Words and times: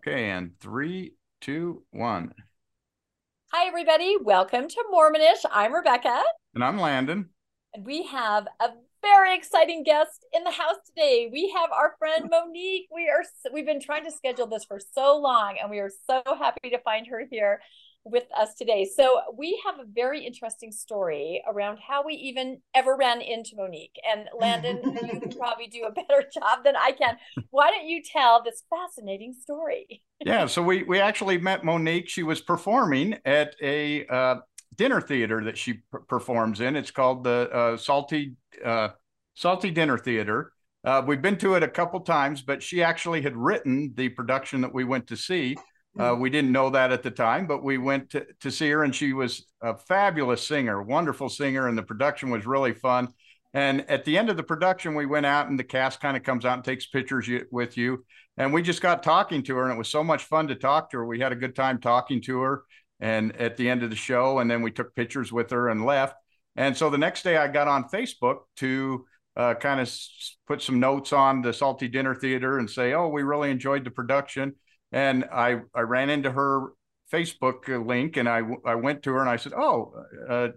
Okay, 0.00 0.30
and 0.30 0.58
three, 0.60 1.12
two, 1.42 1.82
one. 1.90 2.32
Hi, 3.52 3.66
everybody. 3.66 4.16
Welcome 4.18 4.66
to 4.66 4.84
Mormonish. 4.90 5.44
I'm 5.52 5.74
Rebecca. 5.74 6.22
And 6.54 6.64
I'm 6.64 6.80
Landon. 6.80 7.28
And 7.74 7.84
we 7.84 8.04
have 8.06 8.48
a 8.60 8.70
very 9.02 9.36
exciting 9.36 9.82
guest 9.82 10.24
in 10.32 10.42
the 10.44 10.52
house 10.52 10.76
today. 10.86 11.28
We 11.30 11.52
have 11.54 11.70
our 11.70 11.96
friend 11.98 12.30
Monique. 12.30 12.88
We 12.90 13.10
are 13.10 13.22
we've 13.52 13.66
been 13.66 13.82
trying 13.82 14.04
to 14.04 14.10
schedule 14.10 14.46
this 14.46 14.64
for 14.64 14.80
so 14.94 15.18
long, 15.18 15.56
and 15.60 15.70
we 15.70 15.80
are 15.80 15.90
so 16.08 16.22
happy 16.26 16.70
to 16.70 16.78
find 16.78 17.06
her 17.08 17.24
here 17.30 17.60
with 18.04 18.24
us 18.36 18.54
today. 18.54 18.88
So 18.96 19.20
we 19.36 19.60
have 19.66 19.78
a 19.78 19.84
very 19.84 20.24
interesting 20.24 20.72
story 20.72 21.42
around 21.46 21.78
how 21.86 22.04
we 22.04 22.14
even 22.14 22.60
ever 22.74 22.96
ran 22.96 23.20
into 23.20 23.56
Monique. 23.56 23.96
And 24.10 24.28
Landon, 24.38 24.80
you 24.84 25.20
can 25.20 25.32
probably 25.38 25.66
do 25.66 25.84
a 25.84 25.92
better 25.92 26.24
job 26.32 26.64
than 26.64 26.76
I 26.76 26.92
can. 26.92 27.16
Why 27.50 27.70
don't 27.70 27.86
you 27.86 28.02
tell 28.02 28.42
this 28.42 28.62
fascinating 28.70 29.34
story? 29.34 30.02
yeah, 30.24 30.46
so 30.46 30.62
we 30.62 30.82
we 30.82 30.98
actually 30.98 31.38
met 31.38 31.64
Monique. 31.64 32.08
She 32.08 32.22
was 32.22 32.40
performing 32.40 33.18
at 33.24 33.54
a 33.62 34.06
uh, 34.06 34.36
dinner 34.76 35.00
theater 35.00 35.44
that 35.44 35.58
she 35.58 35.80
performs 36.08 36.60
in. 36.60 36.76
It's 36.76 36.90
called 36.90 37.24
the 37.24 37.50
uh, 37.50 37.76
Salty 37.76 38.36
uh, 38.64 38.90
Salty 39.34 39.70
Dinner 39.70 39.98
Theater. 39.98 40.52
Uh, 40.82 41.02
we've 41.06 41.20
been 41.20 41.36
to 41.36 41.54
it 41.54 41.62
a 41.62 41.68
couple 41.68 42.00
times, 42.00 42.40
but 42.40 42.62
she 42.62 42.82
actually 42.82 43.20
had 43.20 43.36
written 43.36 43.92
the 43.94 44.08
production 44.10 44.62
that 44.62 44.72
we 44.72 44.84
went 44.84 45.06
to 45.08 45.16
see. 45.16 45.56
Uh, 45.98 46.14
we 46.14 46.30
didn't 46.30 46.52
know 46.52 46.70
that 46.70 46.92
at 46.92 47.02
the 47.02 47.10
time, 47.10 47.46
but 47.46 47.64
we 47.64 47.76
went 47.76 48.10
to, 48.10 48.24
to 48.40 48.50
see 48.50 48.70
her, 48.70 48.84
and 48.84 48.94
she 48.94 49.12
was 49.12 49.46
a 49.60 49.76
fabulous 49.76 50.46
singer, 50.46 50.82
wonderful 50.82 51.28
singer, 51.28 51.66
and 51.66 51.76
the 51.76 51.82
production 51.82 52.30
was 52.30 52.46
really 52.46 52.72
fun. 52.72 53.08
And 53.52 53.88
at 53.90 54.04
the 54.04 54.16
end 54.16 54.30
of 54.30 54.36
the 54.36 54.44
production, 54.44 54.94
we 54.94 55.06
went 55.06 55.26
out, 55.26 55.48
and 55.48 55.58
the 55.58 55.64
cast 55.64 56.00
kind 56.00 56.16
of 56.16 56.22
comes 56.22 56.44
out 56.44 56.54
and 56.54 56.64
takes 56.64 56.86
pictures 56.86 57.28
with 57.50 57.76
you. 57.76 58.04
And 58.36 58.52
we 58.52 58.62
just 58.62 58.80
got 58.80 59.02
talking 59.02 59.42
to 59.44 59.56
her, 59.56 59.64
and 59.64 59.72
it 59.72 59.78
was 59.78 59.88
so 59.88 60.04
much 60.04 60.24
fun 60.24 60.46
to 60.48 60.54
talk 60.54 60.90
to 60.90 60.98
her. 60.98 61.06
We 61.06 61.18
had 61.18 61.32
a 61.32 61.36
good 61.36 61.56
time 61.56 61.80
talking 61.80 62.22
to 62.22 62.40
her. 62.40 62.62
And 63.00 63.34
at 63.36 63.56
the 63.56 63.68
end 63.68 63.82
of 63.82 63.90
the 63.90 63.96
show, 63.96 64.38
and 64.38 64.50
then 64.50 64.62
we 64.62 64.70
took 64.70 64.94
pictures 64.94 65.32
with 65.32 65.50
her 65.50 65.70
and 65.70 65.84
left. 65.84 66.14
And 66.56 66.76
so 66.76 66.90
the 66.90 66.98
next 66.98 67.22
day, 67.22 67.36
I 67.36 67.48
got 67.48 67.66
on 67.66 67.88
Facebook 67.88 68.40
to 68.56 69.06
uh, 69.36 69.54
kind 69.54 69.80
of 69.80 69.92
put 70.46 70.62
some 70.62 70.78
notes 70.78 71.12
on 71.12 71.42
the 71.42 71.52
Salty 71.52 71.88
Dinner 71.88 72.14
Theater 72.14 72.58
and 72.58 72.68
say, 72.68 72.92
"Oh, 72.92 73.08
we 73.08 73.22
really 73.22 73.50
enjoyed 73.50 73.84
the 73.84 73.90
production." 73.90 74.54
And 74.92 75.24
I 75.32 75.60
I 75.74 75.80
ran 75.80 76.10
into 76.10 76.30
her 76.32 76.72
Facebook 77.12 77.66
link 77.86 78.16
and 78.16 78.28
I 78.28 78.42
I 78.64 78.74
went 78.74 79.02
to 79.04 79.12
her 79.12 79.20
and 79.20 79.28
I 79.30 79.36
said, 79.36 79.52
"Oh, 79.54 79.92
uh, 80.28 80.48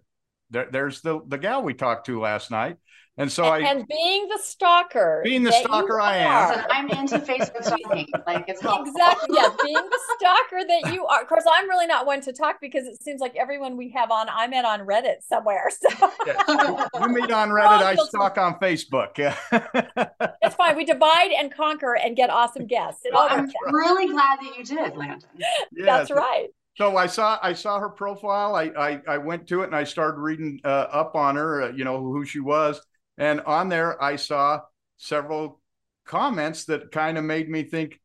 there, 0.54 0.68
there's 0.72 1.02
the 1.02 1.22
the 1.28 1.38
gal 1.38 1.64
we 1.64 1.74
talked 1.74 2.06
to 2.06 2.22
last 2.22 2.52
night." 2.52 2.78
And 3.16 3.32
so 3.32 3.44
and, 3.54 3.64
I 3.64 3.70
and 3.70 3.88
being 3.88 4.28
the 4.28 4.40
stalker, 4.42 5.22
being 5.24 5.44
the 5.44 5.52
stalker 5.52 6.02
I 6.02 6.18
am. 6.18 6.66
I'm 6.72 6.90
into 6.90 7.20
Facebook 7.20 7.64
stalking. 7.64 8.08
Like 8.26 8.46
it's 8.48 8.60
helpful. 8.60 8.92
exactly 8.92 9.38
yeah, 9.40 9.50
being 9.64 9.76
the 9.76 10.00
stalker 10.18 10.66
that 10.68 10.92
you 10.92 11.06
are. 11.06 11.22
Of 11.22 11.28
course, 11.28 11.44
I'm 11.50 11.70
really 11.70 11.86
not 11.86 12.08
one 12.08 12.22
to 12.22 12.34
talk 12.34 12.60
because 12.60 12.88
it 12.88 13.04
seems 13.04 13.22
like 13.22 13.36
everyone 13.36 13.78
we 13.78 13.92
have 13.92 14.10
on, 14.10 14.30
I 14.30 14.48
met 14.48 14.66
on 14.66 14.80
Reddit 14.80 15.22
somewhere. 15.22 15.70
So 15.70 16.12
yeah. 16.26 16.88
you 17.02 17.10
meet 17.10 17.30
on 17.30 17.50
Reddit, 17.50 17.84
I 17.84 17.96
stalk 17.96 18.40
on 18.40 18.56
Facebook. 18.56 19.16
Yeah, 19.20 19.38
it's 20.42 20.56
fine. 20.56 20.76
We 20.76 20.84
divide 20.84 21.32
and 21.38 21.54
conquer 21.54 21.96
and 21.96 22.16
get 22.16 22.32
awesome 22.32 22.66
guests. 22.66 23.04
Well, 23.12 23.28
I'm 23.30 23.52
really 23.72 24.12
glad 24.12 24.40
that 24.42 24.58
you 24.58 24.64
did, 24.64 24.96
Landon. 24.98 25.30
Yes. 25.72 25.86
That's 25.86 26.12
right. 26.12 26.48
So 26.76 26.98
I 26.98 27.08
saw 27.08 27.38
I 27.42 27.54
saw 27.54 27.80
her 27.80 27.90
profile. 27.90 28.56
I 28.56 28.72
I, 28.78 29.02
I 29.08 29.18
went 29.18 29.48
to 29.48 29.62
it 29.62 29.66
and 29.66 29.76
I 29.76 29.84
started 29.84 30.20
reading 30.20 30.60
uh, 30.64 30.88
up 30.92 31.16
on 31.16 31.36
her. 31.36 31.64
Uh, 31.64 31.72
you 31.72 31.84
know 31.84 32.02
who 32.02 32.26
she 32.26 32.40
was 32.40 32.82
and 33.18 33.42
on 33.42 33.70
there, 33.70 34.02
I 34.02 34.16
saw 34.16 34.62
several 34.98 35.62
comments 36.06 36.66
that 36.66 36.92
kind 36.92 37.18
of 37.18 37.24
made 37.24 37.50
me 37.50 37.64
think, 37.64 38.00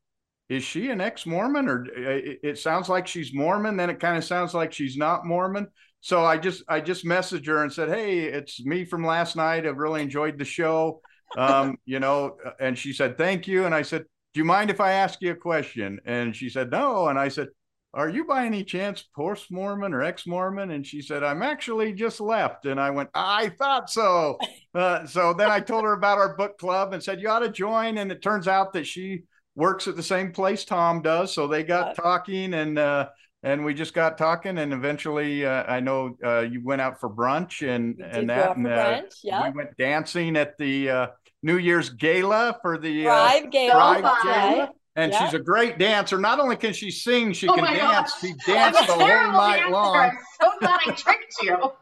is 0.49 0.63
she 0.65 0.91
an 0.91 1.01
ex 1.01 1.27
Mormon? 1.27 1.69
Or 1.69 1.87
it 1.95 2.59
sounds 2.59 2.89
like 2.89 3.07
she's 3.07 3.35
Mormon, 3.35 3.77
then 3.77 3.91
it 3.91 4.01
kind 4.01 4.17
of 4.17 4.25
sounds 4.25 4.55
like 4.55 4.73
she's 4.73 4.97
not 4.97 5.27
Mormon. 5.27 5.69
So 6.01 6.25
I 6.25 6.39
just 6.39 6.63
I 6.69 6.81
just 6.81 7.05
messaged 7.05 7.47
her 7.47 7.63
and 7.63 7.73
said, 7.73 7.89
Hey, 7.89 8.21
it's 8.21 8.65
me 8.65 8.85
from 8.85 9.05
last 9.05 9.37
night. 9.37 9.67
I've 9.67 9.79
really 9.79 10.01
enjoyed 10.01 10.39
the 10.39 10.45
show. 10.45 11.01
Um, 11.37 11.77
you 11.85 12.01
know, 12.01 12.37
and 12.61 12.79
she 12.79 12.93
said, 12.93 13.19
Thank 13.19 13.47
you. 13.47 13.67
And 13.67 13.75
I 13.75 13.83
said, 13.83 14.05
Do 14.33 14.41
you 14.41 14.45
mind 14.45 14.71
if 14.71 14.81
I 14.81 14.93
ask 14.93 15.21
you 15.21 15.33
a 15.33 15.37
question? 15.37 16.01
And 16.07 16.35
she 16.35 16.49
said, 16.49 16.71
No. 16.71 17.09
And 17.09 17.19
I 17.19 17.29
said, 17.29 17.49
are 17.95 18.09
you 18.09 18.25
by 18.25 18.45
any 18.45 18.65
chance 18.65 19.05
post 19.17 19.51
Mormon 19.51 19.95
or 19.95 20.03
ex 20.03 20.27
Mormon? 20.27 20.71
And 20.73 20.87
she 20.87 21.01
said, 21.01 21.25
I'm 21.25 21.43
actually 21.43 21.95
just 21.95 22.21
left. 22.21 22.67
And 22.67 22.79
I 22.79 22.91
went, 22.91 23.09
I 23.15 23.51
thought 23.51 23.91
so. 23.91 24.39
Uh, 24.75 25.05
so 25.07 25.33
then 25.33 25.51
I 25.51 25.59
told 25.59 25.83
her 25.83 25.95
about 25.95 26.19
our 26.19 26.37
book 26.37 26.59
club 26.59 26.93
and 26.93 27.03
said, 27.03 27.21
You 27.21 27.31
ought 27.31 27.41
to 27.41 27.49
join. 27.49 27.99
And 27.99 28.13
it 28.13 28.23
turns 28.23 28.47
out 28.47 28.75
that 28.75 28.87
she 28.87 29.23
works 29.57 29.89
at 29.89 29.97
the 29.97 30.03
same 30.03 30.31
place 30.31 30.65
Tom 30.65 31.03
does. 31.03 31.35
So 31.35 31.49
they 31.49 31.65
got 31.65 31.97
talking 31.97 32.55
and, 32.55 32.79
uh, 32.79 33.09
and 33.43 33.65
we 33.65 33.73
just 33.73 33.95
got 33.95 34.19
talking 34.19 34.59
and 34.59 34.73
eventually 34.73 35.47
uh, 35.47 35.63
i 35.69 35.79
know 35.81 36.17
uh, 36.25 36.41
you 36.41 36.61
went 36.65 36.81
out 36.81 36.99
for 36.99 37.09
brunch 37.09 37.67
and 37.67 38.01
and 38.01 38.29
that 38.29 38.57
and 38.57 38.67
uh, 38.67 39.01
we 39.45 39.51
went 39.57 39.77
dancing 39.77 40.37
at 40.37 40.59
the 40.59 40.91
uh, 40.91 41.07
new 41.43 41.57
year's 41.57 41.91
gala 41.91 42.59
for 42.63 42.79
the 42.79 43.05
Thrive 43.05 43.51
gala, 43.51 44.01
Thrive 44.01 44.25
gala 44.25 44.71
and 44.97 45.15
she's 45.15 45.35
a 45.35 45.39
great 45.39 45.79
dancer. 45.79 46.19
Not 46.19 46.41
only 46.41 46.57
can 46.57 46.73
she 46.73 46.91
sing, 46.91 47.33
she 47.33 47.49
oh 47.49 47.55
can 47.55 47.65
dance. 47.65 48.15
She 48.21 48.35
danced 48.47 48.87
the 48.87 48.95
whole 48.95 49.07
night 49.07 49.59
dancer. 49.59 49.71
long. 49.71 49.97
I'm 49.97 50.19
so 50.41 50.51
glad 50.59 50.81
I 50.87 50.93
tricked 50.93 51.35
you. 51.43 51.73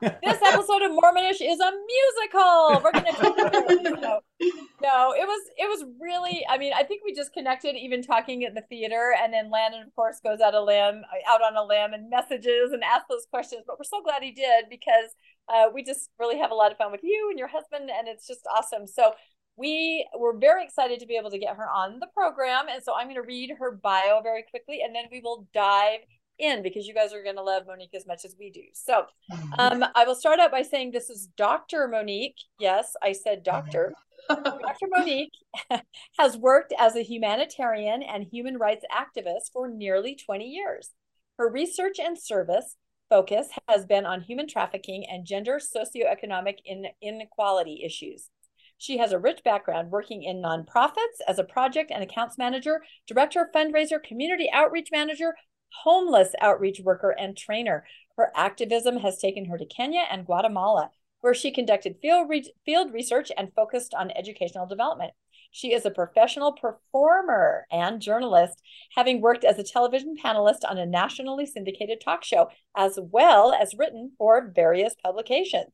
this 0.22 0.38
episode 0.44 0.82
of 0.82 0.92
Mormonish 0.92 1.40
is 1.40 1.60
a 1.60 1.70
musical. 1.70 2.80
We're 2.82 2.92
gonna 2.92 4.00
no, 4.00 4.20
no, 4.82 5.14
it 5.14 5.26
was 5.26 5.40
it 5.56 5.68
was 5.68 5.84
really. 6.00 6.44
I 6.48 6.58
mean, 6.58 6.72
I 6.74 6.82
think 6.82 7.02
we 7.04 7.14
just 7.14 7.32
connected, 7.32 7.76
even 7.76 8.02
talking 8.02 8.44
at 8.44 8.54
the 8.54 8.62
theater, 8.62 9.14
and 9.22 9.32
then 9.32 9.50
Landon, 9.50 9.82
of 9.82 9.94
course, 9.94 10.20
goes 10.20 10.40
out 10.40 10.54
a 10.54 10.62
limb, 10.62 11.02
out 11.28 11.42
on 11.42 11.56
a 11.56 11.64
limb, 11.64 11.92
and 11.92 12.10
messages 12.10 12.72
and 12.72 12.82
asks 12.82 13.06
those 13.08 13.26
questions. 13.30 13.62
But 13.66 13.78
we're 13.78 13.84
so 13.84 14.02
glad 14.02 14.22
he 14.22 14.32
did 14.32 14.66
because 14.68 15.14
uh, 15.52 15.66
we 15.72 15.82
just 15.82 16.10
really 16.18 16.38
have 16.38 16.50
a 16.50 16.54
lot 16.54 16.72
of 16.72 16.78
fun 16.78 16.92
with 16.92 17.04
you 17.04 17.28
and 17.30 17.38
your 17.38 17.48
husband, 17.48 17.90
and 17.90 18.08
it's 18.08 18.26
just 18.26 18.40
awesome. 18.52 18.86
So 18.86 19.12
we 19.58 20.08
were 20.18 20.36
very 20.38 20.64
excited 20.64 21.00
to 21.00 21.06
be 21.06 21.16
able 21.16 21.30
to 21.30 21.38
get 21.38 21.56
her 21.56 21.68
on 21.68 21.98
the 21.98 22.06
program. 22.14 22.66
And 22.70 22.82
so 22.82 22.94
I'm 22.94 23.06
going 23.06 23.16
to 23.16 23.22
read 23.22 23.56
her 23.58 23.72
bio 23.72 24.20
very 24.22 24.44
quickly 24.48 24.80
and 24.84 24.94
then 24.94 25.04
we 25.10 25.20
will 25.20 25.46
dive 25.52 26.00
in 26.38 26.62
because 26.62 26.86
you 26.86 26.94
guys 26.94 27.12
are 27.12 27.22
going 27.22 27.36
to 27.36 27.42
love 27.42 27.64
Monique 27.66 27.94
as 27.94 28.06
much 28.06 28.24
as 28.24 28.36
we 28.38 28.50
do. 28.50 28.62
So 28.72 29.04
mm-hmm. 29.32 29.52
um, 29.58 29.84
I 29.94 30.04
will 30.04 30.14
start 30.14 30.38
out 30.38 30.52
by 30.52 30.62
saying 30.62 30.92
this 30.92 31.10
is 31.10 31.28
Dr. 31.36 31.88
Monique. 31.88 32.36
Yes, 32.60 32.94
I 33.02 33.12
said 33.12 33.42
doctor. 33.42 33.92
Dr. 34.28 34.86
Monique 34.90 35.32
has 36.18 36.36
worked 36.36 36.72
as 36.78 36.94
a 36.94 37.02
humanitarian 37.02 38.02
and 38.02 38.26
human 38.30 38.58
rights 38.58 38.84
activist 38.92 39.52
for 39.52 39.68
nearly 39.68 40.14
20 40.14 40.44
years. 40.44 40.90
Her 41.38 41.50
research 41.50 41.98
and 41.98 42.18
service 42.18 42.76
focus 43.08 43.48
has 43.68 43.86
been 43.86 44.04
on 44.04 44.20
human 44.20 44.46
trafficking 44.46 45.06
and 45.08 45.24
gender 45.24 45.58
socioeconomic 45.58 46.56
in- 46.64 46.88
inequality 47.00 47.82
issues. 47.84 48.28
She 48.78 48.98
has 48.98 49.10
a 49.10 49.18
rich 49.18 49.42
background 49.44 49.90
working 49.90 50.22
in 50.22 50.40
nonprofits 50.40 51.20
as 51.26 51.38
a 51.38 51.44
project 51.44 51.90
and 51.90 52.02
accounts 52.02 52.38
manager, 52.38 52.82
director, 53.08 53.50
fundraiser, 53.52 54.00
community 54.00 54.48
outreach 54.52 54.90
manager, 54.92 55.34
homeless 55.82 56.32
outreach 56.40 56.80
worker, 56.80 57.10
and 57.10 57.36
trainer. 57.36 57.84
Her 58.16 58.30
activism 58.36 58.98
has 58.98 59.18
taken 59.18 59.46
her 59.46 59.58
to 59.58 59.66
Kenya 59.66 60.04
and 60.08 60.24
Guatemala, 60.24 60.90
where 61.20 61.34
she 61.34 61.50
conducted 61.50 61.96
field, 62.00 62.28
re- 62.28 62.52
field 62.64 62.92
research 62.92 63.32
and 63.36 63.52
focused 63.52 63.94
on 63.94 64.12
educational 64.12 64.66
development. 64.66 65.12
She 65.50 65.72
is 65.72 65.84
a 65.84 65.90
professional 65.90 66.52
performer 66.52 67.66
and 67.72 68.00
journalist, 68.00 68.62
having 68.94 69.20
worked 69.20 69.44
as 69.44 69.58
a 69.58 69.64
television 69.64 70.14
panelist 70.22 70.60
on 70.68 70.78
a 70.78 70.86
nationally 70.86 71.46
syndicated 71.46 72.00
talk 72.00 72.22
show, 72.22 72.50
as 72.76 72.98
well 73.00 73.52
as 73.52 73.74
written 73.76 74.12
for 74.18 74.52
various 74.54 74.94
publications. 75.02 75.72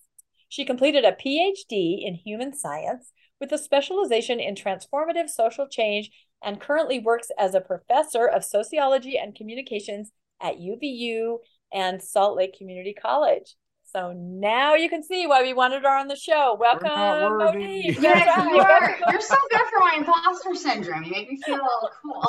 She 0.54 0.64
completed 0.64 1.04
a 1.04 1.10
PhD 1.10 2.06
in 2.06 2.14
human 2.14 2.54
science 2.56 3.10
with 3.40 3.50
a 3.50 3.58
specialization 3.58 4.38
in 4.38 4.54
transformative 4.54 5.28
social 5.28 5.66
change 5.66 6.12
and 6.44 6.60
currently 6.60 7.00
works 7.00 7.26
as 7.36 7.56
a 7.56 7.60
professor 7.60 8.28
of 8.28 8.44
sociology 8.44 9.18
and 9.18 9.34
communications 9.34 10.12
at 10.40 10.58
UVU 10.58 11.38
and 11.72 12.00
Salt 12.00 12.36
Lake 12.36 12.56
Community 12.56 12.94
College. 12.94 13.56
So 13.82 14.12
now 14.12 14.76
you 14.76 14.88
can 14.88 15.02
see 15.02 15.26
why 15.26 15.42
we 15.42 15.54
wanted 15.54 15.82
her 15.82 15.88
on 15.88 16.06
the 16.06 16.14
show. 16.14 16.56
Welcome, 16.56 16.88
Monique. 16.88 18.00
Yeah, 18.00 18.48
you 18.48 18.60
are. 18.60 18.96
You're 19.10 19.20
so 19.20 19.34
good 19.50 19.66
for 19.72 19.80
my 19.80 19.94
imposter 19.98 20.54
syndrome. 20.54 21.02
You 21.02 21.10
make 21.10 21.30
me 21.30 21.42
feel 21.44 21.68
cool. 22.00 22.22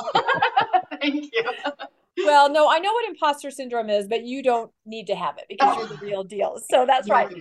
Thank 0.99 1.31
you. 1.31 1.43
Well, 2.17 2.49
no, 2.49 2.69
I 2.69 2.79
know 2.79 2.93
what 2.93 3.09
imposter 3.09 3.51
syndrome 3.51 3.89
is, 3.89 4.07
but 4.07 4.23
you 4.23 4.41
don't 4.41 4.71
need 4.85 5.07
to 5.07 5.15
have 5.15 5.37
it 5.37 5.45
because 5.49 5.77
you're 5.77 5.87
the 5.87 5.97
real 5.97 6.23
deal. 6.23 6.61
So 6.69 6.85
that's 6.85 7.09
right. 7.09 7.29
so 7.31 7.37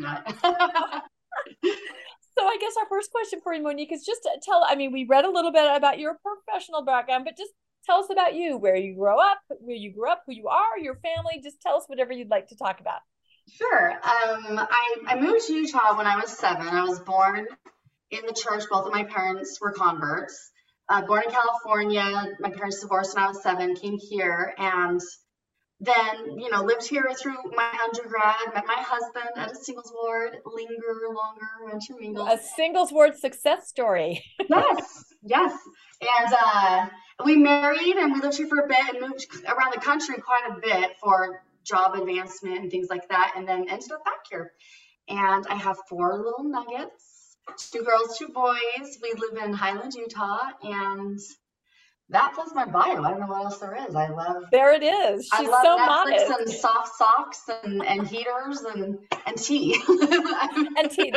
I 2.42 2.58
guess 2.60 2.74
our 2.80 2.88
first 2.88 3.12
question 3.12 3.40
for 3.42 3.54
you, 3.54 3.62
Monique, 3.62 3.92
is 3.92 4.04
just 4.04 4.22
to 4.24 4.30
tell. 4.42 4.64
I 4.66 4.74
mean, 4.74 4.92
we 4.92 5.04
read 5.04 5.24
a 5.24 5.30
little 5.30 5.52
bit 5.52 5.76
about 5.76 5.98
your 5.98 6.18
professional 6.22 6.84
background, 6.84 7.24
but 7.24 7.36
just 7.36 7.52
tell 7.86 7.98
us 7.98 8.06
about 8.10 8.34
you, 8.34 8.56
where 8.56 8.76
you 8.76 8.96
grow 8.96 9.20
up, 9.20 9.38
where 9.48 9.76
you 9.76 9.92
grew 9.92 10.10
up, 10.10 10.22
who 10.26 10.34
you 10.34 10.48
are, 10.48 10.78
your 10.80 10.96
family. 10.96 11.40
Just 11.42 11.60
tell 11.60 11.76
us 11.76 11.84
whatever 11.86 12.12
you'd 12.12 12.30
like 12.30 12.48
to 12.48 12.56
talk 12.56 12.80
about. 12.80 13.00
Sure. 13.52 13.92
Um, 13.92 14.58
I, 14.58 14.96
I 15.06 15.20
moved 15.20 15.46
to 15.46 15.52
Utah 15.52 15.96
when 15.96 16.06
I 16.06 16.16
was 16.16 16.36
seven. 16.36 16.66
I 16.66 16.82
was 16.82 16.98
born 17.00 17.46
in 18.10 18.26
the 18.26 18.32
church. 18.32 18.64
Both 18.70 18.86
of 18.86 18.92
my 18.92 19.04
parents 19.04 19.58
were 19.60 19.72
converts. 19.72 20.50
Uh, 20.88 21.02
born 21.02 21.22
in 21.26 21.30
California. 21.30 22.36
My 22.40 22.50
parents 22.50 22.80
divorced 22.80 23.14
when 23.14 23.24
I 23.24 23.28
was 23.28 23.42
seven, 23.42 23.74
came 23.74 23.98
here, 23.98 24.54
and 24.58 25.00
then 25.80 26.38
you 26.38 26.50
know 26.50 26.62
lived 26.62 26.86
here 26.86 27.10
through 27.18 27.36
my 27.54 27.70
undergrad. 27.84 28.54
Met 28.54 28.66
my 28.66 28.76
husband 28.78 29.30
at 29.36 29.52
a 29.52 29.54
singles 29.54 29.92
ward. 29.94 30.36
Linger 30.44 30.94
longer, 31.14 31.72
intermingle. 31.72 32.26
A 32.26 32.38
singles 32.38 32.92
ward 32.92 33.16
success 33.16 33.68
story. 33.68 34.22
yes, 34.48 35.04
yes, 35.22 35.58
and 36.00 36.34
uh, 36.34 36.86
we 37.24 37.36
married 37.36 37.96
and 37.96 38.12
we 38.12 38.20
lived 38.20 38.36
here 38.36 38.48
for 38.48 38.60
a 38.60 38.68
bit 38.68 38.94
and 38.94 39.00
moved 39.00 39.26
around 39.46 39.72
the 39.74 39.80
country 39.80 40.16
quite 40.16 40.50
a 40.50 40.60
bit 40.60 40.92
for 41.02 41.42
job 41.64 41.94
advancement 41.94 42.60
and 42.60 42.70
things 42.70 42.88
like 42.90 43.08
that, 43.08 43.34
and 43.36 43.48
then 43.48 43.68
ended 43.68 43.90
up 43.92 44.04
back 44.04 44.20
here. 44.30 44.52
And 45.08 45.46
I 45.48 45.56
have 45.56 45.76
four 45.88 46.16
little 46.16 46.44
nuggets, 46.44 47.13
two 47.72 47.82
girls, 47.82 48.18
two 48.18 48.28
boys. 48.28 48.98
We 49.02 49.12
live 49.14 49.42
in 49.42 49.52
Highland, 49.52 49.94
Utah, 49.94 50.50
and 50.62 51.18
that 52.10 52.34
was 52.36 52.54
my 52.54 52.64
bio. 52.66 53.02
I 53.02 53.10
don't 53.10 53.20
know 53.20 53.26
what 53.26 53.44
else 53.44 53.58
there 53.58 53.76
is. 53.88 53.94
I 53.94 54.08
love. 54.08 54.44
There 54.50 54.72
it 54.72 54.82
is. 54.82 55.24
She's 55.24 55.48
I 55.48 55.50
love 55.50 55.62
so 55.62 55.78
Netflix 55.78 56.28
modest. 56.28 56.40
and 56.40 56.50
soft 56.50 56.96
socks 56.96 57.42
and, 57.62 57.84
and 57.84 58.06
heaters 58.06 58.60
and 58.60 58.98
and 59.26 59.36
tea. 59.36 59.80
And 60.76 60.90
tea. 60.90 61.12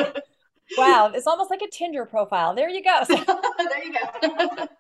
Wow, 0.78 1.12
it's 1.14 1.28
almost 1.28 1.50
like 1.50 1.62
a 1.62 1.70
Tinder 1.72 2.06
profile. 2.06 2.54
There 2.56 2.70
you 2.70 2.84
go. 2.84 3.04
there 3.08 3.84
you 3.84 3.94
go. 3.94 4.68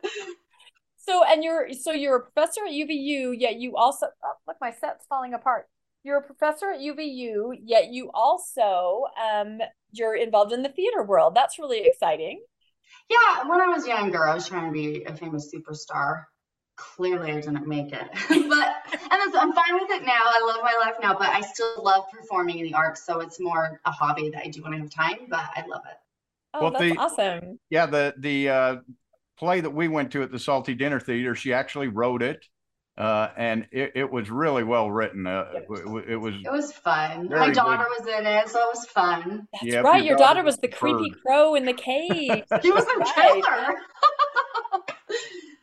So, 1.08 1.24
and 1.24 1.42
you're 1.42 1.72
so 1.72 1.94
you're 1.94 2.18
a 2.18 2.20
professor 2.20 2.66
at 2.66 2.74
UVU, 2.74 3.34
yet 3.40 3.56
you 3.56 3.78
also 3.78 4.08
oh, 4.26 4.34
look, 4.46 4.58
my 4.60 4.72
set's 4.72 5.06
falling 5.08 5.34
apart. 5.34 5.70
You're 6.04 6.18
a 6.18 6.22
professor 6.24 6.72
at 6.72 6.80
UVU, 6.82 7.54
yet 7.62 7.92
you 7.92 8.10
also 8.14 9.06
um 9.22 9.60
you're 9.92 10.16
involved 10.16 10.54
in 10.54 10.64
the 10.64 10.70
theater 10.70 11.04
world. 11.04 11.36
That's 11.36 11.60
really 11.60 11.86
exciting. 11.86 12.42
yeah, 13.10 13.48
when 13.48 13.62
I 13.62 13.68
was 13.68 13.88
younger, 13.88 14.28
I 14.28 14.34
was 14.34 14.48
trying 14.48 14.66
to 14.66 14.72
be 14.72 15.04
a 15.06 15.16
famous 15.16 15.54
superstar. 15.54 16.26
Clearly, 16.76 17.32
I 17.32 17.36
didn't 17.42 17.68
make 17.68 17.92
it, 17.92 18.08
but 18.30 18.76
and 18.92 19.10
that's, 19.12 19.36
I'm 19.36 19.52
fine 19.54 19.74
with 19.74 19.90
it 19.90 20.04
now. 20.06 20.20
I 20.24 20.44
love 20.46 20.62
my 20.64 20.78
life 20.86 20.96
now, 21.02 21.14
but 21.18 21.30
I 21.30 21.42
still 21.42 21.82
love 21.84 22.06
performing 22.12 22.60
in 22.60 22.66
the 22.66 22.76
arts. 22.76 23.04
So 23.04 23.20
it's 23.22 23.40
more 23.40 23.80
a 23.86 23.92
hobby 23.92 24.30
that 24.30 24.44
I 24.46 24.50
do 24.50 24.62
when 24.62 24.74
I 24.74 24.78
have 24.78 24.92
time, 24.92 25.26
but 25.30 25.40
I 25.56 25.64
love 25.68 25.82
it. 25.90 25.98
Oh, 26.54 26.60
Well, 26.64 26.72
that's 26.72 26.92
the- 26.92 26.98
awesome. 26.98 27.60
Yeah, 27.70 27.88
the 27.88 28.14
the 28.20 28.50
uh, 28.50 28.76
play 29.40 29.62
that 29.62 29.72
we 29.72 29.88
went 29.90 30.12
to 30.14 30.24
at 30.24 30.32
the 30.32 30.40
Salty 30.40 30.76
Dinner 30.76 31.00
Theater, 31.00 31.36
she 31.36 31.54
actually 31.54 31.88
wrote 31.90 32.24
it, 32.24 32.46
uh, 32.98 33.30
and 33.38 33.68
it, 33.72 33.92
it 33.96 34.12
was 34.12 34.30
really 34.30 34.64
well 34.64 34.90
written. 34.90 35.28
Uh, 35.28 35.46
it, 35.56 35.68
w- 35.68 36.04
it 36.08 36.16
was 36.16 36.34
It 36.44 36.52
was 36.52 36.72
fun. 36.74 37.30
Very 37.30 37.40
my 37.42 37.48
good. 37.48 37.56
daughter 37.56 37.88
was 38.00 38.08
in 38.08 38.26
it, 38.26 38.50
so 38.50 38.60
it 38.62 38.76
was 38.76 38.86
fun. 38.88 39.48
That's 39.54 39.64
Yep, 39.66 39.86
right. 39.86 39.98
your 40.00 40.10
Your 40.10 40.18
daughter 40.18 40.34
daughter 40.36 40.44
was 40.44 40.58
the 40.58 40.68
was 40.68 40.78
creepy 40.80 41.10
bird. 41.10 41.20
crow 41.22 41.56
in 41.56 41.66
the 41.66 41.74
cave. 41.74 42.44
She 42.64 42.72
was 42.72 42.84
a 42.86 43.00
Right. 43.00 43.44
killer. 43.44 43.76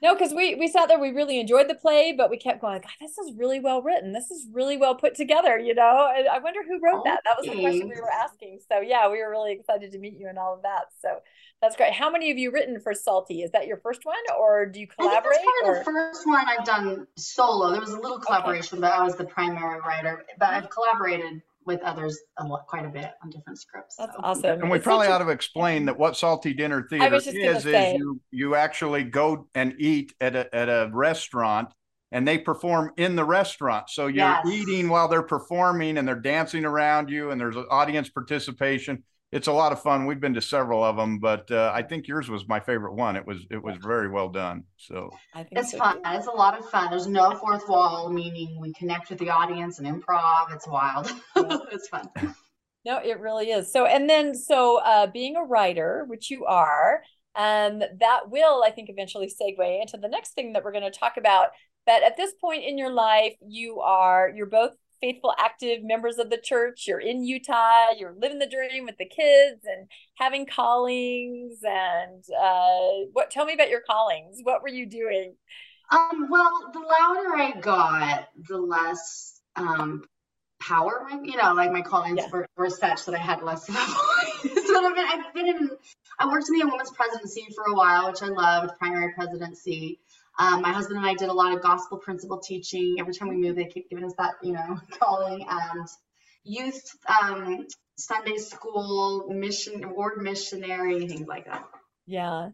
No, 0.02 0.12
because 0.14 0.34
we 0.34 0.54
we 0.54 0.68
sat 0.68 0.88
there, 0.88 0.98
we 0.98 1.10
really 1.12 1.40
enjoyed 1.40 1.66
the 1.68 1.74
play, 1.74 2.12
but 2.12 2.28
we 2.28 2.36
kept 2.36 2.60
going, 2.60 2.80
God, 2.82 2.90
this 3.00 3.16
is 3.16 3.32
really 3.38 3.58
well 3.58 3.80
written. 3.80 4.12
This 4.12 4.30
is 4.30 4.46
really 4.52 4.76
well 4.76 4.94
put 4.94 5.14
together, 5.14 5.58
you 5.58 5.74
know? 5.74 6.12
And 6.14 6.28
I 6.28 6.38
wonder 6.40 6.60
who 6.62 6.78
wrote 6.82 7.04
that. 7.04 7.20
That 7.24 7.36
was 7.38 7.46
the 7.46 7.54
question 7.60 7.88
we 7.88 7.94
were 8.00 8.10
asking. 8.10 8.60
So 8.70 8.80
yeah, 8.80 9.10
we 9.10 9.22
were 9.22 9.30
really 9.30 9.52
excited 9.52 9.92
to 9.92 9.98
meet 9.98 10.18
you 10.18 10.28
and 10.28 10.38
all 10.38 10.54
of 10.54 10.62
that. 10.62 10.86
So 11.00 11.20
that's 11.62 11.76
great. 11.76 11.92
How 11.94 12.10
many 12.10 12.28
have 12.28 12.38
you 12.38 12.50
written 12.50 12.78
for 12.78 12.92
Salty? 12.92 13.42
Is 13.42 13.50
that 13.52 13.66
your 13.66 13.78
first 13.78 14.04
one 14.04 14.16
or 14.38 14.66
do 14.66 14.80
you 14.80 14.86
I 14.98 15.02
think 15.02 15.10
collaborate? 15.10 15.38
that's 15.38 15.44
probably 15.62 15.70
Or 15.70 15.78
the 15.78 15.84
first 15.84 16.26
one 16.26 16.44
I've 16.46 16.64
done 16.66 17.06
solo. 17.16 17.70
There 17.72 17.80
was 17.80 17.90
a 17.90 17.98
little 18.00 18.18
collaboration, 18.18 18.80
but 18.80 18.92
I 18.92 19.02
was 19.02 19.16
the 19.16 19.24
primary 19.24 19.80
writer. 19.80 20.24
But 20.38 20.50
I've 20.50 20.68
collaborated 20.68 21.40
with 21.64 21.80
others 21.80 22.18
a 22.38 22.44
lot, 22.46 22.66
quite 22.66 22.84
a 22.84 22.90
bit 22.90 23.12
on 23.22 23.30
different 23.30 23.58
scripts. 23.58 23.96
that's 23.96 24.12
so. 24.12 24.20
awesome. 24.22 24.60
and 24.60 24.70
we 24.70 24.76
It's 24.76 24.84
probably 24.84 25.06
a- 25.06 25.12
ought 25.12 25.18
to 25.24 25.30
explain 25.30 25.86
that 25.86 25.98
what 25.98 26.14
Salty 26.18 26.52
Dinner 26.52 26.86
Theater 26.90 27.10
was 27.14 27.24
just 27.24 27.36
gonna 27.36 27.56
is 27.56 27.62
say. 27.62 27.92
is 27.94 27.98
you 27.98 28.20
you 28.30 28.54
actually 28.54 29.04
go 29.04 29.48
and 29.54 29.74
eat 29.78 30.12
at 30.20 30.36
a 30.36 30.54
at 30.54 30.68
a 30.68 30.90
restaurant 30.92 31.70
and 32.12 32.28
they 32.28 32.36
perform 32.36 32.92
in 32.98 33.16
the 33.16 33.24
restaurant. 33.24 33.88
So 33.88 34.08
you're 34.08 34.16
Yes. 34.26 34.46
eating 34.46 34.90
while 34.90 35.08
they're 35.08 35.22
performing 35.22 35.96
and 35.96 36.06
they're 36.06 36.14
dancing 36.14 36.66
around 36.66 37.08
you 37.08 37.30
and 37.30 37.40
there's 37.40 37.56
audience 37.70 38.10
participation. 38.10 39.02
It's 39.34 39.48
a 39.48 39.52
lot 39.52 39.72
of 39.72 39.82
fun. 39.82 40.06
We've 40.06 40.20
been 40.20 40.34
to 40.34 40.40
several 40.40 40.84
of 40.84 40.96
them, 40.96 41.18
but 41.18 41.50
uh, 41.50 41.72
I 41.74 41.82
think 41.82 42.06
yours 42.06 42.30
was 42.30 42.46
my 42.46 42.60
favorite 42.60 42.94
one. 42.94 43.16
It 43.16 43.26
was 43.26 43.44
it 43.50 43.60
was 43.60 43.76
very 43.78 44.08
well 44.08 44.28
done. 44.28 44.62
So 44.76 45.10
It's 45.50 45.72
so 45.72 45.78
fun. 45.78 46.00
It's 46.06 46.28
a 46.28 46.30
lot 46.30 46.56
of 46.56 46.70
fun. 46.70 46.90
There's 46.90 47.08
no 47.08 47.34
fourth 47.34 47.68
wall, 47.68 48.08
meaning 48.10 48.60
we 48.60 48.72
connect 48.74 49.10
with 49.10 49.18
the 49.18 49.30
audience 49.30 49.80
and 49.80 49.88
improv. 49.88 50.54
It's 50.54 50.68
wild. 50.68 51.10
it's 51.72 51.88
fun. 51.88 52.08
No, 52.84 52.98
it 52.98 53.18
really 53.18 53.50
is. 53.50 53.72
So, 53.72 53.86
and 53.86 54.08
then, 54.08 54.36
so 54.36 54.78
uh, 54.78 55.08
being 55.08 55.36
a 55.36 55.42
writer, 55.42 56.04
which 56.06 56.30
you 56.30 56.44
are, 56.44 57.02
um, 57.34 57.80
that 57.80 58.20
will, 58.28 58.62
I 58.64 58.70
think, 58.70 58.88
eventually 58.88 59.26
segue 59.26 59.80
into 59.80 59.96
the 59.96 60.08
next 60.08 60.34
thing 60.34 60.52
that 60.52 60.62
we're 60.62 60.72
going 60.72 60.84
to 60.84 60.96
talk 60.96 61.16
about. 61.16 61.48
But 61.86 62.02
at 62.02 62.16
this 62.16 62.32
point 62.40 62.62
in 62.62 62.78
your 62.78 62.92
life, 62.92 63.34
you 63.44 63.80
are, 63.80 64.30
you're 64.34 64.46
both 64.46 64.76
faithful, 65.04 65.34
active 65.38 65.80
members 65.82 66.18
of 66.18 66.30
the 66.30 66.38
church. 66.38 66.84
You're 66.86 67.00
in 67.00 67.24
Utah. 67.24 67.92
You're 67.98 68.14
living 68.18 68.38
the 68.38 68.48
dream 68.48 68.84
with 68.84 68.96
the 68.98 69.04
kids 69.08 69.62
and 69.64 69.88
having 70.14 70.46
callings. 70.46 71.58
And 71.62 72.24
uh, 72.40 73.08
what? 73.12 73.30
Tell 73.30 73.44
me 73.44 73.52
about 73.54 73.68
your 73.70 73.82
callings. 73.82 74.38
What 74.42 74.62
were 74.62 74.68
you 74.68 74.86
doing? 74.86 75.34
Um, 75.90 76.28
well, 76.30 76.70
the 76.72 76.80
louder 76.80 77.36
I 77.36 77.60
got, 77.60 78.28
the 78.48 78.58
less 78.58 79.40
um 79.56 80.04
power 80.60 81.06
you 81.22 81.36
know, 81.36 81.52
like 81.52 81.70
my 81.72 81.82
callings 81.82 82.18
Yeah. 82.18 82.30
were, 82.32 82.46
were 82.56 82.70
such 82.70 83.04
that 83.04 83.14
I 83.14 83.18
had 83.18 83.42
less 83.42 83.68
of 83.68 83.74
a 83.74 83.78
voice. 83.78 84.66
so 84.66 84.86
I've 84.86 84.94
been, 84.94 85.06
I've 85.06 85.34
been 85.34 85.48
in 85.48 85.70
I 86.18 86.26
worked 86.26 86.48
in 86.48 86.58
the 86.58 86.66
women's 86.66 86.90
presidency 86.92 87.46
for 87.54 87.64
a 87.70 87.74
while, 87.74 88.08
which 88.08 88.22
I 88.22 88.28
loved, 88.28 88.78
primary 88.78 89.12
presidency. 89.12 90.00
Um, 90.38 90.62
my 90.62 90.72
husband 90.72 90.98
and 90.98 91.06
I 91.06 91.14
did 91.14 91.28
a 91.28 91.32
lot 91.32 91.52
of 91.52 91.62
gospel 91.62 91.98
principle 91.98 92.38
teaching. 92.38 92.96
Every 92.98 93.14
time 93.14 93.28
we 93.28 93.36
moved, 93.36 93.58
they 93.58 93.66
keep 93.66 93.88
giving 93.88 94.04
us 94.04 94.14
that, 94.18 94.34
you 94.42 94.52
know, 94.52 94.78
calling 94.98 95.46
and 95.48 95.88
youth 96.44 96.96
um 97.08 97.66
Sunday 97.96 98.36
school, 98.38 99.28
mission, 99.30 99.94
ward 99.94 100.20
missionary, 100.20 101.06
things 101.06 101.26
like 101.28 101.46
that. 101.46 101.64
Yeah. 102.06 102.50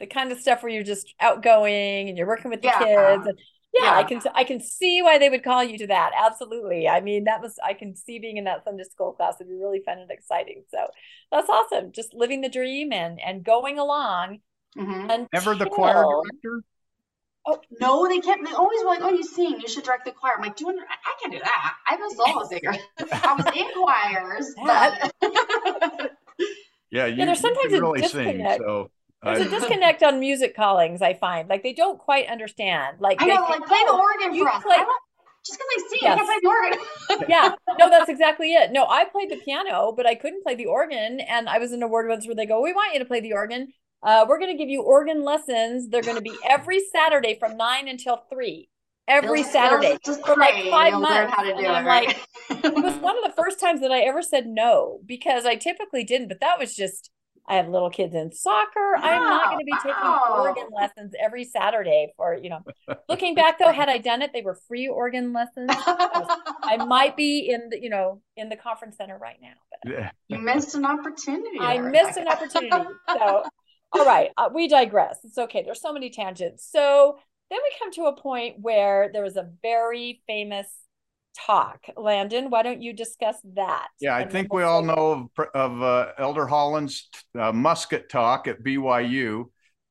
The 0.00 0.06
kind 0.06 0.32
of 0.32 0.40
stuff 0.40 0.62
where 0.62 0.72
you're 0.72 0.84
just 0.84 1.14
outgoing 1.20 2.08
and 2.08 2.18
you're 2.18 2.26
working 2.26 2.50
with 2.50 2.62
the 2.62 2.68
Yeah. 2.68 2.70
kids. 2.70 3.26
And 3.26 3.38
yeah, 3.74 3.92
I 3.94 4.04
can 4.04 4.22
I 4.34 4.44
can 4.44 4.60
see 4.60 5.02
why 5.02 5.18
they 5.18 5.30
would 5.30 5.44
call 5.44 5.64
you 5.64 5.78
to 5.78 5.86
that. 5.88 6.12
Absolutely. 6.16 6.88
I 6.88 7.00
mean, 7.00 7.24
that 7.24 7.42
was 7.42 7.56
I 7.64 7.74
can 7.74 7.96
see 7.96 8.18
being 8.18 8.38
in 8.38 8.44
that 8.44 8.64
Sunday 8.64 8.84
school 8.84 9.12
class 9.12 9.36
would 9.38 9.48
be 9.48 9.56
really 9.56 9.82
fun 9.84 9.98
and 9.98 10.10
exciting. 10.10 10.64
So 10.70 10.88
that's 11.32 11.50
awesome. 11.50 11.92
Just 11.92 12.14
living 12.14 12.42
the 12.42 12.50
dream 12.50 12.92
and 12.92 13.20
and 13.20 13.44
going 13.44 13.78
along 13.78 14.40
hmm 14.76 15.08
until 15.08 15.28
ever 15.32 15.54
the 15.56 15.66
choir 15.66 16.04
director? 16.06 16.62
Oh, 17.48 17.60
no, 17.80 18.08
they 18.08 18.18
kept. 18.18 18.44
They 18.44 18.52
always 18.52 18.80
were 18.82 18.86
like, 18.90 19.00
"Oh, 19.02 19.10
you 19.10 19.22
sing. 19.22 19.60
You 19.60 19.68
should 19.68 19.84
direct 19.84 20.04
the 20.04 20.10
choir." 20.10 20.32
I'm 20.36 20.42
like, 20.42 20.56
"Do 20.56 20.64
you 20.64 20.70
under- 20.70 20.82
I 20.82 20.94
I 20.94 21.14
can 21.22 21.30
do 21.30 21.38
that. 21.38 21.74
I'm 21.86 22.02
a 22.02 22.10
solo 22.10 22.44
singer. 22.48 22.74
I 23.12 23.34
was 23.34 23.46
in 23.54 23.68
choirs, 23.74 24.54
but 24.64 26.10
Yeah, 26.90 27.06
you, 27.06 27.16
there's 27.16 27.38
you 27.38 27.42
sometimes 27.42 27.66
can 27.72 27.74
a 27.76 27.80
really 27.80 28.02
sing. 28.02 28.24
disconnect. 28.24 28.62
So 28.62 28.90
There's 29.22 29.40
a 29.40 29.44
I- 29.46 29.48
disconnect 29.58 30.02
on 30.02 30.20
music 30.20 30.54
callings, 30.56 31.02
I 31.02 31.14
find. 31.14 31.48
Like 31.48 31.62
they 31.62 31.72
don't 31.72 31.98
quite 31.98 32.28
understand. 32.28 33.00
Like 33.00 33.20
I 33.22 33.26
they 33.26 33.34
know, 33.34 33.46
think, 33.46 33.60
like 33.60 33.68
play 33.68 33.78
the 33.86 33.92
"Oh, 33.92 34.00
organ 34.00 34.38
for 34.38 34.48
us. 34.48 34.62
play- 34.62 34.76
I 34.76 34.98
just 35.44 35.58
because 35.60 35.68
I 35.76 35.88
sing, 35.88 36.10
I 36.10 36.16
can't 36.16 36.26
play 36.26 36.38
the 36.42 36.48
organ. 36.48 37.28
yeah, 37.28 37.54
no, 37.78 37.88
that's 37.90 38.08
exactly 38.08 38.52
it. 38.54 38.72
No, 38.72 38.86
I 38.88 39.04
played 39.04 39.30
the 39.30 39.36
piano, 39.36 39.92
but 39.96 40.04
I 40.04 40.16
couldn't 40.16 40.42
play 40.42 40.56
the 40.56 40.66
organ. 40.66 41.20
And 41.20 41.48
I 41.48 41.58
was 41.58 41.72
in 41.72 41.82
a 41.84 41.88
ward 41.88 42.08
once 42.08 42.26
where 42.26 42.34
they 42.34 42.46
go, 42.46 42.60
"We 42.60 42.72
want 42.72 42.92
you 42.94 42.98
to 42.98 43.04
play 43.04 43.20
the 43.20 43.32
organ. 43.34 43.72
Uh, 44.02 44.24
we're 44.28 44.38
going 44.38 44.50
to 44.50 44.58
give 44.58 44.68
you 44.68 44.82
organ 44.82 45.24
lessons. 45.24 45.88
They're 45.88 46.02
going 46.02 46.16
to 46.16 46.22
be 46.22 46.36
every 46.48 46.80
Saturday 46.92 47.36
from 47.38 47.56
nine 47.56 47.88
until 47.88 48.24
three, 48.30 48.68
every 49.08 49.40
You'll 49.40 49.48
Saturday 49.48 49.88
you'll 49.88 49.98
just 50.14 50.26
for 50.26 50.36
like 50.36 50.70
five 50.70 50.94
months." 50.94 51.34
how 51.34 51.42
to 51.42 51.50
do 51.50 51.58
And 51.58 51.66
it, 51.66 51.70
I'm 51.70 51.86
right? 51.86 52.08
like, 52.08 52.64
it 52.64 52.74
was 52.74 52.94
one 52.96 53.16
of 53.18 53.24
the 53.24 53.34
first 53.36 53.58
times 53.58 53.80
that 53.80 53.90
I 53.90 54.00
ever 54.00 54.22
said 54.22 54.46
no 54.46 55.00
because 55.04 55.46
I 55.46 55.56
typically 55.56 56.04
didn't, 56.04 56.28
but 56.28 56.40
that 56.40 56.58
was 56.58 56.74
just 56.74 57.10
I 57.48 57.56
have 57.56 57.68
little 57.68 57.90
kids 57.90 58.14
in 58.14 58.32
soccer. 58.32 58.96
I'm 58.96 59.20
not 59.20 59.50
going 59.50 59.60
to 59.60 59.64
be 59.64 59.72
taking 59.76 59.92
wow. 60.02 60.36
organ 60.40 60.66
lessons 60.74 61.12
every 61.22 61.44
Saturday 61.44 62.12
for, 62.16 62.34
you 62.34 62.50
know. 62.50 62.64
Looking 63.08 63.34
back 63.36 63.58
though, 63.58 63.70
had 63.72 63.88
I 63.88 63.98
done 63.98 64.20
it, 64.22 64.32
they 64.32 64.42
were 64.42 64.58
free 64.66 64.88
organ 64.88 65.32
lessons. 65.32 65.70
I 65.70 66.84
might 66.88 67.16
be 67.16 67.48
in 67.48 67.68
the, 67.70 67.80
you 67.80 67.88
know, 67.88 68.20
in 68.36 68.48
the 68.48 68.56
conference 68.56 68.96
center 68.96 69.16
right 69.16 69.38
now. 69.40 69.54
But 69.70 69.92
yeah. 69.92 70.10
you 70.26 70.38
missed 70.38 70.74
an 70.74 70.84
opportunity. 70.84 71.58
I 71.60 71.78
missed 71.78 72.16
an 72.16 72.26
opportunity. 72.26 72.70
So, 73.08 73.44
all 73.96 74.04
right, 74.04 74.30
uh, 74.36 74.48
we 74.52 74.68
digress. 74.68 75.18
It's 75.24 75.38
okay. 75.38 75.62
There's 75.62 75.80
so 75.80 75.92
many 75.92 76.10
tangents. 76.10 76.68
So 76.70 77.18
then 77.50 77.58
we 77.62 77.76
come 77.78 77.92
to 77.92 78.04
a 78.04 78.20
point 78.20 78.56
where 78.60 79.10
there 79.12 79.22
was 79.22 79.36
a 79.36 79.48
very 79.62 80.22
famous 80.26 80.66
talk. 81.36 81.86
Landon, 81.96 82.50
why 82.50 82.62
don't 82.62 82.82
you 82.82 82.92
discuss 82.92 83.36
that? 83.54 83.88
Yeah, 84.00 84.16
I 84.16 84.24
think 84.24 84.52
we 84.52 84.62
all 84.62 84.82
know 84.82 85.30
of, 85.38 85.48
of 85.54 85.82
uh, 85.82 86.12
Elder 86.18 86.46
Holland's 86.46 87.08
uh, 87.38 87.52
musket 87.52 88.08
talk 88.08 88.48
at 88.48 88.62
BYU, 88.62 89.44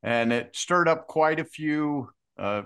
and 0.03 0.33
it 0.33 0.55
stirred 0.55 0.87
up 0.87 1.07
quite 1.07 1.39
a 1.39 1.45
few 1.45 2.09
uh, 2.37 2.63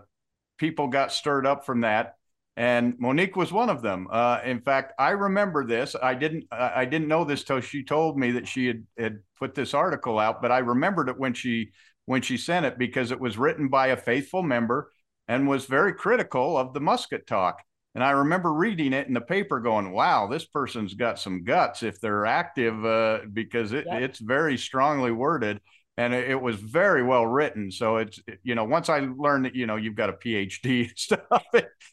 people. 0.58 0.88
Got 0.88 1.12
stirred 1.12 1.46
up 1.46 1.65
from 1.65 1.81
that, 1.81 2.15
and 2.60 3.00
Monique 3.00 3.38
was 3.38 3.54
one 3.54 3.70
of 3.70 3.82
them. 3.82 4.10
Uh, 4.12 4.42
in 4.44 4.60
fact, 4.60 4.92
I 5.00 5.12
remember 5.12 5.66
this. 5.66 5.96
I 6.04 6.13
didn't. 6.13 6.44
I 6.51 6.84
didn't 6.84 7.08
know 7.08 7.24
this 7.24 7.46
till 7.46 7.62
she 7.62 7.86
told 7.86 8.20
me 8.20 8.32
that 8.32 8.50
she 8.50 8.68
had 8.68 8.86
had 8.98 9.20
put 9.39 9.56
this 9.56 9.74
article 9.74 10.20
out, 10.20 10.42
but 10.42 10.51
I 10.51 10.58
remembered 10.58 11.08
it 11.08 11.18
when 11.18 11.34
she 11.34 11.72
when 12.06 12.22
she 12.22 12.36
sent 12.36 12.66
it 12.66 12.78
because 12.78 13.12
it 13.12 13.20
was 13.20 13.38
written 13.38 13.70
by 13.70 13.88
a 13.88 13.96
faithful 13.96 14.44
member 14.44 14.92
and 15.30 15.48
was 15.48 15.68
very 15.68 15.94
critical 15.94 16.58
of 16.58 16.74
the 16.74 16.82
musket 16.82 17.25
talk. 17.25 17.63
And 17.96 18.04
I 18.04 18.12
remember 18.12 18.51
reading 18.51 18.92
it 18.92 19.08
in 19.08 19.13
the 19.13 19.22
paper 19.22 19.62
going, 19.62 19.94
wow, 19.94 20.28
this 20.28 20.46
person's 20.46 20.96
got 20.96 21.18
some 21.18 21.46
guts 21.46 21.82
if 21.82 22.01
they're 22.01 22.25
active 22.25 22.84
uh, 22.84 23.20
because 23.32 23.72
it, 23.72 23.86
yep. 23.88 24.01
it's 24.01 24.20
very 24.20 24.58
strongly 24.58 25.12
worded 25.12 25.62
and 26.00 26.13
it, 26.13 26.29
it, 26.29 26.41
was 26.41 26.56
very 26.56 27.03
well 27.03 27.25
written. 27.25 27.72
So 27.72 27.98
it's, 27.98 28.20
you 28.41 28.56
know, 28.56 28.63
once 28.63 28.88
I 28.88 29.00
learned 29.00 29.46
that, 29.46 29.56
you 29.56 29.65
know, 29.65 29.75
you've 29.75 29.96
got 29.96 30.10
a 30.10 30.13
PhD 30.13 30.89
stuff 30.98 31.44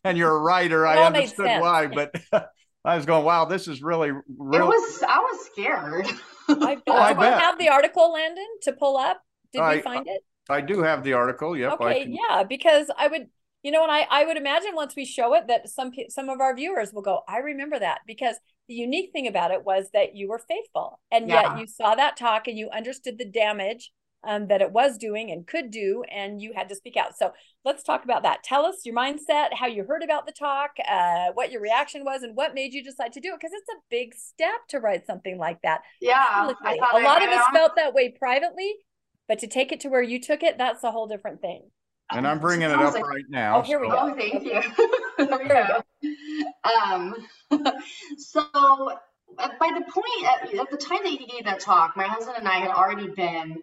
and 0.05 0.17
you're 0.17 0.35
a 0.35 0.39
writer, 0.39 0.87
I 0.87 1.05
understood 1.05 1.61
why. 1.61 1.89
But 1.89 2.15
I 2.85 2.95
was 2.97 3.05
going, 3.05 3.25
wow, 3.25 3.47
this 3.47 3.67
is 3.67 3.83
really, 3.83 4.13
really. 4.39 4.59
It 4.59 4.69
was, 4.69 5.03
I 5.03 5.19
was 5.19 5.47
scared. 5.47 6.07
I, 6.49 6.79
oh, 6.87 6.93
I 6.93 7.15
bet. 7.15 7.43
have 7.43 7.59
the 7.59 7.69
article, 7.69 8.13
Landon, 8.13 8.47
to 8.63 8.73
pull 8.73 8.97
up? 8.97 9.21
Did 9.53 9.63
I, 9.63 9.75
you 9.75 9.83
find 9.83 10.07
it? 10.07 10.23
I 10.49 10.61
do 10.61 10.83
have 10.83 11.03
the 11.03 11.15
article. 11.15 11.57
Yep. 11.57 11.73
Okay. 11.73 12.05
Can... 12.05 12.15
Yeah, 12.15 12.45
because 12.45 12.89
I 12.97 13.09
would, 13.09 13.27
you 13.65 13.73
know, 13.73 13.83
and 13.83 13.91
I 13.91 14.07
I 14.09 14.25
would 14.25 14.37
imagine 14.37 14.77
once 14.77 14.95
we 14.95 15.05
show 15.05 15.35
it 15.35 15.49
that 15.49 15.69
some 15.69 15.91
some 16.11 16.29
of 16.29 16.41
our 16.41 16.55
viewers 16.55 16.93
will 16.93 17.03
go, 17.03 17.23
I 17.29 17.39
remember 17.39 17.77
that 17.81 18.03
because 18.07 18.37
the 18.69 18.75
unique 18.75 19.11
thing 19.13 19.27
about 19.27 19.51
it 19.51 19.65
was 19.65 19.91
that 19.93 20.15
you 20.15 20.29
were 20.29 20.41
faithful, 20.41 21.01
and 21.11 21.29
yeah. 21.29 21.55
yet 21.55 21.61
you 21.61 21.67
saw 21.67 21.95
that 21.95 22.17
talk 22.17 22.47
and 22.47 22.59
you 22.59 22.69
understood 22.71 23.19
the 23.19 23.25
damage 23.25 23.93
um, 24.27 24.49
that 24.49 24.61
it 24.61 24.73
was 24.73 24.99
doing 24.99 25.31
and 25.31 25.47
could 25.47 25.71
do, 25.71 26.03
and 26.11 26.41
you 26.41 26.53
had 26.55 26.69
to 26.69 26.75
speak 26.75 26.97
out. 26.97 27.17
So 27.17 27.33
let's 27.65 27.83
talk 27.83 28.05
about 28.05 28.23
that. 28.25 28.43
Tell 28.43 28.67
us 28.67 28.85
your 28.85 28.95
mindset, 28.95 29.55
how 29.55 29.67
you 29.67 29.85
heard 29.85 30.03
about 30.03 30.27
the 30.27 30.33
talk, 30.33 30.71
uh, 30.89 31.29
what 31.35 31.53
your 31.53 31.61
reaction 31.61 32.05
was, 32.05 32.23
and 32.23 32.37
what 32.37 32.55
made 32.55 32.73
you 32.73 32.83
decide 32.83 33.13
to 33.13 33.21
do 33.21 33.31
it. 33.31 33.41
Because 33.41 33.53
it's 33.55 33.69
a 33.69 33.83
big 33.89 34.15
step 34.15 34.67
to 34.71 34.81
write 34.81 35.07
something 35.07 35.39
like 35.39 35.63
that. 35.63 35.83
Yeah, 36.01 36.51
a 36.51 37.01
lot 37.01 37.23
of 37.23 37.29
us 37.29 37.45
felt 37.53 37.77
that 37.77 37.95
way 37.95 38.15
privately, 38.19 38.75
but 39.29 39.39
to 39.41 39.47
take 39.47 39.71
it 39.71 39.81
to 39.81 39.89
where 39.89 40.03
you 40.03 40.21
took 40.21 40.43
it, 40.43 40.59
that's 40.59 40.83
a 40.83 40.91
whole 40.91 41.07
different 41.07 41.41
thing. 41.41 41.71
And 42.11 42.27
I'm 42.27 42.39
bringing 42.41 42.71
it 42.71 42.79
up 42.79 42.95
like, 42.95 43.07
right 43.07 43.25
now. 43.29 43.59
Oh, 43.59 43.63
here 43.63 43.81
we 43.81 43.89
go. 43.89 43.99
Oh, 43.99 44.15
thank 44.15 44.45
you. 44.45 44.61
here 45.17 45.39
we 45.39 45.49
go. 45.49 45.83
Um, 46.65 47.15
so 48.19 48.43
by 49.39 49.71
the 49.75 49.85
point 49.91 50.55
at, 50.55 50.55
at 50.55 50.71
the 50.71 50.77
time 50.77 51.01
that 51.03 51.11
he 51.11 51.27
gave 51.27 51.45
that 51.45 51.61
talk, 51.61 51.97
my 51.97 52.07
husband 52.07 52.37
and 52.39 52.49
I 52.49 52.59
had 52.59 52.71
already 52.71 53.09
been 53.09 53.63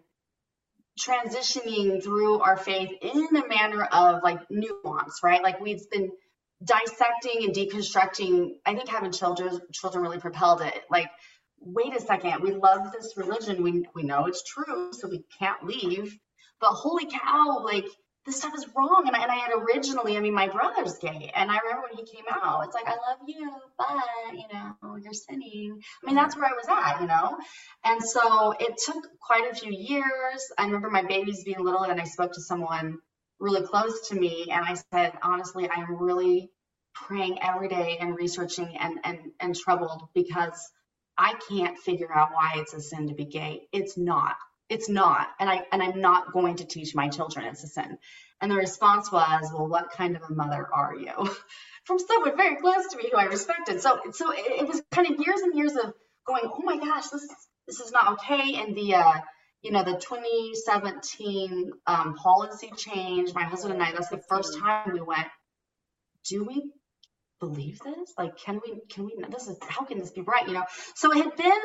transitioning 0.98 2.02
through 2.02 2.40
our 2.40 2.56
faith 2.56 2.90
in 3.02 3.36
a 3.36 3.48
manner 3.48 3.84
of 3.84 4.22
like 4.22 4.40
nuance, 4.50 5.20
right? 5.22 5.42
Like 5.42 5.60
we've 5.60 5.88
been 5.90 6.12
dissecting 6.62 7.44
and 7.44 7.54
deconstructing. 7.54 8.52
I 8.64 8.74
think 8.74 8.88
having 8.88 9.12
children 9.12 9.60
children 9.72 10.02
really 10.02 10.20
propelled 10.20 10.62
it. 10.62 10.82
Like 10.90 11.10
wait 11.60 11.96
a 11.96 12.00
second, 12.00 12.42
we 12.42 12.52
love 12.52 12.92
this 12.92 13.16
religion. 13.16 13.62
We 13.62 13.86
we 13.94 14.02
know 14.02 14.26
it's 14.26 14.44
true, 14.44 14.92
so 14.92 15.08
we 15.08 15.24
can't 15.38 15.64
leave. 15.64 16.16
But 16.60 16.70
holy 16.70 17.06
cow, 17.06 17.62
like 17.64 17.86
this 18.26 18.36
stuff 18.36 18.54
is 18.56 18.66
wrong. 18.74 19.04
And 19.06 19.14
I, 19.14 19.22
and 19.22 19.30
I 19.30 19.34
had 19.34 19.52
originally, 19.54 20.16
I 20.16 20.20
mean, 20.20 20.34
my 20.34 20.48
brother's 20.48 20.98
gay. 20.98 21.30
And 21.34 21.50
I 21.50 21.58
remember 21.58 21.88
when 21.88 22.04
he 22.04 22.10
came 22.10 22.24
out, 22.30 22.64
it's 22.64 22.74
like, 22.74 22.86
I 22.86 22.92
love 22.92 23.18
you, 23.26 23.50
but, 23.76 23.86
you 24.34 24.44
know, 24.52 24.96
you're 24.96 25.12
sinning. 25.12 25.80
I 26.02 26.06
mean, 26.06 26.14
that's 26.14 26.36
where 26.36 26.46
I 26.46 26.52
was 26.52 26.66
at, 26.68 27.00
you 27.00 27.06
know? 27.06 27.36
And 27.84 28.02
so 28.02 28.52
it 28.58 28.74
took 28.84 29.06
quite 29.20 29.50
a 29.50 29.54
few 29.54 29.72
years. 29.72 30.52
I 30.58 30.64
remember 30.64 30.90
my 30.90 31.02
babies 31.02 31.44
being 31.44 31.62
little 31.62 31.82
and 31.82 32.00
I 32.00 32.04
spoke 32.04 32.32
to 32.32 32.40
someone 32.40 32.98
really 33.38 33.66
close 33.66 34.08
to 34.08 34.14
me. 34.14 34.48
And 34.50 34.64
I 34.64 34.74
said, 34.74 35.12
honestly, 35.22 35.68
I'm 35.68 35.96
really 36.02 36.50
praying 36.94 37.42
every 37.42 37.68
day 37.68 37.98
and 38.00 38.16
researching 38.16 38.76
and, 38.78 38.98
and, 39.04 39.18
and 39.40 39.54
troubled 39.54 40.08
because 40.14 40.70
I 41.18 41.34
can't 41.48 41.78
figure 41.78 42.12
out 42.12 42.30
why 42.32 42.52
it's 42.56 42.72
a 42.72 42.80
sin 42.80 43.08
to 43.08 43.14
be 43.14 43.26
gay. 43.26 43.68
It's 43.72 43.98
not. 43.98 44.36
It's 44.68 44.88
not. 44.88 45.28
And 45.38 45.48
I 45.48 45.64
and 45.72 45.82
I'm 45.82 46.00
not 46.00 46.32
going 46.32 46.56
to 46.56 46.64
teach 46.64 46.94
my 46.94 47.08
children 47.08 47.46
it's 47.46 47.64
a 47.64 47.68
sin. 47.68 47.98
And 48.40 48.50
the 48.50 48.56
response 48.56 49.10
was, 49.12 49.50
well, 49.52 49.68
what 49.68 49.90
kind 49.90 50.16
of 50.16 50.22
a 50.28 50.32
mother 50.32 50.68
are 50.72 50.94
you? 50.94 51.12
From 51.84 51.98
someone 51.98 52.36
very 52.36 52.56
close 52.56 52.88
to 52.88 52.96
me 52.96 53.08
who 53.10 53.18
I 53.18 53.24
respected. 53.24 53.80
So 53.80 54.00
so 54.12 54.30
it, 54.32 54.62
it, 54.62 54.68
was 54.68 54.82
kind 54.90 55.10
of 55.10 55.18
years 55.18 55.40
and 55.40 55.54
years 55.54 55.74
of 55.76 55.92
going, 56.26 56.42
oh 56.44 56.62
my 56.62 56.78
gosh, 56.78 57.08
this 57.08 57.26
this 57.66 57.80
is 57.80 57.92
not 57.92 58.12
okay. 58.14 58.56
And 58.56 58.74
the 58.74 58.94
uh, 58.94 59.20
you 59.64 59.70
know, 59.70 59.82
the 59.82 59.94
2017 59.94 61.72
um, 61.86 62.14
policy 62.16 62.70
change, 62.76 63.32
my 63.32 63.44
husband 63.44 63.72
and 63.72 63.82
I, 63.82 63.92
that's 63.92 64.10
the 64.10 64.22
first 64.28 64.58
time 64.58 64.92
we 64.92 65.00
went, 65.00 65.26
do 66.28 66.44
we 66.44 66.70
believe 67.40 67.80
this? 67.80 68.12
Like, 68.18 68.36
can 68.36 68.60
we, 68.64 68.80
can 68.90 69.06
we, 69.06 69.16
this 69.30 69.48
is, 69.48 69.56
how 69.66 69.84
can 69.84 69.98
this 69.98 70.10
be 70.10 70.20
right? 70.20 70.46
You 70.46 70.52
know, 70.52 70.64
so 70.94 71.12
it 71.12 71.24
had 71.24 71.36
been 71.36 71.60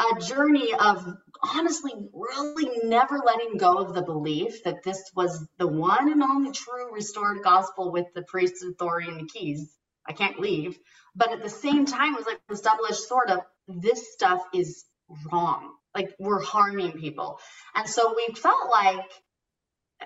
a 0.00 0.20
journey 0.20 0.72
of 0.74 1.04
honestly 1.42 1.92
really 2.12 2.86
never 2.88 3.18
letting 3.18 3.58
go 3.58 3.78
of 3.78 3.94
the 3.94 4.02
belief 4.02 4.62
that 4.64 4.82
this 4.82 5.10
was 5.14 5.46
the 5.58 5.66
one 5.66 6.10
and 6.10 6.22
only 6.22 6.52
true 6.52 6.92
restored 6.92 7.42
gospel 7.42 7.92
with 7.92 8.06
the 8.14 8.22
priest's 8.22 8.62
authority 8.62 9.08
and 9.08 9.20
the 9.20 9.26
keys. 9.26 9.74
I 10.06 10.12
can't 10.12 10.38
leave. 10.38 10.78
But 11.14 11.32
at 11.32 11.42
the 11.42 11.50
same 11.50 11.84
time, 11.84 12.14
it 12.14 12.18
was 12.18 12.26
like 12.26 12.40
this 12.48 12.60
double 12.60 12.86
edged 12.86 12.96
sword 12.96 13.30
of 13.30 13.40
this 13.66 14.12
stuff 14.12 14.40
is 14.54 14.84
wrong. 15.30 15.72
Like 15.94 16.14
we're 16.18 16.42
harming 16.42 16.92
people. 16.92 17.40
And 17.74 17.88
so 17.88 18.14
we 18.16 18.34
felt 18.34 18.70
like, 18.70 19.10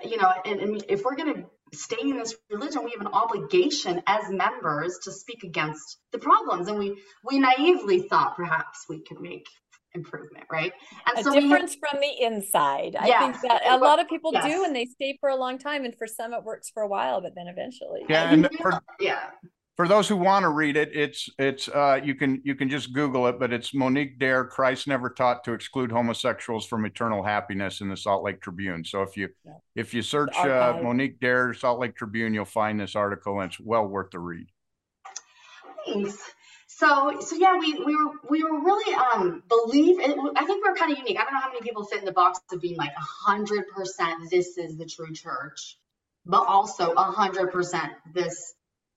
you 0.03 0.17
know, 0.17 0.31
and, 0.45 0.59
and 0.59 0.83
if 0.89 1.03
we're 1.03 1.15
going 1.15 1.35
to 1.35 1.77
stay 1.77 2.01
in 2.01 2.17
this 2.17 2.35
religion, 2.49 2.83
we 2.83 2.91
have 2.91 3.01
an 3.01 3.13
obligation 3.13 4.01
as 4.07 4.29
members 4.29 4.97
to 5.03 5.11
speak 5.11 5.43
against 5.43 5.97
the 6.11 6.19
problems. 6.19 6.67
And 6.67 6.79
we 6.79 6.97
we 7.23 7.39
naively 7.39 8.01
thought 8.01 8.35
perhaps 8.35 8.85
we 8.89 9.03
could 9.03 9.21
make 9.21 9.45
improvement, 9.95 10.45
right? 10.51 10.73
And 11.07 11.19
a 11.19 11.23
so 11.23 11.33
difference 11.33 11.71
had, 11.73 11.89
from 11.89 12.01
the 12.01 12.25
inside. 12.25 12.95
I 12.99 13.19
think 13.19 13.41
that 13.41 13.61
a 13.67 13.77
lot 13.77 13.99
of 13.99 14.07
people 14.07 14.31
yes. 14.33 14.45
do 14.45 14.63
and 14.65 14.75
they 14.75 14.85
stay 14.85 15.17
for 15.19 15.29
a 15.29 15.35
long 15.35 15.57
time. 15.57 15.85
And 15.85 15.95
for 15.95 16.07
some 16.07 16.33
it 16.33 16.43
works 16.43 16.69
for 16.69 16.83
a 16.83 16.87
while, 16.87 17.21
but 17.21 17.33
then 17.35 17.47
eventually. 17.47 18.01
Yeah. 18.09 18.31
And 18.31 18.49
for, 18.61 18.81
yeah. 18.99 19.29
For 19.75 19.87
those 19.87 20.07
who 20.07 20.17
want 20.17 20.43
to 20.43 20.49
read 20.49 20.77
it, 20.77 20.91
it's 20.93 21.29
it's 21.39 21.67
uh 21.67 21.99
you 22.03 22.13
can 22.13 22.41
you 22.43 22.53
can 22.53 22.69
just 22.69 22.93
Google 22.93 23.25
it, 23.27 23.39
but 23.39 23.51
it's 23.51 23.73
Monique 23.73 24.19
Derr, 24.19 24.45
Christ 24.45 24.87
never 24.87 25.09
taught 25.09 25.43
to 25.45 25.53
exclude 25.53 25.91
homosexuals 25.91 26.67
from 26.67 26.85
eternal 26.85 27.23
happiness 27.23 27.81
in 27.81 27.89
the 27.89 27.97
Salt 27.97 28.23
Lake 28.23 28.39
Tribune. 28.39 28.85
So 28.85 29.01
if 29.01 29.17
you 29.17 29.29
yeah. 29.43 29.53
if 29.75 29.93
you 29.93 30.03
search 30.03 30.35
uh, 30.35 30.79
Monique 30.83 31.19
Derr 31.19 31.55
Salt 31.55 31.79
Lake 31.79 31.95
Tribune, 31.95 32.35
you'll 32.35 32.45
find 32.45 32.79
this 32.79 32.95
article 32.95 33.39
and 33.39 33.51
it's 33.51 33.59
well 33.59 33.87
worth 33.87 34.11
the 34.11 34.19
read. 34.19 34.45
Thanks. 35.87 36.17
So, 36.83 37.21
so 37.21 37.37
yeah, 37.37 37.57
we, 37.57 37.75
we 37.75 37.95
were 37.95 38.11
we 38.29 38.43
were 38.43 38.59
really 38.59 38.93
um 38.93 39.41
believe. 39.47 39.99
I 40.01 40.43
think 40.45 40.65
we 40.65 40.69
are 40.69 40.75
kind 40.75 40.91
of 40.91 40.97
unique. 40.97 41.17
I 41.17 41.23
don't 41.23 41.33
know 41.33 41.39
how 41.39 41.47
many 41.47 41.61
people 41.61 41.85
fit 41.85 41.99
in 41.99 42.05
the 42.05 42.11
box 42.11 42.41
of 42.51 42.59
being 42.59 42.75
like 42.75 42.91
hundred 42.93 43.69
percent. 43.69 44.29
This 44.29 44.57
is 44.57 44.77
the 44.77 44.85
true 44.85 45.13
church, 45.13 45.77
but 46.25 46.45
also 46.45 46.93
hundred 46.93 47.53
percent. 47.53 47.93
This 48.13 48.53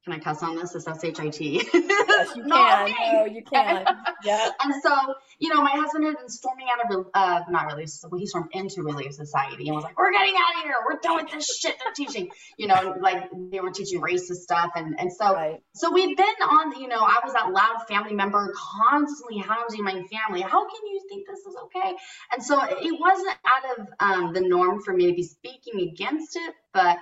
can 0.06 0.12
I 0.14 0.20
cuss 0.20 0.40
on 0.40 0.54
this? 0.54 0.72
Is 0.76 0.84
that 0.84 1.04
H-I-T? 1.04 1.68
Yes, 1.74 2.36
you 2.36 2.44
can. 2.48 2.92
no, 2.92 3.24
you 3.24 3.42
can. 3.42 3.84
Yeah. 4.24 4.50
and 4.62 4.74
so, 4.82 4.92
you 5.38 5.52
know, 5.52 5.62
my 5.62 5.70
husband 5.70 6.04
had 6.04 6.16
been 6.16 6.28
storming 6.28 6.66
out 6.72 6.90
of, 6.90 7.06
uh, 7.12 7.40
not 7.48 7.66
Relief, 7.66 7.90
so 7.90 8.08
he 8.16 8.26
stormed 8.26 8.50
into 8.52 8.82
Relief 8.82 9.14
Society 9.14 9.66
and 9.66 9.74
was 9.74 9.84
like, 9.84 9.98
we're 9.98 10.12
getting 10.12 10.34
out 10.34 10.58
of 10.58 10.62
here. 10.64 10.74
We're 10.86 10.98
done 11.00 11.16
with 11.24 11.32
this 11.32 11.58
shit 11.58 11.76
they're 11.82 11.92
teaching. 11.92 12.30
You 12.58 12.68
know, 12.68 12.96
like 13.00 13.28
they 13.50 13.60
were 13.60 13.70
teaching 13.70 14.00
racist 14.00 14.36
stuff. 14.36 14.70
And, 14.76 14.98
and 14.98 15.12
so, 15.12 15.34
right. 15.34 15.60
so 15.74 15.92
we'd 15.92 16.16
been 16.16 16.24
on, 16.24 16.80
you 16.80 16.88
know, 16.88 17.00
I 17.00 17.20
was 17.22 17.34
that 17.34 17.52
loud 17.52 17.86
family 17.86 18.14
member 18.14 18.54
constantly 18.56 19.38
hounding 19.38 19.84
my 19.84 19.92
family. 19.92 20.40
How 20.40 20.64
can 20.66 20.86
you 20.86 21.00
think 21.08 21.26
this 21.26 21.40
is 21.40 21.54
okay? 21.64 21.94
And 22.32 22.42
so 22.42 22.58
it 22.62 22.98
wasn't 22.98 23.36
out 23.44 23.78
of 23.78 23.86
um, 24.00 24.32
the 24.32 24.40
norm 24.40 24.80
for 24.82 24.94
me 24.94 25.08
to 25.08 25.12
be 25.14 25.24
speaking 25.24 25.88
against 25.88 26.36
it, 26.36 26.54
but 26.72 26.96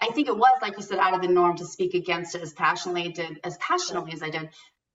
I 0.00 0.08
think 0.08 0.28
it 0.28 0.36
was, 0.36 0.58
like 0.62 0.76
you 0.76 0.82
said, 0.82 0.98
out 0.98 1.14
of 1.14 1.22
the 1.22 1.28
norm 1.28 1.56
to 1.58 1.66
speak 1.66 1.94
against 1.94 2.34
it 2.34 2.42
as 2.42 2.52
passionately 2.52 3.12
did 3.12 3.40
as 3.44 3.56
passionately 3.58 4.12
as 4.12 4.22
I 4.22 4.30
did. 4.30 4.50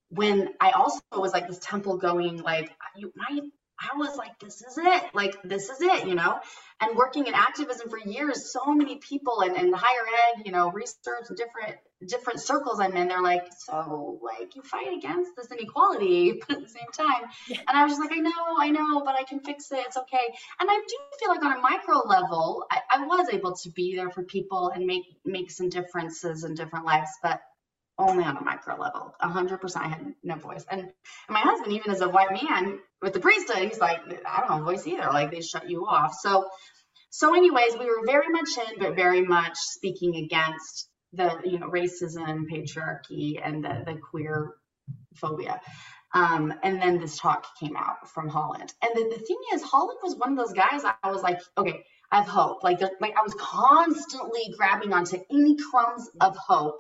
When 0.10 0.50
I 0.60 0.72
also 0.72 1.02
was 1.14 1.34
like 1.34 1.48
this 1.48 1.60
temple 1.60 1.98
going, 1.98 2.42
like 2.42 2.72
you, 2.96 3.12
my 3.16 3.42
I 3.80 3.98
was 3.98 4.16
like, 4.16 4.40
this 4.40 4.62
is 4.62 4.78
it. 4.78 5.04
Like, 5.14 5.36
this 5.44 5.70
is 5.70 5.82
it, 5.82 6.08
you 6.08 6.16
know? 6.16 6.40
And 6.80 6.96
working 6.96 7.28
in 7.28 7.34
activism 7.34 7.90
for 7.90 8.00
years, 8.00 8.52
so 8.52 8.74
many 8.74 8.98
people 8.98 9.42
and, 9.42 9.56
and 9.56 9.76
higher 9.76 10.06
ed, 10.36 10.44
you 10.46 10.52
know, 10.52 10.72
research 10.72 11.28
different 11.36 11.78
different 12.08 12.42
circles 12.42 12.80
I'm 12.80 12.96
in, 12.96 13.08
they're 13.08 13.22
like, 13.22 13.46
so 13.58 14.20
like 14.22 14.56
you 14.56 14.62
fight 14.62 14.96
against 14.98 15.32
this 15.36 15.52
inequality, 15.52 16.42
but 16.48 16.58
at 16.58 16.64
the 16.64 16.70
same 16.70 16.92
time. 16.94 17.30
Yeah. 17.48 17.60
And 17.68 17.78
I 17.78 17.84
was 17.84 17.94
just 17.94 18.02
like, 18.02 18.12
I 18.12 18.20
know, 18.20 18.32
I 18.60 18.70
know, 18.70 19.02
but 19.02 19.16
I 19.16 19.24
can 19.24 19.40
fix 19.40 19.72
it. 19.72 19.80
It's 19.80 19.98
okay. 19.98 20.34
And 20.60 20.70
I 20.70 20.76
do 20.88 20.96
feel 21.20 21.30
like 21.30 21.44
on 21.44 21.58
a 21.58 21.62
micro 21.62 22.00
level, 22.06 22.66
I, 22.72 22.80
I 22.92 23.06
was 23.06 23.28
able 23.32 23.56
to 23.56 23.70
be 23.72 23.96
there 23.96 24.10
for 24.10 24.24
people 24.24 24.70
and 24.70 24.86
make 24.86 25.04
make 25.24 25.52
some 25.52 25.70
differences 25.70 26.44
in 26.44 26.56
different 26.56 26.86
lives. 26.86 27.10
But 27.24 27.42
only 27.98 28.24
on 28.26 28.38
a 28.38 28.42
micro 28.42 28.76
level. 28.78 29.16
A 29.22 29.30
hundred 29.30 29.62
percent, 29.62 29.86
I 29.86 29.88
had 29.90 30.14
no 30.24 30.36
voice. 30.36 30.66
And, 30.70 30.82
and 30.82 30.92
my 31.30 31.40
husband, 31.40 31.74
even 31.74 31.92
as 31.92 32.02
a 32.02 32.10
white 32.10 32.32
man 32.32 32.80
with 33.02 33.14
the 33.14 33.20
priesthood, 33.20 33.70
he's 33.70 33.80
like, 33.80 34.00
I 34.26 34.42
don't 34.42 34.50
have 34.50 34.62
a 34.62 34.66
voice 34.66 34.86
either. 34.86 35.08
Like 35.12 35.32
they 35.32 35.42
shut 35.42 35.70
you 35.70 35.86
off. 35.86 36.14
So, 36.20 36.50
so 37.10 37.34
anyways, 37.34 37.78
we 37.80 37.86
were 37.86 38.06
very 38.06 38.30
much 38.30 38.50
in, 38.58 38.80
but 38.80 38.96
very 38.96 39.22
much 39.22 39.58
speaking 39.58 40.18
against 40.18 40.90
the, 41.16 41.42
you 41.44 41.60
know, 41.60 41.70
racism, 41.70 42.46
patriarchy, 42.52 43.40
and 43.44 43.64
the, 43.64 43.84
the 43.86 43.96
queer 43.96 44.56
phobia. 45.16 45.60
Um, 46.14 46.54
and 46.64 46.82
then 46.82 47.00
this 47.00 47.18
talk 47.18 47.46
came 47.60 47.76
out 47.76 48.10
from 48.10 48.30
Holland. 48.30 48.74
And 48.82 48.92
the, 48.96 49.16
the 49.16 49.22
thing 49.22 49.38
is, 49.54 49.62
Holland 49.62 50.00
was 50.02 50.16
one 50.16 50.32
of 50.32 50.38
those 50.38 50.54
guys 50.54 50.84
I 51.04 51.12
was 51.12 51.24
like, 51.24 51.40
okay, 51.58 51.84
I 52.12 52.18
have 52.18 52.28
hope. 52.28 52.64
Like, 52.64 52.80
like 53.02 53.16
I 53.18 53.22
was 53.24 53.36
constantly 53.38 54.54
grabbing 54.58 54.94
onto 54.94 55.20
any 55.30 55.58
crumbs 55.58 56.10
of 56.22 56.38
hope 56.38 56.80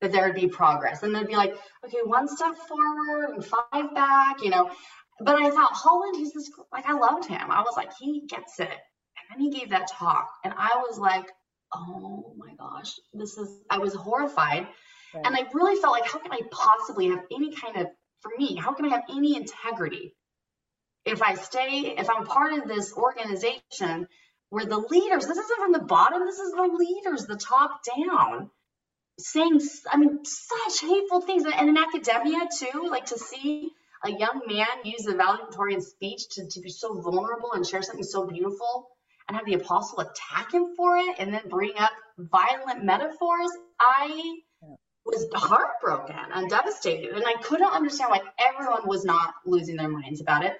that 0.00 0.10
there 0.12 0.26
would 0.26 0.34
be 0.34 0.48
progress. 0.48 1.02
And 1.02 1.14
they'd 1.14 1.26
be 1.26 1.36
like, 1.36 1.56
okay, 1.84 1.98
one 2.04 2.28
step 2.28 2.56
forward 2.56 3.34
and 3.34 3.44
five 3.44 3.94
back, 3.94 4.42
you 4.42 4.50
know. 4.50 4.70
But 5.20 5.36
I 5.36 5.50
thought 5.50 5.72
Holland, 5.72 6.16
he's 6.16 6.32
this 6.32 6.50
like 6.72 6.86
I 6.86 6.94
loved 6.94 7.26
him. 7.26 7.50
I 7.50 7.60
was 7.60 7.74
like, 7.76 7.92
he 8.00 8.26
gets 8.26 8.58
it. 8.58 8.68
And 8.68 9.30
then 9.30 9.40
he 9.40 9.58
gave 9.58 9.70
that 9.70 9.88
talk, 9.88 10.28
and 10.44 10.52
I 10.56 10.82
was 10.86 10.98
like, 10.98 11.30
oh 11.74 12.34
my 12.36 12.54
gosh, 12.58 12.92
this 13.12 13.36
is. 13.36 13.48
I 13.70 13.78
was 13.78 13.94
horrified, 13.94 14.66
right. 15.14 15.26
and 15.26 15.34
I 15.34 15.46
really 15.52 15.80
felt 15.80 15.92
like, 15.92 16.10
how 16.10 16.18
can 16.18 16.32
I 16.32 16.40
possibly 16.50 17.08
have 17.08 17.24
any 17.32 17.52
kind 17.54 17.76
of 17.78 17.86
for 18.20 18.32
me? 18.38 18.56
How 18.56 18.72
can 18.72 18.86
I 18.86 18.88
have 18.88 19.04
any 19.10 19.36
integrity 19.36 20.14
if 21.04 21.22
I 21.22 21.34
stay, 21.34 21.94
if 21.98 22.08
I'm 22.08 22.26
part 22.26 22.54
of 22.54 22.68
this 22.68 22.92
organization 22.94 24.08
where 24.48 24.64
the 24.64 24.78
leaders, 24.78 25.26
this 25.26 25.36
isn't 25.36 25.58
from 25.58 25.72
the 25.72 25.80
bottom, 25.80 26.24
this 26.24 26.38
is 26.38 26.52
the 26.52 26.62
leaders, 26.62 27.26
the 27.26 27.36
top 27.36 27.80
down 27.84 28.50
saying, 29.18 29.60
I 29.90 29.96
mean, 29.96 30.20
such 30.24 30.88
hateful 30.88 31.20
things. 31.20 31.44
And 31.44 31.68
in 31.68 31.76
academia, 31.76 32.48
too, 32.58 32.88
like 32.90 33.06
to 33.06 33.18
see 33.18 33.70
a 34.04 34.10
young 34.10 34.42
man 34.46 34.66
use 34.84 35.02
the 35.02 35.14
valedictorian 35.14 35.82
speech 35.82 36.28
to, 36.32 36.46
to 36.48 36.60
be 36.60 36.70
so 36.70 37.00
vulnerable 37.00 37.52
and 37.52 37.66
share 37.66 37.82
something 37.82 38.04
so 38.04 38.26
beautiful 38.26 38.88
and 39.28 39.36
have 39.36 39.46
the 39.46 39.54
apostle 39.54 40.00
attack 40.00 40.52
him 40.52 40.74
for 40.76 40.96
it 40.98 41.16
and 41.18 41.32
then 41.32 41.42
bring 41.48 41.72
up 41.78 41.92
violent 42.18 42.84
metaphors, 42.84 43.50
I 43.80 44.38
was 45.04 45.26
heartbroken 45.34 46.16
and 46.34 46.48
devastated. 46.48 47.10
And 47.10 47.24
I 47.26 47.34
couldn't 47.42 47.70
understand 47.70 48.10
why 48.10 48.20
everyone 48.38 48.86
was 48.86 49.04
not 49.04 49.34
losing 49.44 49.76
their 49.76 49.88
minds 49.88 50.20
about 50.20 50.44
it. 50.44 50.56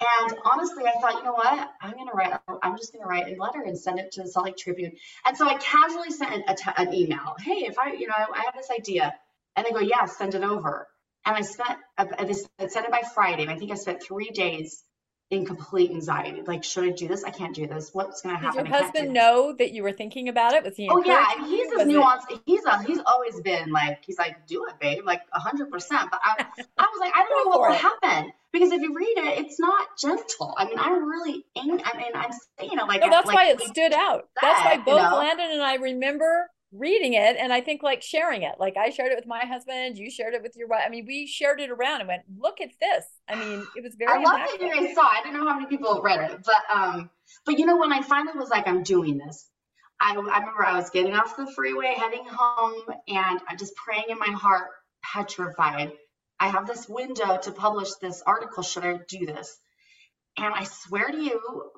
And 0.00 0.38
honestly, 0.44 0.84
I 0.86 0.98
thought, 1.00 1.14
you 1.14 1.24
know 1.24 1.34
what? 1.34 1.70
I'm 1.82 1.92
to 1.92 2.12
write, 2.14 2.32
I'm 2.62 2.76
just 2.78 2.92
to 2.92 3.00
write 3.00 3.26
a 3.26 3.40
letter 3.40 3.62
and 3.62 3.78
send 3.78 3.98
it 3.98 4.12
to 4.12 4.22
the 4.22 4.28
Salt 4.28 4.46
Lake 4.46 4.56
Tribune. 4.56 4.92
And 5.26 5.36
so 5.36 5.46
I 5.46 5.58
casually 5.58 6.10
sent 6.10 6.44
an 6.78 6.94
email. 6.94 7.34
Hey, 7.38 7.66
if 7.66 7.78
I, 7.78 7.92
you 7.92 8.06
know, 8.06 8.14
I 8.14 8.42
have 8.44 8.54
this 8.56 8.70
idea. 8.70 9.14
And 9.56 9.66
they 9.66 9.72
go, 9.72 9.80
yeah, 9.80 10.06
send 10.06 10.34
it 10.34 10.42
over. 10.42 10.86
And 11.26 11.36
I 11.36 11.42
spent, 11.42 11.78
I 11.98 12.06
sent 12.32 12.86
it 12.86 12.90
by 12.90 13.02
Friday. 13.14 13.42
And 13.42 13.50
I 13.50 13.56
think 13.56 13.72
I 13.72 13.74
spent 13.74 14.02
three 14.02 14.30
days 14.30 14.82
in 15.30 15.46
complete 15.46 15.92
anxiety. 15.92 16.42
Like, 16.44 16.64
should 16.64 16.84
I 16.84 16.90
do 16.90 17.06
this? 17.06 17.22
I 17.22 17.30
can't 17.30 17.54
do 17.54 17.66
this. 17.66 17.90
What's 17.92 18.20
going 18.20 18.34
to 18.34 18.40
happen? 18.40 18.64
Did 18.64 18.70
your 18.70 18.82
husband 18.82 19.12
know 19.12 19.54
that 19.58 19.72
you 19.72 19.84
were 19.84 19.92
thinking 19.92 20.28
about 20.28 20.54
it? 20.54 20.64
Was 20.64 20.76
he? 20.76 20.88
Oh 20.90 21.02
yeah, 21.04 21.24
and 21.36 21.46
he's 21.46 21.72
as 21.72 21.86
nuanced. 21.86 22.30
It... 22.30 22.40
He's 22.46 22.64
a, 22.64 22.82
he's 22.82 22.98
always 23.06 23.40
been 23.40 23.70
like 23.70 24.04
he's 24.04 24.18
like, 24.18 24.46
do 24.46 24.66
it, 24.66 24.80
babe, 24.80 25.04
like 25.06 25.22
a 25.32 25.38
hundred 25.38 25.70
percent. 25.70 26.10
But 26.10 26.20
I, 26.24 26.44
I 26.78 26.86
was 26.92 27.00
like, 27.00 27.12
I 27.14 27.24
don't 27.28 27.44
know 27.52 27.58
what 27.58 27.70
will 27.70 27.76
happen 27.76 28.32
because 28.52 28.72
if 28.72 28.82
you 28.82 28.92
read 28.92 29.18
it, 29.18 29.38
it's 29.38 29.60
not 29.60 29.86
gentle. 29.98 30.54
I 30.58 30.64
mean, 30.64 30.78
I'm 30.78 31.08
really 31.08 31.44
angry. 31.56 31.80
I 31.84 31.96
mean, 31.96 32.12
I'm 32.14 32.30
you 32.68 32.74
know 32.74 32.86
like. 32.86 33.00
No, 33.00 33.10
that's 33.10 33.28
like, 33.28 33.36
why 33.36 33.46
it 33.50 33.60
stood 33.60 33.92
out. 33.92 34.28
That's 34.42 34.60
why 34.64 34.78
both 34.78 34.96
you 34.96 35.10
know? 35.10 35.16
Landon 35.16 35.50
and 35.52 35.62
I 35.62 35.76
remember 35.76 36.50
reading 36.72 37.14
it 37.14 37.36
and 37.36 37.52
I 37.52 37.60
think 37.60 37.82
like 37.82 38.02
sharing 38.02 38.42
it. 38.42 38.54
Like 38.58 38.76
I 38.76 38.90
shared 38.90 39.12
it 39.12 39.16
with 39.16 39.26
my 39.26 39.44
husband, 39.44 39.98
you 39.98 40.10
shared 40.10 40.34
it 40.34 40.42
with 40.42 40.56
your 40.56 40.68
wife. 40.68 40.82
I 40.86 40.88
mean, 40.88 41.04
we 41.06 41.26
shared 41.26 41.60
it 41.60 41.70
around 41.70 42.00
and 42.00 42.08
went, 42.08 42.22
look 42.38 42.60
at 42.60 42.70
this. 42.80 43.04
I 43.28 43.34
mean, 43.34 43.66
it 43.76 43.82
was 43.82 43.94
very 43.96 44.12
I 44.12 44.22
love 44.22 44.38
that 44.38 44.58
you 44.60 44.72
guys 44.72 44.94
saw. 44.94 45.02
I 45.02 45.20
don't 45.24 45.34
know 45.34 45.46
how 45.46 45.54
many 45.54 45.66
people 45.66 46.00
read 46.02 46.30
it, 46.30 46.40
but 46.44 46.76
um, 46.76 47.10
but 47.44 47.58
you 47.58 47.66
know, 47.66 47.78
when 47.78 47.92
I 47.92 48.02
finally 48.02 48.38
was 48.38 48.50
like, 48.50 48.68
I'm 48.68 48.82
doing 48.82 49.18
this, 49.18 49.48
I, 50.00 50.12
I 50.12 50.14
remember 50.14 50.64
I 50.64 50.76
was 50.76 50.90
getting 50.90 51.14
off 51.14 51.36
the 51.36 51.50
freeway 51.54 51.94
heading 51.96 52.24
home 52.26 52.82
and 53.08 53.40
I'm 53.48 53.58
just 53.58 53.74
praying 53.76 54.06
in 54.08 54.18
my 54.18 54.30
heart, 54.30 54.68
petrified. 55.02 55.92
I 56.38 56.48
have 56.48 56.66
this 56.66 56.88
window 56.88 57.36
to 57.36 57.52
publish 57.52 57.90
this 58.00 58.22
article. 58.26 58.62
Should 58.62 58.84
I 58.84 58.98
do 59.08 59.26
this? 59.26 59.58
And 60.38 60.54
I 60.54 60.64
swear 60.64 61.10
to 61.10 61.18
you, 61.18 61.70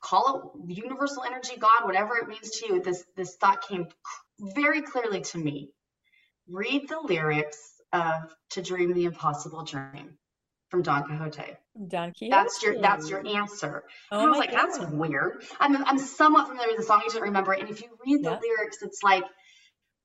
call 0.00 0.54
it 0.68 0.74
universal 0.74 1.24
energy, 1.24 1.56
God, 1.58 1.84
whatever 1.84 2.16
it 2.16 2.28
means 2.28 2.50
to 2.58 2.66
you, 2.66 2.82
this, 2.82 3.04
this 3.16 3.36
thought 3.36 3.66
came 3.66 3.88
very 4.40 4.82
clearly 4.82 5.20
to 5.20 5.38
me. 5.38 5.70
Read 6.48 6.88
the 6.88 7.00
lyrics 7.00 7.58
of 7.92 8.34
To 8.50 8.62
Dream 8.62 8.92
the 8.92 9.04
Impossible 9.04 9.64
Dream 9.64 10.18
from 10.68 10.82
Don 10.82 11.04
Quixote. 11.04 11.56
Don 11.88 12.12
Quixote. 12.12 12.30
That's 12.30 12.62
your 12.62 12.80
that's 12.80 13.08
your 13.08 13.26
answer. 13.26 13.84
Oh 14.10 14.20
I 14.20 14.26
was 14.26 14.38
like, 14.38 14.50
God. 14.50 14.58
that's 14.58 14.78
weird. 14.90 15.44
I'm 15.60 15.84
I'm 15.84 15.98
somewhat 15.98 16.48
familiar 16.48 16.72
with 16.72 16.78
the 16.78 16.82
song, 16.82 17.02
I 17.04 17.12
don't 17.12 17.22
remember 17.22 17.54
it. 17.54 17.60
And 17.60 17.70
if 17.70 17.80
you 17.80 17.88
read 18.04 18.24
the 18.24 18.30
yeah. 18.30 18.40
lyrics, 18.40 18.82
it's 18.82 19.02
like, 19.02 19.24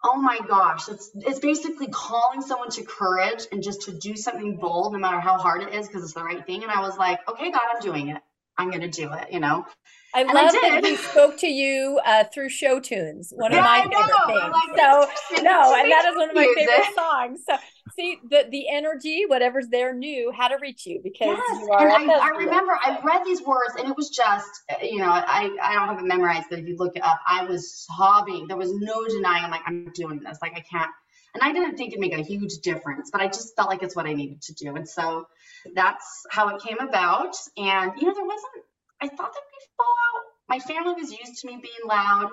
oh 0.04 0.16
my 0.16 0.40
gosh, 0.48 0.88
it's 0.88 1.12
it's 1.16 1.40
basically 1.40 1.88
calling 1.88 2.42
someone 2.42 2.70
to 2.72 2.84
courage 2.84 3.46
and 3.52 3.64
just 3.64 3.84
to 3.84 3.92
do 3.92 4.16
something 4.16 4.58
bold, 4.58 4.94
no 4.94 5.00
matter 5.00 5.20
how 5.20 5.38
hard 5.38 5.64
it 5.64 5.74
is, 5.74 5.88
because 5.88 6.04
it's 6.04 6.14
the 6.14 6.24
right 6.24 6.46
thing. 6.46 6.64
And 6.64 6.72
I 6.72 6.82
was 6.82 6.98
like, 6.98 7.20
okay, 7.28 7.52
God, 7.52 7.62
I'm 7.74 7.82
doing 7.82 8.10
it. 8.10 8.22
I'm 8.60 8.70
going 8.70 8.82
to 8.82 8.90
do 8.90 9.12
it, 9.14 9.32
you 9.32 9.40
know? 9.40 9.66
I 10.14 10.22
and 10.22 10.30
love 10.30 10.52
I 10.54 10.82
that 10.82 10.86
he 10.86 10.96
spoke 10.96 11.38
to 11.38 11.48
you 11.48 12.00
uh, 12.04 12.24
through 12.34 12.50
show 12.50 12.80
tunes, 12.80 13.32
one 13.36 13.52
yeah, 13.52 13.60
of 13.60 13.64
my 13.64 13.82
favorite 13.84 14.26
things. 14.26 14.54
Like, 14.54 14.80
so 14.80 15.44
no, 15.44 15.76
and 15.76 15.92
that 15.92 16.06
is 16.10 16.18
one 16.18 16.30
of 16.30 16.36
my 16.36 16.52
favorite 16.56 16.96
songs. 16.96 17.42
So 17.48 17.58
see 17.96 18.18
the 18.28 18.46
the 18.50 18.70
energy, 18.70 19.26
whatever's 19.28 19.68
there, 19.68 19.94
knew 19.94 20.32
how 20.36 20.48
to 20.48 20.58
reach 20.60 20.88
you 20.88 21.00
because 21.04 21.38
yes, 21.38 21.62
you 21.62 21.72
are. 21.72 21.90
And 21.90 22.10
I, 22.10 22.16
I, 22.16 22.30
remember 22.30 22.72
I 22.84 23.00
read 23.04 23.24
these 23.24 23.44
words, 23.44 23.76
and 23.78 23.88
it 23.88 23.96
was 23.96 24.10
just 24.10 24.50
you 24.82 24.98
know 24.98 25.10
I 25.12 25.56
I 25.62 25.76
don't 25.76 25.90
have 25.90 26.00
it 26.00 26.08
memorized, 26.08 26.48
but 26.50 26.58
if 26.58 26.68
you 26.68 26.76
look 26.78 26.96
it 26.96 27.04
up, 27.04 27.20
I 27.28 27.46
was 27.46 27.86
sobbing. 27.86 28.48
There 28.48 28.58
was 28.58 28.74
no 28.74 29.06
denying. 29.08 29.44
I'm 29.44 29.52
like 29.52 29.62
I'm 29.68 29.92
doing 29.94 30.22
this. 30.26 30.40
Like 30.42 30.54
I 30.56 30.62
can't. 30.62 30.90
And 31.34 31.44
I 31.44 31.52
didn't 31.52 31.78
think 31.78 31.94
it'd 31.94 32.00
make 32.00 32.18
a 32.18 32.24
huge 32.24 32.58
difference, 32.64 33.12
but 33.12 33.22
I 33.22 33.28
just 33.28 33.56
felt 33.56 33.70
like 33.70 33.84
it's 33.84 33.96
what 33.96 34.08
I 34.08 34.14
needed 34.14 34.42
to 34.44 34.54
do. 34.54 34.76
And 34.76 34.88
so 34.88 35.28
that's 35.76 36.26
how 36.32 36.50
it 36.56 36.62
came 36.62 36.80
about. 36.80 37.36
And, 37.58 37.92
you 37.98 38.08
know, 38.08 38.14
there 38.14 38.26
wasn't, 38.26 38.64
I 39.02 39.08
thought 39.08 39.34
there'd 39.34 39.52
be 39.52 39.66
fallout. 39.78 40.26
My 40.48 40.60
family 40.60 40.94
was 41.00 41.12
used 41.12 41.42
to 41.42 41.48
me 41.48 41.60
being 41.62 41.88
loud. 41.88 42.32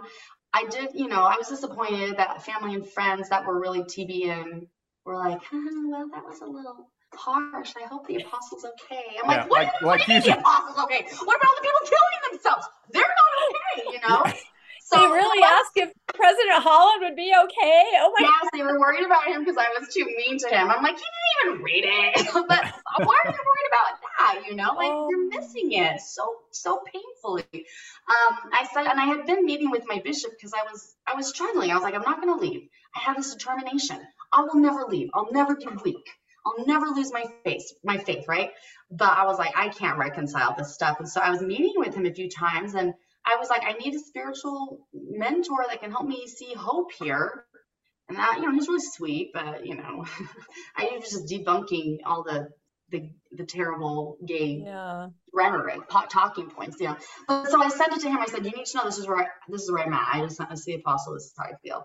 I 0.54 0.64
did, 0.70 0.94
you 0.94 1.08
know, 1.08 1.22
I 1.22 1.36
was 1.36 1.48
disappointed 1.48 2.16
that 2.16 2.42
family 2.42 2.74
and 2.74 2.88
friends 2.88 3.28
that 3.28 3.46
were 3.46 3.60
really 3.60 3.82
TBM 3.82 4.66
were 5.04 5.16
like, 5.16 5.40
oh, 5.52 5.88
well, 5.90 6.08
that 6.14 6.24
was 6.24 6.40
a 6.40 6.46
little 6.46 6.90
harsh. 7.14 7.74
I 7.76 7.86
hope 7.86 8.06
the 8.06 8.16
apostle's 8.16 8.64
okay. 8.64 9.04
I'm 9.22 9.30
yeah, 9.30 9.36
like, 9.42 9.50
what, 9.50 9.64
like, 9.64 9.82
what 9.82 9.98
like 9.98 10.06
do 10.06 10.20
the 10.20 10.38
apostle's 10.38 10.78
okay? 10.84 11.06
What 11.24 11.36
about 11.36 11.48
all 11.48 11.54
the 11.56 11.62
people 11.62 11.80
killing 11.84 12.32
themselves? 12.32 12.66
They're 12.90 13.02
not 13.02 13.32
okay, 13.50 13.92
you 13.92 14.08
know? 14.08 14.32
So 14.86 15.00
they 15.00 15.06
really 15.08 15.42
asked 15.42 15.72
if 15.74 15.90
President 16.14 16.62
Holland 16.62 17.02
would 17.02 17.16
be 17.16 17.34
okay. 17.34 17.82
Oh 17.98 18.14
my! 18.16 18.24
God. 18.24 18.32
Yes, 18.42 18.50
they 18.52 18.62
were 18.62 18.78
worried 18.78 19.04
about 19.04 19.26
him 19.26 19.44
because 19.44 19.56
I 19.58 19.66
was 19.80 19.92
too 19.92 20.04
mean 20.04 20.38
to 20.38 20.48
him. 20.48 20.70
I'm 20.70 20.80
like, 20.80 20.96
he 20.96 21.02
didn't 21.02 21.54
even 21.54 21.64
read 21.64 21.84
it. 21.84 22.26
but 22.48 22.64
why 23.04 23.20
are 23.24 23.30
you 23.30 23.42
worried 23.50 23.68
about 23.68 23.98
that? 24.18 24.42
You 24.48 24.54
know, 24.54 24.74
like 24.76 24.88
oh. 24.88 25.08
you're 25.10 25.28
missing 25.28 25.72
it 25.72 26.00
so 26.00 26.22
so 26.52 26.82
painfully. 26.86 27.42
Um, 27.52 28.38
I 28.52 28.68
said, 28.72 28.86
and 28.86 29.00
I 29.00 29.06
had 29.06 29.26
been 29.26 29.44
meeting 29.44 29.72
with 29.72 29.82
my 29.88 30.00
bishop 30.04 30.30
because 30.30 30.52
I 30.54 30.70
was 30.70 30.94
I 31.04 31.16
was 31.16 31.26
struggling. 31.28 31.72
I 31.72 31.74
was 31.74 31.82
like, 31.82 31.94
I'm 31.94 32.02
not 32.02 32.22
going 32.22 32.38
to 32.38 32.40
leave. 32.40 32.68
I 32.94 33.00
have 33.00 33.16
this 33.16 33.34
determination. 33.34 33.98
I 34.32 34.42
will 34.42 34.60
never 34.60 34.84
leave. 34.88 35.10
I'll 35.14 35.32
never 35.32 35.56
be 35.56 35.66
weak. 35.84 36.08
I'll 36.46 36.64
never 36.64 36.86
lose 36.86 37.12
my 37.12 37.24
faith, 37.44 37.72
my 37.82 37.98
faith, 37.98 38.26
right? 38.28 38.50
But 38.88 39.18
I 39.18 39.26
was 39.26 39.36
like, 39.36 39.52
I 39.56 39.68
can't 39.68 39.98
reconcile 39.98 40.54
this 40.56 40.72
stuff. 40.72 41.00
And 41.00 41.08
so 41.08 41.20
I 41.20 41.30
was 41.30 41.42
meeting 41.42 41.74
with 41.74 41.92
him 41.92 42.06
a 42.06 42.14
few 42.14 42.30
times 42.30 42.74
and 42.74 42.94
I 43.26 43.36
was 43.36 43.48
like, 43.50 43.62
I 43.64 43.72
need 43.72 43.94
a 43.94 43.98
spiritual 43.98 44.86
mentor 44.94 45.64
that 45.68 45.80
can 45.80 45.90
help 45.90 46.06
me 46.06 46.26
see 46.26 46.54
hope 46.54 46.92
here. 46.92 47.44
And 48.08 48.18
that, 48.18 48.36
you 48.36 48.42
know, 48.42 48.52
he's 48.52 48.68
really 48.68 48.80
sweet, 48.80 49.32
but 49.34 49.66
you 49.66 49.76
know, 49.76 50.04
I 50.76 50.90
was 50.94 51.10
just 51.10 51.26
debunking 51.26 51.98
all 52.06 52.22
the 52.22 52.48
the 52.90 53.10
the 53.32 53.44
terrible 53.44 54.16
gay 54.24 54.62
yeah. 54.64 55.08
rhetoric, 55.34 55.88
pot 55.88 56.08
talking 56.08 56.48
points, 56.48 56.78
you 56.78 56.86
know. 56.86 56.96
But 57.26 57.48
so 57.48 57.60
I 57.60 57.68
sent 57.68 57.94
it 57.94 58.00
to 58.02 58.08
him. 58.08 58.18
I 58.18 58.26
said, 58.26 58.44
"You 58.44 58.52
need 58.52 58.66
to 58.66 58.78
know 58.78 58.84
this 58.84 58.98
is 58.98 59.08
where 59.08 59.18
I, 59.18 59.26
this 59.48 59.62
is 59.62 59.72
where 59.72 59.84
I'm 59.84 59.92
at. 59.92 60.08
I 60.14 60.20
just 60.20 60.36
sent 60.36 60.50
this 60.50 60.64
to 60.64 60.72
the 60.72 60.78
apostle. 60.78 61.14
This 61.14 61.24
is 61.24 61.34
how 61.36 61.46
I 61.46 61.54
feel." 61.64 61.84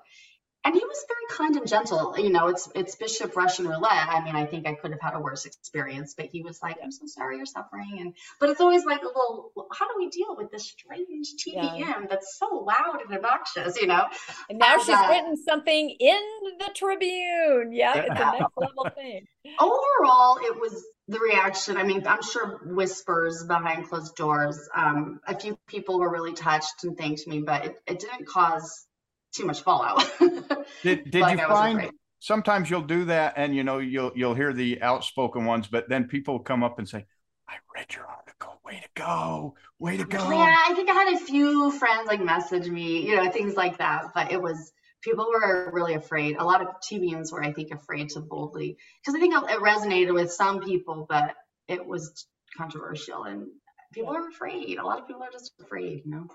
And 0.63 0.75
he 0.75 0.81
was 0.81 1.05
very 1.07 1.37
kind 1.37 1.55
and 1.55 1.67
gentle. 1.67 2.15
You 2.17 2.29
know, 2.29 2.47
it's 2.47 2.69
it's 2.75 2.95
Bishop 2.95 3.35
Russian 3.35 3.67
roulette. 3.67 4.09
I 4.09 4.23
mean, 4.23 4.35
I 4.35 4.45
think 4.45 4.67
I 4.67 4.75
could 4.75 4.91
have 4.91 5.01
had 5.01 5.15
a 5.15 5.19
worse 5.19 5.45
experience, 5.45 6.13
but 6.13 6.27
he 6.27 6.43
was 6.43 6.61
like, 6.61 6.77
"I'm 6.83 6.91
so 6.91 7.07
sorry 7.07 7.37
you're 7.37 7.47
suffering," 7.47 7.97
and 7.99 8.13
but 8.39 8.49
it's 8.49 8.61
always 8.61 8.85
like 8.85 9.01
a 9.01 9.07
little, 9.07 9.51
how 9.73 9.87
do 9.87 9.95
we 9.97 10.09
deal 10.09 10.35
with 10.37 10.51
this 10.51 10.65
strange 10.65 11.33
TBM 11.43 11.79
yeah. 11.79 12.05
that's 12.07 12.37
so 12.37 12.63
loud 12.63 13.01
and 13.03 13.15
obnoxious? 13.15 13.81
You 13.81 13.87
know. 13.87 14.05
And 14.49 14.59
now 14.59 14.75
and, 14.75 14.81
she's 14.83 14.95
uh, 14.95 15.07
written 15.09 15.35
something 15.35 15.95
in 15.99 16.21
the 16.59 16.69
Tribune. 16.75 17.73
Yeah, 17.73 17.97
it's 17.97 18.09
a 18.09 18.31
next 18.39 18.55
level 18.55 18.87
thing. 18.93 19.25
Overall, 19.59 20.37
it 20.43 20.59
was 20.59 20.85
the 21.07 21.19
reaction. 21.19 21.77
I 21.77 21.83
mean, 21.83 22.05
I'm 22.05 22.21
sure 22.21 22.61
whispers 22.65 23.43
behind 23.43 23.89
closed 23.89 24.15
doors. 24.15 24.59
Um, 24.75 25.21
a 25.27 25.37
few 25.37 25.57
people 25.67 25.99
were 25.99 26.11
really 26.11 26.33
touched 26.33 26.83
and 26.83 26.95
thanked 26.95 27.27
me, 27.27 27.41
but 27.41 27.65
it, 27.65 27.75
it 27.87 27.99
didn't 27.99 28.27
cause 28.27 28.85
too 29.31 29.45
much 29.45 29.61
fallout. 29.61 30.03
did 30.83 31.09
did 31.09 31.21
like 31.21 31.39
you 31.39 31.47
find 31.47 31.91
sometimes 32.21 32.69
you'll 32.69 32.81
do 32.81 33.05
that 33.05 33.33
and 33.35 33.53
you 33.53 33.63
know 33.63 33.79
you'll 33.79 34.11
you'll 34.15 34.35
hear 34.35 34.53
the 34.53 34.81
outspoken 34.81 35.45
ones, 35.45 35.67
but 35.67 35.89
then 35.89 36.05
people 36.05 36.39
come 36.39 36.63
up 36.63 36.79
and 36.79 36.87
say, 36.87 37.05
I 37.49 37.55
read 37.75 37.93
your 37.93 38.05
article. 38.05 38.59
Way 38.63 38.81
to 38.81 38.89
go. 38.95 39.55
Way 39.79 39.97
to 39.97 40.05
go. 40.05 40.29
Yeah, 40.31 40.55
I 40.67 40.73
think 40.73 40.89
I 40.89 40.93
had 40.93 41.13
a 41.13 41.19
few 41.19 41.71
friends 41.71 42.07
like 42.07 42.23
message 42.23 42.69
me, 42.69 43.05
you 43.05 43.17
know, 43.17 43.29
things 43.29 43.55
like 43.55 43.79
that. 43.79 44.11
But 44.13 44.31
it 44.31 44.41
was 44.41 44.71
people 45.01 45.27
were 45.29 45.69
really 45.73 45.95
afraid. 45.95 46.37
A 46.37 46.43
lot 46.43 46.61
of 46.61 46.67
TBMs 46.89 47.33
were, 47.33 47.43
I 47.43 47.51
think, 47.51 47.73
afraid 47.73 48.09
to 48.09 48.21
boldly 48.21 48.77
because 49.01 49.15
I 49.15 49.19
think 49.19 49.33
it 49.35 49.59
resonated 49.59 50.13
with 50.13 50.31
some 50.31 50.61
people, 50.61 51.05
but 51.09 51.35
it 51.67 51.85
was 51.85 52.27
controversial 52.55 53.23
and 53.23 53.47
people 53.93 54.15
are 54.15 54.29
afraid. 54.29 54.77
A 54.77 54.85
lot 54.85 54.99
of 54.99 55.07
people 55.07 55.23
are 55.23 55.31
just 55.31 55.51
afraid, 55.59 56.03
you 56.05 56.11
know. 56.11 56.27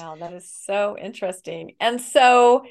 Wow, 0.00 0.16
that 0.16 0.32
is 0.32 0.50
so 0.50 0.96
interesting. 0.98 1.74
And 1.80 2.00
so, 2.00 2.64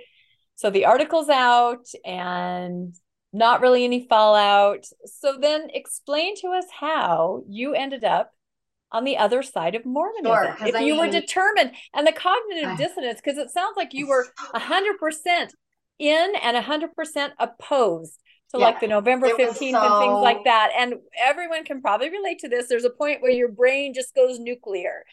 so 0.56 0.70
the 0.70 0.86
article's 0.86 1.30
out 1.30 1.88
and 2.06 2.94
not 3.32 3.62
really 3.62 3.84
any 3.84 4.08
fallout. 4.08 4.86
So 5.06 5.38
then 5.40 5.70
explain 5.74 6.36
to 6.42 6.48
us 6.48 6.66
how 6.80 7.44
you 7.48 7.74
ended 7.74 8.04
up 8.04 8.32
on 8.92 9.04
the 9.04 9.18
other 9.18 9.44
side 9.44 9.76
of 9.76 9.86
Mormonism. 9.86 10.58
Sure, 10.58 10.68
if 10.68 10.76
I 10.76 10.80
you 10.80 10.94
mean, 10.96 11.06
were 11.06 11.12
determined 11.12 11.72
and 11.94 12.08
the 12.08 12.12
cognitive 12.12 12.78
dissonance, 12.78 13.22
because 13.24 13.38
it 13.38 13.52
sounds 13.52 13.78
like 13.78 13.94
you 13.94 14.08
were 14.08 14.26
a 14.54 14.60
hundred 14.60 14.98
percent 14.98 15.54
in 16.00 16.34
and 16.42 16.58
a 16.58 16.62
hundred 16.62 16.96
percent 16.96 17.34
opposed 17.38 18.20
to 18.52 18.60
yeah, 18.60 18.66
like 18.66 18.80
the 18.80 18.88
November 18.88 19.28
15th 19.28 19.54
so... 19.54 19.66
and 19.66 20.04
things 20.04 20.20
like 20.24 20.44
that. 20.46 20.72
And 20.76 20.96
everyone 21.22 21.66
can 21.66 21.82
probably 21.82 22.10
relate 22.10 22.40
to 22.40 22.50
this. 22.50 22.68
There's 22.68 22.86
a 22.86 22.90
point 22.90 23.22
where 23.22 23.32
your 23.32 23.50
brain 23.50 23.94
just 23.94 24.16
goes 24.16 24.40
nuclear. 24.40 25.04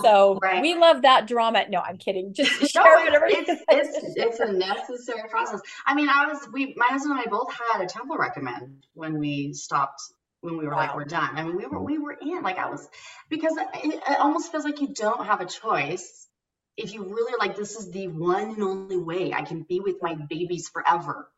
So 0.00 0.38
right. 0.40 0.62
we 0.62 0.74
love 0.74 1.02
that 1.02 1.26
drama. 1.26 1.64
No, 1.68 1.80
I'm 1.80 1.98
kidding. 1.98 2.32
Just 2.34 2.50
share 2.72 2.84
no, 2.84 3.04
whatever. 3.04 3.26
It's, 3.28 3.62
it's, 3.68 4.16
it's 4.16 4.40
a 4.40 4.52
necessary 4.52 5.28
process. 5.28 5.60
I 5.86 5.94
mean, 5.94 6.08
I 6.08 6.26
was 6.26 6.48
we 6.52 6.74
my 6.76 6.86
husband 6.86 7.18
and 7.18 7.20
I 7.20 7.30
both 7.30 7.52
had 7.52 7.82
a 7.82 7.86
temple 7.86 8.16
recommend 8.16 8.86
when 8.94 9.18
we 9.18 9.52
stopped 9.52 10.00
when 10.40 10.58
we 10.58 10.64
were 10.64 10.72
wow. 10.72 10.78
like 10.78 10.96
we're 10.96 11.04
done. 11.04 11.36
I 11.36 11.44
mean, 11.44 11.56
we 11.56 11.66
were 11.66 11.82
we 11.82 11.98
were 11.98 12.16
in 12.20 12.42
like 12.42 12.58
I 12.58 12.70
was 12.70 12.88
because 13.28 13.56
it, 13.56 13.94
it 13.94 14.20
almost 14.20 14.50
feels 14.50 14.64
like 14.64 14.80
you 14.80 14.88
don't 14.94 15.26
have 15.26 15.40
a 15.40 15.46
choice 15.46 16.28
if 16.76 16.94
you 16.94 17.04
really 17.04 17.34
like 17.38 17.56
this 17.56 17.76
is 17.76 17.90
the 17.90 18.08
one 18.08 18.50
and 18.50 18.62
only 18.62 18.96
way 18.96 19.32
I 19.32 19.42
can 19.42 19.62
be 19.62 19.80
with 19.80 19.96
my 20.00 20.14
babies 20.14 20.68
forever. 20.68 21.28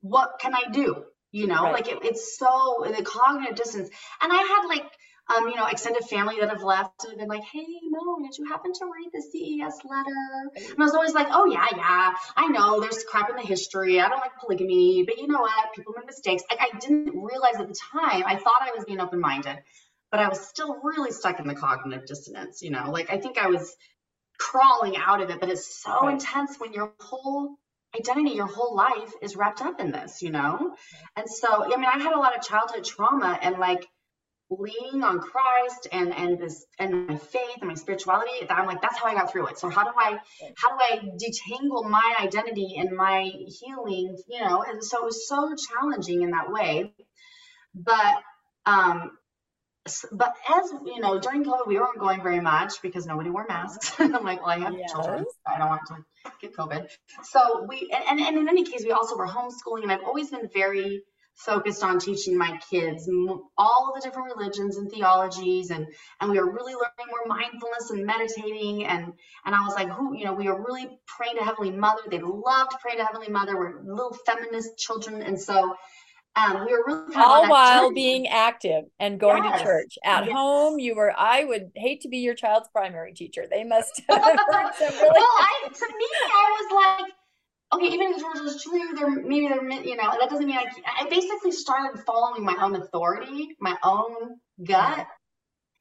What 0.00 0.38
can 0.40 0.54
I 0.54 0.70
do? 0.70 1.04
You 1.32 1.46
know, 1.46 1.62
right. 1.64 1.72
like 1.72 1.88
it, 1.88 1.98
it's 2.02 2.36
so 2.38 2.84
the 2.84 3.04
cognitive 3.04 3.54
dissonance. 3.54 3.90
And 4.20 4.32
I 4.32 4.36
had 4.36 4.66
like 4.66 4.90
um, 5.36 5.48
you 5.48 5.56
know, 5.56 5.66
extended 5.66 6.04
family 6.04 6.36
that 6.40 6.48
have 6.48 6.62
left 6.62 7.04
and 7.04 7.18
been 7.18 7.28
like, 7.28 7.42
hey, 7.52 7.66
Mo, 7.88 8.18
did 8.22 8.36
you 8.36 8.46
happen 8.46 8.72
to 8.72 8.84
read 8.86 9.10
the 9.12 9.22
CES 9.22 9.78
letter? 9.84 10.70
And 10.72 10.78
I 10.78 10.82
was 10.82 10.94
always 10.94 11.14
like, 11.14 11.28
oh, 11.30 11.46
yeah, 11.46 11.66
yeah, 11.76 12.14
I 12.36 12.48
know 12.48 12.80
there's 12.80 13.04
crap 13.04 13.30
in 13.30 13.36
the 13.36 13.42
history. 13.42 14.00
I 14.00 14.08
don't 14.08 14.20
like 14.20 14.38
polygamy, 14.40 15.04
but 15.04 15.18
you 15.18 15.28
know 15.28 15.40
what? 15.40 15.72
People 15.74 15.94
make 15.96 16.06
mistakes. 16.06 16.42
Like, 16.50 16.60
I 16.60 16.78
didn't 16.78 17.14
realize 17.14 17.56
at 17.58 17.68
the 17.68 17.76
time, 17.92 18.24
I 18.26 18.36
thought 18.36 18.62
I 18.62 18.72
was 18.76 18.84
being 18.84 19.00
open 19.00 19.20
minded, 19.20 19.58
but 20.10 20.20
I 20.20 20.28
was 20.28 20.40
still 20.40 20.80
really 20.82 21.12
stuck 21.12 21.38
in 21.38 21.46
the 21.46 21.54
cognitive 21.54 22.06
dissonance, 22.06 22.62
you 22.62 22.70
know, 22.70 22.90
like 22.90 23.10
I 23.12 23.18
think 23.18 23.38
I 23.38 23.48
was 23.48 23.76
crawling 24.38 24.96
out 24.96 25.20
of 25.20 25.30
it, 25.30 25.38
but 25.38 25.48
it's 25.48 25.82
so 25.82 26.00
right. 26.02 26.14
intense 26.14 26.56
when 26.58 26.72
your 26.72 26.92
whole 26.98 27.56
identity, 27.96 28.30
your 28.30 28.46
whole 28.46 28.74
life 28.74 29.12
is 29.22 29.36
wrapped 29.36 29.60
up 29.60 29.80
in 29.80 29.92
this, 29.92 30.22
you 30.22 30.30
know? 30.30 30.74
And 31.16 31.28
so, 31.28 31.48
I 31.48 31.76
mean, 31.76 31.88
I 31.92 31.98
had 31.98 32.12
a 32.12 32.18
lot 32.18 32.36
of 32.36 32.42
childhood 32.42 32.84
trauma 32.84 33.38
and 33.40 33.58
like, 33.58 33.86
leaning 34.50 35.04
on 35.04 35.20
Christ 35.20 35.86
and 35.92 36.12
and 36.14 36.38
this 36.38 36.66
and 36.78 37.06
my 37.06 37.16
faith 37.16 37.58
and 37.60 37.68
my 37.68 37.74
spirituality 37.74 38.30
that 38.48 38.58
I'm 38.58 38.66
like 38.66 38.82
that's 38.82 38.98
how 38.98 39.06
I 39.06 39.14
got 39.14 39.30
through 39.30 39.46
it. 39.48 39.58
So 39.58 39.68
how 39.68 39.84
do 39.84 39.92
I 39.96 40.18
how 40.56 40.76
do 40.76 40.78
I 40.80 40.98
detangle 40.98 41.88
my 41.88 42.16
identity 42.20 42.76
and 42.76 42.96
my 42.96 43.30
healing, 43.46 44.16
you 44.28 44.40
know? 44.40 44.64
And 44.66 44.82
so 44.82 45.02
it 45.02 45.04
was 45.04 45.28
so 45.28 45.54
challenging 45.54 46.22
in 46.22 46.32
that 46.32 46.50
way. 46.50 46.92
But 47.74 48.22
um 48.66 49.12
but 50.12 50.34
as 50.48 50.70
you 50.84 51.00
know, 51.00 51.18
during 51.18 51.44
COVID, 51.44 51.66
we 51.66 51.78
weren't 51.78 51.98
going 51.98 52.22
very 52.22 52.40
much 52.40 52.82
because 52.82 53.06
nobody 53.06 53.30
wore 53.30 53.46
masks. 53.48 53.98
And 53.98 54.14
I'm 54.16 54.24
like, 54.24 54.40
well, 54.40 54.50
I 54.50 54.58
have 54.58 54.74
yes. 54.76 54.92
children, 54.92 55.24
I 55.46 55.58
don't 55.58 55.68
want 55.68 55.86
to 55.86 56.32
get 56.40 56.54
COVID. 56.54 56.86
So 57.22 57.64
we, 57.66 57.90
and, 58.08 58.20
and 58.20 58.36
in 58.36 58.48
any 58.48 58.64
case, 58.64 58.84
we 58.84 58.92
also 58.92 59.16
were 59.16 59.26
homeschooling, 59.26 59.84
and 59.84 59.92
I've 59.92 60.04
always 60.04 60.30
been 60.30 60.50
very 60.52 61.02
focused 61.34 61.82
on 61.82 61.98
teaching 61.98 62.36
my 62.36 62.58
kids 62.70 63.08
all 63.56 63.92
the 63.94 64.00
different 64.02 64.34
religions 64.36 64.76
and 64.76 64.90
theologies 64.90 65.70
and 65.70 65.86
and 66.20 66.30
we 66.30 66.38
were 66.38 66.52
really 66.52 66.74
learning 66.74 67.08
more 67.08 67.38
mindfulness 67.38 67.90
and 67.90 68.04
meditating 68.04 68.84
and 68.84 69.12
and 69.46 69.54
I 69.54 69.64
was 69.64 69.74
like 69.74 69.88
who 69.88 70.14
you 70.14 70.24
know 70.24 70.34
we 70.34 70.48
were 70.48 70.62
really 70.62 70.98
praying 71.06 71.36
to 71.38 71.44
Heavenly 71.44 71.70
Mother 71.70 72.02
they 72.10 72.18
loved 72.18 72.72
praying 72.80 72.98
to 72.98 73.04
Heavenly 73.04 73.28
Mother 73.28 73.56
we're 73.56 73.80
little 73.82 74.16
feminist 74.26 74.76
children 74.76 75.22
and 75.22 75.40
so 75.40 75.74
um, 76.36 76.64
we 76.64 76.72
were 76.72 76.84
really 76.86 77.16
all 77.16 77.48
while 77.48 77.88
journey. 77.88 77.94
being 77.94 78.28
active 78.28 78.84
and 79.00 79.18
going 79.18 79.42
yes. 79.42 79.58
to 79.58 79.64
church 79.64 79.98
at 80.04 80.26
yes. 80.26 80.32
home. 80.32 80.78
You 80.78 80.94
were. 80.94 81.12
I 81.16 81.44
would 81.44 81.72
hate 81.74 82.02
to 82.02 82.08
be 82.08 82.18
your 82.18 82.34
child's 82.34 82.68
primary 82.68 83.12
teacher. 83.12 83.46
They 83.50 83.64
must. 83.64 84.00
Have 84.08 84.20
really- 84.22 85.00
well, 85.02 85.18
I, 85.18 85.68
to 85.68 85.86
me, 85.86 86.06
I 86.32 86.56
was 86.60 87.02
like, 87.02 87.12
okay, 87.72 87.86
even 87.86 88.12
if 88.12 88.20
Georgia 88.20 88.44
is 88.44 88.62
true, 88.62 88.94
they're 88.94 89.10
maybe 89.10 89.48
they're 89.48 89.62
you 89.82 89.96
know 89.96 90.10
that 90.18 90.30
doesn't 90.30 90.46
mean 90.46 90.56
I. 90.56 90.66
I 91.00 91.08
basically 91.08 91.52
started 91.52 92.00
following 92.04 92.44
my 92.44 92.56
own 92.60 92.76
authority, 92.76 93.56
my 93.60 93.76
own 93.82 94.38
gut, 94.62 95.06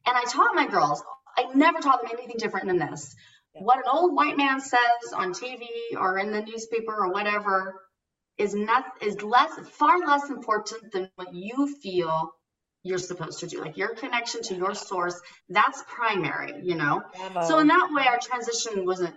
and 0.05 0.17
I 0.17 0.23
taught 0.23 0.55
my 0.55 0.67
girls. 0.67 1.03
I 1.37 1.45
never 1.53 1.79
taught 1.79 2.01
them 2.01 2.11
anything 2.13 2.37
different 2.37 2.67
than 2.67 2.79
this. 2.79 3.15
What 3.53 3.77
an 3.77 3.83
old 3.91 4.15
white 4.15 4.37
man 4.37 4.59
says 4.59 5.13
on 5.13 5.33
TV 5.33 5.67
or 5.97 6.17
in 6.17 6.31
the 6.31 6.41
newspaper 6.41 6.93
or 6.93 7.11
whatever 7.11 7.81
is 8.37 8.55
not 8.55 8.85
is 9.01 9.21
less 9.21 9.51
far 9.71 9.99
less 9.99 10.29
important 10.29 10.91
than 10.91 11.09
what 11.15 11.33
you 11.33 11.75
feel 11.81 12.31
you're 12.83 12.97
supposed 12.97 13.39
to 13.39 13.47
do 13.47 13.61
like 13.61 13.75
your 13.75 13.93
connection 13.95 14.41
to 14.41 14.55
your 14.55 14.73
source 14.73 15.19
that's 15.49 15.83
primary 15.87 16.61
you 16.63 16.75
know 16.75 17.03
so 17.45 17.59
in 17.59 17.67
that 17.67 17.89
way 17.91 18.05
our 18.07 18.17
transition 18.17 18.85
wasn't 18.85 19.13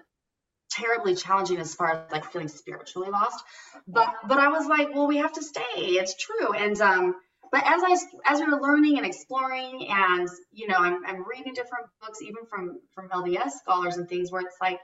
terribly 0.72 1.14
challenging 1.14 1.58
as 1.58 1.74
far 1.74 1.92
as 1.92 2.12
like 2.12 2.24
feeling 2.30 2.48
spiritually 2.48 3.10
lost. 3.10 3.42
But 3.86 4.14
but 4.26 4.38
I 4.38 4.48
was 4.48 4.66
like, 4.66 4.94
well, 4.94 5.06
we 5.06 5.18
have 5.18 5.32
to 5.34 5.42
stay. 5.42 5.62
It's 5.76 6.16
true. 6.16 6.52
And 6.54 6.80
um, 6.80 7.14
but 7.50 7.64
as 7.66 7.82
I 7.84 7.96
as 8.24 8.40
we 8.40 8.46
were 8.46 8.60
learning 8.60 8.96
and 8.96 9.06
exploring, 9.06 9.86
and 9.90 10.28
you 10.52 10.68
know, 10.68 10.76
I'm 10.78 11.04
I'm 11.04 11.24
reading 11.28 11.52
different 11.52 11.86
books, 12.00 12.22
even 12.22 12.46
from 12.48 12.80
from 12.94 13.10
LDS 13.10 13.52
scholars 13.62 13.98
and 13.98 14.08
things, 14.08 14.32
where 14.32 14.42
it's 14.42 14.56
like, 14.60 14.80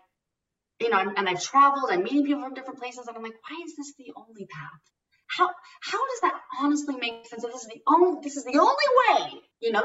you 0.80 0.90
know, 0.90 0.98
and 0.98 1.28
I've 1.28 1.42
traveled, 1.42 1.90
I'm 1.90 2.02
meeting 2.02 2.24
people 2.24 2.42
from 2.42 2.54
different 2.54 2.78
places, 2.78 3.06
and 3.08 3.16
I'm 3.16 3.22
like, 3.22 3.36
why 3.48 3.64
is 3.64 3.74
this 3.76 3.94
the 3.98 4.12
only 4.16 4.46
path? 4.46 4.80
How 5.28 5.48
how 5.80 5.98
does 6.08 6.20
that 6.22 6.40
honestly 6.60 6.96
make 6.96 7.26
sense? 7.26 7.44
If 7.44 7.52
this 7.52 7.62
is 7.62 7.68
the 7.68 7.82
only 7.86 8.20
this 8.22 8.36
is 8.36 8.44
the 8.44 8.58
only 8.58 9.30
way, 9.32 9.40
you 9.60 9.72
know, 9.72 9.82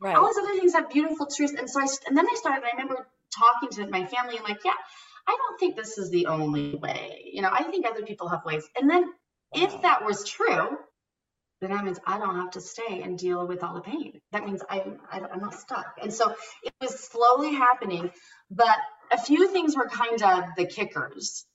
right. 0.00 0.16
all 0.16 0.26
these 0.26 0.38
other 0.38 0.58
things 0.58 0.74
have 0.74 0.90
beautiful 0.90 1.26
truths. 1.26 1.54
And 1.58 1.68
so 1.68 1.80
I 1.80 1.86
and 2.06 2.16
then 2.16 2.26
I 2.26 2.34
started. 2.36 2.64
I 2.64 2.76
remember 2.76 3.06
talking 3.36 3.70
to 3.70 3.90
my 3.90 4.06
family 4.06 4.36
and 4.36 4.44
like, 4.44 4.64
yeah, 4.64 4.72
I 5.26 5.36
don't 5.36 5.58
think 5.58 5.76
this 5.76 5.98
is 5.98 6.10
the 6.10 6.26
only 6.26 6.74
way. 6.74 7.22
You 7.32 7.42
know, 7.42 7.50
I 7.50 7.64
think 7.64 7.86
other 7.86 8.02
people 8.02 8.28
have 8.28 8.44
ways. 8.44 8.64
And 8.78 8.88
then 8.88 9.12
if 9.54 9.82
that 9.82 10.04
was 10.04 10.28
true, 10.28 10.76
then 11.60 11.70
that 11.70 11.84
means 11.84 11.98
I 12.06 12.18
don't 12.18 12.36
have 12.36 12.50
to 12.52 12.60
stay 12.60 13.02
and 13.02 13.18
deal 13.18 13.46
with 13.46 13.62
all 13.62 13.74
the 13.74 13.80
pain. 13.80 14.20
That 14.32 14.44
means 14.44 14.62
I'm, 14.68 14.98
I'm 15.10 15.40
not 15.40 15.54
stuck. 15.54 15.96
And 16.02 16.12
so 16.12 16.34
it 16.62 16.74
was 16.80 16.98
slowly 16.98 17.54
happening, 17.54 18.10
but 18.50 18.76
a 19.12 19.18
few 19.18 19.48
things 19.48 19.76
were 19.76 19.88
kind 19.88 20.22
of 20.22 20.44
the 20.56 20.66
kickers. 20.66 21.46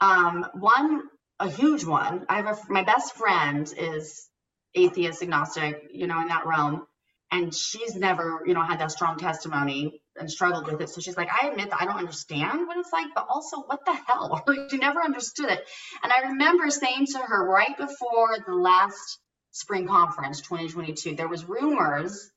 Um, 0.00 0.46
one, 0.54 1.02
a 1.38 1.48
huge 1.48 1.84
one. 1.84 2.26
I 2.28 2.36
have 2.36 2.46
a, 2.46 2.72
my 2.72 2.82
best 2.82 3.14
friend 3.14 3.72
is 3.76 4.28
atheist, 4.74 5.22
agnostic, 5.22 5.88
you 5.92 6.06
know, 6.06 6.20
in 6.20 6.28
that 6.28 6.46
realm, 6.46 6.86
and 7.30 7.54
she's 7.54 7.94
never, 7.94 8.42
you 8.46 8.54
know, 8.54 8.62
had 8.62 8.80
that 8.80 8.90
strong 8.90 9.18
testimony 9.18 10.02
and 10.16 10.30
struggled 10.30 10.66
with 10.70 10.80
it. 10.80 10.88
So 10.88 11.00
she's 11.00 11.16
like, 11.16 11.28
I 11.30 11.48
admit 11.48 11.70
that 11.70 11.82
I 11.82 11.84
don't 11.84 11.96
understand 11.96 12.66
what 12.66 12.76
it's 12.76 12.92
like, 12.92 13.08
but 13.14 13.26
also 13.28 13.62
what 13.62 13.84
the 13.84 13.96
hell? 14.06 14.44
she 14.70 14.78
never 14.78 15.02
understood 15.02 15.50
it. 15.50 15.66
And 16.02 16.12
I 16.12 16.28
remember 16.28 16.70
saying 16.70 17.06
to 17.12 17.18
her 17.18 17.48
right 17.48 17.76
before 17.76 18.36
the 18.46 18.54
last 18.54 19.18
spring 19.50 19.86
conference, 19.86 20.40
2022, 20.42 21.16
there 21.16 21.28
was 21.28 21.44
rumors 21.44 22.30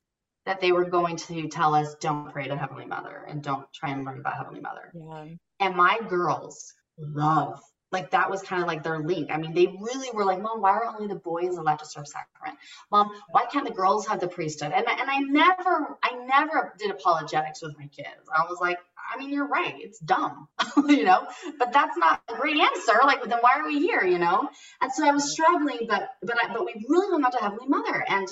that 0.46 0.60
they 0.60 0.72
were 0.72 0.84
going 0.84 1.16
to 1.16 1.48
tell 1.48 1.74
us 1.74 1.94
don't 2.00 2.32
pray 2.32 2.48
to 2.48 2.56
Heavenly 2.56 2.86
Mother 2.86 3.24
and 3.28 3.42
don't 3.42 3.66
try 3.74 3.90
and 3.90 4.04
learn 4.04 4.20
about 4.20 4.36
Heavenly 4.36 4.60
Mother. 4.60 4.92
Yeah. 4.94 5.34
And 5.60 5.76
my 5.76 5.98
girls 6.08 6.72
love 6.98 7.60
like 7.90 8.10
that 8.10 8.30
was 8.30 8.42
kind 8.42 8.62
of 8.62 8.68
like 8.68 8.82
their 8.82 8.98
link. 8.98 9.30
I 9.30 9.38
mean, 9.38 9.54
they 9.54 9.66
really 9.66 10.08
were 10.12 10.24
like, 10.24 10.40
Mom, 10.40 10.60
why 10.60 10.72
are 10.72 10.86
only 10.86 11.08
the 11.08 11.20
boys 11.20 11.56
allowed 11.56 11.78
to 11.78 11.86
serve 11.86 12.06
sacrament? 12.06 12.58
Mom, 12.90 13.10
why 13.30 13.46
can't 13.46 13.66
the 13.66 13.72
girls 13.72 14.06
have 14.08 14.20
the 14.20 14.28
priesthood? 14.28 14.72
And 14.74 14.86
and 14.86 15.10
I 15.10 15.18
never, 15.20 15.98
I 16.02 16.24
never 16.26 16.74
did 16.78 16.90
apologetics 16.90 17.62
with 17.62 17.78
my 17.78 17.86
kids. 17.86 18.28
I 18.34 18.44
was 18.48 18.58
like, 18.60 18.78
I 19.10 19.18
mean, 19.18 19.30
you're 19.30 19.46
right, 19.46 19.74
it's 19.78 19.98
dumb, 19.98 20.48
you 20.86 21.04
know, 21.04 21.26
but 21.58 21.72
that's 21.72 21.96
not 21.96 22.22
a 22.28 22.34
great 22.34 22.58
answer. 22.58 22.98
Like, 23.04 23.22
then 23.24 23.38
why 23.40 23.58
are 23.58 23.66
we 23.66 23.78
here, 23.78 24.04
you 24.04 24.18
know? 24.18 24.50
And 24.82 24.92
so 24.92 25.06
I 25.06 25.12
was 25.12 25.32
struggling, 25.32 25.86
but 25.88 26.10
but 26.22 26.36
I, 26.42 26.52
but 26.52 26.66
we 26.66 26.84
really 26.88 27.10
hung 27.10 27.24
out 27.24 27.32
to 27.32 27.38
Heavenly 27.38 27.68
Mother, 27.68 28.04
and 28.06 28.28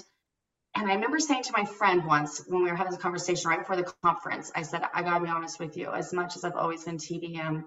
and 0.74 0.90
I 0.90 0.94
remember 0.94 1.18
saying 1.18 1.44
to 1.44 1.52
my 1.56 1.64
friend 1.64 2.04
once 2.04 2.42
when 2.46 2.62
we 2.62 2.70
were 2.70 2.76
having 2.76 2.92
this 2.92 3.00
conversation 3.00 3.48
right 3.48 3.60
before 3.60 3.76
the 3.76 3.90
conference, 4.02 4.52
I 4.54 4.62
said, 4.62 4.82
I 4.92 5.02
gotta 5.02 5.24
be 5.24 5.30
honest 5.30 5.58
with 5.58 5.78
you, 5.78 5.90
as 5.90 6.12
much 6.12 6.36
as 6.36 6.44
I've 6.44 6.56
always 6.56 6.84
been 6.84 6.98
TBM 6.98 7.64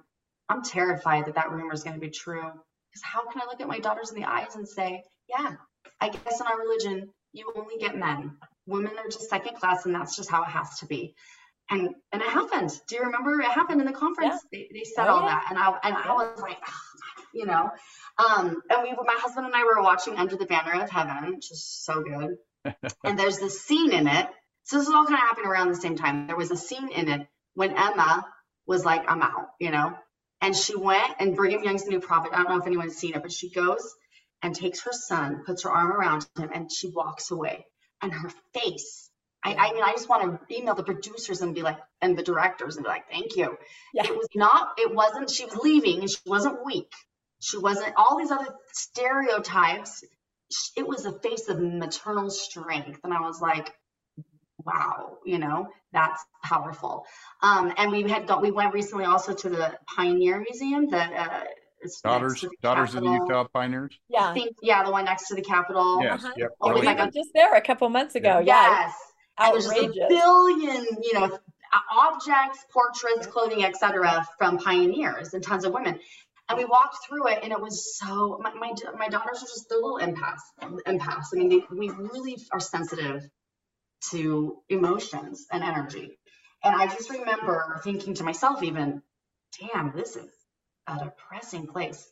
I'm 0.50 0.64
terrified 0.64 1.26
that 1.26 1.36
that 1.36 1.52
rumor 1.52 1.74
is 1.74 1.84
going 1.84 1.96
to 1.96 2.00
be 2.02 2.10
true. 2.10 2.42
Because 2.42 3.04
how 3.04 3.30
can 3.30 3.42
I 3.42 3.46
look 3.46 3.62
at 3.62 3.68
my 3.68 3.80
daughters 3.80 4.12
in 4.12 4.20
the 4.20 4.28
eyes 4.28 4.56
and 4.56 4.68
say, 4.68 5.04
yeah, 5.30 5.54
I 6.02 6.10
guess 6.10 6.42
in 6.42 6.48
our 6.48 6.60
religion, 6.60 7.10
you 7.34 7.52
only 7.56 7.78
get 7.78 7.96
men. 7.96 8.38
Women 8.66 8.98
are 8.98 9.08
just 9.08 9.30
second 9.30 9.58
class, 9.58 9.86
and 9.86 9.94
that's 9.94 10.16
just 10.16 10.30
how 10.30 10.44
it 10.44 10.50
has 10.50 10.80
to 10.80 10.88
be. 10.88 11.16
and 11.70 11.90
and 12.12 12.22
it 12.22 12.28
happened. 12.28 12.72
Do 12.88 12.96
you 12.96 13.04
remember 13.04 13.40
it 13.40 13.46
happened 13.52 13.82
in 13.82 13.88
the 13.88 13.94
conference? 13.94 14.42
Yeah. 14.52 14.60
They, 14.60 14.80
they 14.80 14.84
said 14.84 15.08
oh, 15.08 15.14
all 15.14 15.22
yeah. 15.22 15.28
that, 15.28 15.46
and 15.50 15.58
I 15.60 15.80
and 15.84 15.96
I 15.96 16.14
was 16.14 16.40
like, 16.42 16.58
oh, 16.68 17.24
you 17.34 17.46
know, 17.46 17.70
um, 18.18 18.62
and 18.70 18.84
we, 18.84 18.92
my 18.92 19.18
husband 19.18 19.46
and 19.46 19.56
I 19.56 19.64
were 19.64 19.82
watching 19.82 20.16
Under 20.18 20.36
the 20.36 20.46
Banner 20.46 20.82
of 20.82 20.90
Heaven, 20.90 21.36
which 21.36 21.52
is 21.52 21.64
so 21.64 22.02
good. 22.02 22.38
and 23.04 23.18
there's 23.18 23.40
this 23.40 23.62
scene 23.62 23.92
in 23.92 24.08
it. 24.08 24.28
So 24.64 24.78
this 24.78 24.88
is 24.88 24.94
all 24.94 25.06
kind 25.06 25.16
of 25.16 25.22
happening 25.22 25.48
around 25.48 25.70
the 25.70 25.76
same 25.76 25.96
time. 25.96 26.28
There 26.28 26.36
was 26.36 26.52
a 26.52 26.58
scene 26.58 26.90
in 26.90 27.08
it 27.08 27.28
when 27.54 27.72
Emma 27.72 28.26
was 28.68 28.86
like, 28.86 29.10
I'm 29.10 29.22
out, 29.22 29.50
you 29.60 29.72
know, 29.72 29.96
and 30.42 30.56
she 30.56 30.76
went 30.76 31.16
and 31.20 31.36
Brigham 31.36 31.64
Young's 31.64 31.84
the 31.84 31.92
new 31.92 32.00
prophet. 32.00 32.32
I 32.34 32.38
don't 32.38 32.50
know 32.50 32.60
if 32.60 32.68
anyone's 32.68 32.98
seen 32.98 33.16
it, 33.16 33.22
but 33.22 33.32
she 33.32 33.50
goes 33.50 33.96
and 34.42 34.56
takes 34.56 34.82
her 34.84 34.92
son, 34.94 35.44
puts 35.46 35.64
her 35.64 35.72
arm 35.72 35.92
around 35.92 36.26
him, 36.38 36.50
and 36.54 36.72
she 36.72 36.90
walks 36.90 37.32
away. 37.32 37.66
And 38.02 38.14
her 38.14 38.32
face, 38.54 39.10
I, 39.44 39.54
I 39.54 39.74
mean, 39.74 39.84
I 39.84 39.92
just 39.92 40.08
want 40.08 40.40
to 40.48 40.56
email 40.56 40.76
the 40.76 40.84
producers 40.84 41.42
and 41.42 41.54
be 41.54 41.62
like, 41.62 41.78
and 42.02 42.18
the 42.18 42.24
directors 42.24 42.78
and 42.78 42.86
be 42.86 42.90
like, 42.90 43.10
thank 43.12 43.36
you. 43.36 43.58
Yeah. 43.94 44.06
It 44.06 44.16
was 44.16 44.28
not, 44.36 44.74
it 44.78 44.94
wasn't, 44.94 45.30
she 45.30 45.46
was 45.46 45.56
leaving 45.56 46.00
and 46.00 46.10
she 46.10 46.18
wasn't 46.26 46.66
weak. 46.66 46.92
She 47.42 47.58
wasn't 47.58 47.94
all 47.98 48.18
these 48.18 48.32
other 48.32 48.48
stereotypes. 48.72 50.04
It 50.76 50.88
was 50.88 51.06
a 51.06 51.20
face 51.20 51.48
of 51.50 51.60
maternal 51.60 52.30
strength. 52.30 53.00
And 53.04 53.14
I 53.14 53.22
was 53.22 53.42
like, 53.42 53.74
wow, 54.70 55.18
you 55.26 55.40
know, 55.40 55.68
that's 55.92 56.24
powerful. 56.44 57.06
Um, 57.42 57.74
and 57.78 57.92
we 57.92 58.10
had 58.10 58.28
got, 58.28 58.42
we 58.42 58.52
went 58.52 58.74
recently 58.74 59.06
also 59.06 59.34
to 59.34 59.50
the 59.50 59.78
Pioneer 59.96 60.40
Museum, 60.40 60.90
the 60.90 60.98
uh, 60.98 61.44
daughters, 62.04 62.46
daughters 62.62 62.96
of 62.96 63.04
the 63.04 63.10
Utah 63.10 63.46
Pioneers. 63.54 63.98
Yeah, 64.10 64.30
I 64.30 64.34
think 64.34 64.56
yeah, 64.62 64.84
the 64.84 64.92
one 64.92 65.06
next 65.06 65.28
to 65.30 65.36
the 65.36 65.42
Capitol. 65.42 66.02
Yes, 66.02 66.24
uh-huh. 66.24 66.34
yep. 66.38 66.50
Oh, 66.62 66.74
we 66.80 66.86
were 66.86 67.12
just 67.14 67.32
there 67.34 67.56
a 67.56 67.62
couple 67.62 67.90
months 67.90 68.16
ago. 68.16 68.42
Yes, 68.46 68.94
yeah, 69.40 69.52
there's 69.52 69.68
a 69.68 69.88
billion, 70.10 70.86
you 71.02 71.14
know, 71.14 71.40
objects, 71.92 72.66
portraits, 72.72 73.28
clothing, 73.28 73.64
etc., 73.64 74.28
from 74.38 74.58
pioneers 74.58 75.34
and 75.34 75.44
tons 75.44 75.66
of 75.66 75.74
women 75.74 76.00
and 76.50 76.58
we 76.58 76.66
walked 76.66 76.98
through 77.08 77.28
it 77.28 77.40
and 77.44 77.52
it 77.52 77.62
was 77.62 77.98
so 77.98 78.40
my, 78.42 78.52
my, 78.56 78.74
my 78.98 79.08
daughters 79.08 79.44
are 79.44 79.46
just 79.46 79.70
they're 79.70 79.78
little 79.78 80.00
empaths 80.00 80.42
empaths 80.88 81.28
i 81.34 81.38
mean 81.38 81.50
they, 81.50 81.62
we 81.72 81.90
really 81.90 82.38
are 82.52 82.60
sensitive 82.60 83.30
to 84.12 84.58
emotions 84.70 85.46
and 85.52 85.64
energy. 85.64 86.18
And 86.64 86.76
i 86.76 86.88
just 86.88 87.10
remember 87.10 87.80
thinking 87.84 88.16
to 88.16 88.24
myself 88.24 88.64
even 88.64 89.02
damn 89.60 89.94
this 89.96 90.16
is 90.16 90.32
a 90.88 90.98
depressing 91.00 91.68
place 91.68 92.10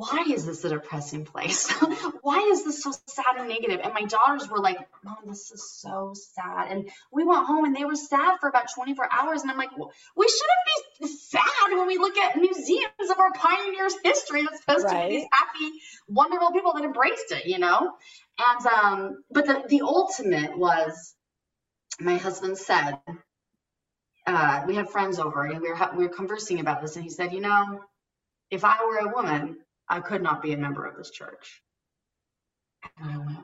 why 0.00 0.24
is 0.32 0.46
this 0.46 0.64
a 0.64 0.70
depressing 0.70 1.26
place? 1.26 1.70
why 2.22 2.48
is 2.50 2.64
this 2.64 2.82
so 2.82 2.90
sad 3.06 3.36
and 3.36 3.48
negative? 3.48 3.80
And 3.84 3.92
my 3.92 4.04
daughters 4.04 4.48
were 4.48 4.58
like, 4.58 4.78
Mom, 5.04 5.18
this 5.26 5.50
is 5.50 5.70
so 5.78 6.14
sad. 6.14 6.68
And 6.70 6.88
we 7.12 7.22
went 7.22 7.44
home 7.44 7.66
and 7.66 7.76
they 7.76 7.84
were 7.84 7.96
sad 7.96 8.38
for 8.40 8.48
about 8.48 8.72
24 8.74 9.08
hours. 9.12 9.42
And 9.42 9.50
I'm 9.50 9.58
like, 9.58 9.76
well, 9.76 9.92
we 10.16 10.26
shouldn't 10.26 11.02
be 11.02 11.06
sad 11.06 11.76
when 11.76 11.86
we 11.86 11.98
look 11.98 12.16
at 12.16 12.34
museums 12.36 13.10
of 13.10 13.18
our 13.18 13.30
pioneers' 13.34 13.94
history. 14.02 14.44
That's 14.44 14.60
supposed 14.60 14.86
right. 14.86 15.02
to 15.02 15.08
be 15.08 15.16
these 15.16 15.28
happy, 15.30 15.70
wonderful 16.08 16.52
people 16.52 16.72
that 16.72 16.84
embraced 16.84 17.32
it, 17.32 17.44
you 17.44 17.58
know? 17.58 17.92
And, 18.38 18.66
um, 18.66 19.24
but 19.30 19.44
the, 19.44 19.64
the 19.68 19.82
ultimate 19.82 20.56
was 20.56 21.14
my 22.00 22.16
husband 22.16 22.56
said, 22.56 22.96
uh, 24.26 24.62
we 24.66 24.76
had 24.76 24.88
friends 24.88 25.18
over 25.18 25.44
and 25.44 25.60
we 25.60 25.68
were, 25.68 25.90
we 25.94 26.06
were 26.06 26.14
conversing 26.14 26.58
about 26.58 26.80
this. 26.80 26.96
And 26.96 27.04
he 27.04 27.10
said, 27.10 27.34
you 27.34 27.40
know, 27.40 27.82
if 28.50 28.64
I 28.64 28.76
were 28.86 29.10
a 29.10 29.12
woman, 29.14 29.58
I 29.90 30.00
could 30.00 30.22
not 30.22 30.40
be 30.40 30.52
a 30.52 30.56
member 30.56 30.86
of 30.86 30.96
this 30.96 31.10
church. 31.10 31.62
And 33.02 33.36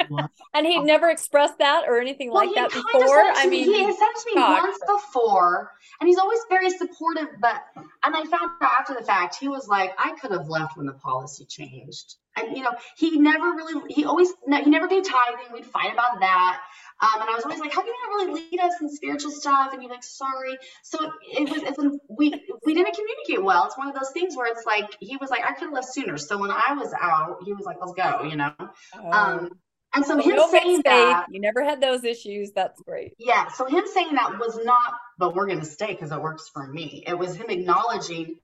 I 0.00 0.06
went, 0.10 0.30
and 0.54 0.66
he'd 0.66 0.82
never 0.82 1.08
expressed 1.08 1.58
that 1.58 1.84
or 1.86 2.00
anything 2.00 2.30
well, 2.30 2.44
like 2.44 2.54
that 2.56 2.70
before. 2.70 3.22
I 3.36 3.46
mean, 3.46 3.64
he 3.64 3.84
has 3.84 3.96
said 3.96 4.06
to 4.06 4.26
me 4.26 4.34
talk. 4.34 4.62
once 4.62 4.78
before, 4.86 5.70
and 6.00 6.08
he's 6.08 6.18
always 6.18 6.40
very 6.50 6.68
supportive. 6.70 7.28
But 7.40 7.62
and 7.76 8.16
I 8.16 8.24
found 8.24 8.50
out 8.60 8.72
after 8.80 8.94
the 8.94 9.04
fact, 9.04 9.36
he 9.36 9.48
was 9.48 9.68
like, 9.68 9.92
I 9.96 10.16
could 10.20 10.32
have 10.32 10.48
left 10.48 10.76
when 10.76 10.86
the 10.86 10.94
policy 10.94 11.44
changed. 11.44 12.16
And 12.36 12.56
you 12.56 12.62
know, 12.62 12.72
he 12.96 13.18
never 13.18 13.46
really, 13.46 13.92
he 13.92 14.04
always, 14.04 14.28
he 14.28 14.70
never 14.70 14.88
paid 14.88 15.04
tithing. 15.04 15.52
We'd 15.52 15.66
fight 15.66 15.92
about 15.92 16.20
that. 16.20 16.60
Um, 17.00 17.20
and 17.20 17.30
I 17.30 17.34
was 17.34 17.44
always 17.44 17.60
like, 17.60 17.72
how 17.72 17.82
can 17.82 17.88
you 17.88 17.94
not 18.06 18.26
really 18.26 18.48
lead 18.50 18.60
us 18.60 18.72
in 18.80 18.88
spiritual 18.88 19.32
stuff? 19.32 19.72
And 19.72 19.82
you're 19.82 19.90
like, 19.90 20.04
sorry. 20.04 20.56
So 20.82 20.98
it 21.22 21.50
was, 21.50 21.62
it's, 21.62 21.78
we, 22.08 22.32
we 22.64 22.74
didn't 22.74 22.94
communicate 22.94 23.44
well. 23.44 23.66
It's 23.66 23.76
one 23.76 23.88
of 23.88 23.94
those 23.94 24.10
things 24.10 24.36
where 24.36 24.50
it's 24.50 24.64
like, 24.64 24.96
he 25.00 25.16
was 25.16 25.28
like, 25.28 25.44
I 25.44 25.52
could 25.54 25.64
have 25.64 25.72
left 25.72 25.92
sooner. 25.92 26.16
So 26.18 26.38
when 26.38 26.50
I 26.50 26.74
was 26.74 26.92
out, 26.98 27.38
he 27.44 27.52
was 27.52 27.64
like, 27.64 27.76
let's 27.80 27.94
go, 27.94 28.22
you 28.28 28.36
know? 28.36 28.52
Oh. 28.58 29.10
Um, 29.10 29.50
and 29.92 30.04
so 30.04 30.18
him 30.18 30.38
saying 30.50 30.82
that 30.84 31.26
you 31.30 31.40
never 31.40 31.64
had 31.64 31.80
those 31.80 32.04
issues. 32.04 32.52
That's 32.52 32.80
great. 32.82 33.14
Yeah. 33.18 33.48
So 33.52 33.66
him 33.66 33.84
saying 33.92 34.14
that 34.14 34.38
was 34.38 34.58
not, 34.64 34.94
but 35.18 35.34
we're 35.34 35.46
going 35.46 35.60
to 35.60 35.66
stay 35.66 35.92
because 35.92 36.10
it 36.10 36.20
works 36.20 36.48
for 36.52 36.66
me. 36.66 37.04
It 37.06 37.18
was 37.18 37.36
him 37.36 37.46
acknowledging 37.48 38.36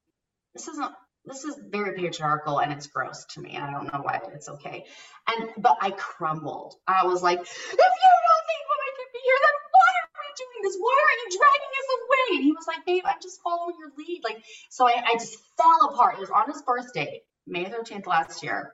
this 0.55 0.69
isn't, 0.69 0.93
this 1.25 1.45
is 1.45 1.57
very 1.71 1.97
patriarchal 1.97 2.61
and 2.61 2.73
it's 2.73 2.87
gross 2.87 3.25
to 3.35 3.41
me. 3.41 3.57
I 3.57 3.71
don't 3.71 3.93
know 3.93 4.01
why 4.03 4.21
it's 4.35 4.49
okay. 4.49 4.85
And, 5.29 5.51
but 5.59 5.77
I 5.81 5.91
crumbled. 5.91 6.75
I 6.87 7.05
was 7.07 7.23
like, 7.23 7.39
if 7.41 7.47
you 7.47 7.77
don't 7.77 8.45
think 8.49 8.63
women 8.71 8.91
can 8.97 9.09
be 9.13 9.21
here, 9.25 9.39
then 9.45 9.57
why 9.71 9.91
are 10.01 10.09
we 10.17 10.29
doing 10.37 10.61
this? 10.63 10.77
Why 10.81 10.97
are 10.97 11.17
you 11.21 11.39
dragging 11.39 11.73
us 11.81 11.89
away? 11.99 12.37
And 12.37 12.45
he 12.45 12.53
was 12.53 12.67
like, 12.67 12.87
babe, 12.87 13.03
I'm 13.07 13.21
just 13.23 13.41
following 13.43 13.77
your 13.79 13.93
lead. 13.99 14.23
Like, 14.25 14.43
so 14.71 14.89
I, 14.89 15.03
I 15.13 15.15
just 15.15 15.39
fell 15.57 15.91
apart. 15.93 16.17
It 16.17 16.21
was 16.21 16.31
on 16.31 16.51
his 16.51 16.63
birthday, 16.63 17.21
May 17.47 17.67
13th 17.67 18.07
last 18.07 18.43
year. 18.43 18.73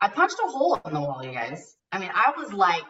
I 0.00 0.08
punched 0.08 0.36
a 0.44 0.48
hole 0.48 0.80
in 0.86 0.94
the 0.94 1.00
wall, 1.00 1.24
you 1.24 1.32
guys. 1.32 1.76
I 1.90 1.98
mean, 1.98 2.10
I 2.14 2.32
was 2.38 2.52
like 2.52 2.84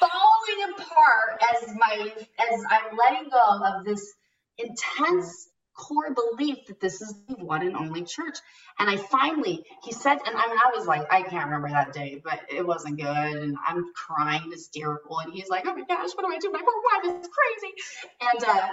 falling 0.00 0.74
apart 0.74 1.40
as 1.54 1.68
my 1.76 2.12
as 2.40 2.64
I'm 2.70 2.96
letting 2.96 3.28
go 3.30 3.60
of 3.64 3.84
this 3.84 4.14
intense 4.58 5.48
core 5.74 6.14
belief 6.14 6.66
that 6.66 6.80
this 6.80 7.02
is 7.02 7.14
the 7.28 7.44
one 7.44 7.62
and 7.62 7.76
only 7.76 8.04
church. 8.04 8.38
And 8.78 8.88
I 8.88 8.96
finally, 8.96 9.64
he 9.82 9.92
said, 9.92 10.18
and 10.24 10.36
I 10.36 10.46
mean, 10.48 10.58
I 10.58 10.76
was 10.76 10.86
like, 10.86 11.12
I 11.12 11.22
can't 11.22 11.46
remember 11.46 11.68
that 11.68 11.92
day, 11.92 12.20
but 12.22 12.40
it 12.48 12.66
wasn't 12.66 12.98
good. 12.98 13.06
And 13.06 13.56
I'm 13.66 13.92
crying 13.94 14.50
hysterical. 14.50 15.18
And 15.18 15.32
he's 15.32 15.48
like, 15.48 15.64
oh 15.66 15.74
my 15.74 15.84
gosh, 15.84 16.10
what 16.14 16.26
do 16.26 16.32
I 16.32 16.38
do? 16.38 16.50
My 16.50 16.60
poor 16.60 17.12
wife 17.12 17.22
is 17.22 17.28
crazy. 17.28 17.74
And, 18.20 18.44
uh, 18.44 18.68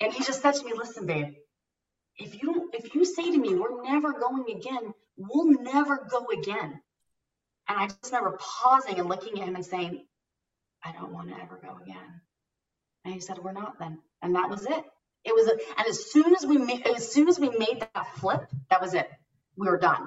and 0.00 0.12
he 0.12 0.24
just 0.24 0.42
said 0.42 0.54
to 0.54 0.64
me, 0.64 0.72
listen, 0.74 1.06
babe, 1.06 1.34
if 2.18 2.42
you 2.42 2.70
if 2.72 2.94
you 2.94 3.04
say 3.04 3.30
to 3.30 3.38
me, 3.38 3.54
we're 3.54 3.82
never 3.82 4.12
going 4.12 4.56
again, 4.56 4.94
we'll 5.16 5.62
never 5.62 6.06
go 6.10 6.26
again. 6.28 6.80
And 7.68 7.78
I 7.78 7.88
just 7.88 8.12
remember 8.12 8.38
pausing 8.38 8.98
and 8.98 9.08
looking 9.08 9.40
at 9.40 9.48
him 9.48 9.56
and 9.56 9.66
saying, 9.66 10.04
I 10.82 10.92
don't 10.92 11.12
want 11.12 11.28
to 11.28 11.42
ever 11.42 11.58
go 11.62 11.78
again. 11.82 12.20
And 13.04 13.14
he 13.14 13.20
said, 13.20 13.38
We're 13.38 13.52
not 13.52 13.78
then. 13.78 13.98
And 14.22 14.34
that 14.36 14.48
was 14.48 14.64
it. 14.64 14.84
It 15.26 15.34
was, 15.34 15.48
and 15.48 15.88
as 15.88 16.10
soon 16.12 16.34
as 16.36 16.46
we 16.46 16.56
made, 16.56 16.86
as 16.86 17.10
soon 17.10 17.28
as 17.28 17.38
we 17.38 17.50
made 17.50 17.80
that 17.80 18.06
flip, 18.14 18.48
that 18.70 18.80
was 18.80 18.94
it. 18.94 19.10
We 19.56 19.68
were 19.68 19.78
done. 19.78 20.06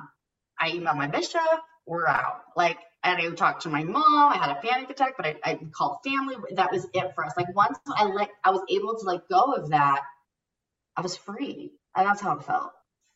I 0.58 0.72
emailed 0.72 0.96
my 0.96 1.08
bishop. 1.08 1.42
We're 1.86 2.08
out. 2.08 2.42
Like, 2.56 2.78
and 3.04 3.20
I 3.20 3.30
talked 3.36 3.64
to 3.64 3.70
my 3.70 3.84
mom. 3.84 4.32
I 4.32 4.38
had 4.38 4.52
a 4.52 4.62
panic 4.62 4.90
attack, 4.90 5.16
but 5.18 5.26
I, 5.26 5.36
I 5.44 5.60
called 5.76 5.98
family. 6.06 6.36
That 6.56 6.72
was 6.72 6.88
it 6.94 7.12
for 7.16 7.26
us. 7.26 7.34
Like 7.36 7.54
once 7.54 7.78
I 7.94 8.06
let, 8.06 8.30
I 8.46 8.52
was 8.52 8.62
able 8.70 8.98
to 8.98 9.06
let 9.06 9.28
go 9.30 9.54
of 9.54 9.72
that. 9.72 10.02
I 10.96 11.02
was 11.02 11.18
free, 11.18 11.74
and 11.96 12.08
that's 12.08 12.22
how 12.22 12.38
it 12.38 12.44
felt. 12.44 12.72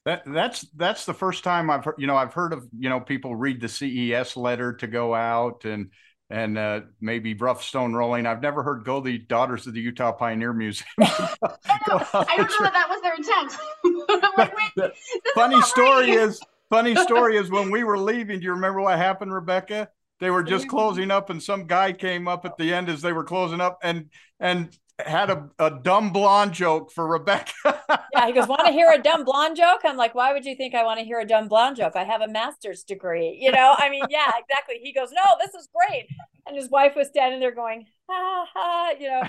That 0.05 0.23
that's 0.25 0.61
that's 0.75 1.05
the 1.05 1.13
first 1.13 1.45
time 1.45 1.69
I've 1.69 1.85
heard, 1.85 1.95
you 1.97 2.07
know 2.07 2.17
I've 2.17 2.33
heard 2.33 2.51
of 2.51 2.67
you 2.77 2.89
know 2.89 2.99
people 2.99 3.33
read 3.33 3.61
the 3.61 3.69
CES 3.69 4.35
letter 4.35 4.73
to 4.73 4.87
go 4.87 5.15
out 5.15 5.63
and 5.63 5.91
and 6.29 6.57
uh, 6.57 6.81
maybe 7.01 7.33
rough 7.33 7.63
stone 7.63 7.93
rolling. 7.93 8.25
I've 8.25 8.41
never 8.41 8.63
heard 8.63 8.83
go 8.83 8.99
the 8.99 9.17
Daughters 9.17 9.67
of 9.67 9.73
the 9.73 9.81
Utah 9.81 10.11
Pioneer 10.11 10.53
Museum. 10.53 10.87
I, 10.99 11.35
don't 11.85 12.15
I 12.15 12.35
don't 12.37 12.49
know 12.59 12.65
if 12.65 12.73
that 12.73 12.89
was 12.89 13.01
their 13.01 13.15
intent. 13.15 14.31
like, 14.37 14.53
wait, 14.77 14.91
funny 15.35 15.61
story 15.61 16.15
right. 16.15 16.27
is 16.29 16.41
funny 16.69 16.95
story 17.03 17.37
is 17.37 17.49
when 17.49 17.69
we 17.69 17.83
were 17.83 17.97
leaving. 17.97 18.39
Do 18.39 18.45
you 18.45 18.53
remember 18.53 18.81
what 18.81 18.97
happened, 18.97 19.33
Rebecca? 19.33 19.89
They 20.19 20.29
were 20.29 20.43
just 20.43 20.65
mm-hmm. 20.65 20.75
closing 20.75 21.11
up, 21.11 21.29
and 21.29 21.41
some 21.41 21.67
guy 21.67 21.91
came 21.91 22.27
up 22.27 22.45
at 22.45 22.57
the 22.57 22.73
end 22.73 22.89
as 22.89 23.01
they 23.01 23.13
were 23.13 23.25
closing 23.25 23.61
up, 23.61 23.79
and 23.83 24.09
and 24.39 24.75
had 24.99 25.29
a, 25.29 25.49
a 25.59 25.71
dumb 25.71 26.11
blonde 26.11 26.53
joke 26.53 26.91
for 26.91 27.07
Rebecca. 27.07 27.51
yeah, 28.13 28.27
he 28.27 28.33
goes, 28.33 28.47
Want 28.47 28.65
to 28.65 28.71
hear 28.71 28.91
a 28.91 29.01
dumb 29.01 29.25
blonde 29.25 29.57
joke? 29.57 29.81
I'm 29.83 29.97
like, 29.97 30.13
Why 30.13 30.33
would 30.33 30.45
you 30.45 30.55
think 30.55 30.75
I 30.75 30.83
want 30.83 30.99
to 30.99 31.05
hear 31.05 31.19
a 31.19 31.25
dumb 31.25 31.47
blonde 31.47 31.77
joke? 31.77 31.95
I 31.95 32.03
have 32.03 32.21
a 32.21 32.27
master's 32.27 32.83
degree. 32.83 33.37
You 33.41 33.51
know, 33.51 33.75
I 33.77 33.89
mean, 33.89 34.03
yeah, 34.09 34.31
exactly. 34.39 34.79
He 34.81 34.93
goes, 34.93 35.09
No, 35.11 35.23
this 35.39 35.53
is 35.55 35.67
great. 35.73 36.07
And 36.47 36.55
his 36.55 36.69
wife 36.69 36.95
was 36.95 37.07
standing 37.07 37.39
there 37.39 37.53
going, 37.53 37.85
Ha 38.09 38.45
ha, 38.53 38.91
you 38.99 39.09
know. 39.09 39.23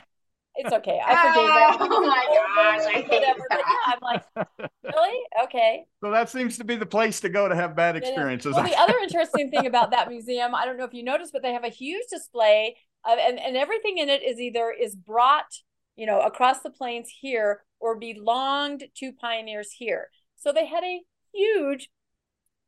It's 0.56 0.72
okay. 0.72 1.00
I 1.04 1.16
forgave 1.16 1.88
him. 1.88 1.92
Oh 1.92 2.00
my 2.06 2.26
gosh, 2.30 2.86
I 2.86 3.00
hate 3.00 3.08
Whatever. 3.08 3.40
That. 3.50 3.58
But 3.58 3.58
yeah, 3.58 3.92
I'm 3.92 3.98
like, 4.00 4.68
really? 4.84 5.20
Okay. 5.42 5.84
So 6.00 6.12
that 6.12 6.30
seems 6.30 6.58
to 6.58 6.64
be 6.64 6.76
the 6.76 6.86
place 6.86 7.18
to 7.20 7.28
go 7.28 7.48
to 7.48 7.56
have 7.56 7.74
bad 7.74 7.96
experiences. 7.96 8.54
Well, 8.54 8.62
the 8.62 8.76
other 8.76 8.94
interesting 9.02 9.50
thing 9.50 9.66
about 9.66 9.90
that 9.90 10.08
museum, 10.08 10.54
I 10.54 10.64
don't 10.64 10.76
know 10.76 10.84
if 10.84 10.94
you 10.94 11.02
noticed, 11.02 11.32
but 11.32 11.42
they 11.42 11.52
have 11.52 11.64
a 11.64 11.70
huge 11.70 12.04
display 12.08 12.76
uh, 13.06 13.16
and 13.20 13.38
and 13.38 13.56
everything 13.56 13.98
in 13.98 14.08
it 14.08 14.22
is 14.22 14.40
either 14.40 14.70
is 14.70 14.94
brought 14.94 15.60
you 15.96 16.06
know 16.06 16.20
across 16.20 16.60
the 16.60 16.70
plains 16.70 17.08
here 17.20 17.62
or 17.80 17.96
belonged 17.98 18.84
to 18.96 19.12
pioneers 19.12 19.72
here 19.72 20.08
so 20.36 20.52
they 20.52 20.66
had 20.66 20.84
a 20.84 21.02
huge 21.32 21.90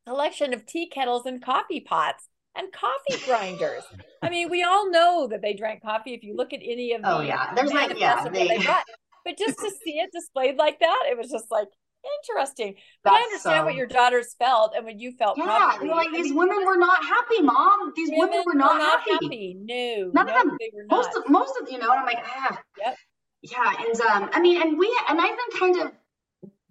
collection 0.06 0.54
of 0.54 0.66
tea 0.66 0.88
kettles 0.88 1.26
and 1.26 1.42
coffee 1.42 1.80
pots 1.80 2.28
and 2.56 2.72
coffee 2.72 3.22
grinders. 3.26 3.84
I 4.22 4.30
mean, 4.30 4.48
we 4.50 4.62
all 4.62 4.90
know 4.90 5.26
that 5.30 5.42
they 5.42 5.52
drank 5.54 5.82
coffee. 5.82 6.14
If 6.14 6.22
you 6.22 6.34
look 6.34 6.52
at 6.52 6.60
any 6.62 6.92
of 6.92 7.02
the 7.02 7.16
Oh 7.16 7.20
yeah, 7.20 7.54
there's 7.54 7.72
like 7.72 7.90
yeah, 7.98 8.14
manifests 8.14 8.26
of 8.26 8.32
what 8.32 8.48
they, 8.48 8.58
they 8.58 8.64
brought. 8.64 8.84
but 9.24 9.38
just 9.38 9.58
to 9.58 9.70
see 9.84 9.98
it 9.98 10.10
displayed 10.12 10.56
like 10.56 10.80
that, 10.80 11.02
it 11.10 11.18
was 11.18 11.30
just 11.30 11.50
like 11.50 11.68
interesting. 12.28 12.74
But 13.02 13.14
I 13.14 13.16
understand 13.22 13.60
so- 13.60 13.64
what 13.64 13.74
your 13.74 13.86
daughters 13.86 14.34
felt 14.38 14.74
and 14.76 14.84
what 14.84 14.98
you 14.98 15.12
felt. 15.12 15.38
yeah, 15.38 15.76
they're 15.80 15.88
like 15.88 16.08
I 16.08 16.12
these 16.12 16.26
mean, 16.26 16.36
women 16.36 16.64
were 16.64 16.76
not 16.76 17.04
happy, 17.04 17.42
mom. 17.42 17.92
These 17.96 18.10
women, 18.12 18.42
were 18.46 18.54
not, 18.54 18.80
happy. 18.80 19.56
No, 19.58 20.10
None 20.14 20.28
of 20.28 20.34
them. 20.34 20.56
They 20.58 20.70
were 20.74 20.84
not. 20.88 20.96
Most 20.96 21.16
of 21.16 21.28
most 21.30 21.54
of 21.60 21.70
you 21.70 21.78
know, 21.78 21.90
and 21.90 22.00
I'm 22.00 22.06
like, 22.06 22.24
ah, 22.24 22.60
Yep. 22.78 22.96
yeah, 23.42 23.74
and 23.86 24.00
um, 24.00 24.30
I 24.32 24.40
mean, 24.40 24.60
and 24.60 24.78
we 24.78 24.86
and 25.08 25.20
I've 25.20 25.36
been 25.36 25.60
kind 25.60 25.80
of 25.80 25.92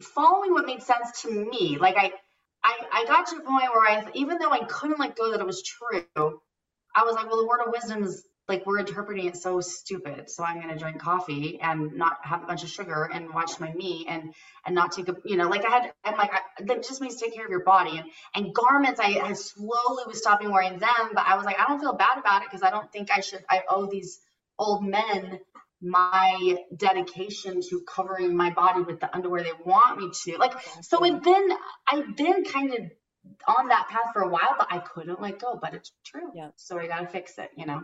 following 0.01 0.53
what 0.53 0.65
made 0.65 0.83
sense 0.83 1.21
to 1.21 1.31
me. 1.31 1.77
Like 1.79 1.95
I, 1.97 2.11
I, 2.63 2.73
I 2.93 3.05
got 3.05 3.27
to 3.27 3.37
a 3.37 3.41
point 3.41 3.69
where 3.73 3.87
I, 3.89 4.07
even 4.13 4.37
though 4.39 4.51
I 4.51 4.59
couldn't 4.65 4.99
let 4.99 5.15
go 5.15 5.31
that 5.31 5.39
it 5.39 5.45
was 5.45 5.63
true, 5.63 6.03
I 6.15 7.03
was 7.03 7.15
like, 7.15 7.27
well, 7.27 7.37
the 7.41 7.47
word 7.47 7.61
of 7.65 7.71
wisdom 7.73 8.03
is 8.03 8.25
like 8.47 8.65
we're 8.65 8.79
interpreting 8.79 9.25
it 9.25 9.37
so 9.37 9.59
stupid. 9.59 10.29
So 10.29 10.43
I'm 10.43 10.59
gonna 10.61 10.77
drink 10.77 10.99
coffee 10.99 11.59
and 11.61 11.93
not 11.93 12.17
have 12.21 12.43
a 12.43 12.45
bunch 12.45 12.63
of 12.63 12.69
sugar 12.69 13.09
and 13.11 13.33
watch 13.33 13.59
my 13.59 13.73
meat 13.73 14.05
and 14.09 14.33
and 14.65 14.75
not 14.75 14.91
take 14.91 15.09
a, 15.09 15.15
you 15.25 15.35
know, 15.35 15.49
like 15.49 15.65
I 15.65 15.69
had, 15.69 15.93
I'm 16.03 16.17
like, 16.17 16.31
I, 16.31 16.63
that 16.65 16.83
just 16.83 17.01
means 17.01 17.15
take 17.15 17.33
care 17.33 17.45
of 17.45 17.49
your 17.49 17.63
body 17.63 17.97
and 17.97 18.09
and 18.35 18.53
garments. 18.53 18.99
I, 18.99 19.19
I 19.19 19.33
slowly 19.33 20.03
was 20.07 20.19
stopping 20.19 20.51
wearing 20.51 20.79
them, 20.79 21.09
but 21.13 21.25
I 21.27 21.35
was 21.35 21.45
like, 21.45 21.59
I 21.59 21.65
don't 21.67 21.79
feel 21.79 21.93
bad 21.93 22.17
about 22.19 22.43
it 22.43 22.49
because 22.49 22.63
I 22.63 22.69
don't 22.69 22.91
think 22.91 23.09
I 23.11 23.21
should. 23.21 23.43
I 23.49 23.63
owe 23.69 23.87
these 23.87 24.19
old 24.59 24.85
men 24.85 25.39
my 25.81 26.57
dedication 26.75 27.61
to 27.69 27.81
covering 27.81 28.35
my 28.35 28.49
body 28.49 28.81
with 28.81 28.99
the 28.99 29.13
underwear 29.13 29.43
they 29.43 29.51
want 29.65 29.99
me 29.99 30.09
to. 30.23 30.37
Like, 30.37 30.53
so 30.81 31.03
it 31.03 31.23
then 31.23 31.49
I've 31.87 32.15
been 32.15 32.43
kind 32.43 32.73
of 32.73 32.79
on 33.57 33.67
that 33.69 33.87
path 33.89 34.13
for 34.13 34.21
a 34.21 34.29
while, 34.29 34.55
but 34.57 34.67
I 34.71 34.79
couldn't 34.79 35.21
let 35.21 35.39
go. 35.39 35.57
But 35.61 35.73
it's 35.73 35.91
true. 36.05 36.31
Yeah. 36.33 36.49
So 36.55 36.79
I 36.79 36.87
gotta 36.87 37.07
fix 37.07 37.37
it, 37.37 37.49
you 37.57 37.65
know. 37.65 37.81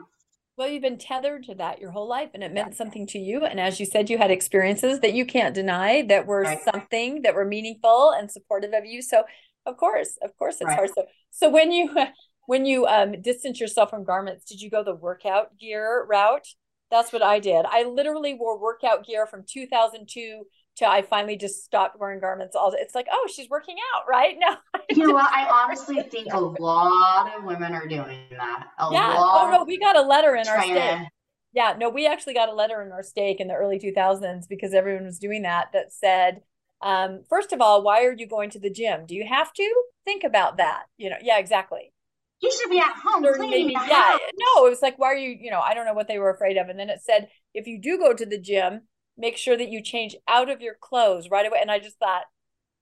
Well, 0.58 0.68
you've 0.68 0.82
been 0.82 0.98
tethered 0.98 1.44
to 1.46 1.56
that 1.56 1.80
your 1.80 1.92
whole 1.92 2.08
life, 2.08 2.32
and 2.34 2.44
it 2.44 2.54
meant 2.54 2.76
something 2.76 3.08
to 3.08 3.20
you. 3.20 3.46
And 3.46 3.60
as 3.60 3.80
you 3.80 3.86
said, 3.86 4.10
you 4.10 4.18
had 4.18 4.32
experiences 4.32 5.00
that 5.00 5.14
you 5.14 5.26
can't 5.26 5.56
deny 5.56 6.04
that 6.04 6.28
were 6.28 6.44
Right. 6.44 6.60
something 6.64 7.22
that 7.24 7.34
were 7.34 7.46
meaningful 7.46 8.12
and 8.12 8.30
supportive 8.30 8.74
of 8.74 8.86
you. 8.86 9.02
So, 9.02 9.24
of 9.66 9.78
course, 9.78 10.18
of 10.22 10.36
course, 10.38 10.56
it's 10.56 10.66
Right. 10.66 10.76
hard. 10.76 10.90
So, 10.94 11.06
so 11.32 11.50
when 11.50 11.72
you 11.72 11.96
when 12.48 12.66
you 12.66 12.86
um 12.86 13.22
distance 13.22 13.60
yourself 13.60 13.90
from 13.90 14.04
garments, 14.04 14.46
did 14.46 14.62
you 14.62 14.70
go 14.70 14.84
the 14.84 14.96
workout 14.96 15.58
gear 15.58 16.06
route? 16.08 16.48
That's 16.90 17.14
what 17.14 17.24
I 17.24 17.40
did. 17.40 17.66
I 17.70 17.84
literally 17.84 18.34
wore 18.34 18.60
workout 18.60 19.06
gear 19.06 19.26
from 19.26 19.46
2002 19.48 20.46
to 20.78 20.88
I 20.88 21.02
finally 21.02 21.38
just 21.38 21.64
stopped 21.64 22.00
wearing 22.00 22.20
garments. 22.20 22.56
All 22.56 22.74
it's 22.78 22.96
like, 22.96 23.08
oh, 23.12 23.28
she's 23.34 23.50
working 23.50 23.78
out, 23.94 24.04
right? 24.10 24.36
No, 24.40 24.56
You 24.90 25.08
know 25.08 25.14
what? 25.14 25.32
I 25.32 25.48
honestly 25.50 26.02
think 26.04 26.34
a 26.34 26.40
lot 26.40 27.36
of 27.36 27.44
women 27.44 27.74
are 27.74 27.88
doing 27.88 28.28
that. 28.32 28.68
A 28.80 28.90
yeah. 28.92 29.08
lot 29.08 29.48
Oh 29.48 29.58
no, 29.58 29.64
we 29.64 29.78
got 29.78 29.96
a 29.96 30.02
letter 30.02 30.36
in 30.36 30.48
our 30.48 30.62
state. 30.62 31.08
Yeah, 31.54 31.76
no, 31.78 31.90
we 31.90 32.08
actually 32.08 32.34
got 32.34 32.50
a 32.50 32.54
letter 32.54 32.82
in 32.82 32.92
our 32.94 33.04
stake 33.04 33.42
in 33.42 33.48
the 33.48 33.54
early 33.54 33.78
2000s 33.78 34.48
because 34.48 34.74
everyone 34.74 35.04
was 35.06 35.20
doing 35.20 35.42
that 35.42 35.68
that 35.74 35.92
said, 35.92 36.42
um, 36.82 37.24
first 37.30 37.52
of 37.52 37.62
all, 37.62 37.84
why 37.84 38.06
are 38.06 38.16
you 38.18 38.26
going 38.28 38.50
to 38.52 38.60
the 38.60 38.70
gym? 38.70 39.06
Do 39.06 39.16
you 39.16 39.26
have 39.28 39.52
to? 39.54 39.84
Think 40.06 40.24
about 40.24 40.58
that. 40.58 40.84
You 40.98 41.10
know, 41.10 41.18
yeah, 41.22 41.38
exactly. 41.38 41.94
You 42.42 42.52
should 42.52 42.72
be 42.72 42.80
at 42.80 42.96
home 42.96 43.24
cleaning 43.24 43.68
maybe, 43.68 43.76
the 43.76 43.86
yeah, 43.88 44.12
house. 44.14 44.20
no, 44.40 44.66
it 44.66 44.70
was 44.70 44.82
like, 44.82 44.98
why 44.98 45.08
are 45.08 45.16
you, 45.18 45.38
you 45.40 45.52
know, 45.52 45.60
I 45.60 45.76
don't 45.76 45.86
know 45.86 45.94
what 45.94 46.08
they 46.08 46.18
were 46.18 46.32
afraid 46.32 46.58
of. 46.58 46.70
And 46.70 46.80
then 46.80 46.90
it 46.90 47.02
said, 47.04 47.28
if 47.54 47.68
you 47.68 47.80
do 47.80 48.00
go 48.00 48.14
to 48.14 48.26
the 48.26 48.40
gym, 48.40 48.82
make 49.22 49.38
sure 49.38 49.56
that 49.56 49.70
you 49.70 49.82
change 49.82 50.16
out 50.28 50.50
of 50.50 50.62
your 50.62 50.74
clothes 50.74 51.30
right 51.30 51.46
away. 51.46 51.60
And 51.62 51.72
I 51.72 51.80
just 51.80 51.98
thought, 52.00 52.24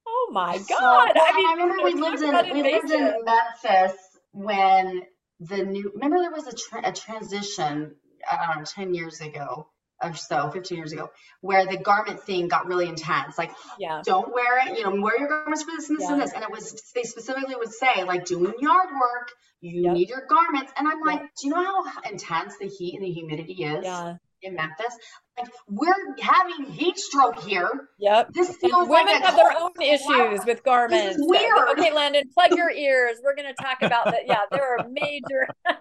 oh 0.07 0.29
my 0.31 0.57
God. 0.57 0.69
well, 0.79 1.25
I 1.29 1.35
mean, 1.35 1.47
I 1.47 1.51
remember 1.53 1.83
we 1.83 1.93
lived 1.93 2.21
in 2.23 2.53
we 2.53 2.63
lived 2.63 2.91
in. 2.91 3.13
Memphis 3.25 3.97
when 4.31 5.03
the 5.39 5.63
new 5.63 5.91
remember 5.93 6.19
there 6.19 6.31
was 6.31 6.47
a, 6.47 6.55
tra- 6.55 6.87
a 6.87 6.93
transition 6.93 7.95
I 8.29 8.45
don't 8.47 8.59
know 8.59 8.63
10 8.65 8.93
years 8.93 9.21
ago 9.21 9.67
or 10.01 10.13
so 10.15 10.49
15 10.51 10.77
years 10.77 10.93
ago 10.93 11.09
where 11.41 11.65
the 11.65 11.77
garment 11.77 12.21
thing 12.21 12.47
got 12.47 12.67
really 12.67 12.87
intense 12.87 13.37
like 13.37 13.51
Yeah, 13.79 14.01
don't 14.05 14.33
wear 14.33 14.67
it 14.67 14.77
you 14.77 14.83
know 14.83 15.01
wear 15.01 15.17
your 15.19 15.27
garments 15.29 15.63
for 15.63 15.71
this 15.71 15.89
and 15.89 15.97
this 15.99 16.07
and 16.09 16.21
this 16.21 16.33
and 16.33 16.43
it 16.43 16.51
was 16.51 16.91
they 16.93 17.03
specifically 17.03 17.55
would 17.55 17.71
say 17.73 18.03
like 18.03 18.25
doing 18.25 18.53
yard 18.59 18.89
work 18.93 19.29
you 19.61 19.81
Yep. 19.83 19.93
need 19.93 20.09
your 20.09 20.25
garments 20.27 20.71
and 20.77 20.87
I'm 20.87 20.99
Yeah. 20.99 21.11
like 21.13 21.21
do 21.41 21.47
you 21.47 21.53
know 21.53 21.83
how 21.83 22.01
intense 22.01 22.57
the 22.59 22.67
heat 22.67 22.95
and 22.95 23.03
the 23.03 23.11
humidity 23.11 23.63
is 23.63 23.83
yeah, 23.85 24.15
in 24.41 24.55
Memphis 24.55 24.95
like 25.37 25.51
we're 25.67 25.93
having 26.21 26.65
heat 26.71 26.97
stroke 26.97 27.39
here 27.43 27.89
yep. 27.97 28.29
this 28.33 28.49
And 28.49 28.57
feels 28.57 28.87
women 28.89 29.13
like 29.13 29.23
have 29.23 29.35
their 29.35 29.51
own 29.57 29.71
issues 29.81 30.45
with 30.45 30.63
garments. 30.63 31.17
Weird. 31.19 31.69
Okay, 31.71 31.93
Landon, 31.93 32.23
plug 32.33 32.51
your 32.51 32.71
ears. 32.87 33.17
We're 33.23 33.35
going 33.35 33.53
to 33.53 33.63
talk 33.63 33.81
about 33.81 34.05
that. 34.05 34.25
Yeah, 34.25 34.41
there 34.51 34.77
are 34.77 34.87
major. 34.89 35.47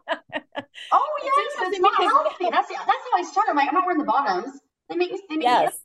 Oh 0.92 1.04
It's 1.18 1.24
yes, 1.24 1.68
it's 1.68 1.76
interesting 1.76 1.82
not 1.82 2.02
healthy. 2.02 2.48
That's 2.50 2.68
that's 2.68 2.86
how 2.86 3.18
I 3.18 3.22
started. 3.22 3.50
I'm 3.50 3.56
like, 3.56 3.68
I'm 3.68 3.74
not 3.74 3.84
wearing 3.84 3.98
the 3.98 4.04
bottoms. 4.04 4.60
They 4.88 4.96
make 4.96 5.10
me. 5.10 5.20
They 5.28 5.36
make 5.36 5.38
me 5.40 5.44
yes. 5.44 5.76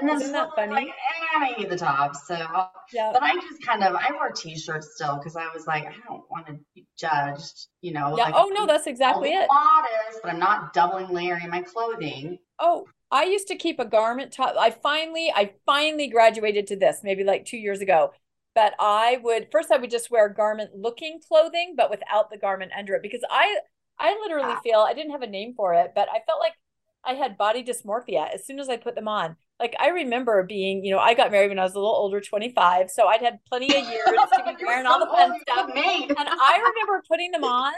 And 0.00 0.08
then 0.08 0.16
Isn't 0.16 0.32
that 0.32 0.50
funny? 0.54 0.72
Like, 0.72 0.88
eh, 0.88 1.38
I 1.38 1.54
need 1.58 1.70
the 1.70 1.76
tops. 1.76 2.26
So, 2.26 2.36
Yeah. 2.92 3.10
but 3.12 3.22
I 3.22 3.34
just 3.34 3.64
kind 3.66 3.82
of 3.82 3.94
I 3.94 4.12
wore 4.12 4.30
t-shirts 4.32 4.94
still 4.94 5.16
because 5.16 5.36
I 5.36 5.48
was 5.52 5.66
like, 5.66 5.86
I 5.86 5.94
don't 6.08 6.28
want 6.30 6.46
to 6.46 6.58
be 6.74 6.86
judged. 6.98 7.68
You 7.80 7.92
know. 7.92 8.16
Yeah. 8.16 8.24
Like, 8.24 8.34
Oh, 8.36 8.50
no, 8.54 8.66
that's 8.66 8.86
exactly 8.86 9.30
it. 9.30 9.48
modest, 9.48 10.22
but 10.22 10.30
I'm 10.32 10.38
not 10.38 10.72
doubling 10.72 11.08
layering 11.08 11.48
my 11.50 11.62
clothing. 11.62 12.38
Oh, 12.58 12.86
I 13.10 13.24
used 13.24 13.48
to 13.48 13.56
keep 13.56 13.78
a 13.78 13.84
garment 13.84 14.32
top. 14.32 14.54
I 14.58 14.70
finally, 14.70 15.32
I 15.34 15.52
finally 15.66 16.08
graduated 16.08 16.66
to 16.68 16.76
this 16.76 17.00
maybe 17.04 17.24
like 17.24 17.44
two 17.44 17.58
years 17.58 17.80
ago. 17.80 18.12
But 18.54 18.74
I 18.80 19.20
would 19.22 19.48
first 19.52 19.70
I 19.70 19.76
would 19.76 19.90
just 19.90 20.10
wear 20.10 20.28
garment 20.30 20.70
looking 20.74 21.20
clothing, 21.26 21.74
but 21.76 21.90
without 21.90 22.30
the 22.30 22.38
garment 22.38 22.72
under 22.76 22.94
it 22.94 23.02
because 23.02 23.22
I 23.30 23.58
I 23.98 24.12
literally 24.14 24.54
Ah. 24.54 24.60
feel 24.62 24.78
I 24.80 24.94
didn't 24.94 25.12
have 25.12 25.22
a 25.22 25.26
name 25.26 25.54
for 25.54 25.74
it, 25.74 25.92
but 25.94 26.08
I 26.10 26.20
felt 26.26 26.40
like 26.40 26.54
I 27.04 27.14
had 27.14 27.36
body 27.38 27.62
dysmorphia 27.62 28.32
as 28.34 28.46
soon 28.46 28.58
as 28.58 28.68
I 28.70 28.76
put 28.78 28.94
them 28.94 29.08
on. 29.08 29.36
Like 29.58 29.74
I 29.80 29.88
remember 29.88 30.42
being, 30.42 30.84
you 30.84 30.92
know, 30.92 30.98
I 30.98 31.14
got 31.14 31.30
married 31.30 31.48
when 31.48 31.58
I 31.58 31.62
was 31.64 31.72
a 31.74 31.78
little 31.78 31.94
older, 31.94 32.20
25. 32.20 32.90
So 32.90 33.06
I'd 33.06 33.22
had 33.22 33.38
plenty 33.48 33.68
of 33.74 33.88
years 33.88 34.04
to 34.06 34.54
be 34.58 34.64
wearing 34.64 34.86
all 34.86 34.98
the 35.00 35.06
fun 35.06 35.32
stuff. 35.40 35.70
made. 35.74 36.08
And 36.10 36.28
I 36.28 36.58
remember 36.58 37.02
putting 37.08 37.30
them 37.30 37.44
on 37.44 37.72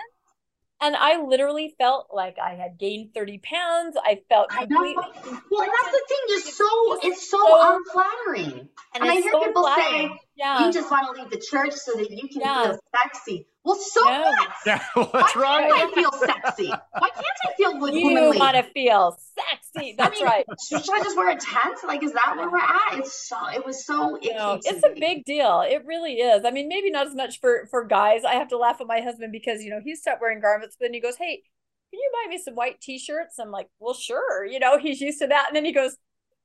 and 0.81 0.97
I 0.97 1.21
literally 1.23 1.75
felt 1.79 2.09
like 2.12 2.37
I 2.43 2.55
had 2.55 2.79
gained 2.79 3.14
30 3.14 3.38
pounds. 3.38 3.97
I 4.03 4.21
felt 4.29 4.49
I 4.53 4.67
completely 4.67 4.95
Well, 4.97 5.67
that's 5.67 5.93
the 5.93 6.03
thing. 6.09 6.19
You're 6.29 6.41
so 6.41 6.99
it's 7.03 7.31
so 7.31 7.38
so- 7.38 7.77
unflattering. 7.77 8.69
and 8.95 9.03
And 9.03 9.11
I 9.11 9.14
hear 9.14 9.31
so 9.33 9.45
people 9.45 9.64
say, 9.64 9.75
flattering. 9.75 10.19
Yeah. 10.38 10.64
You 10.66 10.72
just 10.72 10.88
want 10.90 11.05
to 11.14 11.20
leave 11.20 11.31
the 11.33 11.38
church 11.51 11.72
so 11.74 11.92
that 11.94 12.11
you 12.11 12.29
can 12.29 12.40
Yeah. 12.40 12.62
feel 12.64 12.79
sexy. 12.96 13.46
Well, 13.64 13.74
so 13.77 14.03
No. 14.05 14.20
what? 14.22 14.48
Yeah, 14.66 14.83
Why 14.94 15.03
what's 15.05 15.37
wrong? 15.37 15.61
can't 15.68 15.90
I 15.90 15.94
feel 15.94 16.12
sexy? 16.12 16.68
Why 16.68 17.09
can't 17.11 17.27
I 17.44 17.53
feel 17.57 17.79
wo- 17.79 17.87
You 17.88 18.38
want 18.38 18.57
to 18.57 18.62
feel 18.72 19.18
sexy. 19.37 19.94
That's 19.98 20.18
mean, 20.20 20.24
right. 20.24 20.44
Should 20.68 20.79
I 20.90 21.03
just 21.03 21.16
wear 21.16 21.31
a 21.31 21.37
tent? 21.37 21.79
Like, 21.87 22.03
is 22.05 22.12
that 22.12 22.35
where 22.37 22.48
we're 22.51 22.59
at? 22.59 22.98
It's 22.98 23.29
so. 23.29 23.37
It 23.55 23.66
was 23.66 23.85
so. 23.85 24.16
No, 24.22 24.59
to 24.62 24.68
it's 24.68 24.83
a 24.85 24.90
me. 24.90 25.01
big 25.01 25.24
deal. 25.24 25.62
It 25.62 25.85
really 25.85 26.14
is. 26.14 26.44
I 26.44 26.51
mean, 26.53 26.68
maybe 26.68 26.90
not 26.90 27.09
as 27.09 27.14
much 27.16 27.40
for 27.40 27.66
for 27.70 27.85
guys. 27.85 28.24
I 28.24 28.35
have 28.35 28.48
to 28.48 28.57
laugh 28.59 28.81
at 28.81 28.87
my 28.87 29.01
husband 29.01 29.33
because 29.33 29.62
you 29.62 29.70
know 29.70 29.81
he 29.85 29.96
stopped 29.96 30.20
wearing 30.20 30.40
garments, 30.40 30.77
but 30.79 30.87
then 30.87 30.94
he 30.94 31.01
goes, 31.01 31.16
"Hey, 31.16 31.42
can 31.90 31.98
you 32.01 32.11
buy 32.12 32.31
me 32.31 32.38
some 32.42 32.55
white 32.55 32.81
t-shirts?" 32.81 33.38
I'm 33.40 33.51
like, 33.51 33.66
"Well, 33.81 33.94
sure." 33.94 34.46
You 34.46 34.61
know, 34.61 34.79
he's 34.79 35.01
used 35.01 35.18
to 35.20 35.27
that, 35.27 35.46
and 35.48 35.57
then 35.57 35.64
he 35.64 35.72
goes, 35.72 35.96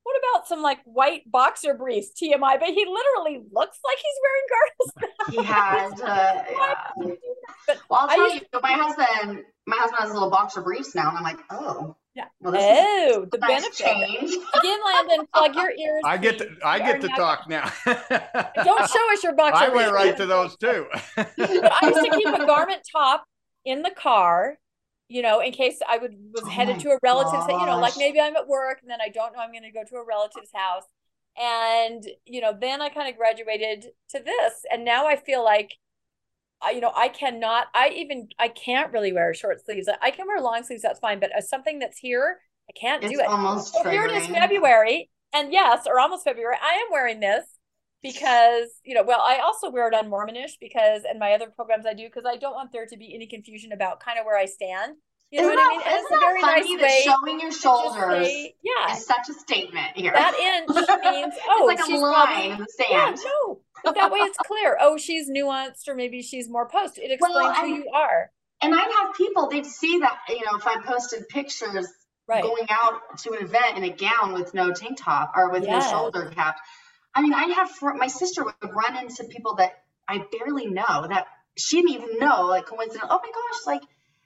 "What 0.03 0.15
about 0.17 0.47
some 0.47 0.61
like 0.61 0.79
white 0.85 1.23
boxer 1.31 1.73
briefs?" 1.73 2.11
TMI, 2.21 2.59
but 2.59 2.69
he 2.69 2.85
literally 2.85 3.43
looks 3.51 3.79
like 3.83 3.97
he's 3.97 4.19
wearing 4.23 4.47
garments. 4.53 5.13
He 5.31 5.41
has 5.43 6.01
Uh, 6.01 6.43
yeah. 6.51 6.77
would 6.97 7.07
you 7.07 7.13
do 7.15 7.17
that? 7.47 7.55
But 7.67 7.77
Well, 7.89 7.99
I'll 8.01 8.07
tell 8.09 8.33
used 8.33 8.45
you, 8.53 8.59
my 8.61 8.71
husband. 8.73 9.43
My 9.65 9.77
husband 9.77 9.99
has 10.01 10.09
a 10.09 10.13
little 10.13 10.29
boxer 10.29 10.61
briefs 10.61 10.93
now, 10.93 11.07
and 11.09 11.17
I'm 11.17 11.23
like, 11.23 11.39
oh. 11.49 11.95
Yeah. 12.15 12.25
Well, 12.41 12.51
this 12.51 12.61
is 12.61 13.15
oh, 13.17 13.25
the 13.31 13.37
a 13.37 13.39
nice 13.39 13.61
benefit. 13.61 13.73
change. 13.73 14.31
Again, 14.53 14.79
Landon, 14.85 15.25
plug 15.33 15.55
your 15.55 15.71
ears. 15.71 16.01
I 16.05 16.17
get 16.17 16.37
to. 16.39 16.49
I 16.63 16.77
get 16.79 17.01
to 17.01 17.07
now- 17.07 17.15
talk 17.15 17.49
now. 17.49 17.71
Don't 18.63 18.89
show 18.89 19.13
us 19.13 19.23
your 19.23 19.33
boxer 19.33 19.63
I 19.63 19.69
briefs. 19.69 19.83
went 19.83 19.93
right 19.93 20.17
to 20.17 20.25
those 20.25 20.55
too. 20.57 20.85
but 21.15 21.29
I 21.37 21.79
used 21.89 22.03
to 22.03 22.11
keep 22.17 22.27
a 22.27 22.45
garment 22.45 22.81
top 22.91 23.23
in 23.65 23.81
the 23.81 23.89
car, 23.91 24.57
you 25.13 25.21
know, 25.21 25.41
in 25.41 25.51
case 25.51 25.77
I 25.87 25.99
would 25.99 26.15
was 26.33 26.41
Oh 26.43 26.49
headed 26.49 26.79
to 26.79 26.89
a 26.89 26.97
relative's, 27.03 27.45
you 27.47 27.65
know, 27.67 27.79
like 27.79 27.93
maybe 27.97 28.19
I'm 28.19 28.35
at 28.35 28.47
work 28.47 28.79
and 28.81 28.89
then 28.89 28.97
I 28.99 29.09
don't 29.09 29.31
know 29.31 29.41
I'm 29.41 29.51
going 29.51 29.61
to 29.61 29.71
go 29.71 29.83
to 29.87 29.95
a 29.97 30.03
relative's 30.03 30.49
house. 30.51 30.85
And, 31.39 32.03
you 32.25 32.41
know, 32.41 32.51
then 32.59 32.81
I 32.81 32.89
kind 32.89 33.07
of 33.07 33.15
graduated 33.15 33.85
to 34.09 34.19
this. 34.19 34.53
And 34.71 34.83
now 34.83 35.05
I 35.05 35.15
feel 35.15 35.43
like, 35.43 35.73
I, 36.63 36.71
you 36.71 36.81
know, 36.81 36.91
I 36.95 37.09
cannot, 37.09 37.67
I 37.75 37.89
even, 37.89 38.29
I 38.39 38.47
can't 38.47 38.91
really 38.91 39.13
wear 39.13 39.35
short 39.35 39.63
sleeves. 39.63 39.87
I 40.01 40.09
can 40.09 40.25
wear 40.25 40.41
long 40.41 40.63
sleeves, 40.63 40.81
that's 40.81 40.99
fine. 40.99 41.19
But 41.19 41.29
as 41.37 41.47
something 41.47 41.77
that's 41.77 41.99
here, 41.99 42.39
I 42.67 42.73
can't 42.73 43.03
It's 43.03 43.13
do 43.13 43.19
it. 43.19 43.27
almost 43.27 43.75
So 43.75 43.87
here 43.87 44.07
it 44.07 44.15
is. 44.15 44.25
February. 44.25 45.11
And 45.31 45.53
yes, 45.53 45.85
or 45.85 45.99
almost 45.99 46.23
February. 46.23 46.55
I 46.59 46.73
am 46.73 46.87
wearing 46.91 47.19
this 47.19 47.45
because, 48.03 48.69
you 48.83 48.93
know, 48.93 49.03
well, 49.03 49.21
I 49.21 49.39
also 49.39 49.71
wear 49.71 49.87
it 49.87 49.95
on 49.95 50.11
Mormonish 50.11 50.59
because, 50.59 51.03
and 51.09 51.17
my 51.17 51.31
other 51.31 51.47
programs 51.47 51.85
I 51.85 51.93
do, 51.93 52.03
because 52.03 52.25
I 52.27 52.37
don't 52.37 52.53
want 52.53 52.71
there 52.73 52.85
to 52.85 52.97
be 52.97 53.15
any 53.15 53.25
confusion 53.25 53.71
about 53.71 54.01
kind 54.01 54.19
of 54.19 54.25
where 54.25 54.37
I 54.37 54.45
stand. 54.45 54.97
You 55.31 55.41
know 55.41 55.47
Isn't 55.47 55.55
what 55.55 55.65
I 55.65 55.69
mean? 55.69 55.81
And 55.83 55.93
isn't 55.95 56.03
it's 56.03 56.11
a 56.11 56.13
that 56.13 56.19
very 56.19 56.41
funny 56.41 56.75
nice 56.75 56.81
that 56.81 56.85
way 56.85 57.15
showing 57.25 57.39
your 57.39 57.51
shoulders 57.51 58.27
say, 58.27 58.55
yeah, 58.61 58.95
is 58.95 59.05
such 59.05 59.29
a 59.29 59.33
statement 59.33 59.95
here? 59.95 60.11
that 60.11 60.37
inch 60.37 60.67
means, 60.77 61.33
oh, 61.49 61.69
it's 61.69 61.81
like 61.81 61.89
a 61.89 61.97
line 61.97 62.13
probably, 62.13 62.49
in 62.51 62.57
the 62.59 62.67
yeah, 62.87 63.05
sand. 63.05 63.19
no, 63.25 63.61
but 63.83 63.95
that 63.95 64.11
way 64.11 64.19
it's 64.19 64.37
clear. 64.45 64.77
Oh, 64.81 64.97
she's 64.97 65.31
nuanced, 65.31 65.87
or 65.87 65.95
maybe 65.95 66.21
she's 66.21 66.49
more 66.49 66.67
post. 66.67 66.99
It 66.99 67.09
explains 67.09 67.35
well, 67.35 67.61
who 67.61 67.67
you 67.67 67.89
are. 67.95 68.29
And 68.61 68.75
I'd 68.75 68.91
have 69.01 69.15
people, 69.15 69.47
they'd 69.49 69.65
see 69.65 69.99
that, 69.99 70.19
you 70.29 70.41
know, 70.45 70.57
if 70.57 70.67
I 70.67 70.77
posted 70.85 71.27
pictures 71.29 71.87
right. 72.27 72.43
going 72.43 72.67
out 72.69 73.17
to 73.19 73.31
an 73.31 73.43
event 73.43 73.77
in 73.77 73.83
a 73.83 73.89
gown 73.89 74.33
with 74.33 74.53
no 74.53 74.71
tank 74.71 74.97
top 75.01 75.33
or 75.35 75.49
with 75.51 75.63
yes. 75.63 75.85
no 75.85 75.89
shoulder 75.89 76.31
cap. 76.33 76.57
I 77.15 77.21
mean, 77.21 77.33
I'd 77.33 77.51
have 77.51 77.71
my 77.81 78.07
sister 78.07 78.43
would 78.43 78.55
run 78.61 78.97
into 78.97 79.23
people 79.25 79.55
that 79.55 79.73
I 80.07 80.25
barely 80.31 80.67
know 80.67 81.07
that 81.07 81.27
she 81.57 81.81
didn't 81.81 81.91
even 81.91 82.19
know, 82.19 82.47
like 82.47 82.65
coincidentally. 82.65 83.09
Oh 83.11 83.19
my 83.21 83.29
gosh, 83.29 83.67
like 83.67 83.81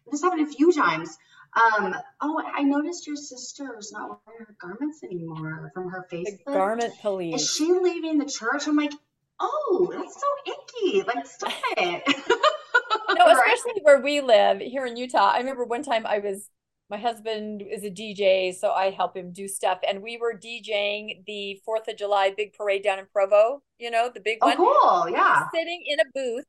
this 0.09 0.21
happened 0.21 0.47
a 0.47 0.51
few 0.51 0.71
times. 0.71 1.17
Um, 1.55 1.95
oh, 2.21 2.41
I 2.53 2.63
noticed 2.63 3.07
your 3.07 3.15
sister 3.15 3.75
is 3.79 3.91
not 3.91 4.19
wearing 4.25 4.45
her 4.45 4.55
garments 4.61 5.03
anymore 5.03 5.71
from 5.73 5.89
her 5.89 6.05
Facebook. 6.11 6.45
The 6.45 6.53
garment 6.53 6.93
police. 7.01 7.41
Is 7.41 7.53
she 7.53 7.65
leaving 7.71 8.19
the 8.19 8.25
church? 8.25 8.67
I'm 8.67 8.75
like, 8.75 8.91
oh, 9.39 9.89
that's 9.91 10.21
so 10.21 10.53
icky. 10.53 11.01
Like, 11.03 11.25
stop 11.25 11.53
it. 11.77 12.03
no, 13.17 13.27
especially 13.27 13.81
where 13.81 14.01
we 14.01 14.21
live 14.21 14.59
here 14.59 14.85
in 14.85 14.97
Utah. 14.97 15.31
I 15.33 15.39
remember 15.39 15.65
one 15.65 15.83
time 15.83 16.05
I 16.05 16.19
was 16.19 16.49
my 16.89 16.97
husband 16.97 17.61
is 17.61 17.83
a 17.83 17.89
DJ, 17.89 18.55
so 18.55 18.71
I 18.71 18.91
help 18.91 19.17
him 19.17 19.31
do 19.33 19.47
stuff. 19.47 19.79
And 19.87 20.01
we 20.01 20.17
were 20.17 20.33
DJing 20.33 21.25
the 21.25 21.59
Fourth 21.65 21.87
of 21.87 21.97
July 21.97 22.33
big 22.35 22.53
parade 22.53 22.83
down 22.83 22.99
in 22.99 23.05
Provo. 23.11 23.61
You 23.77 23.91
know, 23.91 24.09
the 24.13 24.21
big 24.21 24.37
oh, 24.41 24.47
one. 24.47 24.57
Cool, 24.57 25.09
yeah. 25.09 25.43
We 25.51 25.59
sitting 25.59 25.83
in 25.85 25.99
a 25.99 26.05
booth 26.13 26.45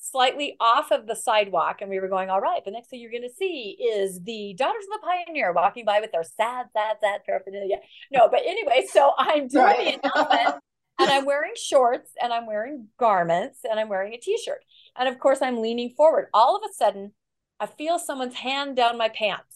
slightly 0.00 0.56
off 0.60 0.90
of 0.92 1.06
the 1.06 1.16
sidewalk, 1.16 1.78
and 1.80 1.88
we 1.88 2.00
were 2.00 2.08
going, 2.08 2.28
"All 2.28 2.40
right, 2.40 2.62
the 2.64 2.70
next 2.70 2.88
thing 2.88 3.00
you're 3.00 3.10
going 3.10 3.22
to 3.22 3.34
see 3.34 3.78
is 3.80 4.20
the 4.24 4.54
Daughters 4.58 4.84
of 4.92 5.00
the 5.00 5.06
Pioneer 5.06 5.52
walking 5.52 5.86
by 5.86 6.00
with 6.00 6.12
their 6.12 6.22
sad, 6.22 6.66
sad, 6.74 6.96
sad 7.00 7.20
paraphernalia." 7.24 7.76
No, 8.12 8.28
but 8.28 8.40
anyway, 8.44 8.86
so 8.90 9.12
I'm 9.16 9.48
doing 9.48 9.64
right. 9.64 10.02
the 10.02 10.10
announcement. 10.14 10.62
and 11.00 11.10
I'm 11.10 11.24
wearing 11.24 11.52
shorts 11.56 12.10
and 12.20 12.32
I'm 12.32 12.46
wearing 12.46 12.88
garments 12.98 13.60
and 13.68 13.78
I'm 13.78 13.88
wearing 13.88 14.14
a 14.14 14.18
t-shirt. 14.18 14.64
And 14.96 15.08
of 15.08 15.20
course 15.20 15.40
I'm 15.40 15.62
leaning 15.62 15.94
forward. 15.96 16.26
All 16.34 16.56
of 16.56 16.62
a 16.68 16.74
sudden, 16.74 17.12
I 17.60 17.66
feel 17.66 17.98
someone's 17.98 18.34
hand 18.34 18.76
down 18.76 18.98
my 18.98 19.08
pants 19.08 19.47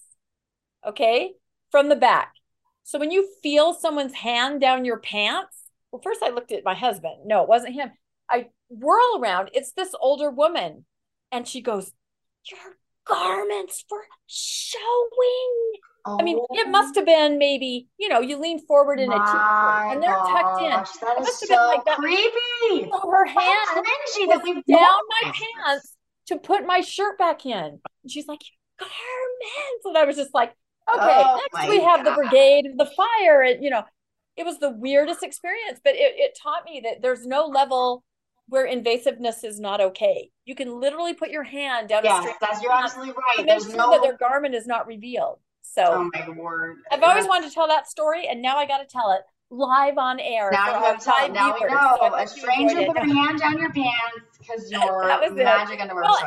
okay, 0.87 1.33
from 1.71 1.89
the 1.89 1.97
back. 1.97 2.35
So 2.85 2.99
when 2.99 3.11
you 3.11 3.29
feel 3.43 3.75
someone's 3.75 4.15
hand 4.15 4.61
down 4.61 4.85
your 4.85 4.99
pants, 4.99 5.69
well, 5.91 6.03
first 6.03 6.23
I 6.23 6.31
looked 6.31 6.53
at 6.53 6.65
my 6.65 6.75
husband. 6.75 7.27
No, 7.27 7.43
it 7.43 7.49
wasn't 7.49 7.75
him. 7.75 7.91
I 8.29 8.47
whirl 8.69 9.21
around. 9.21 9.51
It's 9.53 9.73
this 9.73 9.95
older 10.01 10.31
woman. 10.31 10.85
And 11.31 11.47
she 11.47 11.61
goes, 11.61 11.93
Your 12.51 12.77
garments 13.07 13.85
for 13.89 13.99
showing. 14.27 15.73
Oh, 16.05 16.19
I 16.19 16.25
mean, 16.25 16.39
it 16.51 16.69
must 16.69 16.97
have 16.97 17.07
been 17.07 17.39
maybe, 17.39 17.89
you 17.97 18.09
know, 18.09 18.21
you 18.21 18.37
lean 18.41 18.59
forward 18.67 18.99
in 18.99 19.13
a 19.13 19.15
t-shirt 19.15 19.93
and 19.93 20.03
they're 20.03 20.11
tucked 20.11 20.61
in. 20.61 20.71
That 20.71 21.17
it 21.17 21.21
must 21.21 21.41
have 21.43 21.49
so 21.49 21.55
been 21.55 21.67
like 21.69 21.85
that. 21.85 21.97
creepy. 21.99 22.91
So 22.91 23.11
her 23.11 23.25
hand 23.25 23.87
was 24.27 24.63
down 24.69 24.99
my 25.23 25.33
pants 25.33 25.97
to 26.27 26.39
put 26.39 26.67
my 26.67 26.81
shirt 26.81 27.19
back 27.19 27.47
in. 27.47 27.53
And 28.03 28.11
she's 28.11 28.27
like, 28.27 28.41
garments. 28.81 29.85
And 29.85 29.97
I 29.97 30.05
was 30.05 30.17
just 30.17 30.35
like, 30.35 30.55
Okay, 30.93 31.23
oh 31.25 31.41
next 31.55 31.69
we 31.69 31.81
have 31.81 32.05
God. 32.05 32.13
the 32.13 32.17
brigade 32.17 32.67
of 32.67 32.77
the 32.77 32.87
fire. 32.87 33.43
And, 33.43 33.63
you 33.63 33.71
know, 33.71 33.85
it 34.37 34.45
was 34.45 34.59
the 34.59 34.71
weirdest 34.71 35.23
experience, 35.23 35.81
but 35.83 35.95
it, 35.95 36.15
it 36.17 36.39
taught 36.41 36.65
me 36.65 36.81
that 36.85 37.03
there's 37.03 37.27
no 37.27 37.47
level 37.47 38.05
where 38.49 38.67
invasiveness 38.67 39.45
is 39.45 39.61
not 39.61 39.81
okay. 39.81 40.31
You 40.45 40.55
can 40.55 40.81
literally 40.81 41.15
put 41.15 41.31
your 41.31 41.45
hand 41.45 41.89
down 41.89 42.05
yes, 42.05 42.19
a 42.19 42.23
street. 42.23 42.37
Yes, 42.43 42.63
you're 42.63 42.73
absolutely 42.73 43.15
right. 43.15 43.47
There's 43.47 43.65
sure 43.67 43.77
no... 43.77 43.91
that 43.93 44.03
their 44.03 44.17
garment 44.17 44.55
is 44.55 44.67
not 44.67 44.87
revealed. 44.87 45.39
So, 45.63 45.85
oh 45.87 46.11
my 46.13 46.29
word. 46.31 46.77
I've 46.91 47.03
always 47.03 47.27
wanted 47.27 47.49
to 47.49 47.55
tell 47.55 47.69
that 47.69 47.89
story, 47.89 48.27
and 48.29 48.43
now 48.43 48.57
I 48.57 48.67
got 48.67 48.79
to 48.79 48.87
tell 48.87 49.13
it 49.13 49.23
live 49.53 49.99
on 49.99 50.19
air. 50.19 50.51
Now 50.51 50.79
you 50.79 50.85
have 50.85 51.05
tell. 51.05 51.29
Now 51.31 51.55
we 51.55 51.67
know. 51.67 51.97
So 52.01 52.15
a 52.15 52.27
stranger 52.27 52.87
put 52.87 52.99
her 52.99 53.05
hand 53.05 53.39
down 53.39 53.59
your 53.59 53.73
pants 53.73 54.39
because 54.39 54.71
your 54.71 55.07
magic 55.35 55.81
underwear. 55.81 56.05
Well, 56.05 56.19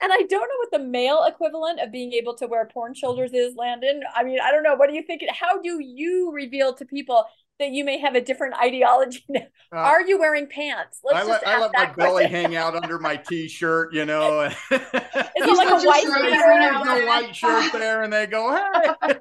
and 0.00 0.12
I 0.12 0.22
don't 0.22 0.48
know 0.48 0.58
what 0.58 0.70
the 0.72 0.78
male 0.78 1.24
equivalent 1.24 1.80
of 1.80 1.92
being 1.92 2.12
able 2.12 2.34
to 2.36 2.46
wear 2.46 2.66
porn 2.66 2.94
shoulders 2.94 3.32
is, 3.32 3.56
Landon. 3.56 4.02
I 4.14 4.24
mean, 4.24 4.38
I 4.42 4.50
don't 4.50 4.62
know. 4.62 4.74
What 4.74 4.88
do 4.90 4.94
you 4.96 5.02
think? 5.02 5.22
How 5.30 5.60
do 5.60 5.80
you 5.80 6.32
reveal 6.32 6.74
to 6.74 6.84
people 6.84 7.24
that 7.60 7.70
you 7.70 7.84
may 7.84 7.98
have 7.98 8.14
a 8.14 8.20
different 8.20 8.54
ideology. 8.56 9.24
Uh, 9.72 9.78
Are 9.78 10.02
you 10.02 10.20
wearing 10.20 10.46
pants? 10.46 11.00
Let's 11.02 11.26
I, 11.26 11.28
just 11.28 11.46
I 11.46 11.58
let 11.58 11.72
my 11.72 11.86
question. 11.86 11.94
belly 11.96 12.26
hang 12.28 12.54
out 12.54 12.76
under 12.76 12.96
my 12.96 13.16
t-shirt, 13.16 13.92
you 13.92 14.04
know. 14.04 14.42
Is 14.42 14.52
it 14.70 15.56
like 15.56 15.68
a 15.68 15.84
white 15.84 16.04
shirt? 16.04 17.02
a 17.02 17.06
white 17.06 17.34
shirt 17.34 17.72
there, 17.72 18.04
and 18.04 18.12
they 18.12 18.28
go, 18.28 18.54
"Hey!" 18.54 19.18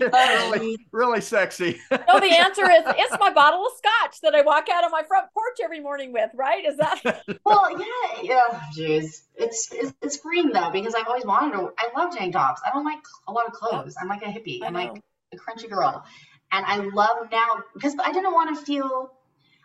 really, 0.00 0.78
really 0.92 1.20
sexy. 1.20 1.78
no, 1.90 2.20
the 2.20 2.38
answer 2.38 2.70
is 2.70 2.84
it's 2.86 3.16
my 3.20 3.30
bottle 3.30 3.66
of 3.66 3.72
scotch 3.76 4.20
that 4.22 4.34
I 4.34 4.40
walk 4.40 4.68
out 4.72 4.82
on 4.82 4.90
my 4.90 5.02
front 5.02 5.26
porch 5.34 5.58
every 5.62 5.80
morning 5.80 6.10
with. 6.10 6.30
Right? 6.32 6.64
Is 6.64 6.78
that? 6.78 7.02
well, 7.44 7.68
yeah, 7.78 8.22
yeah. 8.22 8.60
Jeez, 8.74 9.24
it's, 9.34 9.70
it's 9.72 9.92
it's 10.00 10.16
freeing 10.16 10.52
though 10.52 10.70
because 10.70 10.94
I've 10.94 11.06
always 11.06 11.26
wanted 11.26 11.52
to. 11.58 11.72
I 11.76 11.88
love 11.94 12.16
tank 12.16 12.32
tops. 12.32 12.62
I 12.64 12.70
don't 12.70 12.84
like 12.84 13.00
a 13.28 13.32
lot 13.32 13.46
of 13.46 13.52
clothes. 13.52 13.94
I'm 14.00 14.08
like 14.08 14.22
a 14.22 14.26
hippie. 14.26 14.60
I'm 14.62 14.72
like 14.72 15.02
a 15.34 15.36
crunchy 15.36 15.68
girl. 15.68 16.02
And 16.56 16.64
I 16.64 16.76
love 16.76 17.28
now 17.30 17.62
because 17.74 17.94
I 18.02 18.12
didn't 18.12 18.32
want 18.32 18.56
to 18.56 18.64
feel 18.64 19.10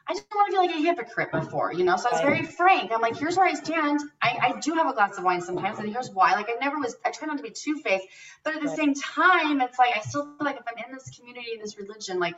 I 0.08 0.14
didn't 0.14 0.26
want 0.34 0.48
to 0.48 0.52
feel 0.52 0.62
like 0.62 0.72
a 0.72 0.82
hypocrite 0.82 1.32
before, 1.32 1.72
you 1.72 1.84
know. 1.84 1.96
So 1.96 2.10
I 2.10 2.14
was 2.14 2.22
very 2.22 2.44
frank. 2.44 2.92
I'm 2.92 3.02
like, 3.02 3.18
here's 3.18 3.38
where 3.38 3.46
I 3.46 3.54
stand. 3.54 4.02
I, 4.22 4.38
I 4.42 4.60
do 4.60 4.74
have 4.74 4.88
a 4.88 4.94
glass 4.94 5.18
of 5.18 5.24
wine 5.24 5.42
sometimes, 5.42 5.80
and 5.80 5.90
here's 5.90 6.10
why. 6.10 6.34
Like 6.34 6.50
I 6.50 6.56
never 6.60 6.78
was. 6.80 6.96
I 7.06 7.12
try 7.12 7.28
not 7.28 7.38
to 7.38 7.44
be 7.44 7.52
two 7.52 7.76
faced, 7.78 8.06
but 8.44 8.54
at 8.54 8.62
the 8.62 8.70
same 8.70 8.94
time, 8.94 9.62
it's 9.62 9.80
like 9.80 9.96
I 9.96 10.02
still 10.02 10.24
feel 10.24 10.36
like 10.42 10.58
if 10.58 10.64
I'm 10.68 10.84
in 10.84 10.92
this 10.92 11.10
community, 11.16 11.58
this 11.62 11.78
religion, 11.78 12.20
like 12.20 12.36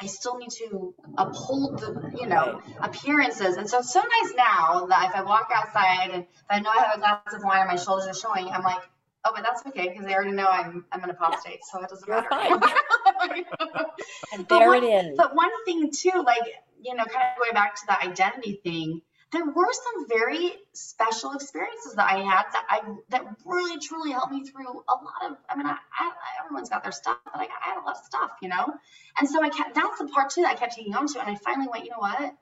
I 0.00 0.06
still 0.06 0.36
need 0.36 0.50
to 0.58 0.94
uphold 1.16 1.78
the, 1.78 2.12
you 2.20 2.26
know, 2.26 2.60
appearances. 2.80 3.56
And 3.56 3.68
so 3.68 3.78
it's 3.78 3.92
so 3.92 4.00
nice 4.00 4.34
now 4.36 4.86
that 4.86 5.08
if 5.10 5.14
I 5.14 5.22
walk 5.22 5.48
outside 5.54 6.10
and 6.10 6.22
if 6.22 6.44
I 6.50 6.58
know 6.60 6.70
I 6.70 6.82
have 6.82 6.96
a 6.96 6.98
glass 6.98 7.20
of 7.32 7.42
wine 7.42 7.60
and 7.60 7.68
my 7.68 7.76
shoulders 7.76 8.06
are 8.06 8.14
showing, 8.14 8.48
I'm 8.50 8.62
like, 8.62 8.82
oh, 9.26 9.32
but 9.34 9.42
that's 9.42 9.66
okay 9.66 9.88
because 9.88 10.06
they 10.06 10.14
already 10.14 10.32
know 10.32 10.48
I'm 10.48 10.84
I'm 10.92 11.02
an 11.04 11.10
apostate, 11.10 11.60
so 11.64 11.82
it 11.82 11.90
doesn't 11.90 12.08
You're 12.08 12.22
matter. 12.22 13.44
And 14.32 14.46
there 14.48 14.68
one, 14.68 14.84
it 14.84 14.86
is. 14.86 15.16
But 15.16 15.34
one 15.34 15.50
thing 15.64 15.90
too, 15.90 16.22
like 16.24 16.42
you 16.82 16.94
know, 16.94 17.04
kind 17.04 17.24
of 17.32 17.38
going 17.38 17.52
back 17.52 17.74
to 17.76 17.86
the 17.86 18.02
identity 18.02 18.60
thing, 18.62 19.00
there 19.32 19.44
were 19.44 19.72
some 19.72 20.08
very 20.08 20.52
special 20.72 21.32
experiences 21.32 21.94
that 21.94 22.10
I 22.10 22.18
had 22.18 22.44
that 22.52 22.66
I 22.68 22.80
that 23.10 23.24
really 23.44 23.78
truly 23.80 24.12
helped 24.12 24.32
me 24.32 24.44
through 24.44 24.68
a 24.68 24.94
lot 24.94 25.30
of. 25.30 25.36
I 25.48 25.56
mean, 25.56 25.66
I, 25.66 25.76
I, 25.98 26.12
everyone's 26.44 26.68
got 26.68 26.82
their 26.82 26.92
stuff, 26.92 27.18
but 27.24 27.36
I, 27.36 27.44
I 27.44 27.68
had 27.68 27.78
a 27.78 27.84
lot 27.84 27.96
of 27.96 28.04
stuff, 28.04 28.30
you 28.42 28.48
know. 28.48 28.74
And 29.18 29.28
so 29.28 29.42
I 29.42 29.48
kept 29.48 29.74
that's 29.74 29.98
the 29.98 30.06
part 30.08 30.30
too 30.30 30.42
that 30.42 30.52
I 30.52 30.54
kept 30.56 30.76
hanging 30.76 30.94
on 30.94 31.06
to, 31.08 31.20
and 31.20 31.30
I 31.30 31.34
finally 31.36 31.68
went, 31.70 31.84
you 31.84 31.90
know 31.90 31.98
what? 31.98 32.34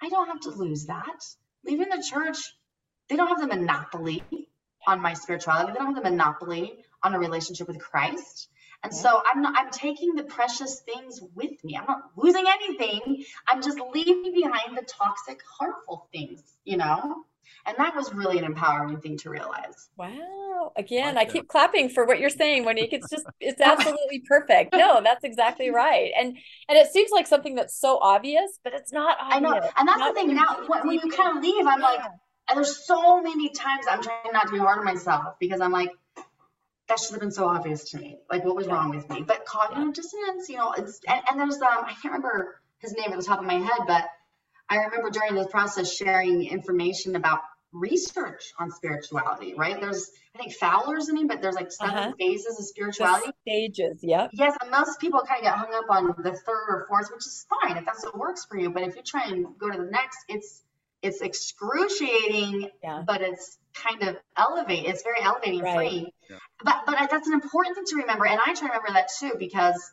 I 0.00 0.08
don't 0.08 0.28
have 0.28 0.40
to 0.40 0.50
lose 0.50 0.86
that. 0.86 1.24
Leaving 1.64 1.88
the 1.88 2.04
church, 2.08 2.54
they 3.08 3.16
don't 3.16 3.28
have 3.28 3.40
the 3.40 3.46
monopoly 3.46 4.22
on 4.86 5.00
my 5.00 5.14
spirituality. 5.14 5.72
They 5.72 5.78
don't 5.78 5.94
have 5.94 6.02
the 6.02 6.10
monopoly 6.10 6.84
on 7.02 7.14
a 7.14 7.18
relationship 7.18 7.68
with 7.68 7.78
Christ. 7.78 8.48
And 8.82 8.92
yeah. 8.92 8.98
so 8.98 9.22
I'm 9.24 9.42
not 9.42 9.54
I'm 9.56 9.70
taking 9.70 10.14
the 10.14 10.24
precious 10.24 10.80
things 10.80 11.20
with 11.34 11.62
me. 11.64 11.76
I'm 11.76 11.86
not 11.86 12.02
losing 12.16 12.44
anything. 12.46 13.24
I'm 13.48 13.62
just 13.62 13.78
leaving 13.92 14.32
behind 14.34 14.76
the 14.76 14.82
toxic, 14.82 15.40
harmful 15.58 16.08
things, 16.12 16.42
you 16.64 16.76
know? 16.76 17.24
And 17.66 17.76
that 17.78 17.94
was 17.94 18.12
really 18.12 18.38
an 18.38 18.44
empowering 18.44 19.00
thing 19.00 19.16
to 19.18 19.30
realize. 19.30 19.88
Wow. 19.96 20.72
Again, 20.76 21.16
I 21.16 21.24
keep 21.24 21.48
clapping 21.48 21.88
for 21.88 22.04
what 22.04 22.18
you're 22.18 22.28
saying, 22.28 22.64
Monique. 22.64 22.92
It's 22.92 23.08
just 23.08 23.24
it's 23.40 23.60
absolutely 23.60 24.22
perfect. 24.28 24.74
No, 24.74 25.00
that's 25.02 25.24
exactly 25.24 25.70
right. 25.70 26.10
And 26.18 26.36
and 26.68 26.78
it 26.78 26.92
seems 26.92 27.10
like 27.10 27.26
something 27.26 27.54
that's 27.54 27.78
so 27.78 27.98
obvious, 28.02 28.58
but 28.62 28.74
it's 28.74 28.92
not 28.92 29.16
obvious. 29.18 29.36
I 29.36 29.40
know. 29.40 29.70
And 29.78 29.88
that's 29.88 29.98
not 29.98 30.14
the 30.14 30.20
thing. 30.20 30.34
Now 30.34 30.62
when, 30.66 30.86
when 30.88 31.00
you 31.02 31.10
kind 31.10 31.38
of 31.38 31.42
leave, 31.42 31.66
I'm 31.66 31.80
yeah. 31.80 31.86
like, 31.86 32.00
and 32.48 32.56
there's 32.56 32.84
so 32.86 33.22
many 33.22 33.50
times 33.50 33.86
I'm 33.90 34.02
trying 34.02 34.32
not 34.32 34.46
to 34.46 34.52
be 34.52 34.58
hard 34.58 34.78
on 34.78 34.84
myself 34.84 35.38
because 35.38 35.60
I'm 35.60 35.72
like, 35.72 35.90
that 36.88 36.98
should 36.98 37.12
have 37.12 37.20
been 37.20 37.30
so 37.30 37.46
obvious 37.46 37.90
to 37.90 37.98
me. 37.98 38.18
Like, 38.30 38.44
what 38.44 38.56
was 38.56 38.66
wrong 38.66 38.94
with 38.94 39.08
me? 39.08 39.22
But 39.22 39.46
cognitive 39.46 39.94
dissonance, 39.94 40.48
you 40.48 40.56
know, 40.56 40.72
it's 40.72 41.00
and, 41.08 41.22
and 41.30 41.40
there's 41.40 41.56
um, 41.56 41.84
I 41.84 41.94
can't 42.00 42.14
remember 42.14 42.60
his 42.78 42.92
name 42.92 43.10
at 43.10 43.18
the 43.18 43.24
top 43.24 43.40
of 43.40 43.46
my 43.46 43.54
head, 43.54 43.80
but 43.86 44.04
I 44.68 44.76
remember 44.76 45.10
during 45.10 45.34
this 45.34 45.46
process 45.46 45.94
sharing 45.94 46.44
information 46.44 47.16
about 47.16 47.40
research 47.72 48.52
on 48.58 48.70
spirituality. 48.70 49.54
Right? 49.56 49.80
There's 49.80 50.10
I 50.34 50.38
think 50.38 50.52
Fowler's 50.52 51.08
in 51.08 51.16
it, 51.16 51.28
but 51.28 51.40
there's 51.40 51.54
like 51.54 51.72
7 51.72 51.94
uh-huh. 51.94 52.12
phases 52.18 52.58
of 52.58 52.66
spirituality. 52.66 53.28
The 53.28 53.50
stages, 53.50 54.00
yeah. 54.02 54.28
Yes, 54.32 54.56
and 54.60 54.70
most 54.70 55.00
people 55.00 55.20
kind 55.20 55.38
of 55.38 55.44
get 55.44 55.54
hung 55.54 55.72
up 55.72 55.84
on 55.88 56.14
the 56.22 56.32
third 56.32 56.66
or 56.68 56.84
fourth, 56.88 57.10
which 57.10 57.24
is 57.24 57.46
fine 57.48 57.78
if 57.78 57.86
that's 57.86 58.04
what 58.04 58.18
works 58.18 58.44
for 58.44 58.58
you. 58.58 58.70
But 58.70 58.82
if 58.82 58.96
you 58.96 59.02
try 59.02 59.24
and 59.26 59.46
go 59.58 59.70
to 59.70 59.78
the 59.78 59.90
next, 59.90 60.18
it's 60.28 60.62
it's 61.04 61.20
excruciating, 61.20 62.70
yeah. 62.82 63.02
but 63.06 63.20
it's 63.20 63.58
kind 63.74 64.02
of 64.02 64.16
elevate. 64.36 64.86
It's 64.86 65.02
very 65.02 65.20
elevating 65.20 65.60
right. 65.60 65.76
free. 65.76 66.14
Yeah. 66.30 66.36
But 66.64 66.82
but 66.86 67.10
that's 67.10 67.26
an 67.26 67.34
important 67.34 67.76
thing 67.76 67.84
to 67.88 67.96
remember, 67.96 68.26
and 68.26 68.40
I 68.40 68.54
try 68.54 68.68
to 68.68 68.74
remember 68.74 68.92
that 68.94 69.10
too 69.18 69.34
because 69.38 69.92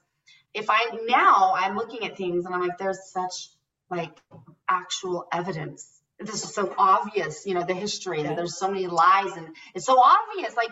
if 0.53 0.69
I 0.69 0.97
now 1.05 1.53
I'm 1.55 1.75
looking 1.75 2.05
at 2.05 2.17
things 2.17 2.45
and 2.45 2.55
I'm 2.55 2.61
like, 2.61 2.77
there's 2.77 3.11
such 3.11 3.49
like 3.89 4.17
actual 4.69 5.27
evidence. 5.33 5.85
This 6.17 6.43
is 6.45 6.53
so 6.53 6.73
obvious, 6.77 7.45
you 7.45 7.55
know, 7.55 7.65
the 7.65 7.73
history 7.73 8.21
yeah. 8.21 8.29
that 8.29 8.37
there's 8.37 8.57
so 8.57 8.69
many 8.69 8.87
lies 8.87 9.35
and 9.35 9.49
it's 9.75 9.85
so 9.85 9.99
obvious, 9.99 10.55
like. 10.55 10.71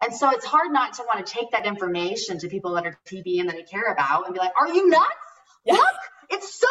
And 0.00 0.14
so 0.14 0.30
it's 0.30 0.44
hard 0.44 0.70
not 0.70 0.92
to 0.94 1.02
want 1.02 1.26
to 1.26 1.32
take 1.32 1.50
that 1.50 1.66
information 1.66 2.38
to 2.38 2.48
people 2.48 2.74
that 2.74 2.86
are 2.86 2.96
TB 3.06 3.40
and 3.40 3.48
that 3.48 3.56
I 3.56 3.62
care 3.62 3.90
about 3.92 4.26
and 4.26 4.32
be 4.32 4.38
like, 4.38 4.52
"Are 4.56 4.68
you 4.68 4.88
nuts? 4.88 5.08
Look, 5.66 5.96
it's 6.30 6.54
so 6.54 6.68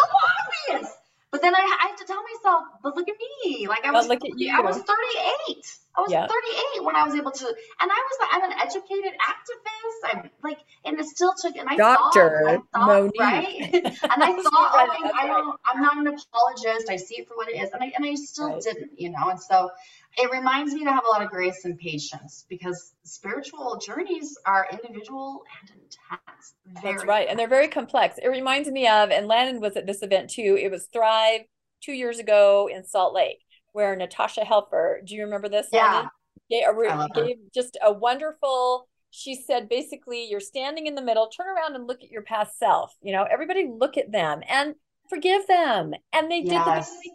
obvious." 0.70 0.90
But 1.32 1.42
then 1.42 1.56
I, 1.56 1.60
I 1.60 1.88
have 1.90 1.98
to 2.00 2.06
tell 2.06 2.24
myself, 2.24 2.64
but 2.84 2.96
look 2.96 3.10
at 3.10 3.16
me. 3.46 3.68
Like 3.68 3.86
I 3.86 3.92
was, 3.92 4.08
look 4.08 4.24
at 4.26 4.40
you. 4.40 4.52
I 4.56 4.62
was 4.62 4.78
38. 4.78 5.66
I 5.98 6.02
was 6.02 6.14
Yeah. 6.14 6.28
38 6.30 6.86
when 6.86 6.96
I 6.96 7.04
was 7.06 7.16
able 7.16 7.32
to, 7.32 7.46
and 7.48 7.92
I 7.92 8.02
was, 8.10 8.30
I'm 8.32 8.44
an 8.52 8.58
educated 8.60 9.14
activist. 9.20 10.00
I'm 10.14 10.30
like, 10.44 10.60
and 10.86 11.00
it 11.00 11.06
still 11.08 11.34
took, 11.42 11.56
and 11.58 11.70
I 11.70 11.78
Dr. 11.78 11.90
thought, 11.94 12.44
I 12.46 12.58
thought 12.74 13.04
right? 13.20 13.72
and 13.74 14.24
I 14.24 14.34
thought, 14.34 14.72
right, 14.74 14.90
oh, 14.90 14.90
I, 14.92 15.00
that's 15.04 15.24
I 15.24 15.28
right. 15.28 15.38
don't, 15.44 15.60
I'm 15.66 15.82
not 15.82 15.98
an 15.98 16.08
apologist. 16.08 16.90
I 16.90 16.98
see 16.98 17.16
it 17.22 17.28
for 17.28 17.36
what 17.38 17.50
it 17.50 17.58
is. 17.62 17.72
And 17.72 17.84
I, 17.84 17.94
and 17.96 18.06
I 18.06 18.16
still 18.16 18.54
Right. 18.54 18.64
didn't, 18.64 18.92
you 19.00 19.10
know, 19.12 19.30
and 19.30 19.40
so 19.42 19.72
it 20.18 20.32
reminds 20.32 20.74
me 20.74 20.84
to 20.84 20.92
have 20.92 21.04
a 21.06 21.08
lot 21.08 21.22
of 21.22 21.30
grace 21.30 21.64
and 21.66 21.78
patience 21.78 22.46
because 22.50 22.94
spiritual 23.04 23.80
journeys 23.86 24.36
are 24.46 24.68
individual 24.72 25.44
and 25.62 25.70
intense. 25.70 26.56
Very 26.82 26.96
That's 26.96 27.06
right. 27.06 27.28
And 27.30 27.38
they're 27.38 27.48
very 27.48 27.68
complex. 27.68 28.18
It 28.22 28.28
reminds 28.28 28.70
me 28.70 28.88
of, 28.88 29.12
and 29.12 29.28
Landon 29.28 29.62
was 29.62 29.78
at 29.78 29.86
this 29.86 30.02
event 30.02 30.32
too. 30.32 30.58
It 30.60 30.72
was 30.72 30.88
Thrive 30.92 31.42
two 31.84 31.92
years 31.92 32.18
ago 32.18 32.68
in 32.74 32.84
Salt 32.84 33.14
Lake, 33.14 33.44
where 33.74 33.96
Natasha 33.96 34.42
Helfer, 34.42 35.06
do 35.06 35.16
you 35.16 35.24
remember 35.24 35.50
this? 35.50 35.68
Yeah. 35.72 36.08
Gave, 36.50 36.64
a 36.68 36.74
re- 36.74 36.88
I 36.88 36.96
love 36.96 37.12
her. 37.14 37.26
gave 37.26 37.38
just 37.54 37.78
a 37.86 37.92
wonderful, 37.92 38.88
she 39.12 39.36
said 39.36 39.70
basically, 39.70 40.28
you're 40.28 40.40
standing 40.40 40.88
in 40.88 40.96
the 40.96 41.02
middle, 41.02 41.28
turn 41.28 41.48
around 41.48 41.76
and 41.76 41.86
look 41.86 42.02
at 42.02 42.10
your 42.10 42.24
past 42.24 42.58
self. 42.58 42.92
You 43.04 43.14
know, 43.14 43.28
everybody 43.30 43.68
look 43.72 43.98
at 43.98 44.12
them 44.12 44.42
and 44.50 44.74
forgive 45.10 45.48
them. 45.48 45.94
And 46.14 46.30
they 46.32 46.42
did 46.42 46.66
the 46.66 46.72
best 46.72 46.94
they 47.04 47.12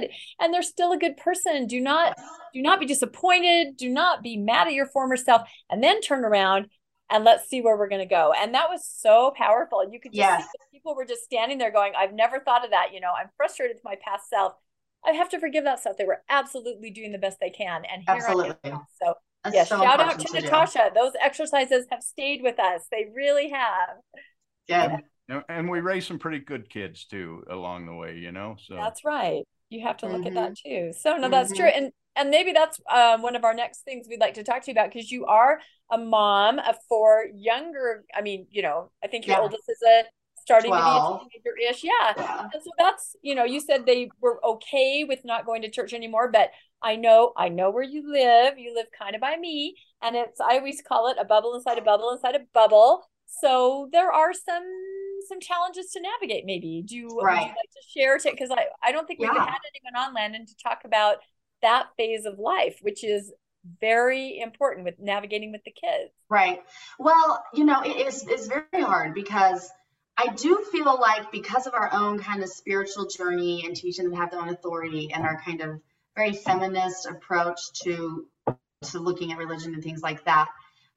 could. 0.00 0.10
And 0.40 0.52
they're 0.52 0.62
still 0.62 0.92
a 0.92 0.98
good 0.98 1.16
person. 1.16 1.66
Do 1.66 1.80
not 1.80 2.16
do 2.52 2.62
not 2.62 2.78
be 2.80 2.86
disappointed 2.86 3.76
do 3.76 3.88
not 3.88 4.22
be 4.22 4.36
mad 4.36 4.68
at 4.68 4.74
your 4.74 4.86
former 4.86 5.16
self 5.16 5.42
and 5.70 5.82
then 5.82 6.00
turn 6.00 6.24
around 6.24 6.68
and 7.10 7.24
let's 7.24 7.48
see 7.48 7.60
where 7.60 7.76
we're 7.76 7.88
going 7.88 8.00
to 8.00 8.06
go 8.06 8.32
and 8.36 8.54
that 8.54 8.68
was 8.70 8.86
so 8.88 9.32
powerful 9.36 9.82
you 9.90 9.98
could 10.00 10.12
just 10.12 10.18
Yes. 10.18 10.42
see 10.44 10.48
that 10.60 10.70
people 10.72 10.94
were 10.94 11.04
just 11.04 11.24
standing 11.24 11.58
there 11.58 11.72
going 11.72 11.92
i've 11.98 12.12
never 12.14 12.38
thought 12.38 12.64
of 12.64 12.70
that 12.70 12.94
you 12.94 13.00
know 13.00 13.12
i'm 13.18 13.28
frustrated 13.36 13.76
with 13.76 13.84
my 13.84 13.96
past 14.04 14.30
self 14.30 14.52
i 15.04 15.10
have 15.10 15.28
to 15.30 15.40
forgive 15.40 15.64
that 15.64 15.80
self 15.80 15.96
they 15.96 16.04
were 16.04 16.22
absolutely 16.28 16.90
doing 16.90 17.10
the 17.10 17.18
best 17.18 17.38
they 17.40 17.50
can 17.50 17.82
and 17.92 18.02
here 18.06 18.16
Absolutely. 18.24 18.54
I 18.64 18.68
am. 18.68 18.86
so 19.02 19.14
That's 19.42 19.56
yeah 19.56 19.64
so 19.64 19.80
shout 19.80 19.98
out 20.00 20.20
to 20.20 20.28
do. 20.32 20.40
natasha 20.40 20.90
those 20.94 21.12
exercises 21.20 21.86
have 21.90 22.02
stayed 22.04 22.40
with 22.40 22.60
us 22.60 22.82
they 22.90 23.06
really 23.12 23.50
have 23.50 23.88
Good. 24.68 25.02
And- 25.28 25.44
And 25.48 25.70
we 25.70 25.80
raised 25.80 26.08
some 26.08 26.18
pretty 26.18 26.40
good 26.40 26.68
kids 26.70 27.06
too 27.06 27.44
along 27.48 27.86
the 27.86 27.94
way, 27.94 28.16
you 28.16 28.32
know. 28.32 28.56
So 28.58 28.74
That's 28.74 29.04
right. 29.04 29.44
You 29.70 29.82
have 29.86 29.96
to 29.98 30.06
look 30.06 30.26
at 30.26 30.32
Mhm. 30.32 30.34
that 30.34 30.56
too. 30.56 30.92
So 30.92 31.16
no, 31.16 31.28
that's 31.28 31.52
true. 31.52 31.66
Mhm. 31.70 31.76
And 31.76 31.92
and 32.16 32.30
maybe 32.30 32.52
that's 32.52 32.80
um, 32.88 33.22
one 33.22 33.34
of 33.34 33.42
our 33.44 33.54
next 33.54 33.80
things 33.82 34.06
we'd 34.08 34.20
like 34.20 34.34
to 34.34 34.44
talk 34.44 34.62
to 34.62 34.70
you 34.70 34.72
about 34.72 34.92
because 34.92 35.10
you 35.10 35.26
are 35.26 35.60
a 35.90 35.98
mom 35.98 36.60
of 36.60 36.76
four 36.88 37.26
younger. 37.34 38.04
I 38.14 38.20
mean, 38.20 38.46
you 38.52 38.62
know, 38.62 38.92
I 39.02 39.08
think 39.08 39.26
your 39.26 39.36
Yeah. 39.36 39.42
oldest 39.42 39.68
is 39.68 39.82
a 39.82 40.04
starting 40.36 40.70
12. 40.70 41.22
to 41.22 41.26
be 41.26 41.38
a 41.38 41.42
teenager-ish. 41.42 41.82
Yeah. 41.82 42.12
Yeah. 42.16 42.48
And 42.54 42.62
so 42.62 42.70
that's, 42.78 43.16
you 43.22 43.34
know, 43.34 43.42
you 43.42 43.58
said 43.58 43.84
they 43.84 44.10
were 44.20 44.38
okay 44.46 45.02
with 45.02 45.24
not 45.24 45.44
going 45.44 45.62
to 45.62 45.68
church 45.70 45.92
anymore, 45.92 46.28
but 46.30 46.52
I 46.82 46.94
know, 46.94 47.32
I 47.36 47.48
know 47.48 47.70
where 47.70 47.82
you 47.82 48.08
live. 48.08 48.58
You 48.60 48.74
live 48.74 48.86
kind 48.96 49.16
of 49.16 49.20
by 49.20 49.36
me, 49.36 49.74
and 50.00 50.14
it's 50.14 50.38
I 50.40 50.58
always 50.58 50.82
call 50.82 51.08
it 51.08 51.16
a 51.18 51.24
bubble 51.24 51.54
inside 51.56 51.78
a 51.78 51.82
bubble 51.82 52.10
inside 52.12 52.36
a 52.36 52.44
bubble. 52.52 53.10
So 53.26 53.88
there 53.90 54.12
are 54.12 54.32
some 54.32 54.62
some 55.28 55.40
challenges 55.40 55.90
to 55.92 56.00
navigate. 56.00 56.44
Maybe 56.44 56.82
do 56.86 56.96
you, 56.96 57.20
Right. 57.20 57.46
like 57.46 57.70
to 57.72 57.82
share? 57.88 58.18
Because 58.22 58.50
I 58.50 58.66
I 58.82 58.92
don't 58.92 59.06
think 59.06 59.20
we've 59.20 59.30
Yeah. 59.30 59.44
had 59.46 59.58
anyone 59.74 60.02
on 60.08 60.14
Landon 60.14 60.46
to 60.46 60.54
talk 60.62 60.82
about 60.84 61.18
that 61.62 61.88
phase 61.96 62.24
of 62.26 62.38
life, 62.38 62.78
which 62.82 63.04
is 63.04 63.32
very 63.80 64.38
important 64.40 64.84
with 64.84 64.98
navigating 64.98 65.52
with 65.52 65.62
the 65.64 65.72
kids. 65.72 66.12
Right. 66.28 66.62
Well, 66.98 67.44
you 67.54 67.64
know, 67.64 67.82
it 67.82 68.06
is 68.06 68.26
it's 68.26 68.46
very 68.46 68.66
hard 68.82 69.14
because 69.14 69.70
I 70.16 70.28
do 70.34 70.64
feel 70.70 70.98
like 71.00 71.30
because 71.32 71.66
of 71.66 71.74
our 71.74 71.92
own 71.92 72.18
kind 72.18 72.42
of 72.42 72.48
spiritual 72.48 73.06
journey 73.06 73.64
and 73.66 73.74
teaching 73.74 74.04
them 74.04 74.12
to 74.14 74.18
have 74.20 74.30
their 74.30 74.40
own 74.40 74.48
authority 74.48 75.12
and 75.12 75.24
our 75.24 75.40
kind 75.40 75.60
of 75.60 75.80
very 76.16 76.32
feminist 76.32 77.06
approach 77.06 77.60
to 77.84 78.26
to 78.82 78.98
looking 78.98 79.32
at 79.32 79.38
religion 79.38 79.74
and 79.74 79.82
things 79.82 80.02
like 80.02 80.24
that, 80.24 80.48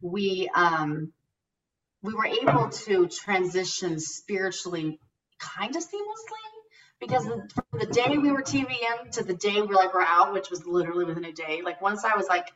we 0.02 0.50
um 0.56 1.12
we 2.08 2.14
were 2.14 2.26
able 2.26 2.70
to 2.70 3.08
transition 3.08 4.00
spiritually 4.00 4.98
kind 5.40 5.76
of 5.76 5.84
seamlessly 5.84 6.48
because 7.02 7.26
from 7.26 7.80
the 7.80 7.86
day 7.86 8.18
we 8.18 8.32
were 8.32 8.42
TBM 8.42 9.12
to 9.12 9.24
the 9.24 9.34
day 9.34 9.56
we 9.56 9.68
were 9.68 9.76
like 9.76 9.94
we're 9.94 10.02
out, 10.02 10.34
which 10.34 10.50
was 10.50 10.66
literally 10.66 11.04
within 11.04 11.26
a 11.26 11.34
day. 11.34 11.62
Like 11.64 11.82
once 11.82 12.06
I 12.06 12.16
was 12.16 12.28
like, 12.28 12.48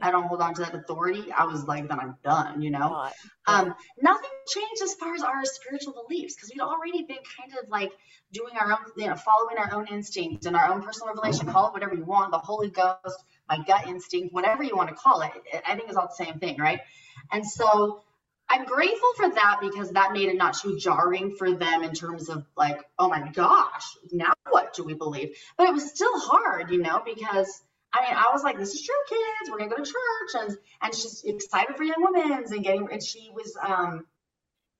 I 0.00 0.10
don't 0.12 0.22
hold 0.28 0.40
on 0.40 0.54
to 0.54 0.62
that 0.62 0.74
authority, 0.74 1.32
I 1.32 1.44
was 1.44 1.64
like, 1.64 1.88
then 1.88 1.98
I'm 1.98 2.16
done, 2.24 2.62
you 2.62 2.70
know. 2.70 3.10
Um, 3.46 3.74
nothing 4.00 4.30
changed 4.48 4.82
as 4.82 4.94
far 4.94 5.14
as 5.14 5.22
our 5.22 5.44
spiritual 5.44 6.04
beliefs 6.06 6.36
because 6.36 6.50
we'd 6.54 6.62
already 6.62 7.02
been 7.02 7.18
kind 7.38 7.52
of 7.62 7.68
like 7.68 7.90
doing 8.32 8.54
our 8.58 8.70
own, 8.70 8.78
you 8.96 9.08
know, 9.08 9.16
following 9.16 9.58
our 9.58 9.74
own 9.74 9.88
instinct 9.88 10.46
and 10.46 10.56
our 10.56 10.72
own 10.72 10.82
personal 10.82 11.12
revelation. 11.12 11.52
Call 11.52 11.68
it 11.68 11.72
whatever 11.72 11.94
you 11.94 12.04
want, 12.04 12.30
the 12.30 12.38
Holy 12.38 12.70
Ghost, 12.70 13.22
my 13.48 13.58
gut 13.66 13.88
instinct, 13.88 14.32
whatever 14.32 14.62
you 14.62 14.76
want 14.76 14.90
to 14.90 14.94
call 14.94 15.22
it. 15.22 15.32
I 15.66 15.74
think 15.74 15.88
it's 15.88 15.96
all 15.96 16.08
the 16.16 16.24
same 16.24 16.38
thing, 16.38 16.56
right? 16.58 16.80
And 17.32 17.44
so 17.44 18.02
I'm 18.56 18.64
grateful 18.64 19.12
for 19.16 19.28
that 19.28 19.58
because 19.60 19.90
that 19.90 20.12
made 20.12 20.30
it 20.30 20.36
not 20.36 20.56
too 20.56 20.78
jarring 20.78 21.36
for 21.36 21.52
them 21.52 21.82
in 21.82 21.92
terms 21.92 22.30
of 22.30 22.46
like, 22.56 22.80
oh 22.98 23.08
my 23.08 23.30
gosh, 23.30 23.84
now 24.12 24.32
what 24.48 24.72
do 24.72 24.82
we 24.82 24.94
believe? 24.94 25.36
But 25.58 25.68
it 25.68 25.74
was 25.74 25.90
still 25.90 26.18
hard, 26.18 26.70
you 26.70 26.80
know, 26.80 27.02
because 27.04 27.62
I 27.92 28.00
mean, 28.00 28.14
I 28.14 28.30
was 28.32 28.42
like, 28.42 28.58
this 28.58 28.72
is 28.72 28.82
true, 28.82 28.94
kids. 29.10 29.50
We're 29.50 29.58
gonna 29.58 29.70
go 29.70 29.76
to 29.76 29.82
church, 29.82 30.42
and 30.48 30.58
and 30.80 30.94
she's 30.94 31.22
excited 31.24 31.76
for 31.76 31.82
young 31.82 31.98
women's 31.98 32.50
and 32.50 32.64
getting, 32.64 32.88
and 32.90 33.02
she 33.02 33.30
was 33.34 33.54
um 33.62 34.06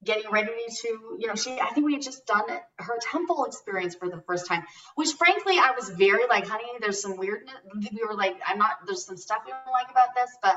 getting 0.02 0.30
ready 0.30 0.52
to, 0.80 0.88
you 1.18 1.26
know, 1.26 1.34
she 1.34 1.60
I 1.60 1.70
think 1.74 1.84
we 1.84 1.92
had 1.92 2.02
just 2.02 2.26
done 2.26 2.44
her 2.78 2.98
temple 3.12 3.44
experience 3.44 3.94
for 3.94 4.08
the 4.08 4.22
first 4.26 4.46
time, 4.46 4.62
which 4.94 5.12
frankly 5.12 5.58
I 5.58 5.72
was 5.76 5.90
very 5.90 6.26
like, 6.28 6.46
honey, 6.46 6.64
there's 6.80 7.02
some 7.02 7.18
weirdness. 7.18 7.54
We 7.92 8.04
were 8.06 8.14
like, 8.14 8.36
I'm 8.46 8.58
not. 8.58 8.72
There's 8.86 9.04
some 9.04 9.18
stuff 9.18 9.42
we 9.44 9.52
don't 9.52 9.72
like 9.72 9.90
about 9.90 10.14
this, 10.14 10.30
but 10.42 10.56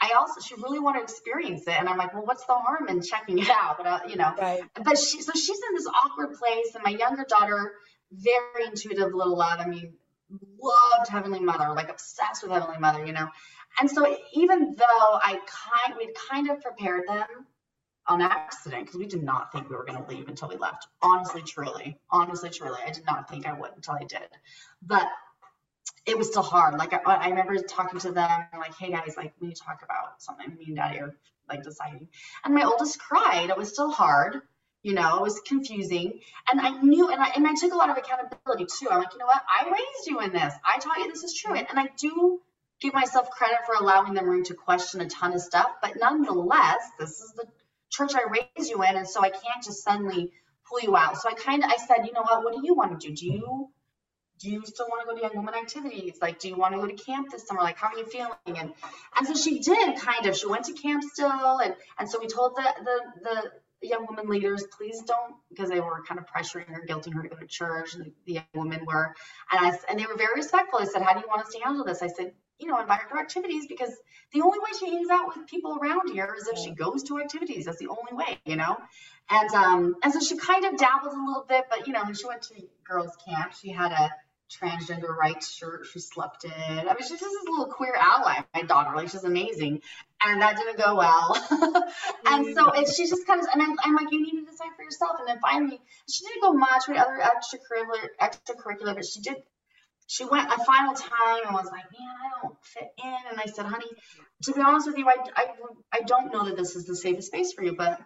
I 0.00 0.12
also 0.18 0.40
she 0.40 0.54
really 0.56 0.78
wanted 0.78 0.98
to 0.98 1.04
experience 1.04 1.62
it, 1.66 1.74
and 1.78 1.88
I'm 1.88 1.96
like, 1.96 2.12
well, 2.12 2.24
what's 2.24 2.44
the 2.46 2.54
harm 2.54 2.88
in 2.88 3.02
checking 3.02 3.38
it 3.38 3.50
out? 3.50 3.76
But 3.78 3.86
uh, 3.86 4.00
you 4.08 4.16
know, 4.16 4.32
Right. 4.38 4.62
but 4.84 4.98
she 4.98 5.22
so 5.22 5.32
she's 5.32 5.58
in 5.68 5.74
this 5.74 5.86
awkward 5.86 6.34
place 6.34 6.74
and 6.74 6.84
my 6.84 6.90
younger 6.90 7.24
daughter 7.28 7.72
very 8.12 8.66
intuitive 8.66 9.12
little 9.12 9.36
love 9.36 9.58
i 9.58 9.66
mean 9.66 9.92
loved 10.62 11.08
heavenly 11.08 11.40
mother 11.40 11.72
like 11.74 11.88
obsessed 11.88 12.42
with 12.42 12.52
heavenly 12.52 12.78
mother 12.78 13.04
you 13.04 13.12
know 13.12 13.28
and 13.80 13.90
so 13.90 14.16
even 14.34 14.74
though 14.76 14.84
i 15.22 15.38
kind 15.48 15.98
we'd 15.98 16.12
kind 16.30 16.50
of 16.50 16.60
prepared 16.62 17.02
them 17.08 17.26
on 18.08 18.20
accident 18.22 18.86
because 18.86 18.98
we 18.98 19.06
did 19.06 19.22
not 19.22 19.50
think 19.52 19.68
we 19.68 19.76
were 19.76 19.84
going 19.84 20.00
to 20.00 20.08
leave 20.08 20.28
until 20.28 20.48
we 20.48 20.56
left 20.56 20.86
honestly 21.02 21.42
truly 21.42 21.98
honestly 22.10 22.48
truly 22.50 22.78
i 22.86 22.90
did 22.90 23.04
not 23.06 23.28
think 23.28 23.46
i 23.46 23.52
would 23.52 23.70
until 23.74 23.94
i 23.94 24.04
did 24.04 24.28
but 24.82 25.08
it 26.06 26.18
was 26.18 26.28
still 26.28 26.42
hard 26.42 26.74
like 26.78 26.92
i, 26.94 26.98
I 27.06 27.28
remember 27.28 27.56
talking 27.58 28.00
to 28.00 28.12
them 28.12 28.28
like 28.58 28.74
hey 28.78 28.90
guys 28.90 29.14
like 29.16 29.32
we 29.40 29.48
need 29.48 29.56
to 29.56 29.62
talk 29.64 29.78
about 29.82 30.20
something 30.20 30.56
me 30.58 30.66
and 30.68 30.76
daddy 30.76 31.00
are 31.00 31.12
like 31.48 31.62
deciding 31.62 32.08
and 32.44 32.54
my 32.54 32.62
oldest 32.64 32.98
cried 32.98 33.50
it 33.50 33.56
was 33.58 33.68
still 33.70 33.90
hard 33.90 34.38
you 34.82 34.94
know, 34.94 35.16
it 35.16 35.22
was 35.22 35.40
confusing. 35.46 36.12
And 36.50 36.60
I 36.60 36.70
knew, 36.70 37.08
and 37.08 37.20
I, 37.20 37.28
and 37.36 37.46
I 37.46 37.54
took 37.54 37.72
a 37.72 37.76
lot 37.76 37.90
of 37.90 37.96
accountability 37.96 38.66
too. 38.78 38.88
I'm 38.90 38.98
like, 38.98 39.12
you 39.12 39.18
know 39.18 39.26
what? 39.26 39.42
I 39.48 39.64
raised 39.64 40.06
you 40.06 40.20
in 40.20 40.32
this. 40.32 40.54
I 40.64 40.78
taught 40.78 40.98
you 40.98 41.08
this 41.08 41.24
is 41.24 41.34
true. 41.34 41.54
And, 41.54 41.66
and 41.68 41.78
I 41.78 41.88
do 42.00 42.38
give 42.80 42.94
myself 42.94 43.28
credit 43.30 43.58
for 43.66 43.74
allowing 43.74 44.14
them 44.14 44.26
room 44.26 44.44
to 44.44 44.54
question 44.54 45.00
a 45.02 45.06
ton 45.06 45.34
of 45.34 45.40
stuff. 45.40 45.68
But 45.82 45.94
nonetheless, 45.96 46.78
this 46.98 47.10
is 47.10 47.32
the 47.36 47.44
church 47.92 48.12
I 48.14 48.22
raised 48.30 48.70
you 48.70 48.82
in. 48.82 48.96
And 48.96 49.08
so 49.08 49.20
I 49.20 49.30
can't 49.30 49.64
just 49.64 49.82
suddenly 49.82 50.28
pull 50.68 50.80
you 50.80 50.96
out. 50.96 51.18
So 51.18 51.28
I 51.28 51.34
kind 51.34 51.64
of, 51.64 51.70
I 51.70 51.76
said, 51.76 52.06
you 52.06 52.12
know 52.12 52.22
what? 52.22 52.44
What 52.44 52.54
do 52.54 52.60
you 52.62 52.74
want 52.74 52.98
to 53.00 53.08
do? 53.08 53.14
Do 53.14 53.26
you, 53.26 53.66
do 54.38 54.50
you 54.50 54.62
still 54.64 54.86
want 54.88 55.02
to 55.02 55.06
go 55.06 55.16
to 55.16 55.22
young 55.22 55.36
woman 55.36 55.54
activities? 55.54 56.18
Like, 56.20 56.38
do 56.38 56.48
you 56.48 56.56
want 56.56 56.74
to 56.74 56.80
go 56.80 56.86
to 56.86 56.94
camp 56.94 57.30
this 57.30 57.46
summer? 57.46 57.62
Like, 57.62 57.78
how 57.78 57.88
are 57.88 57.98
you 57.98 58.06
feeling? 58.06 58.34
And, 58.46 58.72
and 59.18 59.26
so 59.26 59.34
she 59.34 59.60
did 59.60 59.98
kind 59.98 60.26
of, 60.26 60.36
she 60.36 60.46
went 60.46 60.64
to 60.66 60.72
camp 60.72 61.02
still. 61.04 61.58
And, 61.58 61.74
and 61.98 62.08
so 62.08 62.18
we 62.20 62.26
told 62.26 62.54
the, 62.56 62.74
the, 62.84 63.00
the, 63.22 63.50
young 63.82 64.06
women 64.08 64.28
leaders, 64.28 64.64
please 64.76 65.02
don't, 65.02 65.34
because 65.48 65.68
they 65.68 65.80
were 65.80 66.02
kind 66.06 66.18
of 66.18 66.26
pressuring 66.26 66.66
her, 66.66 66.84
guilting 66.88 67.14
her 67.14 67.22
to 67.22 67.28
go 67.28 67.36
to 67.36 67.46
church, 67.46 67.94
and 67.94 68.12
the 68.26 68.34
young 68.34 68.44
women 68.54 68.84
were, 68.84 69.14
and 69.52 69.66
I 69.66 69.78
and 69.88 69.98
they 69.98 70.06
were 70.06 70.16
very 70.16 70.34
respectful. 70.34 70.78
I 70.78 70.84
said, 70.84 71.02
"How 71.02 71.14
do 71.14 71.20
you 71.20 71.26
want 71.28 71.42
us 71.42 71.52
to 71.52 71.60
handle 71.60 71.84
this?" 71.84 72.02
I 72.02 72.08
said, 72.08 72.32
"You 72.58 72.68
know, 72.68 72.80
invite 72.80 73.00
her 73.00 73.08
to 73.10 73.20
activities 73.20 73.66
because 73.66 73.94
the 74.32 74.42
only 74.42 74.58
way 74.58 74.70
she 74.78 74.90
hangs 74.90 75.08
out 75.10 75.28
with 75.28 75.46
people 75.46 75.78
around 75.80 76.10
here 76.12 76.34
is 76.38 76.48
if 76.48 76.58
she 76.58 76.72
goes 76.72 77.02
to 77.04 77.20
activities. 77.20 77.66
That's 77.66 77.78
the 77.78 77.88
only 77.88 78.12
way, 78.12 78.38
you 78.44 78.56
know." 78.56 78.76
And 79.30 79.50
um, 79.54 79.96
and 80.02 80.12
so 80.12 80.20
she 80.20 80.36
kind 80.36 80.64
of 80.64 80.76
dabbled 80.76 81.12
a 81.12 81.24
little 81.24 81.44
bit, 81.48 81.66
but 81.70 81.86
you 81.86 81.92
know, 81.92 82.04
when 82.04 82.14
she 82.14 82.26
went 82.26 82.42
to 82.42 82.54
girls' 82.84 83.16
camp, 83.26 83.52
she 83.52 83.70
had 83.70 83.92
a 83.92 84.10
transgender 84.50 85.08
rights 85.08 85.52
shirt 85.52 85.86
she 85.92 85.98
slept 85.98 86.44
in. 86.44 86.52
I 86.52 86.84
mean, 86.84 86.96
she's 87.00 87.20
just 87.20 87.20
this 87.20 87.44
little 87.48 87.66
queer 87.66 87.94
ally, 87.94 88.40
my 88.54 88.62
daughter. 88.62 88.94
Like, 88.94 89.10
she's 89.10 89.24
amazing. 89.24 89.82
And 90.24 90.40
that 90.40 90.56
didn't 90.56 90.78
go 90.78 90.96
well. 90.96 91.36
and 92.26 92.54
so 92.54 92.70
it, 92.72 92.88
she 92.88 93.06
just 93.06 93.26
kind 93.26 93.40
of, 93.40 93.48
and 93.52 93.62
I'm, 93.62 93.76
I'm 93.82 93.94
like, 93.94 94.12
you 94.12 94.22
need 94.22 94.44
to 94.44 94.50
decide 94.50 94.68
for 94.76 94.82
yourself. 94.82 95.16
And 95.18 95.28
then 95.28 95.40
finally, 95.40 95.80
she 96.08 96.24
didn't 96.24 96.42
go 96.42 96.52
much 96.52 96.88
with 96.88 96.96
other 96.96 97.18
extracurricular, 97.18 98.08
extracurricular, 98.20 98.94
but 98.94 99.04
she 99.04 99.20
did. 99.20 99.36
She 100.08 100.24
went 100.24 100.52
a 100.52 100.64
final 100.64 100.94
time 100.94 101.40
and 101.46 101.52
was 101.52 101.66
like, 101.66 101.84
man, 101.98 102.08
I 102.08 102.40
don't 102.40 102.56
fit 102.62 102.92
in. 103.02 103.16
And 103.30 103.40
I 103.40 103.46
said, 103.46 103.66
honey, 103.66 103.90
to 104.44 104.52
be 104.52 104.60
honest 104.60 104.86
with 104.86 104.98
you, 104.98 105.08
I, 105.08 105.16
I, 105.34 105.46
I 105.92 106.00
don't 106.02 106.32
know 106.32 106.44
that 106.46 106.56
this 106.56 106.76
is 106.76 106.86
the 106.86 106.94
safest 106.94 107.26
space 107.26 107.52
for 107.52 107.64
you, 107.64 107.74
but 107.74 108.00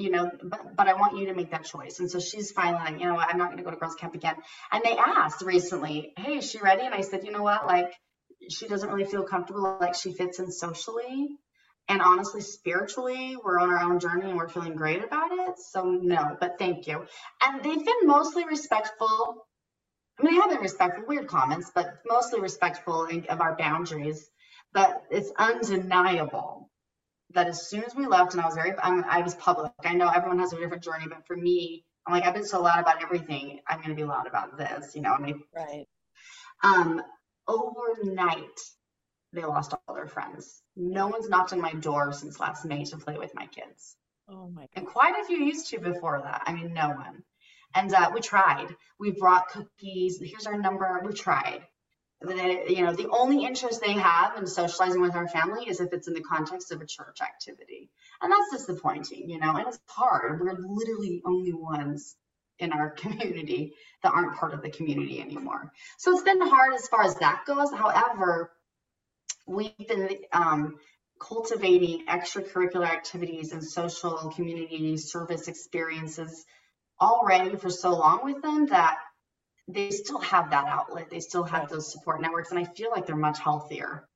you 0.00 0.10
know, 0.10 0.30
but, 0.42 0.76
but 0.76 0.88
I 0.88 0.94
want 0.94 1.18
you 1.18 1.26
to 1.26 1.34
make 1.34 1.50
that 1.50 1.64
choice. 1.64 2.00
And 2.00 2.10
so 2.10 2.18
she's 2.18 2.50
finally 2.50 2.82
like, 2.82 3.00
you 3.00 3.06
know 3.06 3.16
I'm 3.16 3.38
not 3.38 3.48
going 3.48 3.58
to 3.58 3.64
go 3.64 3.70
to 3.70 3.76
girls 3.76 3.94
camp 3.94 4.14
again. 4.14 4.36
And 4.72 4.82
they 4.84 4.96
asked 4.96 5.42
recently, 5.42 6.12
hey, 6.16 6.38
is 6.38 6.50
she 6.50 6.58
ready? 6.60 6.82
And 6.82 6.94
I 6.94 7.02
said, 7.02 7.24
you 7.24 7.32
know 7.32 7.42
what, 7.42 7.66
like, 7.66 7.92
she 8.48 8.66
doesn't 8.66 8.90
really 8.90 9.04
feel 9.04 9.24
comfortable, 9.24 9.76
like 9.80 9.94
she 9.94 10.12
fits 10.12 10.38
in 10.38 10.50
socially. 10.50 11.28
And 11.88 12.00
honestly, 12.00 12.40
spiritually, 12.40 13.36
we're 13.42 13.58
on 13.58 13.68
our 13.68 13.80
own 13.80 13.98
journey 13.98 14.30
and 14.30 14.36
we're 14.36 14.48
feeling 14.48 14.76
great 14.76 15.02
about 15.02 15.32
it. 15.32 15.54
So, 15.58 15.84
no, 15.84 16.36
but 16.40 16.58
thank 16.58 16.86
you. 16.86 17.04
And 17.42 17.62
they've 17.62 17.84
been 17.84 18.06
mostly 18.06 18.44
respectful. 18.44 19.46
I 20.18 20.22
mean, 20.22 20.34
they 20.34 20.40
have 20.40 20.50
been 20.50 20.60
respectful, 20.60 21.04
weird 21.06 21.26
comments, 21.26 21.70
but 21.74 21.94
mostly 22.06 22.40
respectful 22.40 23.08
of 23.28 23.40
our 23.40 23.56
boundaries. 23.56 24.28
But 24.72 25.02
it's 25.10 25.32
undeniable 25.36 26.69
that 27.34 27.46
as 27.46 27.68
soon 27.68 27.84
as 27.84 27.94
we 27.94 28.06
left, 28.06 28.32
and 28.32 28.40
I 28.40 28.46
was 28.46 28.54
very, 28.54 28.72
I'm, 28.82 29.04
I 29.04 29.22
was 29.22 29.34
public. 29.34 29.72
I 29.84 29.94
know 29.94 30.08
everyone 30.08 30.38
has 30.40 30.52
a 30.52 30.58
different 30.58 30.82
journey, 30.82 31.06
but 31.08 31.26
for 31.26 31.36
me, 31.36 31.84
I'm 32.06 32.14
like, 32.14 32.24
I've 32.24 32.34
been 32.34 32.46
so 32.46 32.62
loud 32.62 32.80
about 32.80 33.02
everything. 33.02 33.60
I'm 33.68 33.78
going 33.78 33.90
to 33.90 33.94
be 33.94 34.04
loud 34.04 34.26
about 34.26 34.56
this, 34.58 34.94
you 34.94 35.02
know. 35.02 35.12
I 35.12 35.20
mean, 35.20 35.42
right. 35.54 35.86
Um, 36.62 37.02
overnight, 37.46 38.60
they 39.32 39.44
lost 39.44 39.74
all 39.86 39.94
their 39.94 40.06
friends. 40.06 40.62
No 40.76 41.08
one's 41.08 41.28
knocked 41.28 41.52
on 41.52 41.60
my 41.60 41.72
door 41.72 42.12
since 42.12 42.40
last 42.40 42.64
May 42.64 42.84
to 42.84 42.96
play 42.96 43.18
with 43.18 43.34
my 43.34 43.46
kids. 43.46 43.96
Oh 44.28 44.48
my! 44.48 44.62
God. 44.62 44.68
And 44.74 44.86
quite 44.86 45.14
a 45.20 45.24
few 45.24 45.38
used 45.38 45.68
to 45.70 45.80
before 45.80 46.20
that. 46.22 46.42
I 46.46 46.52
mean, 46.52 46.72
no 46.72 46.88
one. 46.88 47.22
And 47.74 47.92
uh, 47.92 48.10
we 48.12 48.20
tried. 48.20 48.74
We 48.98 49.12
brought 49.12 49.48
cookies. 49.48 50.18
Here's 50.20 50.46
our 50.46 50.58
number. 50.58 51.00
We 51.04 51.12
tried 51.12 51.62
they, 52.22 52.66
you 52.68 52.84
know, 52.84 52.92
the 52.94 53.08
only 53.08 53.44
interest 53.44 53.80
they 53.80 53.92
have 53.92 54.36
in 54.36 54.46
socializing 54.46 55.00
with 55.00 55.14
our 55.14 55.28
family 55.28 55.64
is 55.68 55.80
if 55.80 55.92
it's 55.92 56.06
in 56.06 56.14
the 56.14 56.20
context 56.20 56.70
of 56.70 56.80
a 56.80 56.86
church 56.86 57.20
activity. 57.22 57.88
And 58.20 58.30
that's 58.30 58.66
disappointing, 58.66 59.30
you 59.30 59.38
know, 59.38 59.56
and 59.56 59.68
it's 59.68 59.80
hard. 59.86 60.40
We're 60.40 60.52
literally 60.52 61.08
the 61.08 61.22
only 61.24 61.52
ones 61.52 62.16
in 62.58 62.72
our 62.72 62.90
community 63.02 63.72
that 64.02 64.12
aren't 64.12 64.36
part 64.36 64.52
of 64.52 64.62
the 64.62 64.70
community 64.70 65.20
anymore. 65.20 65.72
So 65.96 66.12
it's 66.12 66.22
been 66.22 66.40
hard 66.40 66.74
as 66.74 66.88
far 66.88 67.04
as 67.04 67.14
that 67.16 67.44
goes. 67.46 67.72
However, 67.72 68.50
we've 69.46 69.88
been 69.88 70.16
um, 70.32 70.76
cultivating 71.18 72.06
extracurricular 72.06 72.86
activities 72.86 73.52
and 73.52 73.64
social 73.64 74.30
community 74.34 74.96
service 74.98 75.48
experiences 75.48 76.44
already 77.00 77.56
for 77.56 77.70
so 77.70 77.96
long 77.96 78.24
with 78.24 78.42
them 78.42 78.66
that 78.66 78.98
they 79.72 79.90
still 79.90 80.20
have 80.20 80.50
that 80.50 80.66
outlet. 80.66 81.10
They 81.10 81.20
still 81.20 81.44
have 81.44 81.68
those 81.68 81.90
support 81.90 82.20
networks, 82.20 82.50
and 82.50 82.58
I 82.58 82.64
feel 82.64 82.90
like 82.90 83.06
they're 83.06 83.16
much 83.16 83.38
healthier. 83.38 84.08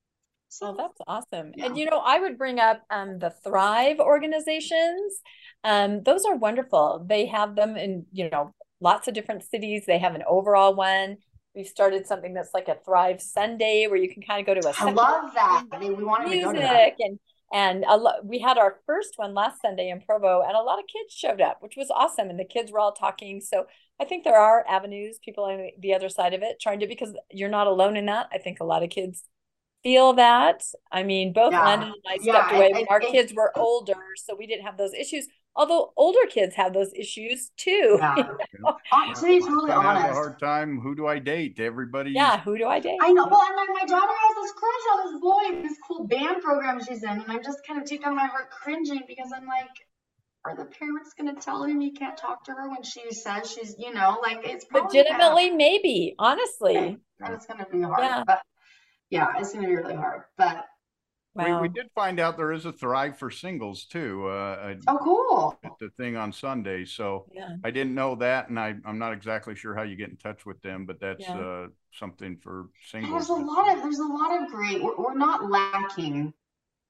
So 0.48 0.68
oh, 0.68 0.76
that's 0.76 1.00
awesome. 1.08 1.52
Yeah. 1.56 1.66
And 1.66 1.76
you 1.76 1.86
know, 1.86 1.98
I 1.98 2.20
would 2.20 2.38
bring 2.38 2.60
up 2.60 2.82
um, 2.90 3.18
the 3.18 3.30
Thrive 3.42 3.98
organizations. 3.98 5.20
Um, 5.64 6.02
those 6.04 6.24
are 6.24 6.36
wonderful. 6.36 7.04
They 7.08 7.26
have 7.26 7.56
them 7.56 7.76
in 7.76 8.06
you 8.12 8.30
know 8.30 8.54
lots 8.80 9.08
of 9.08 9.14
different 9.14 9.42
cities. 9.42 9.84
They 9.86 9.98
have 9.98 10.14
an 10.14 10.22
overall 10.28 10.74
one. 10.74 11.16
We've 11.54 11.66
started 11.66 12.06
something 12.06 12.34
that's 12.34 12.54
like 12.54 12.68
a 12.68 12.76
Thrive 12.84 13.20
Sunday 13.20 13.86
where 13.88 13.96
you 13.96 14.12
can 14.12 14.22
kind 14.22 14.40
of 14.40 14.46
go 14.46 14.60
to 14.60 14.68
a. 14.68 14.72
I 14.78 14.92
love 14.92 15.34
that. 15.34 15.64
I 15.72 15.78
mean, 15.78 15.96
we 15.96 16.04
wanted 16.04 16.28
music 16.28 16.42
to 16.42 16.46
go 16.46 16.52
to 16.52 16.60
that. 16.60 16.92
and 17.00 17.18
and 17.52 17.84
a 17.88 17.96
lo- 17.96 18.20
we 18.24 18.40
had 18.40 18.58
our 18.58 18.80
first 18.86 19.14
one 19.16 19.34
last 19.34 19.60
Sunday 19.60 19.88
in 19.88 20.00
Provo, 20.00 20.42
and 20.42 20.56
a 20.56 20.60
lot 20.60 20.78
of 20.78 20.84
kids 20.86 21.14
showed 21.14 21.40
up, 21.40 21.58
which 21.60 21.76
was 21.76 21.90
awesome. 21.90 22.30
And 22.30 22.38
the 22.38 22.44
kids 22.44 22.72
were 22.72 22.80
all 22.80 22.92
talking. 22.92 23.40
So 23.40 23.66
I 24.00 24.04
think 24.04 24.24
there 24.24 24.38
are 24.38 24.64
avenues, 24.68 25.18
people 25.24 25.44
on 25.44 25.70
the 25.78 25.94
other 25.94 26.08
side 26.08 26.34
of 26.34 26.42
it, 26.42 26.60
trying 26.60 26.80
to 26.80 26.86
because 26.86 27.14
you're 27.30 27.48
not 27.48 27.66
alone 27.66 27.96
in 27.96 28.06
that. 28.06 28.28
I 28.32 28.38
think 28.38 28.58
a 28.60 28.64
lot 28.64 28.82
of 28.82 28.90
kids 28.90 29.24
feel 29.84 30.14
that. 30.14 30.64
I 30.90 31.04
mean, 31.04 31.32
both 31.32 31.52
yeah. 31.52 31.64
Landon 31.64 31.88
and 31.88 31.96
I 32.08 32.16
stepped 32.16 32.52
yeah, 32.52 32.56
away 32.56 32.70
when 32.72 32.86
our 32.88 32.98
kids 32.98 33.32
were 33.32 33.56
older, 33.56 33.94
so 34.16 34.34
we 34.34 34.46
didn't 34.46 34.64
have 34.64 34.76
those 34.76 34.94
issues. 34.94 35.28
Although 35.56 35.92
older 35.96 36.26
kids 36.28 36.56
have 36.56 36.72
those 36.74 36.92
issues 36.94 37.52
too. 37.56 38.00
Yeah. 38.04 38.16
You 38.16 38.60
know? 38.60 38.76
To 39.14 39.22
be 39.22 39.40
totally 39.40 39.70
I 39.70 39.76
honest, 39.76 40.02
have 40.02 40.10
a 40.10 40.14
hard 40.14 40.40
time. 40.40 40.80
Who 40.80 40.96
do 40.96 41.06
I 41.06 41.20
date? 41.20 41.60
Everybody. 41.60 42.10
Yeah, 42.10 42.40
who 42.40 42.58
do 42.58 42.66
I 42.66 42.80
date? 42.80 42.98
I 43.00 43.12
know. 43.12 43.28
Well, 43.30 43.40
and 43.46 43.56
like 43.56 43.68
my 43.68 43.86
daughter 43.86 44.12
has 44.12 44.34
this 44.42 44.52
crush 44.52 44.84
on 44.92 45.12
this 45.12 45.20
boy, 45.20 45.62
this 45.62 45.78
cool 45.86 46.06
band 46.08 46.42
program 46.42 46.80
she's 46.82 47.04
in, 47.04 47.10
and 47.10 47.24
I'm 47.28 47.42
just 47.44 47.64
kind 47.66 47.80
of 47.80 47.86
deep 47.86 48.02
down 48.02 48.16
my 48.16 48.26
heart 48.26 48.50
cringing 48.50 49.02
because 49.06 49.30
I'm 49.34 49.46
like, 49.46 49.70
are 50.44 50.54
the 50.54 50.64
parents 50.64 51.14
going 51.18 51.34
to 51.34 51.40
tell 51.40 51.64
him 51.64 51.80
he 51.80 51.90
can't 51.90 52.16
talk 52.16 52.44
to 52.44 52.52
her 52.52 52.68
when 52.68 52.82
she 52.82 53.12
says 53.12 53.50
she's, 53.50 53.76
you 53.78 53.92
know, 53.94 54.18
like 54.22 54.40
it's 54.44 54.66
legitimately 54.72 55.50
maybe, 55.50 56.14
honestly. 56.18 56.76
Okay. 56.76 56.96
And 57.20 57.34
it's 57.34 57.46
going 57.46 57.64
to 57.64 57.70
be 57.70 57.80
hard. 57.80 58.00
Yeah. 58.00 58.24
But 58.26 58.42
yeah, 59.08 59.32
it's 59.38 59.52
going 59.52 59.62
to 59.62 59.68
be 59.68 59.76
really 59.76 59.94
hard. 59.94 60.24
But 60.36 60.66
wow. 61.34 61.62
we, 61.62 61.68
we 61.68 61.74
did 61.74 61.86
find 61.94 62.20
out 62.20 62.36
there 62.36 62.52
is 62.52 62.66
a 62.66 62.72
Thrive 62.72 63.16
for 63.18 63.30
singles 63.30 63.86
too. 63.86 64.26
Uh, 64.26 64.74
oh, 64.86 64.98
cool. 65.02 65.58
The 65.80 65.88
thing 65.96 66.16
on 66.16 66.30
Sunday. 66.30 66.84
So 66.84 67.24
yeah. 67.32 67.56
I 67.64 67.70
didn't 67.70 67.94
know 67.94 68.14
that. 68.16 68.50
And 68.50 68.58
I, 68.58 68.74
I'm 68.84 68.98
not 68.98 69.14
exactly 69.14 69.54
sure 69.54 69.74
how 69.74 69.82
you 69.82 69.96
get 69.96 70.10
in 70.10 70.16
touch 70.16 70.44
with 70.44 70.60
them, 70.60 70.84
but 70.84 71.00
that's 71.00 71.22
yeah. 71.22 71.38
uh, 71.38 71.66
something 71.92 72.36
for 72.36 72.66
singles. 72.90 73.12
there's 73.12 73.28
a 73.30 73.42
lot 73.42 73.74
of, 73.74 73.82
there's 73.82 73.98
a 73.98 74.04
lot 74.04 74.42
of 74.42 74.50
great, 74.50 74.82
we're, 74.82 74.96
we're 74.96 75.14
not 75.14 75.48
lacking 75.48 76.34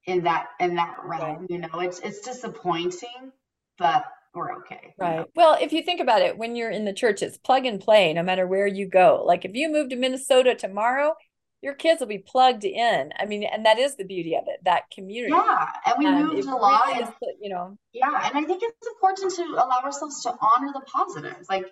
in 0.06 0.24
that, 0.24 0.48
in 0.58 0.74
that 0.74 0.96
realm, 1.04 1.46
you 1.48 1.58
know, 1.58 1.80
it's, 1.80 2.00
it's 2.00 2.20
disappointing 2.20 3.32
but 3.78 4.04
we're 4.34 4.52
okay. 4.58 4.94
Right. 4.98 5.16
Know? 5.16 5.26
Well, 5.34 5.56
if 5.60 5.72
you 5.72 5.82
think 5.82 6.00
about 6.00 6.22
it, 6.22 6.36
when 6.36 6.56
you're 6.56 6.70
in 6.70 6.84
the 6.84 6.92
church, 6.92 7.22
it's 7.22 7.38
plug 7.38 7.66
and 7.66 7.80
play 7.80 8.12
no 8.12 8.22
matter 8.22 8.46
where 8.46 8.66
you 8.66 8.88
go. 8.88 9.22
Like 9.24 9.44
if 9.44 9.54
you 9.54 9.70
move 9.70 9.90
to 9.90 9.96
Minnesota 9.96 10.54
tomorrow, 10.54 11.14
your 11.62 11.74
kids 11.74 12.00
will 12.00 12.08
be 12.08 12.18
plugged 12.18 12.64
in. 12.64 13.12
I 13.18 13.24
mean, 13.24 13.44
and 13.44 13.64
that 13.64 13.78
is 13.78 13.96
the 13.96 14.04
beauty 14.04 14.36
of 14.36 14.44
it, 14.48 14.60
that 14.64 14.82
community. 14.92 15.32
Yeah. 15.32 15.66
And 15.86 15.94
we 15.98 16.06
um, 16.06 16.26
moved 16.26 16.46
a 16.46 16.54
lot. 16.54 16.86
Really 16.88 17.04
is, 17.04 17.08
you 17.40 17.48
know. 17.48 17.78
Yeah. 17.92 18.10
And 18.24 18.36
I 18.36 18.44
think 18.44 18.62
it's 18.62 18.86
important 18.86 19.34
to 19.36 19.42
allow 19.44 19.80
ourselves 19.82 20.22
to 20.24 20.30
honor 20.30 20.72
the 20.74 20.82
positives. 20.86 21.48
Like 21.48 21.66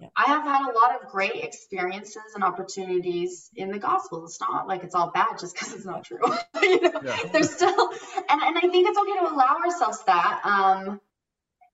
yeah. 0.00 0.08
I 0.16 0.24
have 0.28 0.44
had 0.44 0.62
a 0.62 0.72
lot 0.78 1.00
of 1.00 1.10
great 1.10 1.36
experiences 1.44 2.22
and 2.34 2.42
opportunities 2.42 3.50
in 3.54 3.70
the 3.70 3.78
gospel. 3.78 4.24
It's 4.24 4.40
not 4.40 4.66
like 4.66 4.82
it's 4.82 4.94
all 4.94 5.10
bad 5.10 5.38
just 5.38 5.54
because 5.54 5.74
it's 5.74 5.84
not 5.84 6.04
true. 6.04 6.18
you 6.62 6.80
know, 6.80 7.00
yeah. 7.04 7.18
there's 7.32 7.50
still, 7.50 7.90
and, 8.28 8.42
and 8.42 8.56
I 8.56 8.60
think 8.60 8.88
it's 8.88 8.98
okay 8.98 9.26
to 9.26 9.32
allow 9.34 9.58
ourselves 9.64 10.02
that. 10.06 10.40
Um, 10.44 11.00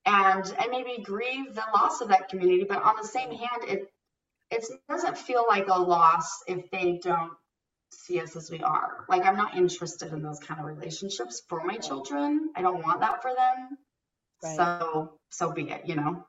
and 0.06 0.54
and 0.58 0.70
maybe 0.70 1.02
grieve 1.02 1.54
the 1.54 1.62
loss 1.74 2.00
of 2.00 2.08
that 2.08 2.28
community 2.28 2.64
but 2.68 2.82
on 2.82 2.94
the 3.00 3.06
same 3.06 3.30
hand 3.30 3.62
it 3.68 3.90
it 4.50 4.64
doesn't 4.88 5.16
feel 5.16 5.44
like 5.48 5.68
a 5.68 5.78
loss 5.78 6.42
if 6.46 6.70
they 6.70 6.98
don't 7.02 7.32
see 7.92 8.20
us 8.20 8.36
as 8.36 8.50
we 8.50 8.60
are 8.60 9.04
like 9.08 9.24
i'm 9.24 9.36
not 9.36 9.56
interested 9.56 10.12
in 10.12 10.22
those 10.22 10.38
kind 10.40 10.60
of 10.60 10.66
relationships 10.66 11.42
for 11.48 11.62
my 11.64 11.76
children 11.76 12.50
i 12.56 12.62
don't 12.62 12.82
want 12.84 13.00
that 13.00 13.20
for 13.20 13.32
them 13.34 13.76
right. 14.42 14.56
so 14.56 15.12
so 15.28 15.52
be 15.52 15.68
it 15.70 15.82
you 15.84 15.94
know 15.94 16.24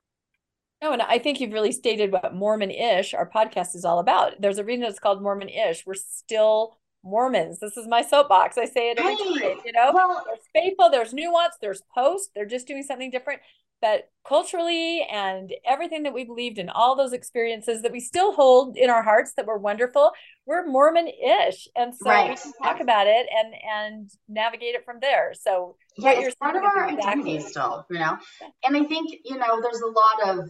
no, 0.83 0.93
and 0.93 1.01
I 1.03 1.19
think 1.19 1.39
you've 1.39 1.53
really 1.53 1.71
stated 1.71 2.11
what 2.11 2.33
Mormon 2.33 2.71
ish, 2.71 3.13
our 3.13 3.29
podcast 3.29 3.75
is 3.75 3.85
all 3.85 3.99
about. 3.99 4.41
There's 4.41 4.57
a 4.57 4.63
reason 4.63 4.85
it's 4.85 4.97
called 4.97 5.21
Mormon 5.21 5.49
ish. 5.49 5.85
We're 5.85 5.93
still 5.93 6.75
Mormons. 7.03 7.59
This 7.59 7.77
is 7.77 7.87
my 7.87 8.01
soapbox. 8.01 8.57
I 8.57 8.65
say 8.65 8.89
it 8.89 8.99
every 8.99 9.15
time. 9.15 9.59
You 9.63 9.73
know, 9.73 9.91
well, 9.93 10.23
there's 10.25 10.47
faithful, 10.53 10.89
there's 10.89 11.13
nuance, 11.13 11.55
there's 11.61 11.83
post. 11.93 12.31
They're 12.33 12.47
just 12.47 12.67
doing 12.67 12.81
something 12.81 13.11
different 13.11 13.41
that 13.81 14.09
culturally 14.27 15.05
and 15.11 15.51
everything 15.65 16.03
that 16.03 16.13
we 16.13 16.23
believed 16.23 16.59
in 16.59 16.69
all 16.69 16.95
those 16.95 17.13
experiences 17.13 17.81
that 17.81 17.91
we 17.91 17.99
still 17.99 18.33
hold 18.33 18.77
in 18.77 18.89
our 18.89 19.01
hearts 19.01 19.33
that 19.35 19.47
were 19.47 19.57
wonderful 19.57 20.11
we're 20.45 20.65
mormon-ish 20.65 21.67
and 21.75 21.93
so 21.95 22.09
right. 22.09 22.29
we 22.29 22.35
can 22.35 22.53
talk 22.61 22.79
about 22.79 23.07
it 23.07 23.25
and 23.35 23.53
and 23.63 24.09
navigate 24.29 24.75
it 24.75 24.85
from 24.85 24.97
there 25.01 25.33
so 25.33 25.75
yeah 25.97 26.11
it's 26.11 26.35
part 26.35 26.55
of 26.55 26.63
our 26.63 26.89
exactly. 26.89 27.11
identity 27.11 27.39
still 27.39 27.85
you 27.89 27.97
know 27.97 28.17
and 28.63 28.77
i 28.77 28.83
think 28.83 29.11
you 29.25 29.37
know 29.37 29.59
there's 29.61 29.81
a 29.81 29.87
lot 29.87 30.37
of 30.37 30.49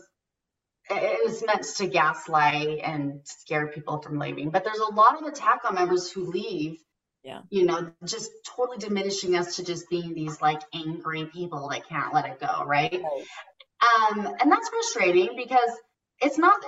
it 0.89 1.19
was 1.25 1.41
meant 1.45 1.63
to 1.63 1.87
gaslight 1.87 2.79
and 2.83 3.21
scare 3.23 3.67
people 3.67 4.01
from 4.01 4.19
leaving 4.19 4.49
but 4.49 4.65
there's 4.65 4.79
a 4.79 4.93
lot 4.93 5.21
of 5.21 5.25
attack 5.27 5.59
on 5.63 5.75
members 5.75 6.11
who 6.11 6.29
leave 6.29 6.77
yeah. 7.23 7.41
You 7.49 7.65
know 7.65 7.91
just 8.05 8.31
totally 8.55 8.77
diminishing 8.77 9.35
us 9.35 9.57
to 9.57 9.63
just 9.63 9.89
being 9.89 10.13
these 10.13 10.41
like 10.41 10.61
angry 10.73 11.25
people 11.25 11.69
that 11.69 11.87
can't 11.87 12.13
let 12.13 12.25
it 12.25 12.39
go 12.39 12.63
right, 12.65 12.91
right. 12.91 14.09
um 14.15 14.35
and 14.39 14.51
that's 14.51 14.69
frustrating 14.69 15.29
because 15.35 15.69
it's 16.21 16.37
not 16.37 16.59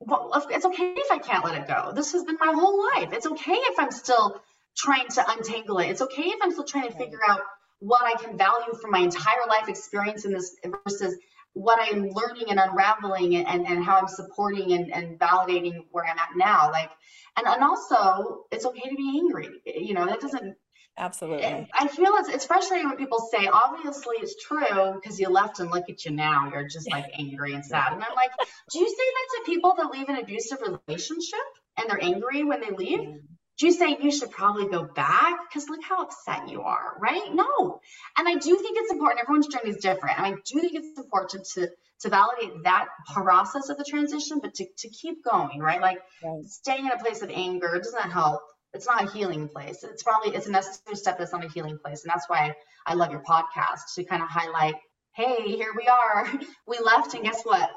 well, 0.00 0.30
it's 0.50 0.64
okay 0.64 0.94
if 0.96 1.10
i 1.10 1.18
can't 1.18 1.44
let 1.44 1.60
it 1.60 1.66
go. 1.66 1.92
This 1.94 2.12
has 2.12 2.24
been 2.24 2.36
my 2.40 2.52
whole 2.54 2.86
life. 2.94 3.12
It's 3.12 3.26
okay 3.26 3.52
if 3.52 3.78
i'm 3.78 3.90
still 3.90 4.40
trying 4.76 5.08
to 5.08 5.30
untangle 5.30 5.78
it. 5.78 5.88
It's 5.90 6.02
okay 6.02 6.22
if 6.22 6.38
i'm 6.42 6.52
still 6.52 6.64
trying 6.64 6.90
to 6.90 6.96
figure 6.96 7.20
out 7.28 7.40
what 7.80 8.02
i 8.04 8.20
can 8.20 8.36
value 8.36 8.74
from 8.80 8.90
my 8.90 9.00
entire 9.00 9.46
life 9.48 9.68
experience 9.68 10.24
in 10.24 10.32
this 10.32 10.56
versus 10.84 11.16
what 11.58 11.78
i'm 11.80 12.08
learning 12.10 12.44
and 12.50 12.60
unraveling 12.60 13.34
and, 13.34 13.48
and, 13.48 13.66
and 13.66 13.84
how 13.84 13.98
i'm 13.98 14.08
supporting 14.08 14.72
and, 14.72 14.92
and 14.92 15.18
validating 15.18 15.84
where 15.90 16.04
i'm 16.04 16.18
at 16.18 16.28
now 16.36 16.70
like 16.70 16.90
and 17.36 17.46
and 17.46 17.62
also 17.62 18.44
it's 18.52 18.64
okay 18.64 18.88
to 18.88 18.94
be 18.94 19.18
angry 19.18 19.48
you 19.66 19.92
know 19.92 20.06
that 20.06 20.20
doesn't 20.20 20.56
absolutely. 20.96 21.44
I 21.72 21.86
feel 21.88 22.12
it's, 22.16 22.28
it's 22.28 22.44
frustrating 22.44 22.88
when 22.88 22.96
people 22.96 23.28
say 23.32 23.46
obviously 23.46 24.16
it's 24.18 24.34
true 24.42 25.00
because 25.00 25.18
you 25.18 25.28
left 25.28 25.58
and 25.60 25.70
look 25.70 25.90
at 25.90 26.04
you 26.04 26.12
now 26.12 26.50
you're 26.52 26.68
just 26.68 26.90
like 26.90 27.06
angry 27.18 27.54
and 27.54 27.64
sad 27.64 27.92
and 27.92 28.02
i'm 28.02 28.14
like 28.14 28.30
do 28.70 28.78
you 28.78 28.88
say 28.88 28.94
that 28.96 29.44
to 29.44 29.50
people 29.50 29.74
that 29.78 29.90
leave 29.90 30.08
an 30.08 30.16
abusive 30.16 30.58
relationship 30.60 31.40
and 31.76 31.90
they're 31.90 32.02
angry 32.02 32.44
when 32.44 32.60
they 32.60 32.70
leave 32.70 33.00
mm. 33.00 33.18
Do 33.58 33.66
you 33.66 33.72
say 33.72 33.96
you 34.00 34.12
should 34.12 34.30
probably 34.30 34.68
go 34.68 34.84
back? 34.84 35.36
Because 35.48 35.68
look 35.68 35.82
how 35.82 36.02
upset 36.02 36.48
you 36.48 36.62
are 36.62 36.96
right? 37.00 37.32
No. 37.32 37.80
And 38.16 38.28
i 38.28 38.34
do 38.34 38.56
think 38.56 38.78
it's 38.78 38.92
important 38.92 39.20
everyone's 39.20 39.48
journey 39.48 39.70
is 39.70 39.78
different 39.78 40.18
and 40.18 40.26
i 40.26 40.30
do 40.30 40.60
think 40.60 40.74
it's 40.74 40.98
important 40.98 41.44
to 41.54 41.68
to 42.00 42.08
validate 42.08 42.62
that 42.62 42.86
process 43.12 43.68
of 43.68 43.76
the 43.76 43.84
transition 43.84 44.38
but 44.40 44.54
to, 44.54 44.66
to 44.78 44.88
keep 44.88 45.24
going 45.24 45.58
right? 45.60 45.80
Like 45.80 45.98
right. 46.22 46.44
staying 46.44 46.86
in 46.86 46.92
a 46.92 46.98
place 46.98 47.22
of 47.22 47.30
anger 47.30 47.80
doesn't 47.82 48.10
help. 48.10 48.42
It's 48.74 48.86
not 48.86 49.04
a 49.04 49.10
healing 49.10 49.48
place. 49.48 49.82
It's 49.82 50.02
probably 50.02 50.36
it's 50.36 50.46
a 50.46 50.52
necessary 50.52 50.96
step 50.96 51.18
that's 51.18 51.32
not 51.32 51.44
a 51.44 51.48
healing 51.48 51.78
place 51.78 52.04
and 52.04 52.10
that's 52.10 52.28
why 52.28 52.54
i 52.86 52.94
love 52.94 53.10
your 53.10 53.22
podcast 53.22 53.94
to 53.94 54.04
kind 54.04 54.22
of 54.22 54.28
highlight 54.28 54.74
hey 55.14 55.56
here 55.56 55.72
we 55.76 55.86
are. 55.88 56.30
We 56.66 56.78
left 56.78 57.14
and 57.14 57.24
guess 57.24 57.42
what 57.42 57.70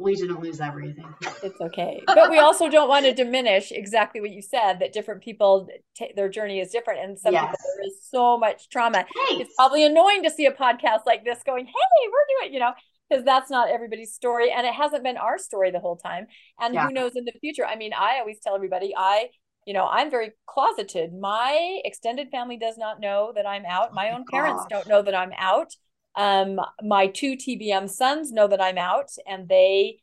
we 0.00 0.16
didn't 0.16 0.40
lose 0.40 0.60
everything. 0.60 1.14
It's 1.42 1.60
okay. 1.60 2.02
But 2.06 2.30
we 2.30 2.38
also 2.38 2.68
don't 2.68 2.88
want 2.88 3.06
to 3.06 3.14
diminish 3.14 3.72
exactly 3.72 4.20
what 4.20 4.30
you 4.30 4.42
said 4.42 4.78
that 4.80 4.92
different 4.92 5.22
people 5.22 5.68
t- 5.96 6.12
their 6.14 6.28
journey 6.28 6.60
is 6.60 6.70
different 6.70 7.00
and 7.00 7.18
some 7.18 7.32
yes. 7.32 7.44
people 7.44 7.56
there 7.76 7.86
is 7.86 7.98
so 8.10 8.38
much 8.38 8.68
trauma. 8.68 8.98
Right. 8.98 9.38
It's 9.40 9.54
probably 9.56 9.84
annoying 9.84 10.22
to 10.24 10.30
see 10.30 10.46
a 10.46 10.52
podcast 10.52 11.06
like 11.06 11.24
this 11.24 11.42
going, 11.44 11.64
"Hey, 11.66 11.72
we're 12.12 12.42
doing, 12.42 12.52
you 12.52 12.60
know, 12.60 12.72
because 13.08 13.24
that's 13.24 13.50
not 13.50 13.70
everybody's 13.70 14.12
story 14.12 14.52
and 14.52 14.66
it 14.66 14.74
hasn't 14.74 15.02
been 15.02 15.16
our 15.16 15.38
story 15.38 15.70
the 15.70 15.80
whole 15.80 15.96
time. 15.96 16.26
And 16.60 16.74
yeah. 16.74 16.86
who 16.86 16.92
knows 16.92 17.12
in 17.16 17.24
the 17.24 17.32
future? 17.40 17.66
I 17.66 17.76
mean, 17.76 17.92
I 17.92 18.18
always 18.20 18.38
tell 18.40 18.54
everybody 18.54 18.94
I 18.96 19.28
you 19.66 19.74
know, 19.74 19.86
I'm 19.86 20.10
very 20.10 20.32
closeted. 20.46 21.12
My 21.12 21.80
extended 21.84 22.30
family 22.30 22.56
does 22.56 22.78
not 22.78 22.98
know 22.98 23.32
that 23.36 23.46
I'm 23.46 23.64
out. 23.66 23.92
My 23.92 24.10
oh 24.10 24.14
own 24.16 24.24
parents 24.30 24.62
oh 24.64 24.66
don't 24.70 24.88
know 24.88 25.02
that 25.02 25.14
I'm 25.14 25.32
out 25.36 25.74
um, 26.16 26.60
my 26.82 27.06
two 27.06 27.36
TBM 27.36 27.88
sons 27.88 28.32
know 28.32 28.48
that 28.48 28.60
I'm 28.60 28.78
out, 28.78 29.10
and 29.26 29.48
they 29.48 30.00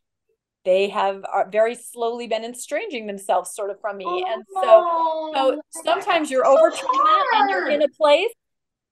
they 0.66 0.90
have 0.90 1.24
very 1.50 1.76
slowly 1.76 2.28
been 2.28 2.44
estranging 2.44 3.08
themselves 3.08 3.56
sort 3.56 3.70
of 3.70 3.80
from 3.80 3.98
me. 3.98 4.06
Oh, 4.06 4.26
and 4.28 4.44
so, 4.54 5.32
so 5.34 5.62
sometimes 5.86 6.30
you're 6.30 6.46
over 6.46 6.70
trauma 6.72 7.24
and 7.36 7.50
you're 7.50 7.70
in 7.70 7.82
a 7.82 7.88
place, 7.88 8.34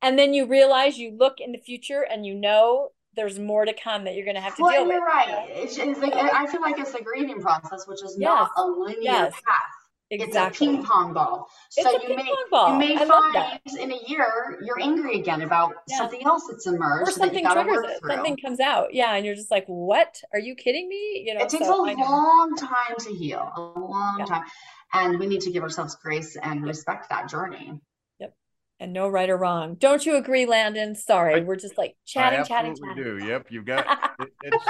and 0.02 0.18
then 0.18 0.34
you 0.34 0.46
realize 0.46 0.98
you 0.98 1.16
look 1.18 1.40
in 1.40 1.52
the 1.52 1.58
future 1.58 2.02
and 2.02 2.26
you 2.26 2.34
know 2.34 2.92
there's 3.16 3.40
more 3.40 3.66
to 3.66 3.74
come 3.74 4.04
that 4.06 4.16
you're 4.16 4.26
going 4.26 4.36
to 4.36 4.42
have 4.42 4.56
to 4.58 4.62
well, 4.62 4.72
deal 4.72 4.80
you're 4.82 4.88
with. 4.88 4.96
You're 4.96 5.06
right. 5.06 5.48
It's, 5.50 5.78
it's 5.78 6.00
like, 6.00 6.14
I 6.14 6.48
feel 6.48 6.62
like 6.62 6.78
it's 6.80 6.94
a 6.94 7.02
grieving 7.02 7.42
process, 7.42 7.88
which 7.88 8.04
is 8.04 8.16
yes. 8.20 8.28
not 8.28 8.52
a 8.58 8.66
linear 8.68 9.02
yes. 9.02 9.34
path. 9.34 9.85
Exactly. 10.12 10.68
It's 10.68 10.76
a 10.76 10.78
ping 10.78 10.86
pong 10.86 11.14
ball. 11.14 11.50
So 11.70 12.00
you 12.02 12.16
may 12.16 12.32
ball. 12.52 12.74
you 12.74 12.80
may 12.80 12.96
I 12.96 13.06
find 13.06 13.80
in 13.80 13.92
a 13.92 14.00
year 14.08 14.60
you're 14.62 14.80
angry 14.80 15.20
again 15.20 15.42
about 15.42 15.74
yeah. 15.88 15.98
something 15.98 16.24
else 16.24 16.44
that's 16.50 16.68
emerged. 16.68 17.10
Or 17.10 17.12
something 17.12 17.44
triggers 17.44 17.90
it. 17.90 18.00
Through. 18.00 18.12
Something 18.12 18.38
comes 18.38 18.60
out. 18.60 18.94
Yeah. 18.94 19.16
And 19.16 19.26
you're 19.26 19.36
just 19.36 19.50
like, 19.50 19.66
what? 19.66 20.22
Are 20.32 20.40
you 20.40 20.54
kidding 20.56 20.88
me? 20.88 21.24
You 21.26 21.34
know, 21.34 21.42
it 21.42 21.50
takes 21.50 21.66
so 21.66 21.84
a 21.84 21.90
long 21.94 22.56
time 22.56 22.96
to 23.00 23.14
heal. 23.14 23.52
A 23.56 23.62
long 23.62 24.18
yeah. 24.20 24.26
time. 24.26 24.44
And 24.94 25.20
we 25.20 25.26
need 25.26 25.42
to 25.42 25.52
give 25.52 25.64
ourselves 25.64 25.96
grace 25.96 26.38
and 26.42 26.64
respect 26.64 27.10
that 27.10 27.28
journey. 27.28 27.82
Yep. 28.20 28.36
And 28.80 28.94
no 28.94 29.10
right 29.10 29.30
or 29.30 29.38
wrong. 29.38 29.74
Don't 29.74 30.06
you 30.06 30.18
agree, 30.18 30.46
Landon? 30.46 30.94
Sorry. 30.94 31.42
I, 31.42 31.44
We're 31.44 31.56
just 31.56 31.80
like 31.80 31.96
chatting, 32.06 32.42
I 32.42 32.44
chatting, 32.44 32.76
chatting. 32.76 33.04
do. 33.04 33.26
Yep. 33.26 33.48
You've 33.50 33.66
got 33.66 33.88
it, 34.20 34.32
it's 34.44 34.66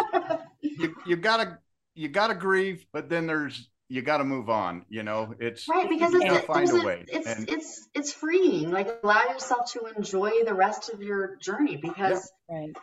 you, 0.62 0.96
you've 1.06 1.22
got 1.22 1.44
to 1.44 1.58
you 1.94 2.08
got 2.08 2.28
to 2.28 2.36
grieve, 2.36 2.86
but 2.94 3.10
then 3.10 3.28
there's 3.28 3.70
you 3.90 4.02
got 4.02 4.18
to 4.18 4.24
move 4.24 4.50
on 4.50 4.86
you 4.90 5.04
know 5.04 5.34
it's 5.40 5.68
right 5.70 5.90
because 5.90 6.14
it's, 6.14 6.26
it, 6.26 6.46
find 6.46 6.70
a, 6.70 6.76
a 6.76 6.86
way 6.86 7.06
it's 7.08 7.28
and, 7.28 7.50
it's 7.50 7.88
it's 7.94 8.12
freeing 8.12 8.72
like 8.72 8.88
allow 9.04 9.22
yourself 9.32 9.72
to 9.72 9.86
enjoy 9.96 10.44
the 10.44 10.54
rest 10.54 10.90
of 10.90 11.02
your 11.02 11.36
journey 11.38 11.78
because 11.78 12.32
yeah. 12.50 12.58
right. 12.58 12.78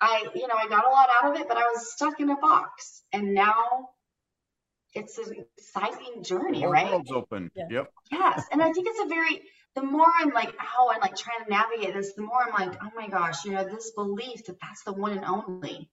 i 0.00 0.26
you 0.34 0.46
know 0.46 0.54
i 0.56 0.68
got 0.68 0.84
a 0.84 0.88
lot 0.88 1.08
out 1.22 1.34
of 1.34 1.40
it 1.40 1.48
but 1.48 1.56
i 1.56 1.62
was 1.62 1.92
stuck 1.92 2.20
in 2.20 2.30
a 2.30 2.36
box 2.36 3.02
and 3.12 3.34
now 3.34 3.88
it's 4.94 5.18
an 5.18 5.44
exciting 5.58 6.22
journey 6.22 6.60
the 6.60 6.68
right 6.68 6.90
world's 6.90 7.10
open 7.10 7.50
yeah. 7.54 7.66
yep 7.70 7.92
yes 8.12 8.44
and 8.52 8.62
i 8.62 8.72
think 8.72 8.86
it's 8.88 9.00
a 9.00 9.08
very 9.08 9.42
the 9.74 9.82
more 9.82 10.06
i'm 10.18 10.30
like 10.30 10.54
how 10.58 10.90
i'm 10.90 11.00
like 11.00 11.16
trying 11.16 11.44
to 11.44 11.50
navigate 11.50 11.92
this 11.92 12.12
the 12.14 12.22
more 12.22 12.38
i'm 12.46 12.68
like 12.68 12.78
oh 12.82 12.90
my 12.94 13.08
gosh 13.08 13.44
you 13.44 13.52
know 13.52 13.64
this 13.64 13.90
belief 13.90 14.44
that 14.46 14.56
that's 14.60 14.84
the 14.84 14.92
one 14.92 15.12
and 15.12 15.24
only 15.24 15.90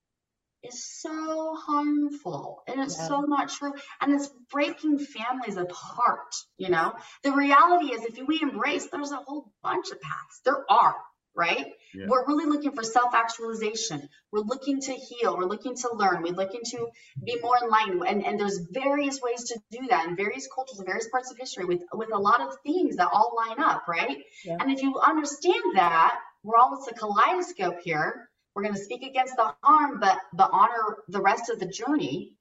is 0.63 0.83
so 0.85 1.55
harmful 1.55 2.63
and 2.67 2.81
it's 2.81 2.97
yeah. 2.97 3.07
so 3.07 3.21
not 3.21 3.49
true 3.49 3.73
and 4.01 4.13
it's 4.13 4.29
breaking 4.51 4.99
families 4.99 5.57
apart 5.57 6.33
you 6.57 6.69
know? 6.69 6.93
The 7.23 7.31
reality 7.31 7.93
is 7.93 8.03
if 8.05 8.27
we 8.27 8.41
embrace 8.41 8.87
there's 8.87 9.11
a 9.11 9.17
whole 9.17 9.51
bunch 9.61 9.91
of 9.91 9.99
paths. 10.01 10.41
There 10.45 10.63
are 10.69 10.95
right? 11.35 11.65
Yeah. 11.93 12.05
we're 12.07 12.25
really 12.27 12.45
looking 12.45 12.73
for 12.73 12.83
self-actualization. 12.83 14.07
We're 14.31 14.41
looking 14.41 14.81
to 14.81 14.93
heal. 14.93 15.37
We're 15.37 15.45
looking 15.45 15.75
to 15.77 15.89
learn. 15.93 16.21
We're 16.21 16.33
looking 16.33 16.61
to 16.63 16.87
be 17.23 17.39
more 17.41 17.57
enlightened. 17.61 18.03
And, 18.07 18.25
and 18.25 18.39
there's 18.39 18.59
various 18.71 19.19
ways 19.21 19.45
to 19.45 19.59
do 19.71 19.87
that 19.89 20.07
in 20.07 20.15
various 20.15 20.47
cultures 20.53 20.79
and 20.79 20.85
various 20.85 21.07
parts 21.09 21.31
of 21.31 21.37
history 21.37 21.65
with 21.65 21.81
with 21.93 22.13
a 22.13 22.17
lot 22.17 22.41
of 22.41 22.55
themes 22.63 22.97
that 22.97 23.09
all 23.11 23.35
line 23.35 23.59
up 23.59 23.87
right? 23.87 24.17
Yeah. 24.45 24.57
and 24.59 24.71
if 24.71 24.81
you 24.81 24.99
understand 24.99 25.75
that 25.75 26.19
we're 26.43 26.57
almost 26.57 26.89
a 26.91 26.93
kaleidoscope 26.93 27.79
here 27.83 28.29
we're 28.55 28.63
going 28.63 28.75
to 28.75 28.83
speak 28.83 29.03
against 29.03 29.35
the 29.35 29.53
harm, 29.63 29.99
but 29.99 30.17
but 30.33 30.49
honor 30.53 30.97
the 31.07 31.21
rest 31.21 31.49
of 31.49 31.59
the 31.59 31.65
journey. 31.65 32.35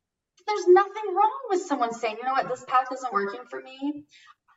There's 0.46 0.66
nothing 0.66 1.14
wrong 1.14 1.40
with 1.50 1.62
someone 1.62 1.94
saying, 1.94 2.16
you 2.18 2.24
know 2.24 2.32
what, 2.32 2.48
this 2.48 2.64
path 2.66 2.88
isn't 2.92 3.12
working 3.12 3.42
for 3.48 3.60
me. 3.60 4.04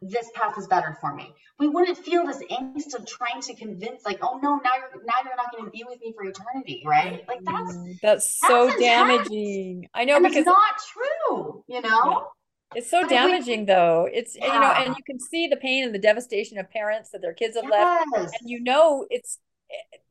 This 0.02 0.30
path 0.34 0.58
is 0.58 0.68
better 0.68 0.98
for 1.00 1.14
me. 1.14 1.34
We 1.60 1.68
wouldn't 1.68 1.98
feel 1.98 2.26
this 2.26 2.42
angst 2.52 2.96
of 2.96 3.06
trying 3.06 3.42
to 3.44 3.56
convince, 3.56 4.06
like, 4.06 4.20
oh 4.22 4.40
no, 4.42 4.58
now 4.58 4.72
you're 4.78 5.04
now 5.06 5.14
you're 5.24 5.36
not 5.36 5.52
going 5.52 5.66
to 5.66 5.72
be 5.72 5.84
with 5.88 6.00
me 6.02 6.14
for 6.16 6.26
eternity, 6.26 6.84
right? 6.86 7.24
Like 7.28 7.40
that's 7.44 7.76
mm, 7.76 8.00
that's 8.02 8.40
so 8.40 8.68
that's 8.68 8.80
damaging. 8.80 9.88
I 9.94 10.06
know 10.06 10.18
and 10.18 10.24
because 10.24 10.40
it's 10.40 10.48
not 10.48 10.76
true, 10.94 11.64
you 11.68 11.82
know. 11.82 12.12
Yeah. 12.12 12.20
It's 12.76 12.92
so 12.92 13.02
but 13.04 13.10
damaging, 13.10 13.62
we, 13.62 13.66
though. 13.68 14.10
It's 14.12 14.36
yeah. 14.36 14.54
you 14.54 14.60
know, 14.60 14.68
and 14.68 14.96
you 14.98 15.04
can 15.06 15.20
see 15.20 15.48
the 15.48 15.56
pain 15.56 15.86
and 15.86 15.96
the 15.96 16.00
devastation 16.00 16.58
of 16.58 16.70
parents 16.70 17.12
that 17.12 17.22
their 17.22 17.34
kids 17.34 17.56
have 17.56 17.66
yes. 17.70 18.06
left, 18.14 18.42
and 18.42 18.50
you 18.50 18.62
know 18.62 19.06
it's 19.10 19.40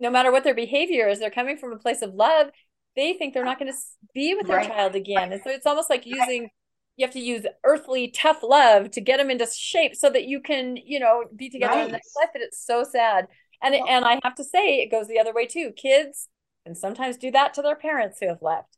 no 0.00 0.10
matter 0.10 0.32
what 0.32 0.44
their 0.44 0.54
behavior 0.54 1.08
is, 1.08 1.18
they're 1.18 1.30
coming 1.30 1.56
from 1.56 1.72
a 1.72 1.78
place 1.78 2.02
of 2.02 2.14
love. 2.14 2.48
They 2.96 3.14
think 3.14 3.34
they're 3.34 3.44
not 3.44 3.58
going 3.58 3.72
to 3.72 3.78
be 4.14 4.34
with 4.34 4.46
their 4.46 4.58
right. 4.58 4.68
child 4.68 4.94
again. 4.94 5.32
And 5.32 5.40
so 5.42 5.50
it's 5.50 5.66
almost 5.66 5.90
like 5.90 6.06
using, 6.06 6.50
you 6.96 7.06
have 7.06 7.14
to 7.14 7.20
use 7.20 7.44
earthly 7.64 8.08
tough 8.08 8.42
love 8.42 8.90
to 8.92 9.00
get 9.00 9.16
them 9.16 9.30
into 9.30 9.46
shape 9.52 9.96
so 9.96 10.10
that 10.10 10.24
you 10.26 10.40
can, 10.40 10.76
you 10.76 11.00
know, 11.00 11.24
be 11.34 11.50
together 11.50 11.74
right. 11.74 11.80
in 11.80 11.86
the 11.88 11.92
next 11.92 12.14
life. 12.16 12.30
But 12.32 12.42
it's 12.42 12.64
so 12.64 12.84
sad. 12.84 13.26
And, 13.62 13.74
and 13.74 14.04
I 14.04 14.20
have 14.22 14.36
to 14.36 14.44
say, 14.44 14.76
it 14.76 14.90
goes 14.90 15.08
the 15.08 15.18
other 15.18 15.32
way 15.32 15.46
too. 15.46 15.72
Kids 15.76 16.28
and 16.64 16.76
sometimes 16.76 17.16
do 17.16 17.30
that 17.32 17.54
to 17.54 17.62
their 17.62 17.76
parents 17.76 18.18
who 18.20 18.28
have 18.28 18.42
left. 18.42 18.76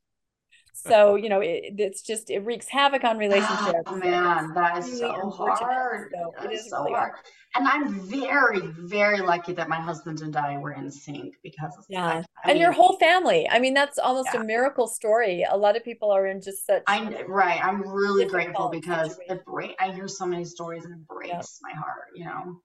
So, 0.78 1.14
you 1.14 1.30
know, 1.30 1.40
it, 1.40 1.74
it's 1.78 2.02
just, 2.02 2.30
it 2.30 2.40
wreaks 2.40 2.68
havoc 2.68 3.02
on 3.02 3.16
ah, 3.16 3.18
relationships. 3.18 3.82
Oh, 3.86 3.96
man, 3.96 4.52
that 4.54 4.78
is 4.78 4.98
so 4.98 5.30
hard. 5.30 6.12
So 6.12 6.34
that 6.36 6.52
it 6.52 6.54
is 6.54 6.68
so 6.68 6.80
really 6.80 6.92
hard. 6.92 7.12
hard. 7.12 7.24
And 7.56 7.66
I'm 7.66 8.00
very, 8.00 8.60
very 8.60 9.20
lucky 9.20 9.54
that 9.54 9.68
my 9.68 9.80
husband 9.80 10.20
and 10.20 10.36
I 10.36 10.58
were 10.58 10.72
in 10.72 10.90
sync 10.90 11.36
because 11.42 11.72
yeah, 11.88 12.06
I, 12.06 12.16
I 12.16 12.22
and 12.44 12.52
mean, 12.54 12.62
your 12.62 12.72
whole 12.72 12.96
family. 12.98 13.48
I 13.48 13.58
mean, 13.58 13.72
that's 13.72 13.98
almost 13.98 14.28
yeah. 14.34 14.42
a 14.42 14.44
miracle 14.44 14.86
story. 14.86 15.44
A 15.48 15.56
lot 15.56 15.76
of 15.76 15.82
people 15.84 16.10
are 16.10 16.26
in 16.26 16.42
just 16.42 16.66
such. 16.66 16.82
I 16.86 17.22
right. 17.26 17.64
I'm 17.64 17.80
really 17.88 18.26
grateful 18.26 18.68
because 18.68 19.18
it 19.28 19.44
break. 19.46 19.74
I 19.80 19.90
hear 19.90 20.06
so 20.06 20.26
many 20.26 20.44
stories 20.44 20.84
and 20.84 20.94
it 20.94 21.06
breaks 21.06 21.60
my 21.62 21.72
heart. 21.72 22.08
You 22.14 22.26
know. 22.26 22.60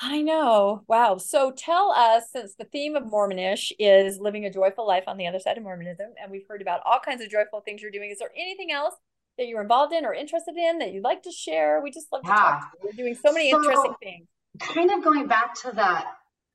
I 0.00 0.22
know. 0.22 0.82
Wow. 0.88 1.18
So 1.18 1.52
tell 1.52 1.92
us, 1.92 2.24
since 2.32 2.54
the 2.54 2.64
theme 2.64 2.96
of 2.96 3.04
Mormonish 3.04 3.72
is 3.78 4.18
living 4.18 4.44
a 4.44 4.52
joyful 4.52 4.86
life 4.86 5.04
on 5.06 5.16
the 5.16 5.26
other 5.26 5.38
side 5.38 5.56
of 5.56 5.62
Mormonism, 5.62 6.14
and 6.20 6.30
we've 6.30 6.46
heard 6.48 6.62
about 6.62 6.80
all 6.84 6.98
kinds 6.98 7.22
of 7.22 7.30
joyful 7.30 7.60
things 7.60 7.80
you're 7.80 7.92
doing, 7.92 8.10
is 8.10 8.18
there 8.18 8.32
anything 8.36 8.72
else 8.72 8.94
that 9.38 9.46
you're 9.46 9.62
involved 9.62 9.92
in 9.92 10.04
or 10.04 10.14
interested 10.14 10.56
in 10.56 10.78
that 10.78 10.92
you'd 10.92 11.04
like 11.04 11.22
to 11.22 11.30
share? 11.30 11.80
We 11.82 11.90
just 11.90 12.12
love 12.12 12.22
to 12.22 12.28
yeah. 12.28 12.34
talk. 12.34 12.72
To 12.72 12.78
We're 12.84 12.92
doing 12.92 13.14
so 13.14 13.32
many 13.32 13.50
so, 13.50 13.58
interesting 13.58 13.94
things. 14.02 14.26
Kind 14.60 14.90
of 14.92 15.02
going 15.02 15.26
back 15.26 15.54
to 15.62 15.72
that, 15.72 16.06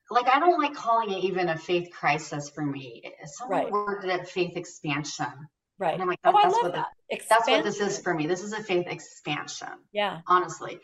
like 0.10 0.28
I 0.28 0.40
don't 0.40 0.62
like 0.62 0.74
calling 0.74 1.12
it 1.12 1.24
even 1.24 1.50
a 1.50 1.58
faith 1.58 1.90
crisis 1.92 2.50
for 2.50 2.66
me. 2.66 3.04
Someone 3.26 3.64
right. 3.64 3.72
worded 3.72 4.10
it 4.10 4.28
faith 4.28 4.56
expansion. 4.56 5.28
Right. 5.78 5.94
And 5.94 6.02
I'm 6.02 6.10
like, 6.10 6.20
oh, 6.26 6.32
that, 6.32 6.46
oh, 6.46 6.50
that's, 6.50 6.64
what 6.64 6.74
the, 6.74 6.86
that's 7.30 7.48
what 7.48 7.64
this 7.64 7.80
is 7.80 8.00
for 8.00 8.14
me. 8.14 8.28
This 8.28 8.44
is 8.44 8.54
a 8.54 8.62
faith 8.62 8.88
expansion. 8.88 9.70
Yeah. 9.92 10.20
Honestly. 10.28 10.80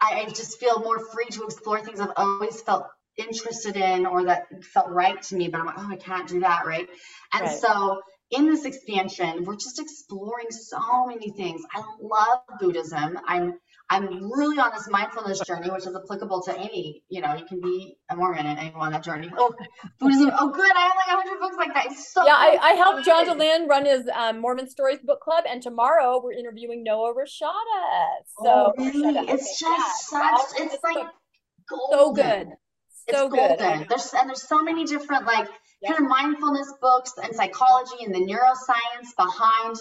I, 0.00 0.22
I 0.22 0.24
just 0.26 0.58
feel 0.58 0.80
more 0.80 0.98
free 0.98 1.26
to 1.32 1.44
explore 1.44 1.82
things 1.82 2.00
I've 2.00 2.12
always 2.16 2.60
felt 2.62 2.86
interested 3.18 3.76
in 3.76 4.06
or 4.06 4.24
that 4.24 4.46
felt 4.64 4.88
right 4.88 5.20
to 5.24 5.36
me, 5.36 5.48
but 5.48 5.60
I'm 5.60 5.66
like, 5.66 5.78
oh, 5.78 5.90
I 5.90 5.96
can't 5.96 6.26
do 6.26 6.40
that, 6.40 6.64
right? 6.64 6.88
And 7.34 7.42
right. 7.42 7.58
so 7.58 8.00
in 8.30 8.46
this 8.46 8.64
expansion, 8.64 9.44
we're 9.44 9.56
just 9.56 9.80
exploring 9.80 10.50
so 10.50 11.06
many 11.06 11.30
things. 11.30 11.62
I 11.74 11.82
love 12.00 12.40
Buddhism. 12.60 13.18
I'm 13.26 13.58
I'm 13.92 14.30
really 14.30 14.56
on 14.60 14.70
this 14.72 14.88
mindfulness 14.88 15.40
journey, 15.40 15.68
which 15.68 15.84
is 15.84 15.96
applicable 15.96 16.42
to 16.42 16.56
any, 16.56 17.02
you 17.08 17.20
know, 17.20 17.34
you 17.34 17.44
can 17.44 17.60
be 17.60 17.96
a 18.08 18.14
Mormon 18.14 18.46
and 18.46 18.56
anyone 18.56 18.86
on 18.86 18.92
that 18.92 19.02
journey. 19.02 19.28
Oh, 19.36 19.52
Buddhism. 19.98 20.30
Oh, 20.38 20.50
good. 20.50 20.70
I 20.70 20.80
have 20.82 20.92
like 20.94 21.24
100 21.26 21.40
books 21.40 21.56
like 21.56 21.74
that. 21.74 21.86
It's 21.86 22.12
so 22.12 22.24
Yeah, 22.24 22.36
I, 22.36 22.56
I 22.62 22.70
helped 22.74 23.04
John 23.04 23.26
Dehlin 23.26 23.66
run 23.66 23.86
his 23.86 24.08
um, 24.14 24.40
Mormon 24.40 24.70
Stories 24.70 25.00
book 25.02 25.20
club, 25.20 25.42
and 25.50 25.60
tomorrow 25.60 26.20
we're 26.22 26.34
interviewing 26.34 26.84
Noah 26.84 27.14
Rasheta. 27.14 27.50
So, 28.44 28.46
oh, 28.46 28.72
really? 28.78 29.12
Rasheta. 29.12 29.34
It's 29.34 29.60
okay, 29.60 29.74
just 29.74 30.12
yeah. 30.12 30.36
such, 30.36 30.60
it's 30.60 30.84
like 30.84 31.06
golden. 31.68 31.98
so 31.98 32.12
good. 32.12 32.46
So 33.10 33.26
it's 33.26 33.34
good. 33.34 33.58
Golden. 33.58 33.86
There's, 33.88 34.14
and 34.14 34.28
there's 34.28 34.46
so 34.46 34.62
many 34.62 34.84
different, 34.84 35.26
like, 35.26 35.48
kind 35.86 36.02
of 36.02 36.08
mindfulness 36.08 36.72
books 36.80 37.12
and 37.22 37.34
psychology 37.34 38.04
and 38.04 38.14
the 38.14 38.20
neuroscience 38.20 39.16
behind 39.16 39.76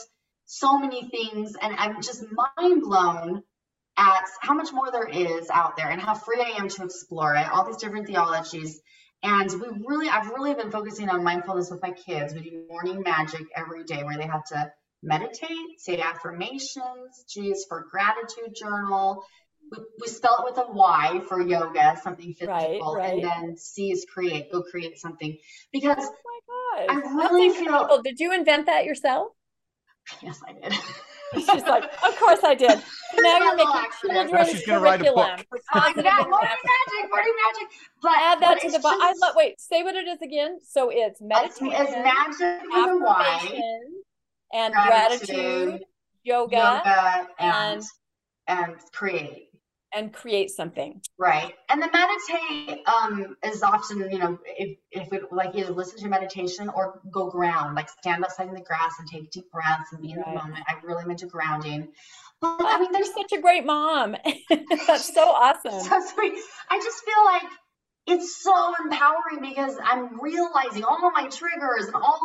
so 0.46 0.80
many 0.80 1.10
things. 1.10 1.56
And 1.62 1.76
I'm 1.78 2.02
just 2.02 2.24
mind 2.32 2.82
blown 2.84 3.44
at 3.98 4.24
how 4.42 4.54
much 4.54 4.72
more 4.72 4.92
there 4.92 5.08
is 5.08 5.50
out 5.50 5.76
there 5.76 5.90
and 5.90 6.02
how 6.02 6.16
free 6.16 6.42
I 6.42 6.62
am 6.62 6.70
to 6.70 6.84
explore 6.84 7.36
it, 7.36 7.50
all 7.52 7.66
these 7.66 7.78
different 7.78 8.08
theologies. 8.08 8.80
And 9.22 9.52
we 9.52 9.68
really, 9.86 10.08
I've 10.08 10.30
really 10.30 10.54
been 10.54 10.72
focusing 10.72 11.10
on 11.10 11.24
mindfulness 11.24 11.70
with 11.70 11.82
my 11.82 11.92
kids. 11.92 12.34
We 12.34 12.42
do 12.42 12.66
morning 12.70 13.02
magic 13.02 13.46
every 13.56 13.84
day 13.84 14.04
where 14.04 14.18
they 14.18 14.28
have 14.28 14.46
to 14.46 14.72
meditate, 15.04 15.80
say 15.80 16.00
affirmations, 16.00 17.26
is 17.36 17.66
for 17.68 17.86
gratitude 17.92 18.56
journal. 18.56 19.24
We, 19.72 19.78
we 20.02 20.08
spell 20.08 20.38
it 20.40 20.46
with 20.46 20.58
a 20.58 20.72
Y 20.72 21.22
for 21.28 21.42
yoga, 21.42 21.98
something 22.02 22.34
physical, 22.34 22.54
right, 22.56 22.80
right. 22.82 23.14
and 23.14 23.24
then 23.24 23.58
C 23.58 23.92
is 23.92 24.06
create, 24.12 24.52
go 24.52 24.64
create 24.64 24.98
something. 24.98 25.38
Because 25.72 25.98
Oh 26.00 26.88
my 26.88 26.88
I 26.90 26.96
really 26.96 27.50
That's 27.50 27.60
feel- 27.60 28.02
Did 28.04 28.20
you 28.20 28.34
invent 28.34 28.66
that 28.68 28.86
yourself? 28.86 29.34
yes, 30.22 30.40
I 30.48 30.54
did. 30.54 30.74
She's 31.36 31.64
like, 31.64 31.84
of 31.84 32.18
course 32.18 32.40
I 32.44 32.56
did. 32.56 32.82
Now 33.18 33.38
you're 33.38 33.56
making 33.56 33.72
accident. 33.76 34.30
children's 34.30 34.50
she's 34.50 34.66
gonna 34.66 34.80
write 34.80 35.02
a 35.02 35.04
book. 35.06 35.16
curriculum 35.16 35.40
for 35.50 35.58
Uh, 35.74 35.94
yeah, 35.98 36.16
human 36.18 36.30
morning 36.30 36.50
magic, 36.50 37.12
morning 37.12 37.34
magic. 37.46 37.68
But 38.02 38.12
Add 38.18 38.40
that 38.40 38.48
but 38.56 38.60
to 38.62 38.66
it's 38.68 38.76
the 38.76 38.80
bo- 38.82 38.90
I 38.90 39.10
just- 39.12 39.22
love 39.22 39.34
wait, 39.36 39.60
say 39.62 39.84
what 39.84 39.96
it 39.96 40.08
is 40.08 40.22
again. 40.22 40.60
So 40.68 40.90
it's 40.92 41.20
It's, 41.20 41.22
meditation, 41.22 41.68
it's 41.72 41.92
magic 41.92 42.62
with 42.64 42.90
a 42.90 42.98
Y, 42.98 43.62
and 44.54 44.74
gratitude, 44.74 45.82
yoga, 46.24 46.56
yoga, 46.56 47.28
and 47.40 47.54
and- 47.78 47.84
and 48.48 48.76
create. 48.94 49.49
And 49.94 50.14
create 50.14 50.50
something. 50.52 51.02
Right. 51.18 51.54
And 51.70 51.82
the 51.82 51.90
meditate 51.92 52.88
um 52.88 53.36
is 53.44 53.64
often, 53.64 54.00
you 54.12 54.20
know, 54.20 54.40
if 54.46 54.78
if 54.92 55.12
it 55.14 55.32
like 55.32 55.56
either 55.56 55.72
listen 55.72 56.00
to 56.00 56.08
meditation 56.08 56.70
or 56.70 57.02
go 57.12 57.30
ground, 57.30 57.76
like 57.76 57.90
stand 57.90 58.24
outside 58.24 58.48
in 58.48 58.54
the 58.54 58.62
grass 58.62 58.94
and 59.00 59.08
take 59.08 59.32
deep 59.32 59.52
breaths 59.52 59.92
and 59.92 60.02
be 60.02 60.12
in 60.12 60.18
Right. 60.18 60.28
the 60.28 60.34
moment. 60.44 60.66
I 60.68 60.76
really 60.84 61.04
am 61.04 61.12
into 61.12 61.28
grounding. 61.28 61.90
But 62.42 62.58
I 62.62 62.80
mean 62.80 62.90
You're 62.92 63.04
there's 63.04 63.14
such 63.14 63.32
a 63.34 63.42
great 63.42 63.66
mom. 63.66 64.16
That's 64.88 65.14
so 65.14 65.22
awesome. 65.30 65.80
so 65.82 66.00
sweet. 66.16 66.34
I 66.70 66.78
just 66.80 67.04
feel 67.04 67.26
like 67.26 67.44
it's 68.08 68.42
so 68.42 68.74
empowering 68.84 69.40
because 69.42 69.78
I'm 69.84 70.20
realizing 70.20 70.84
all 70.84 71.06
of 71.08 71.14
my 71.14 71.28
triggers 71.28 71.86
and 71.88 71.96
all 71.96 72.20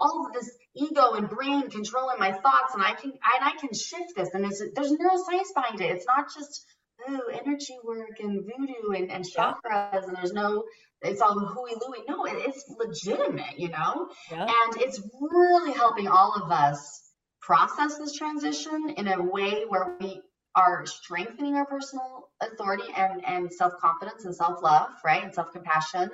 all 0.00 0.26
of 0.26 0.32
this 0.34 0.50
ego 0.76 1.12
and 1.12 1.28
brain 1.30 1.70
controlling 1.70 2.18
my 2.18 2.32
thoughts, 2.32 2.74
and 2.74 2.82
I 2.82 2.92
can 2.92 3.10
and 3.12 3.42
I 3.42 3.52
can 3.58 3.72
shift 3.72 4.12
this. 4.16 4.30
And 4.34 4.44
there's 4.44 4.60
neuroscience 4.92 5.54
behind 5.54 5.80
it. 5.80 5.90
It's 5.96 6.06
not 6.06 6.26
just 6.36 6.66
ooh 7.08 7.28
energy 7.32 7.76
work 7.84 8.20
and 8.20 8.44
voodoo 8.44 8.90
and, 8.96 9.10
and 9.10 9.24
Yeah. 9.24 9.52
chakras, 9.52 10.04
and 10.06 10.16
there's 10.16 10.32
no 10.32 10.64
it's 11.02 11.22
all 11.22 11.38
hooey 11.38 11.74
looey. 11.76 12.06
No, 12.08 12.24
it, 12.26 12.34
it's 12.46 12.64
legitimate, 12.78 13.58
you 13.58 13.70
know. 13.70 14.10
Yeah. 14.30 14.42
And 14.44 14.82
it's 14.82 15.00
really 15.20 15.72
helping 15.72 16.08
all 16.08 16.34
of 16.34 16.50
us 16.50 17.10
process 17.40 17.96
this 17.96 18.12
transition 18.12 18.90
in 18.96 19.08
a 19.08 19.22
way 19.22 19.64
where 19.66 19.96
we 19.98 20.20
are 20.54 20.84
strengthening 20.84 21.54
our 21.54 21.64
personal 21.64 22.28
authority 22.42 22.84
and, 22.96 23.24
and 23.24 23.52
self-confidence 23.52 24.24
and 24.24 24.34
self-love, 24.34 24.90
right? 25.04 25.22
And 25.22 25.32
self-compassion 25.34 26.10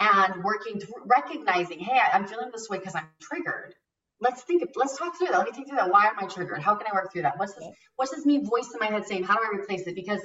and 0.00 0.44
working 0.44 0.80
through 0.80 1.04
recognizing, 1.06 1.78
hey, 1.78 1.98
I'm 2.12 2.26
feeling 2.26 2.50
this 2.52 2.68
way 2.68 2.78
because 2.78 2.96
I'm 2.96 3.08
triggered. 3.20 3.74
Let's 4.20 4.42
think, 4.42 4.62
let's 4.74 4.98
talk 4.98 5.16
through 5.16 5.28
that. 5.28 5.38
Let 5.38 5.46
me 5.46 5.52
think 5.52 5.68
through 5.68 5.78
that. 5.78 5.92
Why 5.92 6.06
am 6.06 6.14
I 6.18 6.26
triggered? 6.26 6.60
How 6.60 6.74
can 6.74 6.86
I 6.90 6.94
work 6.94 7.12
through 7.12 7.22
that? 7.22 7.38
What's 7.38 7.54
this, 7.54 7.68
what's 7.96 8.10
this 8.10 8.26
me 8.26 8.38
voice 8.38 8.70
in 8.72 8.80
my 8.80 8.86
head 8.86 9.06
saying? 9.06 9.24
How 9.24 9.34
do 9.34 9.42
I 9.44 9.56
replace 9.56 9.86
it? 9.86 9.94
Because 9.94 10.20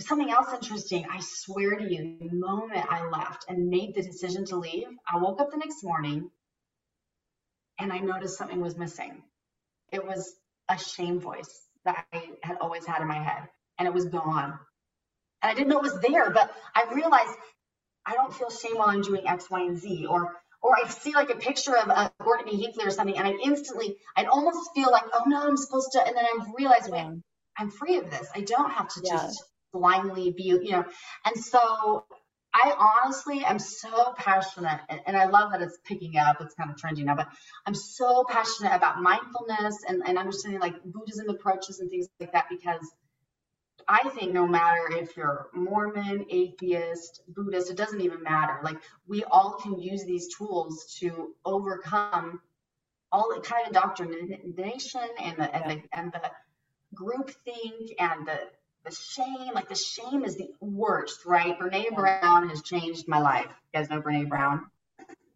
something 0.00 0.30
else 0.30 0.48
interesting, 0.54 1.04
I 1.10 1.20
swear 1.20 1.76
to 1.76 1.84
you, 1.84 2.16
the 2.20 2.30
moment 2.32 2.86
I 2.88 3.06
left 3.08 3.46
and 3.48 3.68
made 3.68 3.94
the 3.94 4.02
decision 4.02 4.44
to 4.46 4.56
leave, 4.56 4.86
I 5.12 5.18
woke 5.18 5.40
up 5.40 5.50
the 5.50 5.58
next 5.58 5.82
morning 5.82 6.30
and 7.78 7.92
I 7.92 7.98
noticed 7.98 8.38
something 8.38 8.60
was 8.60 8.76
missing. 8.76 9.22
It 9.90 10.06
was 10.06 10.34
a 10.68 10.78
shame 10.78 11.20
voice 11.20 11.66
that 11.84 12.04
I 12.12 12.30
had 12.42 12.58
always 12.60 12.86
had 12.86 13.02
in 13.02 13.08
my 13.08 13.22
head, 13.22 13.48
and 13.78 13.88
it 13.88 13.92
was 13.92 14.06
gone. 14.06 14.58
And 15.42 15.50
I 15.50 15.54
didn't 15.54 15.68
know 15.68 15.78
it 15.78 15.82
was 15.82 16.00
there, 16.00 16.30
but 16.30 16.54
I 16.74 16.84
realized 16.94 17.36
I 18.06 18.14
don't 18.14 18.32
feel 18.32 18.50
shame 18.50 18.76
while 18.76 18.88
I'm 18.88 19.02
doing 19.02 19.26
X, 19.26 19.50
Y, 19.50 19.60
and 19.60 19.76
Z, 19.76 20.06
or 20.06 20.36
or 20.62 20.76
I 20.82 20.88
see 20.88 21.14
like 21.14 21.30
a 21.30 21.36
picture 21.36 21.76
of 21.76 21.90
uh, 21.90 22.10
Gordon 22.22 22.46
B. 22.50 22.62
Hinckley 22.62 22.86
or 22.86 22.90
something, 22.90 23.18
and 23.18 23.26
I 23.28 23.32
instantly, 23.44 23.96
I'd 24.16 24.26
almost 24.26 24.70
feel 24.74 24.90
like, 24.92 25.04
oh 25.12 25.24
no, 25.26 25.42
I'm 25.46 25.56
supposed 25.56 25.92
to, 25.92 26.06
and 26.06 26.16
then 26.16 26.24
I 26.24 26.38
realize, 26.56 26.88
wait, 26.90 26.98
Yeah. 27.00 27.12
I'm 27.58 27.70
free 27.70 27.96
of 27.98 28.10
this. 28.10 28.28
I 28.34 28.42
don't 28.42 28.70
have 28.70 28.88
to 28.94 29.02
Yeah. 29.04 29.18
just 29.18 29.44
blindly 29.72 30.32
be, 30.32 30.44
you 30.44 30.72
know. 30.72 30.84
And 31.26 31.36
so 31.44 32.06
I 32.54 32.74
honestly 33.04 33.44
am 33.44 33.58
so 33.58 34.14
passionate, 34.16 34.80
and, 34.88 35.00
and 35.06 35.16
I 35.16 35.26
love 35.26 35.52
that 35.52 35.62
it's 35.62 35.78
picking 35.84 36.16
up. 36.18 36.38
It's 36.40 36.54
kind 36.54 36.70
of 36.70 36.76
trendy 36.76 37.04
now, 37.04 37.16
but 37.16 37.28
I'm 37.66 37.74
so 37.74 38.24
passionate 38.28 38.74
about 38.74 39.00
mindfulness 39.02 39.84
and, 39.88 40.02
and 40.06 40.18
understanding 40.18 40.60
like 40.60 40.74
Buddhism 40.84 41.28
approaches 41.30 41.80
and 41.80 41.90
things 41.90 42.08
like 42.20 42.32
that 42.32 42.46
because 42.50 42.80
I 43.88 44.08
think 44.10 44.32
no 44.32 44.46
matter 44.46 44.90
if 44.92 45.16
you're 45.16 45.48
Mormon, 45.54 46.26
atheist, 46.30 47.22
Buddhist, 47.28 47.70
it 47.70 47.76
doesn't 47.76 48.00
even 48.00 48.22
matter. 48.22 48.60
Like 48.62 48.76
we 49.06 49.24
all 49.24 49.58
can 49.62 49.78
use 49.80 50.04
these 50.04 50.34
tools 50.34 50.96
to 51.00 51.34
overcome 51.44 52.40
all 53.10 53.34
the 53.34 53.40
kind 53.40 53.62
of 53.62 53.68
indoctrination 53.68 55.08
and 55.20 55.36
the 55.36 55.54
and 55.54 55.70
the 55.70 55.82
and 55.92 56.12
the 56.12 56.30
groupthink 56.94 57.94
and 57.98 58.26
the 58.26 58.38
the 58.84 58.94
shame. 58.94 59.52
Like 59.54 59.68
the 59.68 59.74
shame 59.74 60.24
is 60.24 60.36
the 60.36 60.50
worst, 60.60 61.24
right? 61.26 61.58
Brene 61.58 61.94
Brown 61.94 62.48
has 62.48 62.62
changed 62.62 63.08
my 63.08 63.18
life. 63.20 63.46
You 63.72 63.80
guys 63.80 63.90
know 63.90 64.00
Brene 64.00 64.28
Brown? 64.28 64.66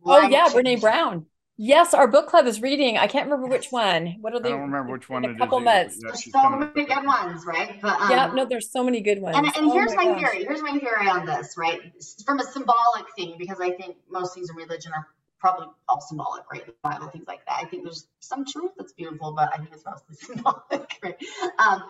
Oh 0.04 0.20
Life 0.20 0.30
yeah, 0.30 0.48
Brene. 0.48 0.80
Brown. 0.80 1.26
Yes, 1.56 1.94
our 1.94 2.08
book 2.08 2.28
club 2.28 2.46
is 2.46 2.62
reading. 2.62 2.98
I 2.98 3.06
can't 3.08 3.26
remember 3.26 3.48
which 3.48 3.72
one. 3.72 4.16
What 4.20 4.34
are 4.34 4.40
they? 4.40 4.48
I 4.48 4.52
don't 4.52 4.62
remember 4.62 4.92
which 4.92 5.08
one 5.08 5.24
in 5.24 5.30
a 5.30 5.34
is 5.34 5.38
couple 5.38 5.60
either, 5.60 5.64
months. 5.64 5.98
yeah, 6.00 6.10
There's 6.10 6.30
so 6.32 6.50
many 6.50 6.72
up. 6.72 6.74
good 6.86 7.06
ones, 7.06 7.46
right? 7.46 7.80
But 7.82 8.00
um, 8.00 8.10
yeah, 8.10 8.30
no, 8.32 8.44
there's 8.46 8.70
so 8.70 8.84
many 8.84 9.00
good 9.02 9.20
ones. 9.22 9.36
And, 9.38 9.56
and 9.56 9.66
Oh 9.66 9.72
here's 9.72 9.94
my, 9.96 10.04
gosh. 10.04 10.20
theory. 10.20 10.44
Here's 10.44 10.62
my 10.62 10.78
theory 10.78 11.08
on 11.08 11.26
this, 11.26 11.56
right? 11.58 11.80
From 12.24 12.40
a 12.40 12.44
symbolic 12.44 13.06
thing, 13.16 13.36
because 13.38 13.60
I 13.60 13.72
think 13.72 13.96
most 14.10 14.34
things 14.34 14.50
in 14.50 14.56
religion 14.56 14.92
are 14.94 15.06
probably 15.40 15.68
all 15.88 16.00
symbolic, 16.00 16.44
right? 16.52 16.66
The 16.66 16.74
Bible, 16.82 17.08
things 17.08 17.26
like 17.28 17.44
that. 17.46 17.58
I 17.62 17.66
think 17.66 17.84
there's 17.84 18.08
some 18.20 18.44
truth 18.44 18.72
that's 18.78 18.92
beautiful, 18.92 19.32
but 19.32 19.50
I 19.52 19.58
think 19.58 19.70
it's 19.72 19.84
mostly 19.84 20.16
symbolic, 20.34 20.98
right? 21.02 21.16
Um, 21.58 21.84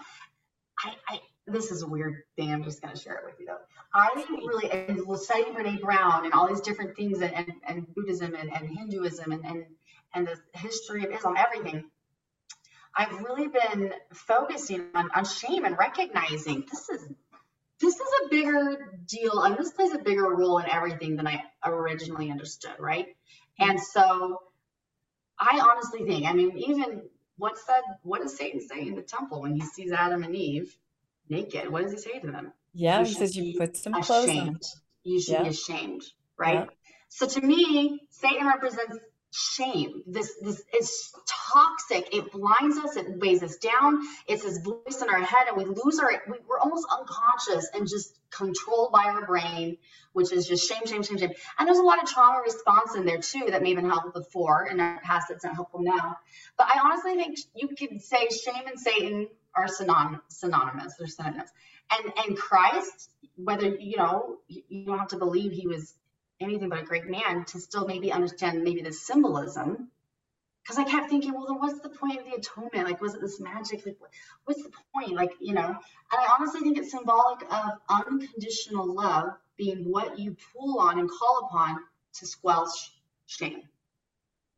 I, 0.84 0.94
I 1.08 1.20
this 1.46 1.70
is 1.72 1.82
a 1.82 1.88
weird 1.88 2.22
thing. 2.36 2.52
I'm 2.52 2.64
just 2.64 2.82
going 2.82 2.94
to 2.94 3.00
share 3.00 3.16
it 3.16 3.24
with 3.26 3.34
you 3.40 3.46
though. 3.46 3.58
I 3.94 4.24
really 4.28 4.70
and 4.70 5.00
studying 5.18 5.54
Brene 5.54 5.80
Brown 5.80 6.24
and 6.24 6.34
all 6.34 6.48
these 6.48 6.60
different 6.60 6.96
things 6.96 7.20
and, 7.20 7.34
and, 7.34 7.52
and 7.66 7.94
Buddhism 7.94 8.34
and, 8.34 8.52
and 8.52 8.78
Hinduism 8.78 9.32
and, 9.32 9.44
and 9.44 9.66
and 10.14 10.26
the 10.26 10.58
history 10.58 11.04
of 11.04 11.12
Islam, 11.12 11.36
everything. 11.36 11.84
I've 12.96 13.20
really 13.20 13.48
been 13.48 13.92
focusing 14.14 14.86
on, 14.94 15.10
on 15.14 15.26
shame 15.26 15.64
and 15.66 15.76
recognizing 15.78 16.64
this 16.70 16.88
is 16.88 17.06
this 17.78 17.94
is 17.94 18.08
a 18.24 18.28
bigger 18.30 18.98
deal 19.06 19.42
and 19.42 19.58
this 19.58 19.70
plays 19.70 19.92
a 19.92 19.98
bigger 19.98 20.24
role 20.34 20.58
in 20.58 20.70
everything 20.70 21.16
than 21.16 21.26
I 21.26 21.42
originally 21.62 22.30
understood, 22.30 22.76
right? 22.78 23.08
And 23.58 23.78
so 23.78 24.40
I 25.38 25.60
honestly 25.60 26.06
think, 26.06 26.26
I 26.26 26.32
mean, 26.32 26.56
even 26.56 27.02
what's 27.36 27.64
that 27.64 27.82
what 28.02 28.22
does 28.22 28.36
Satan 28.36 28.66
say 28.66 28.80
in 28.80 28.94
the 28.94 29.02
temple 29.02 29.42
when 29.42 29.54
he 29.54 29.60
sees 29.60 29.92
Adam 29.92 30.22
and 30.22 30.34
Eve 30.34 30.74
naked? 31.28 31.70
What 31.70 31.82
does 31.82 31.92
he 31.92 31.98
say 31.98 32.18
to 32.20 32.30
them? 32.30 32.52
Yeah, 32.74 33.04
he 33.04 33.12
says 33.12 33.36
you 33.36 33.58
put 33.58 33.76
some 33.76 33.94
clothes 33.94 34.28
on. 34.30 34.36
Ashamed. 34.36 34.62
You 35.04 35.20
should 35.20 35.32
Yeah. 35.32 35.42
be 35.44 35.48
ashamed, 35.50 36.02
right? 36.36 36.54
Yeah. 36.54 36.66
So 37.08 37.26
to 37.26 37.40
me, 37.40 38.00
Satan 38.10 38.46
represents 38.46 38.98
shame. 39.32 40.02
This 40.06 40.34
this 40.42 40.62
is 40.78 41.12
toxic. 41.26 42.14
It 42.14 42.32
blinds 42.32 42.78
us. 42.78 42.96
It 42.96 43.18
weighs 43.18 43.42
us 43.42 43.56
down. 43.56 44.00
It's 44.26 44.42
his 44.44 44.58
voice 44.62 45.02
in 45.02 45.08
our 45.08 45.20
head, 45.20 45.48
and 45.48 45.56
we 45.56 45.64
lose 45.64 45.98
our. 45.98 46.10
We, 46.28 46.38
we're 46.48 46.58
almost 46.58 46.86
unconscious 46.90 47.70
and 47.74 47.86
just 47.88 48.18
controlled 48.30 48.92
by 48.92 49.04
our 49.04 49.26
brain, 49.26 49.78
which 50.12 50.32
is 50.32 50.46
just 50.46 50.68
shame, 50.68 50.86
shame, 50.86 51.02
shame, 51.02 51.18
shame. 51.18 51.32
And 51.58 51.68
there's 51.68 51.78
a 51.78 51.82
lot 51.82 52.02
of 52.02 52.08
trauma 52.08 52.40
response 52.42 52.94
in 52.94 53.04
there 53.06 53.18
too 53.18 53.46
that 53.50 53.62
may 53.62 53.70
have 53.70 53.76
been 53.76 53.88
helpful 53.90 54.12
before 54.12 54.66
in 54.66 54.80
our 54.80 55.00
past 55.00 55.26
that's 55.28 55.44
not 55.44 55.54
helpful 55.54 55.80
now. 55.82 56.16
But 56.58 56.66
I 56.74 56.80
honestly 56.84 57.14
think 57.14 57.38
you 57.54 57.68
could 57.68 58.02
say 58.02 58.28
shame 58.28 58.66
and 58.66 58.78
Satan 58.78 59.28
are 59.56 59.68
synonym, 59.68 60.20
synonymous. 60.28 60.94
They're 60.96 61.06
synonyms. 61.08 61.50
And 61.90 62.12
and 62.26 62.36
Christ, 62.36 63.10
whether 63.36 63.68
you 63.68 63.96
know, 63.96 64.38
you 64.48 64.62
you 64.68 64.84
don't 64.86 64.98
have 64.98 65.08
to 65.08 65.18
believe 65.18 65.52
he 65.52 65.66
was 65.66 65.94
anything 66.40 66.68
but 66.68 66.80
a 66.80 66.84
great 66.84 67.06
man 67.06 67.44
to 67.46 67.60
still 67.60 67.86
maybe 67.86 68.12
understand 68.12 68.62
maybe 68.62 68.82
the 68.82 68.92
symbolism. 68.92 69.88
Because 70.62 70.78
I 70.78 70.84
kept 70.84 71.10
thinking, 71.10 71.32
well, 71.32 71.46
then 71.46 71.58
what's 71.60 71.80
the 71.80 71.88
point 71.88 72.18
of 72.18 72.24
the 72.24 72.32
atonement? 72.32 72.88
Like, 72.88 73.00
was 73.00 73.14
it 73.14 73.20
this 73.20 73.38
magic? 73.38 73.86
Like, 73.86 73.98
what's 74.46 74.62
the 74.64 74.70
point? 74.92 75.12
Like, 75.12 75.30
you 75.40 75.54
know, 75.54 75.64
and 75.64 75.76
I 76.12 76.36
honestly 76.36 76.60
think 76.60 76.76
it's 76.76 76.90
symbolic 76.90 77.42
of 77.42 77.78
unconditional 77.88 78.92
love 78.92 79.28
being 79.56 79.88
what 79.88 80.18
you 80.18 80.36
pull 80.52 80.80
on 80.80 80.98
and 80.98 81.08
call 81.08 81.46
upon 81.46 81.78
to 82.14 82.26
squelch 82.26 82.92
shame. 83.26 83.62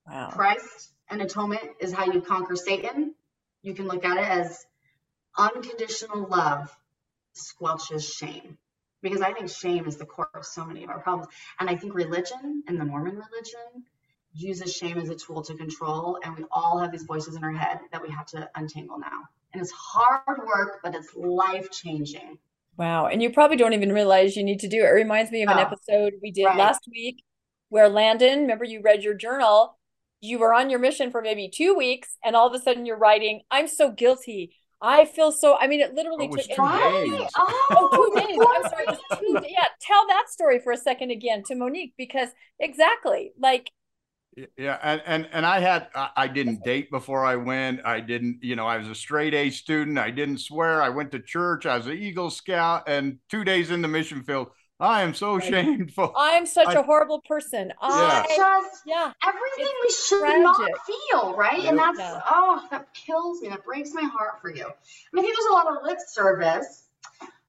Wow. 0.07 0.31
Christ 0.33 0.93
and 1.11 1.21
atonement 1.21 1.63
is 1.81 1.93
how 1.93 2.07
you 2.07 2.23
conquer 2.23 2.57
Satan. 2.57 3.15
You 3.63 3.75
can 3.75 3.87
look 3.87 4.05
at 4.05 4.17
it 4.17 4.29
as 4.29 4.65
unconditional 5.39 6.27
love 6.29 6.77
squelches 7.35 8.03
shame. 8.13 8.59
Because 9.03 9.21
I 9.21 9.33
think 9.33 9.49
shame 9.51 9.87
is 9.87 9.97
the 9.97 10.07
core 10.07 10.29
of 10.35 10.45
so 10.45 10.65
many 10.65 10.85
of 10.85 10.91
our 10.91 11.01
problems. 11.01 11.29
And 11.61 11.71
I 11.71 11.77
think 11.77 11.95
religion 11.95 12.65
and 12.67 12.81
the 12.81 12.85
Mormon 12.85 13.15
religion 13.17 13.85
uses 14.35 14.75
shame 14.75 14.99
as 14.99 15.09
a 15.09 15.15
tool 15.15 15.43
to 15.45 15.55
control. 15.55 16.19
And 16.25 16.37
we 16.37 16.45
all 16.51 16.79
have 16.81 16.91
these 16.93 17.05
voices 17.05 17.37
in 17.37 17.45
our 17.45 17.53
head 17.53 17.79
that 17.93 18.03
we 18.03 18.11
have 18.11 18.27
to 18.29 18.51
untangle 18.57 18.99
now. 18.99 19.29
and 19.53 19.63
it's 19.63 19.71
hard 19.73 20.39
work, 20.47 20.81
but 20.83 20.95
it's 20.95 21.15
life 21.17 21.71
changing. 21.71 22.39
Wow. 22.77 23.07
And 23.07 23.23
you 23.23 23.31
probably 23.31 23.57
don't 23.57 23.73
even 23.73 23.93
realize 23.93 24.37
you 24.37 24.45
need 24.45 24.61
to 24.61 24.69
do 24.69 24.79
it. 24.85 24.89
It 24.89 24.93
reminds 24.93 25.31
me 25.31 25.43
of 25.43 25.51
an 25.51 25.59
Oh, 25.59 25.61
episode 25.61 26.15
we 26.23 26.31
did 26.33 26.47
right. 26.47 26.57
last 26.57 26.83
week 26.91 27.25
where 27.71 27.89
Landon, 27.89 28.43
remember 28.43 28.65
you 28.65 28.81
read 28.83 29.03
your 29.03 29.15
journal, 29.15 29.79
you 30.21 30.39
were 30.39 30.55
on 30.55 30.71
your 30.71 30.79
mission 30.81 31.11
for 31.11 31.23
maybe 31.23 31.49
two 31.49 31.75
weeks, 31.75 32.17
and 32.25 32.37
all 32.37 32.47
of 32.49 32.55
a 32.55 32.63
sudden 32.63 32.87
you're 32.87 32.99
writing, 32.99 33.43
I'm 33.51 33.69
so 33.69 33.91
guilty. 33.91 34.55
I 34.81 35.05
feel 35.07 35.33
so, 35.33 35.57
I 35.59 35.67
mean, 35.67 35.81
it 35.81 35.95
oh, 36.19 36.25
literally 36.25 36.29
It 36.29 36.31
was 36.31 36.47
took 36.47 36.49
two 36.49 36.69
Right. 36.73 36.79
days. 36.79 37.33
Oh, 37.37 37.55
Oh, 37.75 37.89
two 37.95 38.11
days. 38.15 38.43
I'm 38.49 38.65
sorry. 38.65 38.85
It 38.87 38.91
was 38.91 39.01
two. 39.19 39.41
Yeah, 39.49 39.67
tell 39.81 40.07
that 40.09 40.27
story 40.31 40.61
for 40.61 40.73
a 40.73 40.77
second 40.77 41.11
again 41.11 41.43
to 41.45 41.55
Monique 41.57 41.95
because 41.97 42.29
exactly 42.61 43.33
like 43.39 43.71
Yeah, 44.57 44.79
and 44.83 45.03
and 45.05 45.29
and 45.33 45.45
I 45.45 45.59
had 45.59 45.89
I, 45.97 46.11
I 46.17 46.29
didn't 46.29 46.63
date 46.63 46.91
before 46.93 47.25
I 47.25 47.35
went. 47.37 47.81
I 47.85 47.99
didn't, 48.01 48.39
you 48.43 48.55
know, 48.55 48.67
I 48.69 48.77
was 48.79 48.87
a 48.87 48.95
straight 48.95 49.35
A 49.35 49.51
student. 49.51 49.99
I 49.99 50.11
didn't 50.13 50.39
swear. 50.39 50.81
I 50.81 50.91
went 50.91 51.11
to 51.13 51.19
church. 51.21 51.67
I 51.67 51.77
was 51.77 51.87
an 51.89 51.99
Eagle 51.99 52.31
Scout, 52.31 52.85
and 52.87 53.19
two 53.31 53.43
days 53.43 53.73
in 53.73 53.83
the 53.83 53.89
mission 53.89 54.23
field, 54.23 54.49
I 54.81 55.03
am 55.03 55.13
so 55.13 55.35
Right. 55.37 55.45
shameful. 55.45 56.13
I'm 56.17 56.47
such 56.47 56.69
I- 56.69 56.75
a 56.75 56.83
horrible 56.83 57.21
person. 57.23 57.69
Yeah. 57.69 57.75
I 57.83 58.35
Just 58.37 58.83
yeah. 58.87 59.13
everything 59.27 59.73
we 59.83 59.91
should 59.91 60.21
tragic. 60.21 60.43
not 60.43 60.71
feel, 60.87 61.35
right? 61.35 61.65
And 61.65 61.79
that's 61.79 61.99
Yeah. 61.99 62.21
oh, 62.31 62.65
that 62.71 62.95
kills 62.95 63.41
me. 63.43 63.49
That 63.49 63.65
breaks 63.65 63.93
my 63.93 64.03
heart 64.05 64.41
for 64.41 64.51
you. 64.55 64.65
I 64.67 64.69
mean, 65.13 65.19
I 65.19 65.23
think 65.23 65.35
there's 65.37 65.51
a 65.51 65.53
lot 65.53 65.67
of 65.77 65.83
lip 65.83 65.99
service. 66.07 66.85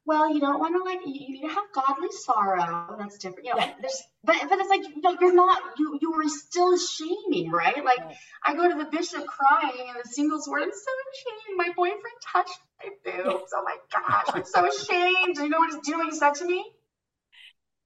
Well, 0.06 0.34
you 0.34 0.40
don't 0.40 0.60
want 0.60 0.76
to 0.76 0.84
like 0.84 1.02
you, 1.06 1.38
you 1.44 1.48
have 1.50 1.66
godly 1.72 2.10
sorrow. 2.12 2.96
That's 2.98 3.20
different, 3.20 3.46
you 3.46 3.54
know. 3.54 3.60
Yeah. 3.60 3.74
There's, 3.80 4.02
but 4.24 4.36
but 4.50 4.58
it's 4.58 4.70
like 4.70 4.82
you 4.82 5.00
know, 5.02 5.16
you're 5.22 5.34
not 5.36 5.62
you 5.78 6.00
you 6.02 6.12
are 6.16 6.28
still 6.28 6.76
shaming, 6.80 7.52
right? 7.52 7.84
Like 7.86 8.00
Right. 8.00 8.16
I 8.44 8.56
go 8.56 8.68
to 8.68 8.76
the 8.76 8.86
bishop 8.86 9.24
crying 9.28 9.88
and 9.88 9.98
the 10.04 10.10
singles 10.10 10.48
ward. 10.48 10.64
I'm 10.64 10.72
so 10.72 10.92
ashamed. 11.14 11.58
My 11.58 11.70
boyfriend 11.76 12.18
touched 12.26 12.60
my 12.84 12.90
boobs. 13.06 13.52
Oh 13.56 13.64
my 13.64 13.78
gosh, 13.94 14.26
I'm 14.34 14.46
so 14.46 14.68
ashamed. 14.68 15.36
Do 15.36 15.44
you 15.44 15.50
know 15.50 15.60
what 15.60 15.76
he, 15.76 15.80
do 15.82 15.92
you 15.92 16.04
he 16.10 16.12
said 16.16 16.34
to 16.36 16.46
me? 16.46 16.66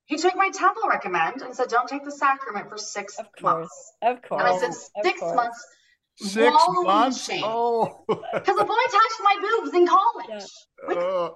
He 0.05 0.17
took 0.17 0.35
my 0.35 0.49
temple 0.49 0.83
recommend 0.89 1.41
and 1.41 1.55
said, 1.55 1.69
"Don't 1.69 1.87
take 1.87 2.03
the 2.03 2.11
sacrament 2.11 2.69
for 2.69 2.77
six 2.77 3.17
Of 3.19 3.25
course. 3.31 3.41
months." 3.41 3.93
Of 4.01 4.21
course. 4.21 4.41
And 4.41 4.49
I 4.49 4.57
said, 4.59 4.69
of 4.69 5.05
six 5.05 5.21
months 5.21 5.67
Six 6.15 6.55
in 6.67 6.83
months. 6.83 7.25
shame. 7.25 7.43
Oh. 7.45 8.03
because 8.07 8.55
the 8.57 8.63
boy 8.65 8.83
touched 8.91 9.21
my 9.23 9.35
boobs 9.41 9.73
in 9.75 9.87
college. 9.87 10.43
Oh. 10.89 11.35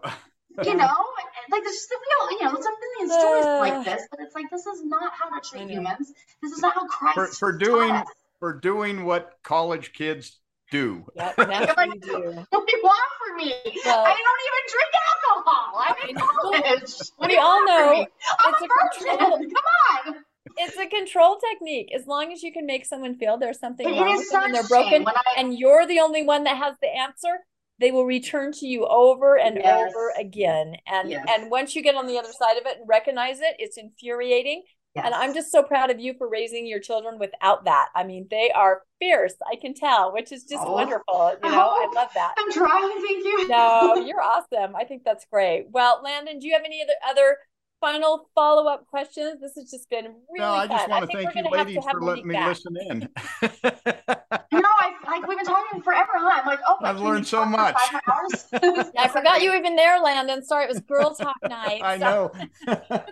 You 0.64 0.74
know, 0.76 0.86
and, 0.86 1.52
like 1.52 1.64
there's 1.64 1.88
we 1.92 2.08
all, 2.22 2.32
you 2.32 2.44
know, 2.44 2.52
there's 2.54 2.66
a 2.66 2.70
million 2.70 3.20
stories 3.20 3.46
Uh, 3.46 3.60
like 3.60 3.86
this, 3.86 4.08
but 4.10 4.20
it's 4.22 4.34
like 4.36 4.50
this 4.52 4.66
is 4.66 4.84
not 4.86 5.14
how 5.14 5.30
to 5.40 5.50
treat 5.50 5.70
humans. 5.70 6.12
This 6.42 6.52
is 6.52 6.60
not 6.60 6.74
how 6.74 6.88
Christ 6.88 7.16
For- 7.16 7.28
for 7.52 7.58
doing- 7.58 7.92
us. 7.92 8.08
for 8.40 8.54
doing 8.54 9.06
what 9.06 9.38
college 9.44 9.94
kids 9.94 10.40
do. 10.72 11.06
Yep, 11.16 11.38
and 11.38 11.52
that's 11.52 11.76
what 11.76 11.88
you 11.94 12.00
do. 12.00 12.46
What 12.50 12.68
do 12.68 12.78
you 12.78 12.84
want 12.84 13.12
from 13.20 13.38
me? 13.38 13.54
Well- 13.86 14.06
I 14.06 14.16
don't 14.26 14.42
even 14.48 14.64
drink 14.74 14.94
alcohol. 15.10 15.80
I'm 15.80 16.10
in 16.10 16.16
college. 16.16 16.94
What 17.18 17.28
do 17.28 17.32
We 17.32 17.34
you 17.34 17.40
all 17.40 17.60
want 17.66 17.70
from 17.70 17.86
know 17.86 17.92
me? 17.94 18.08
I'm 18.46 18.54
it's 18.54 18.62
a 18.62 18.66
a 18.66 19.16
control- 19.18 19.38
virgin. 19.38 19.50
Come 19.52 20.14
on. 20.16 20.24
It's 20.60 20.78
a 20.78 20.88
control 20.88 21.38
technique. 21.52 21.92
As 21.94 22.08
long 22.08 22.32
as 22.32 22.42
you 22.42 22.52
can 22.52 22.66
make 22.66 22.86
someone 22.86 23.16
feel 23.18 23.38
there's 23.38 23.60
something 23.60 23.88
It 23.88 24.00
wrong 24.00 24.10
is 24.16 24.20
with 24.22 24.30
them 24.32 24.44
and 24.46 24.56
they're 24.56 24.64
broken, 24.68 25.06
I 25.08 25.14
and 25.38 25.58
you're 25.58 25.86
the 25.86 26.00
only 26.00 26.24
one 26.24 26.46
that 26.46 26.58
has 26.58 26.76
the 26.82 26.88
answer, 26.88 27.40
they 27.80 27.92
will 27.92 28.06
return 28.06 28.52
to 28.54 28.66
you 28.66 28.88
over 28.88 29.38
and 29.38 29.58
Yes. 29.58 29.90
over 29.94 30.14
again. 30.18 30.76
And 30.88 31.10
Yes. 31.12 31.26
and 31.30 31.52
once 31.52 31.76
you 31.76 31.84
get 31.84 31.96
on 31.96 32.08
the 32.08 32.18
other 32.18 32.32
side 32.32 32.58
of 32.58 32.66
it 32.66 32.78
and 32.80 32.88
recognize 32.90 33.40
it, 33.40 33.56
it's 33.60 33.78
infuriating. 33.78 34.64
And 35.06 35.14
I'm 35.14 35.34
just 35.34 35.52
so 35.52 35.64
proud 35.64 35.90
of 35.92 36.00
you 36.00 36.14
for 36.18 36.30
raising 36.30 36.66
your 36.68 36.80
children 36.80 37.20
without 37.20 37.66
that. 37.66 37.90
I 37.96 38.04
mean, 38.04 38.28
they 38.30 38.52
are 38.52 38.82
fierce, 39.00 39.34
I 39.52 39.56
can 39.56 39.74
tell, 39.74 40.12
which 40.14 40.32
is 40.32 40.44
just 40.44 40.64
Oh. 40.66 40.74
wonderful. 40.74 41.36
You 41.44 41.50
know, 41.52 41.70
I 41.70 41.88
Oh. 41.90 41.96
love 41.96 42.10
that. 42.16 42.34
I'm 42.38 42.52
trying. 42.52 43.02
Thank 43.02 43.24
you. 43.24 43.48
No, 43.48 43.96
you're 44.06 44.22
awesome. 44.22 44.76
I 44.76 44.84
think 44.86 45.04
that's 45.04 45.26
great. 45.32 45.68
Well, 45.70 46.02
Landon, 46.04 46.40
do 46.40 46.48
you 46.48 46.54
have 46.54 46.64
any 46.66 46.82
other 46.82 46.94
other 47.08 47.38
final 47.80 48.30
follow 48.36 48.68
up 48.68 48.86
questions? 48.88 49.40
This 49.42 49.54
has 49.56 49.70
just 49.72 49.90
been 49.90 50.06
really 50.06 50.40
no, 50.40 50.52
I 50.52 50.68
just 50.68 50.82
fun. 50.82 50.90
want 50.90 51.10
to 51.12 51.18
thank 51.18 51.36
you, 51.36 51.44
gonna 51.44 51.58
have 51.58 51.68
to 51.68 51.74
ladies, 51.74 51.92
for 51.92 52.02
letting 52.02 52.28
me 52.28 52.34
back. 52.36 52.48
listen 52.50 52.78
in. 52.90 53.10
No, 54.52 54.64
I 54.80 54.94
like 55.06 55.28
we've 55.28 55.38
been 55.38 55.46
talking 55.46 55.82
forever, 55.82 56.12
huh? 56.16 56.42
I'm 56.42 56.48
like, 56.48 56.60
oh, 56.68 56.78
I've 56.82 57.00
learned 57.00 57.28
so 57.28 57.46
much. 57.46 57.76
five 57.92 58.02
hours? 58.08 58.46
I 58.98 59.08
forgot 59.08 59.42
you 59.42 59.52
were 59.52 59.56
even 59.58 59.76
there, 59.76 60.00
Landon. 60.00 60.44
Sorry, 60.44 60.66
it 60.66 60.70
was 60.70 60.80
girl 60.80 61.14
talk 61.14 61.36
night. 61.50 61.82
I 61.84 62.00
so- 62.00 62.32
know. 62.66 62.72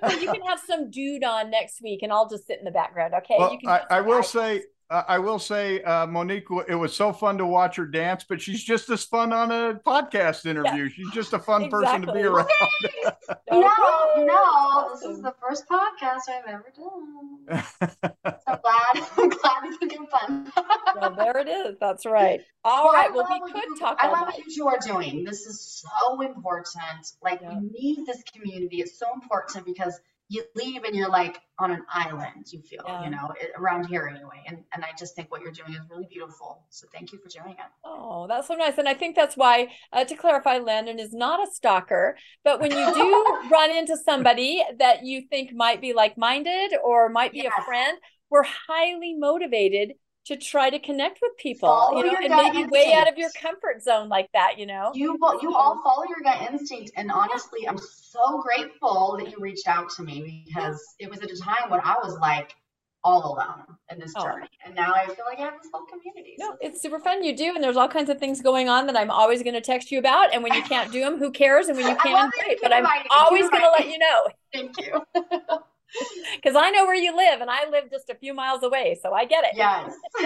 so 0.10 0.20
you 0.20 0.32
can 0.32 0.42
have 0.42 0.60
some 0.66 0.90
dude 0.90 1.24
on 1.24 1.52
next 1.52 1.82
week, 1.84 2.02
and 2.02 2.12
I'll 2.12 2.28
just 2.28 2.48
sit 2.48 2.58
in 2.58 2.66
the 2.66 2.72
background. 2.72 3.14
Okay? 3.14 3.36
Well, 3.38 3.52
you 3.54 3.60
can 3.60 3.70
I, 3.70 3.82
I 3.92 4.02
will 4.02 4.24
say, 4.24 4.64
uh, 4.90 5.04
I 5.08 5.18
will 5.20 5.40
say, 5.40 5.82
uh, 5.82 6.06
Monique, 6.06 6.46
it 6.68 6.76
was 6.76 6.96
so 6.96 7.12
fun 7.12 7.38
to 7.40 7.46
watch 7.46 7.76
her 7.78 7.86
dance, 7.88 8.24
but 8.28 8.40
she's 8.42 8.64
just 8.64 8.90
as 8.90 9.04
fun 9.04 9.34
on 9.34 9.52
a 9.52 9.80
podcast 9.86 10.46
interview. 10.46 10.90
She's 10.90 11.10
just 11.12 11.34
a 11.34 11.40
fun 11.40 11.70
person 11.70 12.04
to 12.06 12.14
be 12.14 12.22
around. 12.22 12.48
no, 13.52 13.60
know, 13.62 13.72
Okay, 14.12 14.22
you 14.22 14.26
know, 14.28 14.90
this 14.94 15.02
is 15.04 15.22
the 15.22 15.34
first 15.42 15.66
podcast 15.68 16.22
I've 16.30 16.46
ever 16.48 16.72
done. 16.76 17.64
So 17.82 18.38
I'm 18.48 18.60
glad, 18.62 19.08
I'm 19.18 19.30
glad 19.42 19.64
we 19.64 19.78
could 19.78 19.90
get 19.90 20.00
fun. 20.12 20.52
Well, 21.00 21.16
there 21.16 21.38
it 21.40 21.48
is. 21.48 21.76
That's 21.80 22.06
right. 22.06 22.42
All 22.64 22.86
Well, 22.86 22.94
right. 22.94 23.14
Well, 23.14 23.28
we 23.30 23.52
could 23.52 23.64
you- 23.64 23.78
talk 23.80 23.98
I 24.00 24.08
all 24.08 24.14
love 24.14 24.28
what 24.28 24.56
you 24.56 24.68
are 24.68 24.80
doing. 24.86 25.24
This 25.24 25.46
is 25.48 25.60
so 25.84 26.22
important. 26.22 26.76
Like 27.24 27.42
Yeah. 27.42 27.58
we 27.58 27.70
need 27.72 28.06
this 28.06 28.24
community. 28.34 28.78
It's 28.82 28.98
so 29.00 29.08
important 29.14 29.66
because 29.66 30.00
you 30.28 30.44
leave 30.56 30.84
and 30.84 30.96
you're 30.96 31.10
like 31.10 31.40
on 31.60 31.72
an 31.72 31.84
island. 31.94 32.46
You 32.52 32.62
feel, 32.62 32.82
Yeah. 32.86 33.04
you 33.04 33.10
know, 33.12 33.32
it, 33.40 33.52
around 33.58 33.86
here 33.86 34.08
anyway. 34.08 34.44
And 34.48 34.64
and 34.74 34.84
I 34.84 34.90
just 34.98 35.16
think 35.16 35.32
what 35.32 35.42
you're 35.42 35.52
doing 35.52 35.74
is 35.74 35.82
really 35.90 36.08
beautiful. 36.10 36.64
So 36.70 36.88
thank 36.92 37.12
you 37.12 37.20
for 37.20 37.30
doing 37.30 37.54
it. 37.54 37.66
Oh, 37.84 38.26
that's 38.28 38.48
so 38.48 38.56
nice. 38.56 38.78
And 38.78 38.90
I 38.90 38.94
think 38.96 39.16
that's 39.16 39.38
why, 39.38 39.70
uh, 39.94 40.04
to 40.06 40.16
clarify, 40.16 40.58
Landon 40.58 41.00
is 41.00 41.14
not 41.14 41.48
a 41.48 41.52
stalker. 41.52 42.18
But 42.44 42.60
when 42.60 42.72
you 42.72 42.94
do 42.94 43.50
run 43.52 43.70
into 43.72 43.98
somebody 43.98 44.64
that 44.80 45.06
you 45.06 45.22
think 45.30 45.54
might 45.54 45.80
be 45.82 45.94
like 45.94 46.18
minded 46.18 46.72
or 46.84 47.10
might 47.10 47.32
be 47.32 47.46
a 47.46 47.64
friend, 47.64 47.98
we're 48.30 48.44
highly 48.68 49.14
motivated 49.14 49.94
to 50.26 50.36
try 50.36 50.70
to 50.70 50.80
connect 50.80 51.20
with 51.22 51.38
people, 51.38 51.70
Follow 51.70 51.98
you 52.04 52.12
know, 52.12 52.18
and 52.24 52.54
maybe 52.54 52.66
way 52.70 52.94
out 52.96 53.08
of 53.08 53.18
your 53.18 53.30
comfort 53.30 53.84
zone 53.84 54.10
like 54.10 54.30
that, 54.34 54.58
you 54.58 54.66
know? 54.66 54.92
You 54.94 55.18
you 55.42 55.54
all 55.54 55.82
follow 55.84 56.04
your 56.10 56.22
gut 56.24 56.52
instinct, 56.52 56.92
and 56.96 57.12
honestly, 57.12 57.68
I'm 57.68 57.78
so 57.78 58.42
grateful 58.42 59.18
that 59.20 59.30
you 59.30 59.38
reached 59.40 59.68
out 59.68 59.90
to 59.92 60.04
me 60.04 60.44
because 60.46 60.96
it 61.00 61.10
was 61.10 61.20
at 61.22 61.32
a 61.32 61.38
time 61.38 61.70
when 61.70 61.80
I 61.82 61.96
was 62.04 62.18
like 62.20 62.56
all 63.04 63.36
alone 63.36 63.78
in 63.92 64.00
this 64.00 64.14
Oh. 64.16 64.24
journey, 64.24 64.50
and 64.66 64.74
now 64.74 64.94
I 64.94 65.06
feel 65.06 65.26
like 65.26 65.38
I 65.38 65.44
have 65.44 65.62
this 65.62 65.70
whole 65.72 65.86
community. 65.86 66.36
No, 66.40 66.58
it's 66.60 66.82
super 66.82 67.00
fun. 67.00 67.24
You 67.24 67.36
do, 67.36 67.54
and 67.54 67.64
there's 67.64 67.78
all 67.78 67.88
kinds 67.88 68.10
of 68.10 68.18
things 68.20 68.42
going 68.42 68.68
on 68.68 68.88
that 68.88 68.98
I'm 68.98 69.12
always 69.12 69.44
going 69.44 69.54
to 69.54 69.62
text 69.62 69.92
you 69.92 70.00
about. 70.00 70.34
And 70.34 70.42
when 70.42 70.54
you 70.56 70.64
can't 70.74 70.92
do 70.92 71.02
them, 71.02 71.20
who 71.20 71.30
cares? 71.32 71.68
And 71.68 71.78
when 71.78 71.88
you 71.88 71.96
can, 71.98 72.14
love 72.14 72.32
that 72.36 72.42
you 72.42 72.46
great. 72.48 72.62
But 72.64 72.74
I'm 72.74 72.80
reminding 72.84 73.04
me, 73.04 73.10
keep 73.10 73.22
always 73.22 73.50
going 73.50 73.62
to 73.62 73.70
let 73.70 73.90
you 73.92 74.00
know 74.00 74.28
thank 74.56 74.78
you. 74.80 75.02
because 76.36 76.56
I 76.56 76.72
know 76.72 76.86
where 76.86 76.96
you 76.96 77.16
live, 77.16 77.42
and 77.42 77.50
I 77.50 77.70
live 77.70 77.86
just 77.92 78.10
a 78.10 78.16
few 78.16 78.34
miles 78.34 78.64
away, 78.64 78.98
so 79.02 79.14
I 79.14 79.26
get 79.26 79.44
it. 79.46 79.52
yes, 79.56 79.94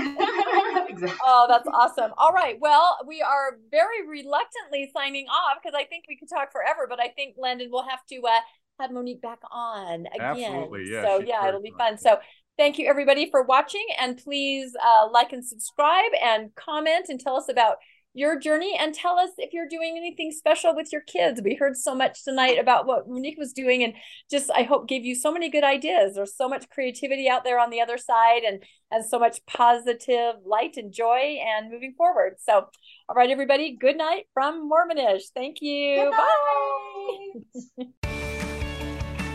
exactly. 0.87 1.17
Oh, 1.23 1.45
that's 1.49 1.67
awesome. 1.73 2.11
All 2.17 2.31
right. 2.31 2.57
Well, 2.59 2.97
we 3.07 3.21
are 3.21 3.57
very 3.71 4.07
reluctantly 4.07 4.89
signing 4.95 5.27
off 5.27 5.57
because 5.61 5.75
I 5.75 5.85
think 5.85 6.05
we 6.07 6.17
could 6.17 6.29
talk 6.29 6.51
forever, 6.51 6.87
but 6.89 6.99
I 6.99 7.09
think 7.09 7.35
Landon 7.37 7.69
will 7.71 7.83
have 7.87 7.99
to 8.09 8.21
uh, 8.21 8.39
have 8.79 8.91
Monique 8.91 9.21
back 9.21 9.39
on 9.51 10.07
again. 10.07 10.21
Absolutely, 10.21 10.91
yeah, 10.91 11.03
So 11.03 11.19
yeah, 11.25 11.47
it'll 11.47 11.61
be 11.61 11.71
fun. 11.77 11.97
fun. 11.97 11.97
So 11.97 12.17
thank 12.57 12.77
you 12.77 12.87
everybody 12.87 13.29
for 13.29 13.43
watching, 13.43 13.85
and 13.99 14.17
please 14.17 14.75
uh, 14.83 15.07
like 15.11 15.33
and 15.33 15.45
subscribe 15.45 16.11
and 16.21 16.53
comment 16.55 17.05
and 17.09 17.19
tell 17.19 17.35
us 17.35 17.49
about 17.49 17.77
your 18.13 18.39
journey 18.39 18.75
and 18.79 18.93
tell 18.93 19.19
us 19.19 19.29
if 19.37 19.53
you're 19.53 19.67
doing 19.67 19.95
anything 19.95 20.31
special 20.31 20.75
with 20.75 20.91
your 20.91 21.01
kids. 21.01 21.41
We 21.43 21.55
heard 21.55 21.77
so 21.77 21.93
much 21.93 22.23
tonight 22.23 22.57
about 22.59 22.87
what 22.87 23.07
Monique 23.07 23.37
was 23.37 23.53
doing 23.53 23.83
and 23.83 23.93
just 24.29 24.49
I 24.53 24.63
hope 24.63 24.87
gave 24.87 25.05
you 25.05 25.15
so 25.15 25.31
many 25.31 25.49
good 25.49 25.63
ideas. 25.63 26.15
There's 26.15 26.35
so 26.35 26.49
much 26.49 26.69
creativity 26.69 27.29
out 27.29 27.43
there 27.43 27.59
on 27.59 27.69
the 27.69 27.81
other 27.81 27.97
side 27.97 28.43
and 28.43 28.63
and 28.91 29.05
so 29.05 29.19
much 29.19 29.39
positive 29.45 30.35
light 30.43 30.77
and 30.77 30.91
joy 30.91 31.37
and 31.45 31.71
moving 31.71 31.93
forward. 31.95 32.35
So 32.39 32.65
all 33.07 33.15
right 33.15 33.29
everybody, 33.29 33.77
good 33.79 33.97
night 33.97 34.25
from 34.33 34.69
Mormonish. 34.69 35.23
Thank 35.35 35.57
you. 35.61 36.11
Bye. 36.11 37.85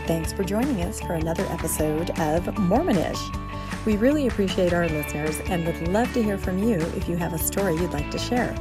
Thanks 0.05 0.31
for 0.33 0.43
joining 0.43 0.81
us 0.83 0.99
for 0.99 1.13
another 1.13 1.45
episode 1.45 2.11
of 2.19 2.43
Mormonish. 2.55 3.44
We 3.85 3.97
really 3.97 4.27
appreciate 4.27 4.73
our 4.73 4.87
listeners 4.89 5.39
and 5.45 5.65
would 5.65 5.87
love 5.89 6.11
to 6.13 6.23
hear 6.23 6.37
from 6.37 6.57
you 6.57 6.75
if 6.95 7.07
you 7.07 7.15
have 7.17 7.33
a 7.33 7.37
story 7.37 7.75
you'd 7.75 7.93
like 7.93 8.09
to 8.11 8.17
share. 8.17 8.55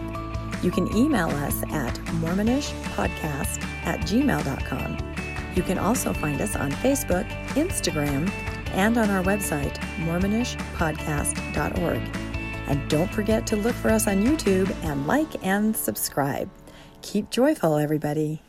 You 0.63 0.71
can 0.71 0.95
email 0.97 1.29
us 1.29 1.63
at 1.65 1.95
mormonishpodcast 2.21 3.63
at 3.87 4.01
gmail.com. 4.01 4.99
You 5.55 5.63
can 5.63 5.79
also 5.79 6.13
find 6.13 6.41
us 6.41 6.57
on 6.57 6.73
Facebook, 6.73 7.29
Instagram, 7.55 8.31
and 8.73 8.99
on 8.99 9.09
our 9.11 9.23
website, 9.23 9.77
mormonishpodcast.org. 10.05 12.03
And 12.67 12.91
don't 12.91 13.13
forget 13.13 13.47
to 13.49 13.57
look 13.57 13.75
for 13.77 13.91
us 13.91 14.07
on 14.07 14.25
YouTube 14.25 14.75
and 14.85 15.07
like 15.07 15.45
and 15.45 15.77
subscribe. 15.77 16.51
Keep 17.03 17.31
joyful, 17.31 17.77
everybody. 17.77 18.44